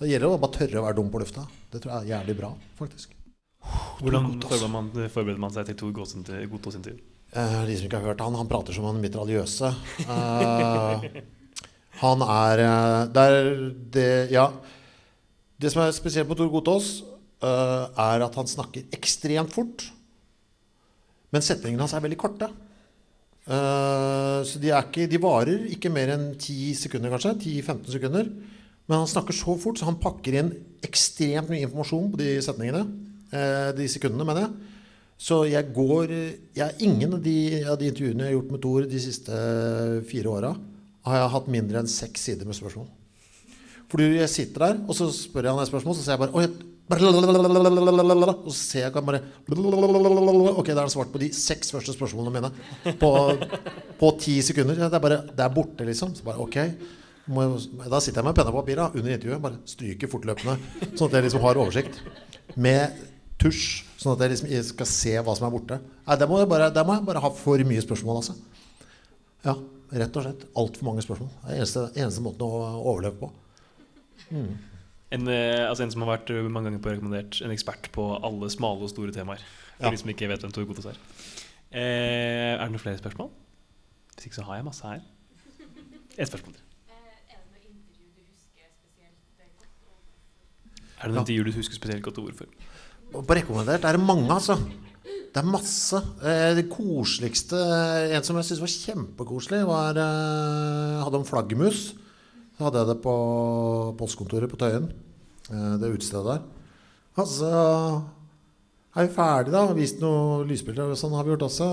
det 0.02 0.10
gjelder 0.10 0.34
å 0.34 0.40
bare 0.42 0.56
tørre 0.56 0.82
å 0.82 0.88
være 0.88 0.98
dum 0.98 1.12
på 1.14 1.22
lufta. 1.22 1.46
Det 1.70 1.84
tror 1.84 1.94
jeg 1.94 2.08
er 2.08 2.12
jævlig 2.16 2.36
bra, 2.40 2.50
faktisk. 2.80 3.14
Hvordan 4.00 4.28
forbereder 4.42 4.74
man, 4.74 4.90
forbereder 5.06 5.42
man 5.46 5.54
seg 5.54 5.70
til 5.70 5.78
Tor 5.78 5.94
Gods 5.94 6.16
sin 6.16 6.26
Gotaas 6.50 6.78
intervju? 6.80 6.98
Eh, 7.36 7.58
de 7.68 7.76
som 7.76 7.86
ikke 7.86 8.00
har 8.00 8.10
hørt 8.10 8.22
han, 8.24 8.38
han 8.40 8.48
prater 8.50 8.74
som 8.74 8.86
en 8.88 9.02
mitraljøse. 9.02 9.68
Uh, 10.08 11.04
han 12.02 12.22
er 12.24 12.62
eh, 12.64 13.04
Det 13.12 13.24
er 13.28 13.54
det 13.96 14.10
Ja. 14.32 14.50
Det 15.58 15.72
som 15.72 15.82
er 15.82 15.90
spesielt 15.90 16.28
på 16.30 16.36
Tor 16.38 16.48
Gotaas, 16.52 17.00
eh, 17.02 17.07
er 17.46 18.24
at 18.24 18.34
han 18.40 18.48
snakker 18.50 18.88
ekstremt 18.96 19.52
fort. 19.54 19.84
Men 21.34 21.44
setningene 21.44 21.84
hans 21.84 21.94
er 21.94 22.02
veldig 22.04 22.18
korte. 22.20 22.48
Eh, 23.48 24.38
så 24.44 24.60
de, 24.60 24.72
ikke, 24.76 25.06
de 25.08 25.20
varer 25.22 25.68
ikke 25.72 25.92
mer 25.92 26.12
enn 26.14 26.30
10 26.34 26.74
sekunder, 26.84 27.12
kanskje. 27.14 27.36
10-15 27.62 27.94
sekunder. 27.96 28.30
Men 28.88 29.02
han 29.02 29.10
snakker 29.10 29.36
så 29.36 29.56
fort, 29.60 29.80
så 29.80 29.88
han 29.88 30.00
pakker 30.00 30.38
inn 30.40 30.50
ekstremt 30.84 31.50
mye 31.52 31.64
informasjon 31.66 32.10
på 32.12 32.20
de 32.20 32.34
setningene. 32.44 32.86
eh, 33.32 33.70
de 33.76 33.88
sekundene, 33.92 34.24
mener 34.24 34.46
jeg. 34.46 34.74
Så 35.18 35.42
jeg 35.50 35.72
går 35.74 36.12
jeg, 36.54 36.74
Ingen 36.86 37.16
av 37.16 37.22
de, 37.22 37.64
av 37.66 37.76
de 37.80 37.88
intervjuene 37.90 38.22
jeg 38.24 38.30
har 38.30 38.36
gjort 38.38 38.52
med 38.54 38.62
Tor 38.62 38.86
de 38.86 39.00
siste 39.02 39.40
fire 40.08 40.30
åra, 40.30 40.52
har 41.08 41.16
jeg 41.18 41.32
hatt 41.34 41.50
mindre 41.50 41.82
enn 41.82 41.90
seks 41.90 42.28
sider 42.28 42.46
med 42.46 42.56
spørsmål. 42.56 42.86
Fordi 43.88 44.08
jeg 44.20 44.30
sitter 44.30 44.64
der, 44.66 44.80
og 44.86 44.94
så 44.96 45.08
spør 45.12 45.48
jeg 45.48 45.56
han 45.56 45.64
et 45.64 45.70
spørsmål, 45.70 45.96
så 45.96 46.04
ser 46.04 46.14
jeg 46.14 46.22
bare 46.22 46.36
«Å, 46.36 46.44
jeg, 46.44 46.68
Og 48.38 48.52
så 48.52 48.58
ser 48.58 48.86
jeg 48.86 49.04
bare 49.04 49.20
Ok, 50.54 50.70
da 50.70 50.78
er 50.78 50.86
det 50.86 50.94
svart 50.94 51.12
på 51.12 51.20
de 51.20 51.28
seks 51.36 51.74
første 51.74 51.92
spørsmålene 51.92 52.32
mine 52.38 52.94
på, 53.00 53.10
på 54.00 54.12
ti 54.22 54.38
sekunder. 54.44 54.78
Det 54.80 54.88
er 54.88 55.04
bare 55.04 55.20
Det 55.28 55.44
er 55.44 55.52
borte, 55.52 55.84
liksom. 55.88 56.14
Så 56.16 56.24
bare 56.24 56.40
ok. 56.40 56.56
Da 57.28 58.00
sitter 58.00 58.22
jeg 58.22 58.26
med 58.30 58.36
penn 58.38 58.48
og 58.48 58.56
papir 58.62 58.80
under 58.80 59.12
intervjuet. 59.12 59.42
Bare 59.44 59.60
stryker 59.68 60.08
fortløpende, 60.08 60.56
sånn 60.94 61.10
at 61.10 61.18
jeg 61.18 61.26
liksom 61.28 61.44
har 61.44 61.60
oversikt. 61.60 62.00
Med 62.56 62.96
tusj, 63.38 63.82
sånn 64.00 64.16
at 64.16 64.24
jeg 64.24 64.32
liksom 64.34 64.54
skal 64.72 64.88
se 64.90 65.12
hva 65.20 65.34
som 65.36 65.48
er 65.48 65.52
borte. 65.54 65.80
Nei, 66.06 66.16
der 66.18 66.30
må 66.30 66.40
jeg 66.40 66.48
bare, 66.50 66.70
må 66.88 66.96
jeg 66.96 67.04
bare 67.10 67.22
ha 67.22 67.32
for 67.36 67.68
mye 67.68 67.84
spørsmål, 67.84 68.22
altså. 68.22 68.38
Ja, 69.44 69.54
rett 70.00 70.16
og 70.16 70.24
slett. 70.24 70.48
Altfor 70.58 70.88
mange 70.88 71.04
spørsmål. 71.04 71.30
Det 71.44 71.52
er 71.52 71.60
eneste, 71.60 71.84
eneste 72.00 72.24
måten 72.24 72.48
å 72.48 72.64
overleve 72.80 73.20
på. 73.20 73.30
Mm. 74.32 74.48
En, 75.10 75.24
eh, 75.32 75.64
altså 75.68 75.82
en 75.86 75.90
som 75.94 76.02
har 76.04 76.18
vært 76.18 76.30
eh, 76.34 76.48
mange 76.52 76.68
ganger 76.68 76.82
på 76.84 76.90
rekommendert 76.92 77.38
en 77.44 77.50
ekspert 77.54 77.88
på 77.94 78.04
alle 78.24 78.50
smale 78.52 78.84
og 78.84 78.90
store 78.92 79.12
temaer. 79.14 79.40
For 79.78 79.86
Ja. 79.86 79.90
de 79.94 79.96
som 80.02 80.10
ikke 80.10 80.28
vet 80.28 80.40
hvem 80.42 80.52
Tor 80.52 80.64
Gotaas 80.68 80.90
er. 80.92 80.98
Eh, 81.72 82.54
er 82.54 82.64
det 82.64 82.70
noen 82.74 82.82
flere 82.82 82.98
spørsmål? 83.00 83.30
Hvis 84.16 84.26
ikke 84.26 84.34
så 84.40 84.44
har 84.44 84.56
jeg 84.56 84.64
masse 84.66 84.82
her. 84.82 85.00
Ett 86.18 86.28
spørsmål 86.28 86.54
til. 86.58 86.64
Er 90.98 91.06
det 91.06 91.14
noen 91.14 91.22
intervju 91.22 91.44
du 91.46 91.52
husker 91.54 91.76
spesielt 91.78 92.02
godt, 92.02 92.18
og 92.18 92.24
hvorfor? 92.26 92.48
Og 93.14 93.24
På 93.26 93.36
rekommendert 93.38 93.84
er 93.86 93.96
det 93.96 94.02
mange, 94.04 94.26
altså. 94.34 94.56
Det 95.04 95.36
er 95.36 95.46
masse. 95.46 96.00
Eh, 96.24 96.54
det 96.58 96.66
koseligste 96.72 97.54
En 98.16 98.24
som 98.26 98.36
jeg 98.36 98.44
syntes 98.48 98.60
var 98.64 98.72
kjempekoselig, 98.74 99.60
var 99.68 99.94
hadde 99.94 101.20
om 101.20 101.24
flaggermus. 101.28 101.94
Så 102.58 102.66
hadde 102.66 102.80
jeg 102.82 102.90
det 102.90 103.02
på 103.04 103.12
postkontoret 104.00 104.50
på 104.50 104.58
Tøyen. 104.58 104.88
Eh, 105.46 105.74
det 105.78 105.92
utestedet 105.94 106.26
der. 106.26 106.40
Så 107.22 107.46
er 107.46 109.06
vi 109.06 109.14
ferdige, 109.14 109.54
da. 109.54 109.76
Vist 109.78 110.02
noen 110.02 110.42
lysbilder 110.48 110.90
og 110.90 110.98
sånn 110.98 111.14
har 111.14 111.22
vi 111.22 111.36
gjort 111.36 111.46
også. 111.46 111.68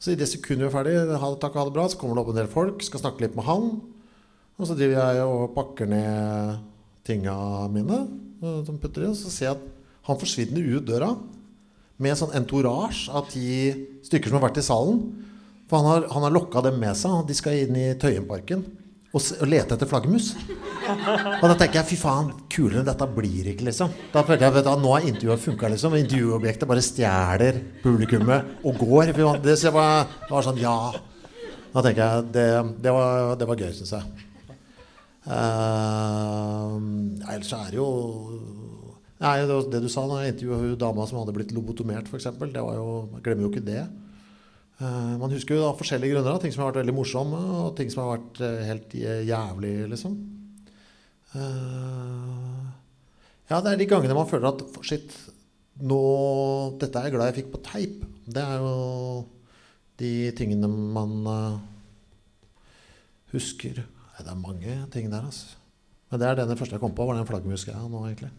Så 0.00 0.14
i 0.14 0.16
det 0.16 0.30
sekundet 0.30 0.64
vi 0.64 0.68
er 0.70 0.72
ferdig, 0.72 0.96
ha 1.12 1.28
det, 1.34 1.40
takk, 1.42 1.58
ha 1.60 1.66
det 1.68 1.74
bra, 1.76 1.84
så 1.92 2.00
kommer 2.00 2.16
det 2.16 2.22
opp 2.22 2.32
en 2.32 2.38
del 2.38 2.48
folk, 2.48 2.80
skal 2.86 3.02
snakke 3.02 3.26
litt 3.26 3.36
med 3.36 3.44
han. 3.50 3.68
Og 4.56 4.70
så 4.70 4.78
driver 4.78 5.12
jeg 5.18 5.28
og 5.28 5.52
pakker 5.58 5.92
ned 5.92 6.64
tinga 7.04 7.36
mine, 7.74 8.00
eh, 8.40 8.58
som 8.64 8.80
putter 8.80 9.04
i, 9.04 9.12
og 9.12 9.18
så 9.18 9.34
ser 9.34 9.50
jeg 9.50 9.58
at 9.58 9.68
han 10.08 10.22
forsvinner 10.24 10.72
ut 10.72 10.88
døra 10.88 11.12
med 12.00 12.14
en 12.14 12.20
sånn 12.22 12.36
entourage 12.38 13.12
av 13.12 13.28
ti 13.28 13.74
stykker 14.08 14.30
som 14.30 14.40
har 14.40 14.48
vært 14.48 14.62
i 14.62 14.64
salen. 14.64 15.02
For 15.68 15.82
han 15.82 15.90
har, 15.90 16.10
han 16.14 16.24
har 16.24 16.32
lokka 16.32 16.64
dem 16.64 16.80
med 16.80 16.96
seg. 16.96 17.26
De 17.28 17.36
skal 17.36 17.66
inn 17.66 17.76
i 17.76 17.90
Tøyenparken 18.00 18.64
og, 19.08 19.22
og 19.40 19.48
lete 19.48 19.76
etter 19.76 19.88
flaggermus. 19.88 20.32
Og 20.88 21.44
da 21.48 21.54
tenker 21.56 21.80
jeg 21.80 21.88
fy 21.90 21.98
faen, 22.00 22.30
kulere 22.52 22.84
dette 22.86 23.08
blir 23.14 23.50
ikke, 23.54 23.66
liksom. 23.68 23.92
Da 24.12 24.24
følte 24.26 24.44
jeg 24.44 24.56
vet 24.58 24.68
du, 24.68 24.72
Nå 24.82 24.94
har 24.94 25.08
intervjuet 25.08 25.44
funka, 25.44 25.70
liksom. 25.72 25.96
Intervjuobjektet 25.96 26.68
bare 26.68 26.84
stjeler 26.84 27.60
publikummet 27.84 28.64
og 28.68 28.80
går. 28.82 29.14
Det, 29.44 29.56
så 29.56 29.70
jeg 29.70 29.76
bare, 29.76 30.06
det 30.26 30.32
var 30.34 30.48
sånn 30.48 30.60
ja. 30.60 30.78
Da 31.72 31.84
tenker 31.84 32.02
jeg 32.02 32.30
det, 32.36 32.48
det, 32.84 32.94
var, 32.96 33.36
det 33.40 33.48
var 33.48 33.62
gøy, 33.64 33.72
syns 33.76 33.94
jeg. 33.96 34.24
Uh, 35.28 36.78
ellers 37.28 37.50
er 37.52 37.66
det 37.68 37.76
jo 37.76 37.88
Nei, 39.18 39.32
det, 39.44 39.56
det 39.74 39.80
du 39.82 39.88
sa 39.92 40.06
da 40.08 40.22
jeg 40.22 40.32
intervjuet 40.32 40.78
dama 40.80 41.04
som 41.10 41.18
hadde 41.18 41.34
blitt 41.34 41.50
lobotomert, 41.52 42.06
f.eks. 42.06 42.30
Det 42.38 42.62
var 42.62 42.76
jo, 42.78 42.92
Jeg 43.16 43.24
glemmer 43.24 43.48
jo 43.48 43.50
ikke 43.50 43.64
det. 43.66 43.82
Eh, 44.78 45.14
man 45.18 45.32
husker 45.34 45.56
jo 45.56 45.64
da 45.64 45.74
forskjellige 45.74 46.14
grunner. 46.14 46.38
Ting 46.42 46.54
som 46.54 46.62
har 46.62 46.70
vært 46.70 46.84
veldig 46.84 46.94
morsomme, 46.94 47.38
og 47.62 47.72
ting 47.78 47.90
som 47.90 48.04
har 48.04 48.12
vært 48.14 48.42
eh, 48.46 48.66
helt 48.68 48.94
jævlig, 48.94 49.72
liksom. 49.90 50.14
Eh, 51.34 52.60
ja, 53.50 53.58
det 53.58 53.72
er 53.72 53.80
de 53.80 53.88
gangene 53.90 54.16
man 54.16 54.28
føler 54.30 54.52
at 54.52 54.62
shit, 54.86 55.14
nå, 55.82 55.98
dette 56.78 57.00
er 57.00 57.08
jeg 57.08 57.16
glad 57.16 57.30
jeg 57.32 57.40
fikk 57.40 57.52
på 57.56 57.62
teip. 57.66 58.02
Det 58.28 58.44
er 58.44 58.62
jo 58.62 58.74
de 59.98 60.10
tingene 60.38 60.68
man 60.70 61.16
husker. 63.32 63.80
Nei, 63.82 64.20
det 64.20 64.30
er 64.30 64.44
mange 64.44 64.76
ting 64.94 65.08
der, 65.10 65.26
altså. 65.26 65.56
Men 66.08 66.22
det 66.22 66.28
er 66.28 66.38
den 66.38 66.56
første 66.60 66.76
jeg 66.76 66.82
kom 66.82 66.94
på, 66.96 67.04
var 67.08 67.18
den 67.18 67.26
flaggermusgreia 67.28 67.82
nå, 67.90 68.04
egentlig. 68.06 68.30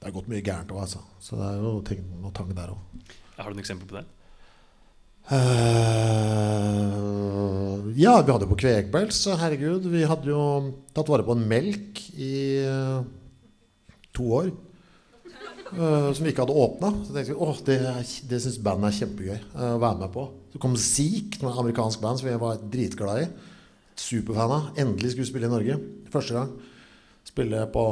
Det 0.00 0.08
har 0.08 0.16
gått 0.16 0.32
mye 0.32 0.42
gærent 0.44 0.72
òg, 0.72 0.80
altså. 0.86 1.04
Så 1.22 1.36
det 1.38 1.50
er 1.50 1.60
jo 1.60 1.74
ting, 1.86 2.08
og 2.22 2.32
tang 2.36 2.50
der 2.56 2.72
òg. 2.72 3.12
Har 3.36 3.50
du 3.50 3.54
noen 3.56 3.64
eksempler 3.64 3.88
på 3.90 3.96
det? 3.98 4.04
Uh, 5.24 5.40
ja, 7.96 8.18
vi 8.20 8.32
hadde 8.34 8.50
på 8.50 8.58
Kvegpels, 8.60 9.24
herregud. 9.40 9.86
Vi 9.90 10.04
hadde 10.06 10.28
jo 10.30 10.42
tatt 10.94 11.08
vare 11.10 11.24
på 11.26 11.34
en 11.34 11.48
melk 11.48 12.02
i 12.14 12.60
uh, 12.68 13.00
to 14.14 14.24
år. 14.40 14.48
Uh, 15.74 16.12
som 16.14 16.22
vi 16.22 16.30
ikke 16.30 16.44
hadde 16.44 16.60
åpna. 16.66 16.88
Så 17.06 17.10
tenkte 17.14 17.32
vi 17.32 17.40
det, 17.66 17.78
det 18.30 18.38
syns 18.44 18.60
bandet 18.62 18.88
er 18.92 18.98
kjempegøy 19.00 19.38
å 19.56 19.80
være 19.82 20.00
med 20.04 20.10
på. 20.14 20.22
Så 20.52 20.60
kom 20.62 20.76
er 21.48 21.54
et 21.56 21.62
amerikansk 21.64 21.98
band 22.04 22.20
som 22.20 22.28
vi 22.28 22.36
var 22.44 22.62
dritglad 22.70 23.16
i. 23.24 23.26
Superfan 23.98 24.52
av. 24.54 24.62
Endelig 24.78 25.10
skulle 25.14 25.30
spille 25.30 25.48
i 25.48 25.54
Norge. 25.54 25.74
Første 26.12 26.36
gang. 26.36 26.50
Spille 27.34 27.64
på 27.66 27.82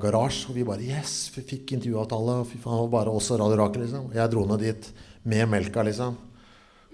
Garasje. 0.00 0.48
Og 0.48 0.56
vi 0.56 0.62
bare 0.64 0.80
Yes, 0.80 1.28
vi 1.34 1.42
fikk 1.44 1.74
intervjuavtale. 1.76 2.38
Fy 2.48 2.56
faen, 2.62 2.86
bare 2.88 3.12
oss 3.12 3.28
og 3.34 3.42
Radio 3.42 3.58
Rakel, 3.60 3.82
liksom. 3.84 4.06
Jeg 4.16 4.32
dro 4.32 4.46
ned 4.48 4.64
dit 4.64 4.88
med 5.28 5.50
melka, 5.52 5.84
liksom. 5.84 6.16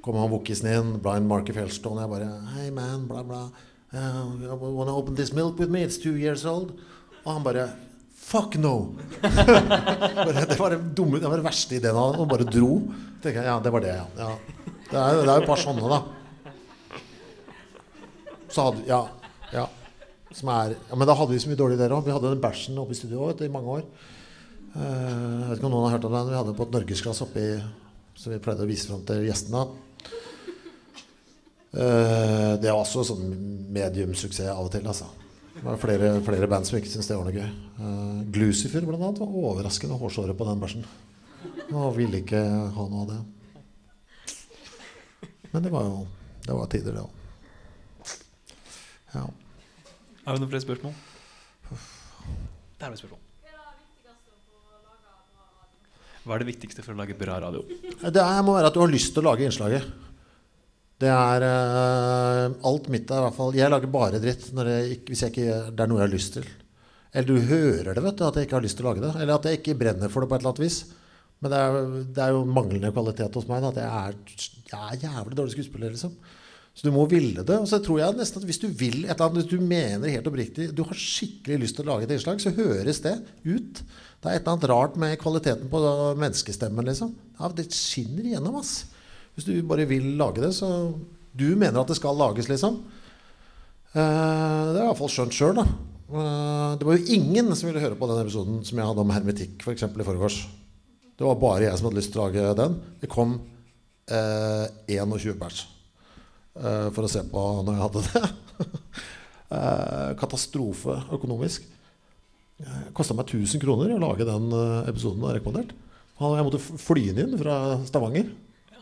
Kom 0.03 0.19
han 0.19 0.33
wookisen 0.33 0.67
inn, 0.73 0.91
Brian 1.05 1.29
Marker 1.31 1.55
Felstone. 1.55 2.03
Jeg 2.03 2.11
bare 2.11 2.33
Hei, 2.57 2.67
man, 2.75 3.07
bla, 3.07 3.23
bla. 3.23 3.45
Uh, 3.95 4.59
wanna 4.59 4.91
open 4.91 5.15
this 5.15 5.31
milk 5.33 5.57
with 5.63 5.71
me? 5.71 5.85
It's 5.87 6.03
two 6.03 6.17
years 6.19 6.43
old. 6.45 6.75
Og 7.23 7.31
han 7.37 7.47
bare 7.47 7.69
Fuck 8.29 8.59
no! 8.59 8.99
det 9.23 10.59
var 10.59 10.75
det 10.75 10.83
dumme, 10.99 11.23
det 11.23 11.31
var 11.31 11.39
det 11.39 11.47
verste 11.47 11.79
ideen 11.79 11.95
han 11.95 12.11
hadde. 12.11 12.27
Og 12.27 12.29
bare 12.35 12.51
dro. 12.59 12.75
Tenker 13.23 13.39
jeg, 13.39 13.53
ja, 13.53 13.59
det 13.63 13.73
var 13.73 13.87
det, 13.87 13.95
ja. 13.95 14.07
ja. 14.19 14.35
Det, 14.67 14.99
er, 14.99 15.23
det 15.23 15.31
er 15.31 15.31
jo 15.31 15.47
et 15.47 15.53
par 15.55 15.63
sånne, 15.63 15.95
da. 15.95 16.03
Så 18.51 18.67
hadde 18.67 18.89
Ja. 18.91 19.05
ja. 19.55 19.69
Er, 20.29 20.75
ja, 20.77 20.97
men 20.97 21.09
da 21.09 21.17
hadde 21.17 21.33
vi 21.33 21.41
så 21.41 21.49
mye 21.49 21.59
dårlige 21.59 21.81
ideer 21.81 21.95
òg. 21.97 22.05
Vi 22.05 22.13
hadde 22.13 22.31
den 22.35 22.43
bæsjen 22.43 22.79
oppe 22.81 22.93
i 22.93 22.99
studio 22.99 23.31
du, 23.33 23.45
i 23.47 23.53
mange 23.53 23.79
år. 23.79 23.85
Uh, 24.75 24.83
jeg 24.85 25.47
vet 25.49 25.57
ikke 25.57 25.69
om 25.71 25.73
noen 25.73 25.87
har 25.87 25.95
hørt 25.97 26.09
om 26.09 26.17
den. 26.17 26.33
Vi 26.33 26.37
hadde 26.39 26.57
på 26.59 26.67
et 26.67 26.75
norgesglass 26.77 27.23
oppi 27.25 27.47
som 28.19 28.35
vi 28.35 28.41
pleide 28.43 28.67
å 28.67 28.69
vise 28.69 28.91
fram 28.91 29.05
til 29.09 29.25
gjestene. 29.25 29.63
Uh, 31.73 32.55
det 32.61 32.69
var 32.69 32.83
også 32.83 33.07
sånn 33.09 33.33
mediumsuksess 33.73 34.53
av 34.53 34.69
og 34.69 34.71
til. 34.75 34.85
Altså. 34.91 35.09
Det 35.57 35.65
var 35.65 35.81
flere, 35.81 36.13
flere 36.27 36.51
band 36.51 36.69
som 36.69 36.79
ikke 36.79 36.93
syntes 36.93 37.09
det 37.11 37.19
var 37.19 37.27
noe 37.27 37.41
gøy. 37.41 37.51
Uh, 37.81 38.21
Glucifer 38.35 38.85
blant 38.85 39.01
annet 39.01 39.25
var 39.25 39.41
overraskende 39.43 39.99
hårsåre 39.99 40.37
på 40.37 40.47
den 40.51 40.63
bæsjen. 40.63 40.87
Og 41.73 41.97
ville 41.97 42.21
ikke 42.21 42.45
ha 42.77 42.89
noe 42.93 43.03
av 43.07 43.11
det. 43.15 43.19
Men 45.53 45.65
det 45.65 45.73
var 45.73 45.89
jo 45.89 46.07
Det 46.49 46.55
var 46.57 46.69
tider, 46.73 46.95
det 46.97 47.03
òg. 47.03 47.13
Ja. 49.13 49.27
Har 50.29 50.37
vi 50.37 50.43
noen 50.43 50.51
flere 50.53 50.61
spørsmål? 50.61 50.97
Det 51.73 52.85
er 52.85 52.91
noen 52.93 52.99
spørsmål. 53.01 53.21
Hva 56.27 56.35
er 56.37 56.43
det 56.43 56.49
viktigste 56.51 56.83
for 56.85 56.93
å 56.93 56.99
lage 56.99 57.17
bra 57.17 57.39
radio? 57.41 57.63
Det 57.65 58.21
er, 58.21 58.43
må 58.45 58.53
være 58.59 58.69
at 58.69 58.75
du 58.77 58.83
har 58.83 58.93
lyst 58.93 59.15
til 59.17 59.25
å 59.25 59.31
lage 59.31 59.47
innslaget. 59.49 59.87
Det 61.01 61.09
er 61.09 61.47
uh, 61.47 62.59
Alt 62.69 62.91
mitt 62.93 63.09
er 63.09 63.23
i 63.23 63.25
hvert 63.25 63.37
fall 63.37 63.55
Jeg 63.55 63.71
lager 63.71 63.91
bare 63.95 64.19
dritt 64.19 64.49
når 64.57 64.69
jeg 64.73 64.97
hvis 65.07 65.23
jeg 65.23 65.33
ikke, 65.33 65.59
det 65.71 65.85
er 65.85 65.89
noe 65.89 66.03
jeg 66.03 66.05
har 66.05 66.13
lyst 66.13 66.37
til. 66.37 66.49
Eller 67.15 67.29
du 67.31 67.49
hører 67.49 67.89
det, 67.95 68.03
vet 68.05 68.19
du, 68.19 68.25
at 68.27 68.37
jeg 68.37 68.49
ikke 68.49 68.59
har 68.59 68.67
lyst 68.67 68.77
til 68.83 68.85
å 68.85 68.91
lage 68.91 69.05
det. 69.07 69.15
Eller 69.17 69.33
at 69.39 69.49
jeg 69.49 69.63
ikke 69.63 69.79
brenner 69.81 70.13
for 70.13 70.21
det 70.21 70.29
på 70.29 70.37
et 70.37 70.45
eller 70.45 70.53
annet 70.53 70.67
vis. 70.67 70.83
Men 71.41 71.55
det 71.55 71.63
er, 71.63 71.79
det 72.19 72.27
er 72.27 72.37
jo 72.37 72.45
manglende 72.59 72.93
kvalitet 72.93 73.41
hos 73.41 73.49
meg. 73.49 73.65
Da, 73.65 73.73
at 73.73 73.81
jeg 73.81 73.89
er, 74.03 74.45
jeg 74.75 74.83
er 74.83 75.07
jævlig 75.07 75.41
dårlig 75.41 75.57
skuespiller, 75.57 75.97
liksom. 75.97 76.19
Så 76.79 76.87
du 76.87 76.95
må 76.95 77.09
ville 77.11 77.43
det. 77.43 77.57
Og 77.59 77.67
så 77.67 77.81
tror 77.83 77.99
jeg 77.99 78.15
nesten 78.15 78.39
at 78.39 78.47
hvis 78.47 78.61
du 78.63 78.69
vil 78.71 79.01
et 79.01 79.11
eller 79.11 79.25
annet, 79.27 79.41
hvis 79.41 79.51
du 79.51 79.65
mener 79.67 80.13
helt 80.13 80.29
oppriktig 80.31 80.69
Du 80.77 80.85
har 80.87 81.01
skikkelig 81.01 81.65
lyst 81.65 81.75
til 81.79 81.83
å 81.83 81.91
lage 81.91 82.07
et 82.07 82.13
innslag, 82.15 82.39
så 82.39 82.55
høres 82.55 83.01
det 83.03 83.17
ut. 83.43 83.81
Det 83.83 84.31
er 84.31 84.37
et 84.37 84.45
eller 84.45 84.53
annet 84.55 84.69
rart 84.71 84.99
med 85.01 85.17
kvaliteten 85.19 85.67
på 85.73 85.81
menneskestemmen, 86.23 86.87
liksom. 86.87 87.17
Ja, 87.41 87.51
det 87.51 87.67
skinner 87.75 88.29
igjennom, 88.31 88.61
ass. 88.61 88.85
Hvis 89.35 89.49
du 89.49 89.57
bare 89.67 89.89
vil 89.91 90.13
lage 90.21 90.43
det, 90.45 90.55
så 90.55 90.95
Du 91.39 91.55
mener 91.55 91.77
at 91.79 91.91
det 91.91 91.95
skal 91.99 92.17
lages, 92.19 92.49
liksom. 92.51 92.81
Eh, 93.93 93.99
det 93.99 94.79
har 94.79 94.81
jeg 94.81 94.89
iallfall 94.89 95.13
skjønt 95.13 95.37
sjøl, 95.37 95.59
da. 95.61 95.67
Eh, 96.09 96.71
det 96.81 96.89
var 96.89 96.97
jo 96.97 97.15
ingen 97.15 97.53
som 97.55 97.69
ville 97.69 97.83
høre 97.83 97.99
på 98.01 98.09
den 98.11 98.23
episoden 98.25 98.63
som 98.67 98.81
jeg 98.81 98.91
hadde 98.91 99.05
om 99.05 99.13
hermetikk, 99.15 99.61
f.eks. 99.63 99.87
i 99.87 100.07
forgårs. 100.09 100.39
Det 101.19 101.27
var 101.27 101.39
bare 101.39 101.69
jeg 101.69 101.79
som 101.79 101.91
hadde 101.91 102.01
lyst 102.01 102.15
til 102.15 102.23
å 102.23 102.27
lage 102.27 102.55
den. 102.59 102.79
Det 103.03 103.11
kom 103.13 103.37
eh, 104.11 104.67
21 104.89 105.39
pers 105.39 105.63
eh, 105.63 105.78
for 106.95 107.07
å 107.07 107.11
se 107.11 107.23
på 107.31 107.43
når 107.67 107.77
jeg 107.77 107.85
hadde 107.85 108.05
det. 108.09 108.23
eh, 109.55 110.15
katastrofe 110.21 110.97
økonomisk. 111.17 111.67
Det 112.59 112.79
kosta 112.97 113.15
meg 113.15 113.31
1000 113.31 113.63
kroner 113.63 113.95
å 113.95 114.01
lage 114.03 114.27
den 114.27 114.51
eh, 114.51 114.89
episoden 114.91 115.23
av 115.25 115.37
Rekommandert. 115.37 115.75
Jeg 116.19 116.47
måtte 116.49 116.59
fly 116.83 117.05
inn 117.13 117.21
inn 117.23 117.37
fra 117.39 117.79
Stavanger. 117.87 118.33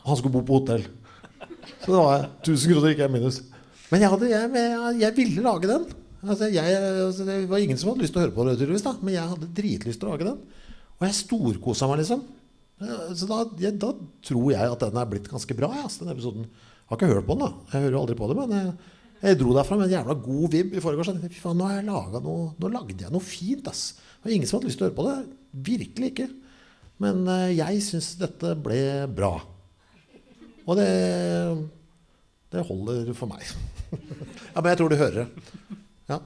Han 0.06 0.16
skulle 0.16 0.38
bo 0.38 0.44
på 0.46 0.62
hotell. 0.62 0.86
Så 1.82 1.90
det 1.90 1.98
var 1.98 2.24
1000 2.40 2.72
kroner 2.72 2.92
gikk 2.92 3.02
jeg 3.04 3.12
minus. 3.12 3.42
Men 3.90 4.02
jeg, 4.02 4.12
hadde, 4.14 4.30
jeg, 4.30 4.52
jeg, 4.56 4.94
jeg 5.02 5.16
ville 5.18 5.44
lage 5.44 5.68
den. 5.70 5.84
Altså, 6.24 6.48
altså, 6.48 7.26
det 7.28 7.36
var 7.50 7.62
ingen 7.62 7.78
som 7.78 7.92
hadde 7.92 8.02
lyst 8.02 8.16
til 8.16 8.22
å 8.22 8.24
høre 8.24 8.34
på 8.34 8.46
det, 8.48 8.56
tydeligvis. 8.56 8.86
Men 9.04 9.14
jeg 9.18 9.32
hadde 9.34 9.50
dritlyst 9.58 10.00
til 10.00 10.08
å 10.08 10.14
lage 10.14 10.30
den. 10.30 10.40
Og 10.96 11.04
jeg 11.04 11.18
storkosa 11.20 11.90
meg, 11.90 12.00
liksom. 12.00 12.24
Så 13.16 13.28
da, 13.28 13.42
da 13.52 13.92
tror 14.24 14.48
jeg 14.52 14.72
at 14.72 14.82
den 14.82 14.98
er 15.00 15.12
blitt 15.12 15.28
ganske 15.30 15.58
bra, 15.58 15.70
altså, 15.84 16.06
den 16.06 16.14
episoden. 16.16 16.48
Jeg 16.86 16.92
har 16.92 17.00
ikke 17.00 17.08
hørt 17.14 17.26
på 17.26 17.34
den, 17.34 17.42
da. 17.42 17.72
Jeg 17.72 17.82
hører 17.82 17.96
jo 17.96 18.00
aldri 18.04 18.14
på 18.20 18.26
det. 18.30 18.36
Men 18.38 18.52
jeg, 18.54 18.74
jeg 19.26 19.38
dro 19.40 19.54
derfra 19.56 19.76
med 19.80 19.88
en 19.88 19.94
jævla 19.96 20.14
god 20.22 20.50
vib 20.52 20.74
i 20.78 20.82
forgårs. 20.84 21.08
Jeg 21.10 21.32
Fy 21.34 21.40
faen, 21.42 21.58
nå 21.58 21.66
har 21.66 21.80
jeg 21.80 21.86
laget 21.88 22.22
noe 22.22 22.44
Nå 22.62 22.70
lagde 22.70 23.00
jeg 23.02 23.10
noe 23.14 23.24
fint, 23.26 23.66
ass. 23.72 23.80
Det 24.20 24.28
var 24.28 24.34
ingen 24.36 24.46
som 24.50 24.60
hadde 24.60 24.70
lyst 24.70 24.78
til 24.78 24.86
å 24.86 24.90
høre 24.90 24.98
på 25.00 25.06
det. 25.08 25.16
Virkelig 25.66 26.10
ikke. 26.12 26.28
Men 27.02 27.26
eh, 27.28 27.48
jeg 27.58 27.82
syns 27.84 28.12
dette 28.20 28.54
ble 28.62 28.78
bra. 29.18 29.32
Og 30.66 30.78
det, 30.78 30.86
det 32.54 32.62
holder 32.70 33.10
for 33.18 33.30
meg. 33.34 33.42
ja, 34.54 34.62
men 34.62 34.70
jeg 34.72 34.78
tror 34.80 34.90
du 34.94 34.96
hører 35.02 35.18
det. 35.24 35.76
Ja. 36.10 36.20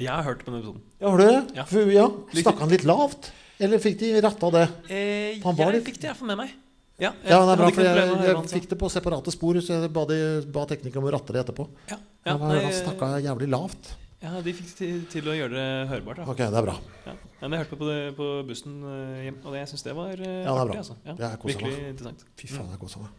Jeg 0.00 0.08
har 0.14 0.24
hørt 0.30 0.46
på 0.46 0.52
den 0.54 0.62
episoden. 0.62 0.82
Ja, 1.02 1.10
har 1.10 1.18
du 1.20 1.26
det? 1.26 1.42
Ja. 1.58 1.66
Ja. 1.98 2.06
Snakka 2.40 2.62
han 2.64 2.72
litt 2.72 2.86
lavt? 2.88 3.32
Eller 3.60 3.82
fikk 3.82 3.98
de 4.00 4.14
ratta 4.24 4.48
det? 4.54 4.62
Eh, 4.88 5.40
Han 5.44 5.56
var 5.58 5.66
jeg 5.74 5.80
litt- 5.80 5.88
fikk 5.90 5.98
det 6.00 6.08
iallfall 6.08 6.30
med 6.32 6.38
meg. 6.46 6.54
Ja, 7.00 7.10
Ja, 7.24 7.38
det 7.46 7.52
er 7.54 7.56
bra, 7.62 7.70
for 7.72 7.82
jeg, 7.86 7.96
jeg, 7.96 8.20
jeg 8.28 8.50
fikk 8.52 8.68
det 8.74 8.78
på 8.78 8.90
separate 8.92 9.32
spor, 9.32 9.56
så 9.64 9.78
jeg 9.80 9.90
ba, 9.96 10.04
de, 10.10 10.18
ba 10.52 10.66
teknikeren 10.68 11.00
om 11.02 11.08
å 11.08 11.14
ratte 11.16 11.32
det 11.32 11.40
etterpå. 11.46 11.64
Ja, 11.88 11.96
ja, 11.96 12.32
Han 12.34 12.40
var- 12.42 12.54
nei, 12.54 12.62
han 12.66 12.76
snakka 12.76 13.08
jævlig 13.24 13.48
lavt. 13.48 13.94
Ja, 14.20 14.34
de 14.44 14.52
fikk 14.52 14.74
til, 14.76 14.98
til 15.08 15.24
å 15.32 15.32
gjøre 15.32 15.54
det 15.56 15.68
hørbart. 15.88 16.18
Da. 16.20 16.24
Ok, 16.28 16.36
det 16.44 16.52
er 16.60 16.66
bra. 16.66 16.74
Ja. 17.06 17.14
Ja, 17.40 17.48
men 17.48 17.54
jeg 17.56 17.62
hørte 17.64 17.78
på 17.80 17.86
det 17.88 18.00
på 18.18 18.26
bussen 18.44 18.74
eh, 18.84 19.22
hjem, 19.24 19.38
og 19.46 19.54
det, 19.54 19.62
jeg 19.62 19.68
syns 19.72 19.84
det 19.86 19.94
var 19.96 20.10
eh, 20.12 20.42
Ja, 20.44 20.44
det 20.44 20.44
er 20.44 20.60
artig. 20.60 20.74
bra. 20.74 20.82
Altså. 20.82 20.96
Ja, 21.06 21.14
Det 21.16 21.24
er 21.24 21.36
virkelig 21.48 21.78
interessant. 21.94 22.24
Fy 22.36 22.50
faen, 22.52 22.68
jeg 22.74 22.82
kosa 22.82 23.00
meg. 23.00 23.10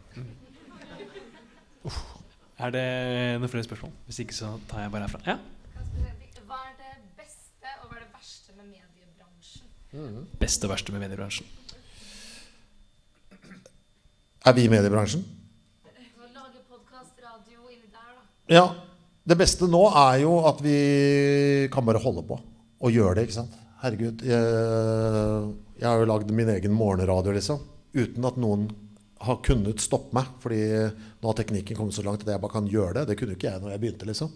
Er 2.62 2.70
det 2.70 2.84
noen 3.42 3.50
flere 3.50 3.66
spørsmål? 3.66 3.90
Hvis 4.06 4.20
ikke, 4.22 4.36
så 4.36 4.52
tar 4.70 4.84
jeg 4.84 4.92
bare 4.94 5.08
herfra. 5.08 5.20
Ja. 5.26 5.34
Hva 6.46 6.58
er 6.68 6.74
det 6.78 6.92
beste 7.18 7.72
og 7.82 7.88
hva 7.90 7.96
er 7.98 8.04
det 8.04 8.10
verste 8.14 8.54
med 8.54 8.68
mediebransjen? 8.70 10.28
Beste 10.38 10.68
og 10.68 10.74
verste 10.76 10.94
med 10.94 11.02
mediebransjen. 11.02 11.48
Er 14.42 14.56
vi 14.56 14.64
i 14.66 14.70
mediebransjen? 14.72 15.22
Ja. 18.50 18.64
Det 19.22 19.36
beste 19.38 19.68
nå 19.70 19.84
er 19.94 20.16
jo 20.24 20.32
at 20.50 20.58
vi 20.64 20.78
kan 21.70 21.84
bare 21.86 22.00
holde 22.02 22.24
på 22.26 22.40
og 22.82 22.90
gjøre 22.90 23.20
det, 23.20 23.28
ikke 23.28 23.36
sant. 23.36 23.52
Herregud. 23.82 24.24
Jeg, 24.26 25.52
jeg 25.78 25.86
har 25.86 26.00
jo 26.00 26.08
lagd 26.10 26.32
min 26.34 26.50
egen 26.56 26.74
morgenradio, 26.74 27.34
liksom. 27.36 27.60
Uten 27.94 28.26
at 28.26 28.40
noen 28.42 28.66
har 29.22 29.38
kunnet 29.46 29.82
stoppe 29.82 30.16
meg. 30.18 30.32
Fordi 30.42 30.58
nå 30.66 31.30
har 31.30 31.38
teknikken 31.38 31.78
kommet 31.78 31.94
så 31.94 32.02
langt 32.02 32.26
at 32.26 32.34
jeg 32.34 32.42
bare 32.42 32.56
kan 32.56 32.66
gjøre 32.70 32.96
det. 32.98 33.06
Det 33.12 33.18
kunne 33.20 33.38
ikke 33.38 33.52
jeg 33.52 33.62
når 33.62 33.76
jeg 33.76 33.82
begynte, 33.84 34.10
liksom. 34.10 34.34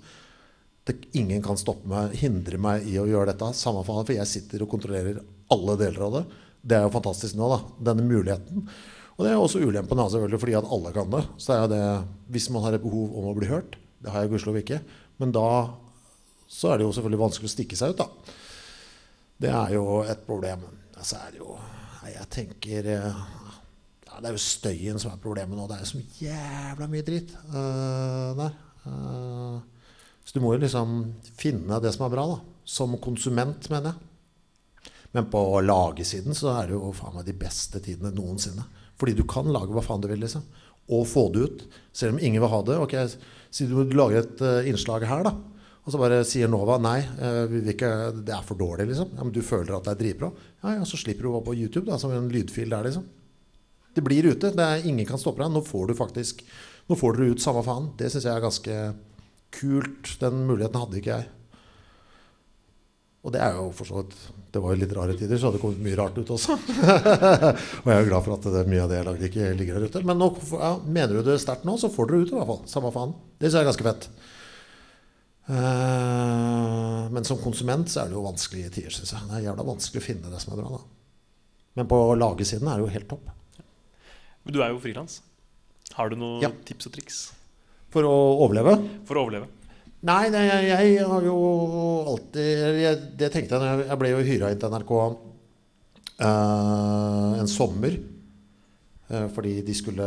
Det, 0.87 1.01
ingen 1.19 1.43
kan 1.43 1.59
stoppe 1.59 1.91
meg, 1.91 2.15
hindre 2.23 2.63
meg 2.63 2.87
i 2.87 2.95
å 3.03 3.09
gjøre 3.11 3.33
dette. 3.33 3.51
Samme 3.59 3.83
for 3.87 4.07
for 4.07 4.15
jeg 4.15 4.31
sitter 4.31 4.63
og 4.63 4.71
kontrollerer 4.71 5.19
alle 5.51 5.79
deler 5.83 6.07
av 6.07 6.21
det. 6.21 6.27
Det 6.63 6.79
er 6.79 6.87
jo 6.87 6.95
fantastisk 6.95 7.39
nå, 7.39 7.51
da. 7.51 7.59
Denne 7.91 8.07
muligheten. 8.07 8.69
Og 9.17 9.25
det 9.25 9.33
er 9.33 9.41
også 9.41 9.63
ulempen 9.65 9.97
da, 9.97 10.07
selvfølgelig, 10.13 10.41
fordi 10.43 10.57
at 10.59 10.71
alle 10.77 10.93
kan 10.93 11.13
det. 11.13 11.23
Så 11.41 11.55
er 11.57 11.71
det, 11.73 11.83
hvis 12.33 12.51
man 12.53 12.67
har 12.67 12.77
et 12.77 12.85
behov 12.85 13.15
om 13.17 13.31
å 13.31 13.37
bli 13.37 13.49
hørt, 13.49 13.79
det 14.05 14.13
har 14.13 14.25
jeg 14.25 14.35
gudskjelov 14.35 14.61
ikke, 14.61 14.81
men 15.23 15.33
da 15.33 15.49
så 16.47 16.71
er 16.71 16.79
det 16.79 16.87
jo 16.87 16.93
selvfølgelig 16.95 17.23
vanskelig 17.23 17.49
å 17.49 17.55
stikke 17.55 17.79
seg 17.79 17.95
ut, 17.95 18.03
da. 18.03 18.35
Det 19.43 19.51
er 19.53 19.73
jo 19.75 20.03
et 20.07 20.21
problem. 20.29 20.63
Altså 20.97 21.19
er 21.21 21.35
det 21.35 21.43
jo 21.43 21.57
Nei, 22.07 22.13
jeg 22.15 22.29
tenker 22.31 22.87
eh, 22.87 23.17
ja, 24.07 24.19
Det 24.23 24.29
er 24.29 24.37
jo 24.37 24.41
støyen 24.41 25.01
som 25.03 25.11
er 25.11 25.21
problemet 25.21 25.59
nå. 25.59 25.65
Det 25.67 25.77
er 25.77 25.83
jo 25.83 25.89
så 25.91 26.03
jævla 26.23 26.87
mye 26.93 27.07
dritt 27.07 27.33
uh, 27.51 28.31
der. 28.39 28.55
Uh, 28.87 29.59
så 30.23 30.37
du 30.37 30.45
må 30.45 30.55
jo 30.55 30.63
liksom 30.63 30.95
finne 31.37 31.81
det 31.83 31.91
som 31.97 32.07
er 32.07 32.15
bra, 32.15 32.29
da. 32.31 32.39
Som 32.67 32.95
konsument, 33.03 33.67
mener 33.73 33.91
jeg. 33.91 34.93
Men 35.17 35.29
på 35.33 35.43
lagesiden 35.65 36.37
så 36.37 36.53
er 36.55 36.71
det 36.71 36.79
jo 36.79 36.95
faen 36.95 37.19
meg 37.19 37.27
de 37.27 37.35
beste 37.41 37.83
tidene 37.83 38.15
noensinne. 38.15 38.65
Fordi 39.01 39.17
du 39.17 39.25
kan 39.29 39.49
lage 39.53 39.75
hva 39.75 39.85
faen 39.85 40.03
du 40.03 40.09
vil, 40.11 40.23
liksom. 40.25 40.45
Og 40.93 41.05
få 41.11 41.27
det 41.35 41.45
ut. 41.45 41.67
Selv 41.97 42.17
om 42.17 42.23
ingen 42.23 42.43
vil 42.43 42.53
ha 42.53 42.63
det. 42.67 42.79
Ok, 42.81 42.97
Si 43.57 43.65
du 43.69 43.77
lager 43.97 44.21
et 44.21 44.41
uh, 44.45 44.67
innslag 44.69 45.07
her, 45.09 45.23
da. 45.25 45.33
Og 45.87 45.95
så 45.95 46.01
bare 46.01 46.25
sier 46.27 46.51
Nova 46.51 46.81
nei, 46.83 46.99
uh, 47.23 47.53
ikke, 47.73 47.91
det 48.27 48.35
er 48.35 48.45
for 48.45 48.59
dårlig, 48.59 48.89
liksom. 48.91 49.15
Ja, 49.15 49.23
men 49.23 49.33
du 49.33 49.41
føler 49.47 49.77
at 49.77 49.87
det 49.87 49.95
er 49.95 50.01
dritbra. 50.03 50.33
Ja, 50.65 50.75
ja, 50.77 50.89
så 50.89 50.99
slipper 51.01 51.25
du 51.25 51.31
å 51.31 51.37
være 51.39 51.47
på 51.47 51.57
YouTube, 51.57 51.87
da, 51.89 51.97
som 52.03 52.13
en 52.13 52.29
lydfil 52.33 52.73
der, 52.75 52.89
liksom. 52.89 53.07
Det 53.97 54.05
blir 54.05 54.29
ute. 54.29 54.53
Det 54.53 54.65
er, 54.67 54.85
ingen 54.85 55.09
kan 55.09 55.21
stoppe 55.21 55.41
deg. 55.41 55.55
Nå 55.55 55.63
får 55.65 55.89
du 55.89 55.97
faktisk 55.99 56.45
Nå 56.87 56.95
får 56.95 57.17
dere 57.17 57.35
ut 57.35 57.43
samme 57.43 57.65
faen. 57.67 57.89
Det 57.99 58.07
syns 58.13 58.29
jeg 58.29 58.37
er 58.37 58.43
ganske 58.45 58.75
kult. 59.57 60.13
Den 60.21 60.45
muligheten 60.47 60.79
hadde 60.79 61.01
ikke 61.01 61.17
jeg. 61.17 61.31
Og 63.27 63.33
det 63.35 63.41
er 63.43 63.57
jo 63.59 63.65
for 63.75 63.89
så 63.89 63.97
vidt 63.99 64.13
Det 64.55 64.61
var 64.63 64.71
jo 64.73 64.79
litt 64.85 64.93
rare 64.95 65.17
tider, 65.19 65.37
så 65.37 65.49
hadde 65.49 65.59
det 65.59 65.63
kommet 65.65 65.83
mye 65.83 65.97
rart 65.99 66.17
ut 66.21 66.31
også. 66.37 66.55
og 67.83 67.89
jeg 67.91 67.97
er 67.97 68.05
jo 68.05 68.09
glad 68.13 68.23
for 68.25 68.37
at 68.37 68.47
det, 68.55 68.63
mye 68.71 68.85
av 68.85 68.93
det 68.93 69.01
jeg 69.01 69.07
lagde, 69.09 69.27
ikke 69.29 69.49
ligger 69.59 69.77
der 69.81 69.91
ute. 69.91 70.03
Men 70.07 70.21
nå, 70.23 70.29
ja, 70.55 70.71
mener 70.87 71.19
du 71.19 71.27
det 71.27 71.41
sterkt 71.43 71.67
nå, 71.69 71.75
så 71.83 71.91
får 71.93 72.09
dere 72.13 72.23
ut 72.23 72.31
i 72.33 72.37
hvert 72.39 72.49
fall. 72.53 72.63
Samme 72.71 72.93
faen. 72.95 73.13
Det 73.37 73.51
syns 73.51 73.59
jeg 73.59 73.65
er 73.67 73.69
ganske 73.73 73.89
fett. 73.91 74.09
Uh, 75.47 77.07
men 77.15 77.27
som 77.29 77.39
konsument 77.43 77.91
så 77.91 78.03
er 78.03 78.11
det 78.11 78.17
jo 78.17 78.25
vanskelige 78.25 78.73
tider, 78.79 78.95
syns 78.95 79.13
jeg. 79.15 79.27
Det 79.29 79.37
er 79.39 79.45
jævla 79.51 79.67
vanskelig 79.69 80.03
å 80.03 80.07
finne 80.07 80.33
det 80.33 80.41
som 80.43 80.55
er 80.55 80.63
bra. 80.63 80.79
da. 80.79 80.81
Men 81.77 81.91
på 81.91 82.01
lagesiden 82.19 82.71
er 82.71 82.79
det 82.81 82.87
jo 82.87 82.95
helt 82.97 83.11
topp. 83.13 83.29
Men 84.47 84.55
du 84.57 84.63
er 84.65 84.73
jo 84.73 84.81
frilans. 84.83 85.21
Har 85.99 86.11
du 86.11 86.17
noen 86.19 86.43
Ja. 86.43 86.51
tips 86.67 86.89
og 86.89 86.93
triks 86.97 87.19
For 87.95 88.03
å 88.03 88.15
overleve? 88.43 88.75
for 89.07 89.17
å 89.17 89.27
overleve? 89.27 89.47
Nei, 90.05 90.29
nei 90.31 90.45
jeg, 90.45 90.67
jeg 90.69 91.07
har 91.09 91.23
jo 91.25 91.37
alltid 92.13 92.45
jeg, 92.83 92.99
Det 93.17 93.31
tenkte 93.33 93.57
jeg 93.57 93.63
når 93.63 93.87
jeg, 93.87 93.99
ble 94.03 94.11
jo 94.13 94.27
hyra 94.27 94.51
inn 94.53 94.61
til 94.61 94.75
NRK 94.75 94.93
uh, 94.99 95.07
en 97.41 97.51
sommer. 97.51 97.97
Uh, 99.07 99.29
fordi 99.33 99.63
de 99.65 99.75
skulle 99.79 100.07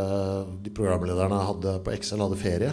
De 0.61 0.75
programlederne 0.75 1.47
hadde 1.49 1.71
på 1.85 1.93
Excel 1.95 2.21
hadde 2.21 2.39
ferie. 2.39 2.71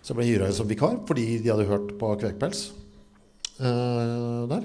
Så 0.00 0.14
jeg 0.14 0.20
ble 0.20 0.30
hyra 0.30 0.48
inn 0.48 0.56
som 0.56 0.70
vikar 0.70 0.96
fordi 1.06 1.26
de 1.42 1.52
hadde 1.52 1.68
hørt 1.68 1.88
på 2.00 2.06
Kvekpels 2.22 2.60
uh, 3.60 4.48
der. 4.50 4.64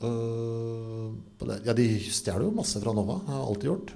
Eh, 0.00 1.08
det. 1.44 1.58
Ja, 1.66 1.74
de 1.76 1.86
stjeler 2.08 2.46
jo 2.46 2.56
masse 2.56 2.80
fra 2.80 2.94
Nova. 2.96 3.18
Har 3.26 3.46
alltid 3.46 3.70
gjort. 3.70 3.92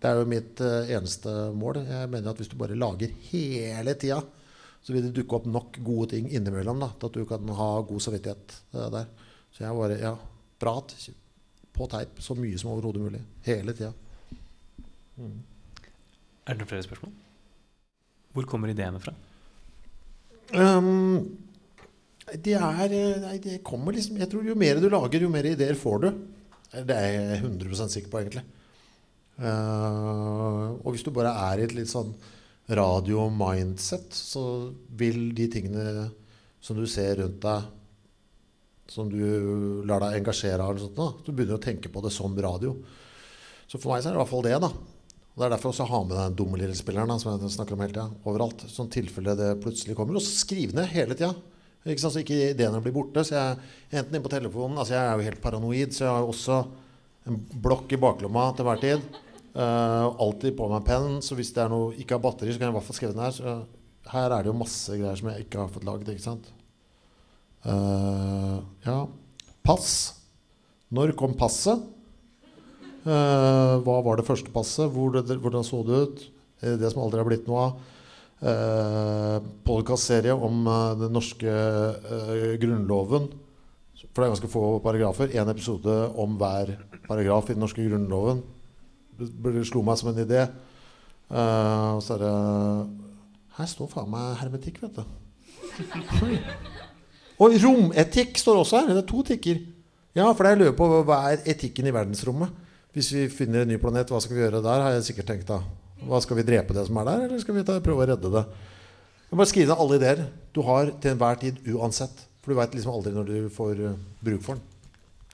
det 0.00 0.08
er 0.08 0.16
jo 0.16 0.28
mitt 0.28 0.60
eh, 0.64 0.92
eneste 0.96 1.32
mål. 1.56 1.82
Jeg 1.84 2.10
mener 2.12 2.32
at 2.32 2.40
hvis 2.40 2.48
du 2.48 2.56
bare 2.60 2.78
lager 2.78 3.12
hele 3.28 3.94
tida, 4.00 4.20
så 4.80 4.94
vil 4.94 5.04
det 5.04 5.14
dukke 5.18 5.36
opp 5.36 5.48
nok 5.50 5.76
gode 5.84 6.14
ting 6.14 6.30
innimellom 6.32 6.80
da, 6.80 6.88
til 6.96 7.10
at 7.10 7.18
du 7.18 7.26
kan 7.28 7.50
ha 7.58 7.70
god 7.84 8.04
samvittighet 8.06 8.54
eh, 8.72 8.86
der. 8.96 9.10
Så 9.52 9.66
jeg 9.66 9.76
bare 9.76 9.98
Ja, 10.00 10.14
prat 10.60 10.94
på 11.76 11.88
teip 11.90 12.20
så 12.24 12.36
mye 12.38 12.58
som 12.60 12.72
overhodet 12.72 13.02
mulig. 13.04 13.20
Hele 13.44 13.76
tida. 13.76 13.92
Er 15.20 16.54
det 16.54 16.62
noen 16.62 16.70
flere 16.70 16.86
spørsmål? 16.86 17.12
Hvor 18.32 18.46
kommer 18.48 18.72
ideene 18.72 19.00
fra? 19.02 19.12
Um, 20.54 21.36
det 22.40 22.56
er 22.56 22.94
Nei, 23.22 23.36
det 23.42 23.60
kommer 23.66 23.94
liksom 23.94 24.16
Jeg 24.18 24.26
tror 24.32 24.48
jo 24.48 24.56
mer 24.58 24.80
du 24.82 24.88
lager, 24.90 25.22
jo 25.22 25.30
mer 25.30 25.46
ideer 25.46 25.76
får 25.78 26.00
du. 26.02 26.08
Det 26.72 26.96
er 26.96 27.12
jeg 27.12 27.42
100% 27.44 27.92
sikker 27.92 28.10
på, 28.10 28.22
egentlig. 28.22 28.46
Eh, 29.40 30.68
og 30.84 30.92
hvis 30.92 31.04
du 31.06 31.12
bare 31.16 31.32
er 31.48 31.60
i 31.60 31.66
et 31.66 31.74
litt 31.76 31.90
sånn 31.90 32.12
radio-mindset, 32.70 34.12
så 34.14 34.42
vil 35.00 35.30
de 35.36 35.48
tingene 35.50 35.84
som 36.60 36.76
du 36.76 36.86
ser 36.90 37.16
rundt 37.22 37.40
deg, 37.42 37.68
som 38.90 39.08
du 39.10 39.84
lar 39.86 40.02
deg 40.04 40.18
engasjere 40.18 40.64
av, 40.64 40.74
eller 40.74 40.88
sånt, 40.90 41.24
du 41.24 41.32
begynner 41.32 41.58
å 41.58 41.62
tenke 41.62 41.90
på 41.92 42.02
det 42.04 42.12
som 42.14 42.34
radio. 42.36 42.74
Så 43.70 43.78
for 43.78 43.92
meg 43.92 44.02
så 44.02 44.10
er 44.10 44.16
det 44.16 44.18
i 44.18 44.22
hvert 44.24 44.32
fall 44.32 44.46
det. 44.46 44.56
da. 44.62 44.70
Og 45.30 45.38
Det 45.38 45.46
er 45.46 45.52
derfor 45.54 45.70
jeg 45.70 45.76
også 45.76 45.88
har 45.92 46.02
med 46.08 46.16
den 46.18 46.36
dumme 46.40 46.58
lille 46.58 46.74
spilleren 46.76 47.12
da, 47.12 47.16
som 47.22 47.32
jeg 47.32 47.52
snakker 47.54 47.76
om 47.76 47.84
hele 47.84 47.94
tida. 47.94 48.08
Overalt. 48.26 48.66
Sånn 48.68 48.90
tilfelle 48.90 49.36
det 49.38 49.52
plutselig 49.62 49.94
kommer. 49.96 50.18
Og 50.18 50.26
så 50.26 50.42
skriv 50.42 50.74
ned 50.74 50.90
hele 50.90 51.14
tida. 51.14 51.30
Ikke 51.86 52.02
sant, 52.02 52.16
så 52.16 52.24
ikke 52.24 52.50
ideene 52.50 52.82
blir 52.82 52.96
borte. 52.96 53.22
Så 53.24 53.36
jeg 53.38 53.60
enten 53.94 54.16
inne 54.16 54.24
på 54.26 54.32
telefonen 54.32 54.80
Altså 54.82 54.96
jeg 54.98 55.06
er 55.06 55.14
jo 55.14 55.28
helt 55.30 55.42
paranoid, 55.44 55.94
så 55.94 56.04
jeg 56.04 56.12
har 56.12 56.24
jo 56.26 56.32
også 56.34 56.58
en 57.30 57.38
blokk 57.62 57.94
i 57.94 58.00
baklomma 58.02 58.50
til 58.58 58.66
hver 58.66 58.82
tid. 58.82 59.20
Eh, 59.50 60.06
alltid 60.22 60.54
på 60.58 60.68
meg 60.70 60.86
penn, 60.86 61.18
så 61.24 61.34
hvis 61.38 61.52
det 61.56 61.64
er 61.64 61.72
noe 61.72 61.94
ikke 61.98 62.16
har 62.16 62.22
batteri, 62.22 62.52
så 62.52 62.60
kan 62.60 62.68
jeg 62.68 62.74
i 62.74 62.78
hvert 62.78 62.88
fall 62.88 62.98
skrive 62.98 63.16
den 63.16 63.24
her. 63.24 63.34
Så 63.34 64.12
her 64.12 64.34
er 64.34 64.42
det 64.42 64.50
jo 64.52 64.58
masse 64.58 64.98
greier 64.98 65.18
som 65.18 65.30
jeg 65.32 65.46
ikke 65.46 65.62
har 65.62 65.72
fått 65.74 65.86
lagd. 65.88 66.10
Ikke 66.10 66.26
sant? 66.26 66.50
Uh, 67.66 68.60
ja. 68.86 69.00
Pass. 69.66 69.90
Når 70.90 71.14
kom 71.18 71.36
passet? 71.38 71.82
Eh, 73.00 73.74
hva 73.80 73.96
var 74.04 74.18
det 74.18 74.26
første 74.28 74.50
passet? 74.52 74.90
Hvor 74.92 75.14
det, 75.14 75.38
hvordan 75.40 75.64
så 75.64 75.80
det 75.86 76.00
ut? 76.04 76.24
Eh, 76.60 76.76
Det 76.76 76.90
som 76.92 77.02
aldri 77.04 77.22
har 77.22 77.28
blitt 77.28 77.48
noe 77.48 77.62
av. 77.68 77.96
Uh, 78.40 79.36
Podkastserie 79.68 80.32
om 80.32 80.64
eh, 80.64 80.94
den 80.96 81.12
norske 81.12 81.44
eh, 81.44 82.54
grunnloven. 82.60 83.28
For 84.00 84.22
det 84.22 84.26
er 84.26 84.32
ganske 84.32 84.48
få 84.52 84.62
paragrafer. 84.80 85.32
Én 85.36 85.52
episode 85.52 85.92
om 86.16 86.38
hver 86.40 86.72
paragraf 87.04 87.50
i 87.50 87.54
den 87.54 87.60
norske 87.60 87.84
grunnloven. 87.84 88.40
Det, 89.20 89.64
slo 89.68 89.82
meg 89.86 90.00
som 90.00 90.10
en 90.12 90.22
idé. 90.22 90.46
Uh, 91.30 91.96
og 91.96 92.02
så 92.02 92.16
er 92.16 92.24
det 92.24 92.34
Her 93.58 93.68
står 93.70 93.90
faen 93.92 94.10
meg 94.10 94.38
hermetikk, 94.40 94.80
vet 94.82 94.98
du. 94.98 95.04
Og 97.40 97.54
rometikk 97.62 98.40
står 98.40 98.62
også 98.62 98.80
her. 98.80 98.90
Det 98.90 99.02
er 99.04 99.08
to 99.08 99.22
tikker. 99.26 99.60
Ja, 100.16 100.26
for 100.32 100.48
jeg 100.48 100.58
lurer 100.58 100.74
på 100.76 100.88
hva 101.06 101.20
er 101.30 101.44
etikken 101.48 101.88
i 101.88 101.94
verdensrommet? 101.94 102.50
Hvis 102.96 103.12
vi 103.14 103.28
finner 103.30 103.62
en 103.62 103.70
ny 103.70 103.78
planet, 103.78 104.10
hva 104.10 104.18
skal 104.22 104.36
vi 104.36 104.42
gjøre 104.42 104.62
der? 104.64 104.82
Har 104.82 104.96
jeg 104.96 105.06
sikkert 105.12 105.28
tenkt 105.30 105.52
da. 105.52 105.60
Hva 106.08 106.18
Skal 106.24 106.40
vi 106.40 106.46
drepe 106.48 106.74
det 106.74 106.86
som 106.88 106.98
er 106.98 107.06
der, 107.06 107.26
eller 107.28 107.42
skal 107.42 107.54
vi 107.54 107.64
ta, 107.68 107.76
prøve 107.84 108.02
å 108.02 108.08
redde 108.10 108.32
det? 108.34 108.42
Jeg 109.30 109.38
bare 109.38 109.50
skrive 109.52 109.70
ned 109.70 109.82
alle 109.84 109.98
ideer 110.00 110.22
du 110.56 110.60
har 110.66 110.90
til 110.98 111.12
enhver 111.12 111.38
tid 111.38 111.60
uansett. 111.70 112.24
For 112.40 112.50
du 112.50 112.58
veit 112.58 112.74
liksom 112.74 112.96
aldri 112.96 113.12
når 113.14 113.28
du 113.28 113.36
får 113.52 113.82
uh, 113.84 113.98
bruk 114.24 114.42
for 114.42 114.58
den. 114.58 114.64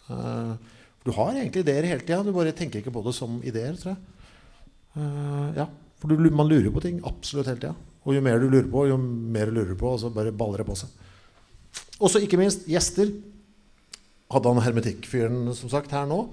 Eh, 0.06 0.74
du 1.06 1.12
har 1.14 1.36
egentlig 1.36 1.62
ideer 1.62 1.86
hele 1.86 2.02
tida, 2.02 2.22
du 2.26 2.34
bare 2.34 2.54
tenker 2.56 2.82
ikke 2.82 2.94
på 2.94 3.04
det 3.06 3.14
som 3.14 3.38
ideer, 3.46 3.76
tror 3.78 3.94
jeg. 3.94 4.00
Uh, 4.96 5.50
ja, 5.54 5.66
for 6.00 6.10
du, 6.10 6.30
man 6.34 6.48
lurer 6.50 6.72
på 6.74 6.82
ting 6.82 6.98
absolutt 7.06 7.50
hele 7.50 7.62
tida. 7.62 7.74
Og 8.06 8.14
jo 8.16 8.22
mer 8.22 8.40
du 8.42 8.48
lurer 8.48 8.68
på, 8.70 8.86
jo 8.90 8.98
mer 8.98 9.50
du 9.50 9.60
lurer 9.60 9.78
på, 9.78 9.92
og 9.94 10.02
så 10.02 10.10
bare 10.14 10.34
baller 10.34 10.62
det 10.62 10.68
på 10.68 10.78
seg. 10.78 10.90
Og 11.96 12.10
så 12.12 12.22
ikke 12.22 12.38
minst 12.40 12.66
gjester. 12.70 13.10
Hadde 14.32 14.50
han 14.50 14.64
hermetikkfyren 14.64 15.54
som 15.54 15.70
sagt 15.70 15.94
her 15.94 16.06
nå. 16.10 16.24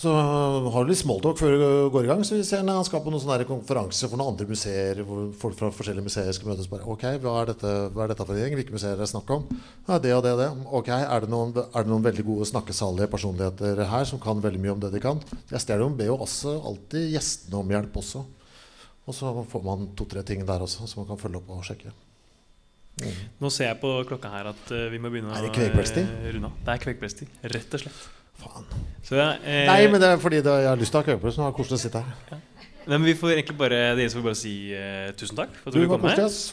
Så 0.00 0.12
har 0.16 0.84
du 0.86 0.88
litt 0.88 1.00
smalltalk 1.02 1.36
før 1.36 1.54
du 1.60 1.62
går 1.92 2.06
i 2.06 2.08
gang. 2.08 2.22
Så 2.24 2.38
vi 2.38 2.44
ser 2.48 2.62
når 2.64 2.78
han 2.78 2.86
skal 2.88 3.02
på 3.04 3.10
noen 3.12 3.20
sånne 3.20 3.44
konferanse 3.44 4.08
for 4.08 4.16
noen 4.16 4.32
andre 4.32 4.46
museer. 4.48 5.02
Hvor 5.04 5.26
folk 5.42 5.58
fra 5.58 5.68
forskjellige 5.76 6.06
museer 6.06 6.30
skal 6.32 6.48
møtes. 6.48 6.70
Bare, 6.70 6.86
ok, 6.88 7.04
hva 7.20 7.34
er, 7.42 7.50
dette, 7.50 7.72
hva 7.92 8.06
er 8.06 8.12
dette 8.14 8.24
for 8.24 8.32
en 8.32 8.40
gjeng? 8.40 8.54
Hvilke 8.56 8.72
museer 8.72 8.94
er 8.94 9.02
det 9.02 9.10
snakk 9.10 9.32
om? 9.34 9.44
Ja, 9.90 9.98
det 10.00 10.14
og 10.16 10.22
det 10.24 10.32
og 10.32 10.40
det. 10.40 10.46
Ok, 10.78 10.88
er 10.96 11.26
det, 11.26 11.28
noen, 11.34 11.52
er 11.52 11.84
det 11.84 11.92
noen 11.92 12.06
veldig 12.06 12.24
gode 12.30 12.48
snakkesalige 12.48 13.10
personligheter 13.12 13.82
her 13.90 14.08
som 14.08 14.22
kan 14.22 14.40
veldig 14.40 14.62
mye 14.62 14.72
om 14.72 14.80
det 14.80 14.92
de 14.94 15.02
kan? 15.04 15.20
Jeg 15.50 15.64
stjeler 15.66 16.06
jo 16.08 16.16
også 16.16 16.54
alltid 16.70 17.10
gjestene 17.18 17.60
om 17.60 17.74
hjelp 17.76 17.98
også. 18.00 18.22
Og 19.04 19.16
så 19.16 19.34
får 19.52 19.66
man 19.66 19.90
to-tre 19.98 20.22
ting 20.24 20.46
der 20.48 20.64
også 20.64 20.88
som 20.88 21.02
man 21.02 21.10
kan 21.10 21.20
følge 21.20 21.42
opp 21.42 21.50
og 21.58 21.66
sjekke. 21.66 21.92
Mm. 23.00 23.20
Nå 23.44 23.52
ser 23.52 23.68
jeg 23.68 23.80
på 23.84 23.92
klokka 24.08 24.32
her 24.32 24.48
at 24.54 24.72
eh, 24.76 24.88
vi 24.92 25.00
må 25.00 25.12
begynne 25.12 25.28
å 25.28 25.36
eh, 25.36 25.44
runde 25.44 26.48
av. 26.48 26.56
Det 26.64 26.72
er 26.72 26.82
kvegkveldstid, 26.86 27.36
rett 27.52 27.76
og 27.76 27.84
slett. 27.84 28.00
Faen. 28.40 28.66
Så, 29.06 29.18
eh, 29.18 29.66
Nei, 29.66 29.86
men 29.90 30.00
det 30.02 30.08
er 30.10 30.20
fordi 30.22 30.40
det, 30.44 30.54
jeg 30.62 30.70
har 30.70 30.80
lyst 30.80 30.94
til 30.94 31.00
å 31.00 31.02
ha 31.02 31.06
så 31.32 31.40
det 31.40 31.46
var 31.48 31.56
koselig 31.56 31.78
å 31.78 31.82
sitte 31.82 32.02
her. 32.04 32.42
Nei, 32.86 32.96
men 32.96 33.04
vi 33.04 33.14
får 33.14 33.34
egentlig 33.36 33.56
bare 33.60 33.80
Det 33.94 34.04
eneste 34.04 34.18
vi 34.18 34.24
bare 34.24 34.38
si 34.38 34.54
eh, 34.74 35.10
tusen 35.18 35.36
takk 35.38 35.52
for 35.60 35.70
at 35.70 35.76
Du 35.76 35.82
du 35.82 35.88
kom 35.90 36.00
koselig, 36.02 36.24
ass. 36.24 36.52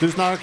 Tusen 0.00 0.18
takk. 0.18 0.40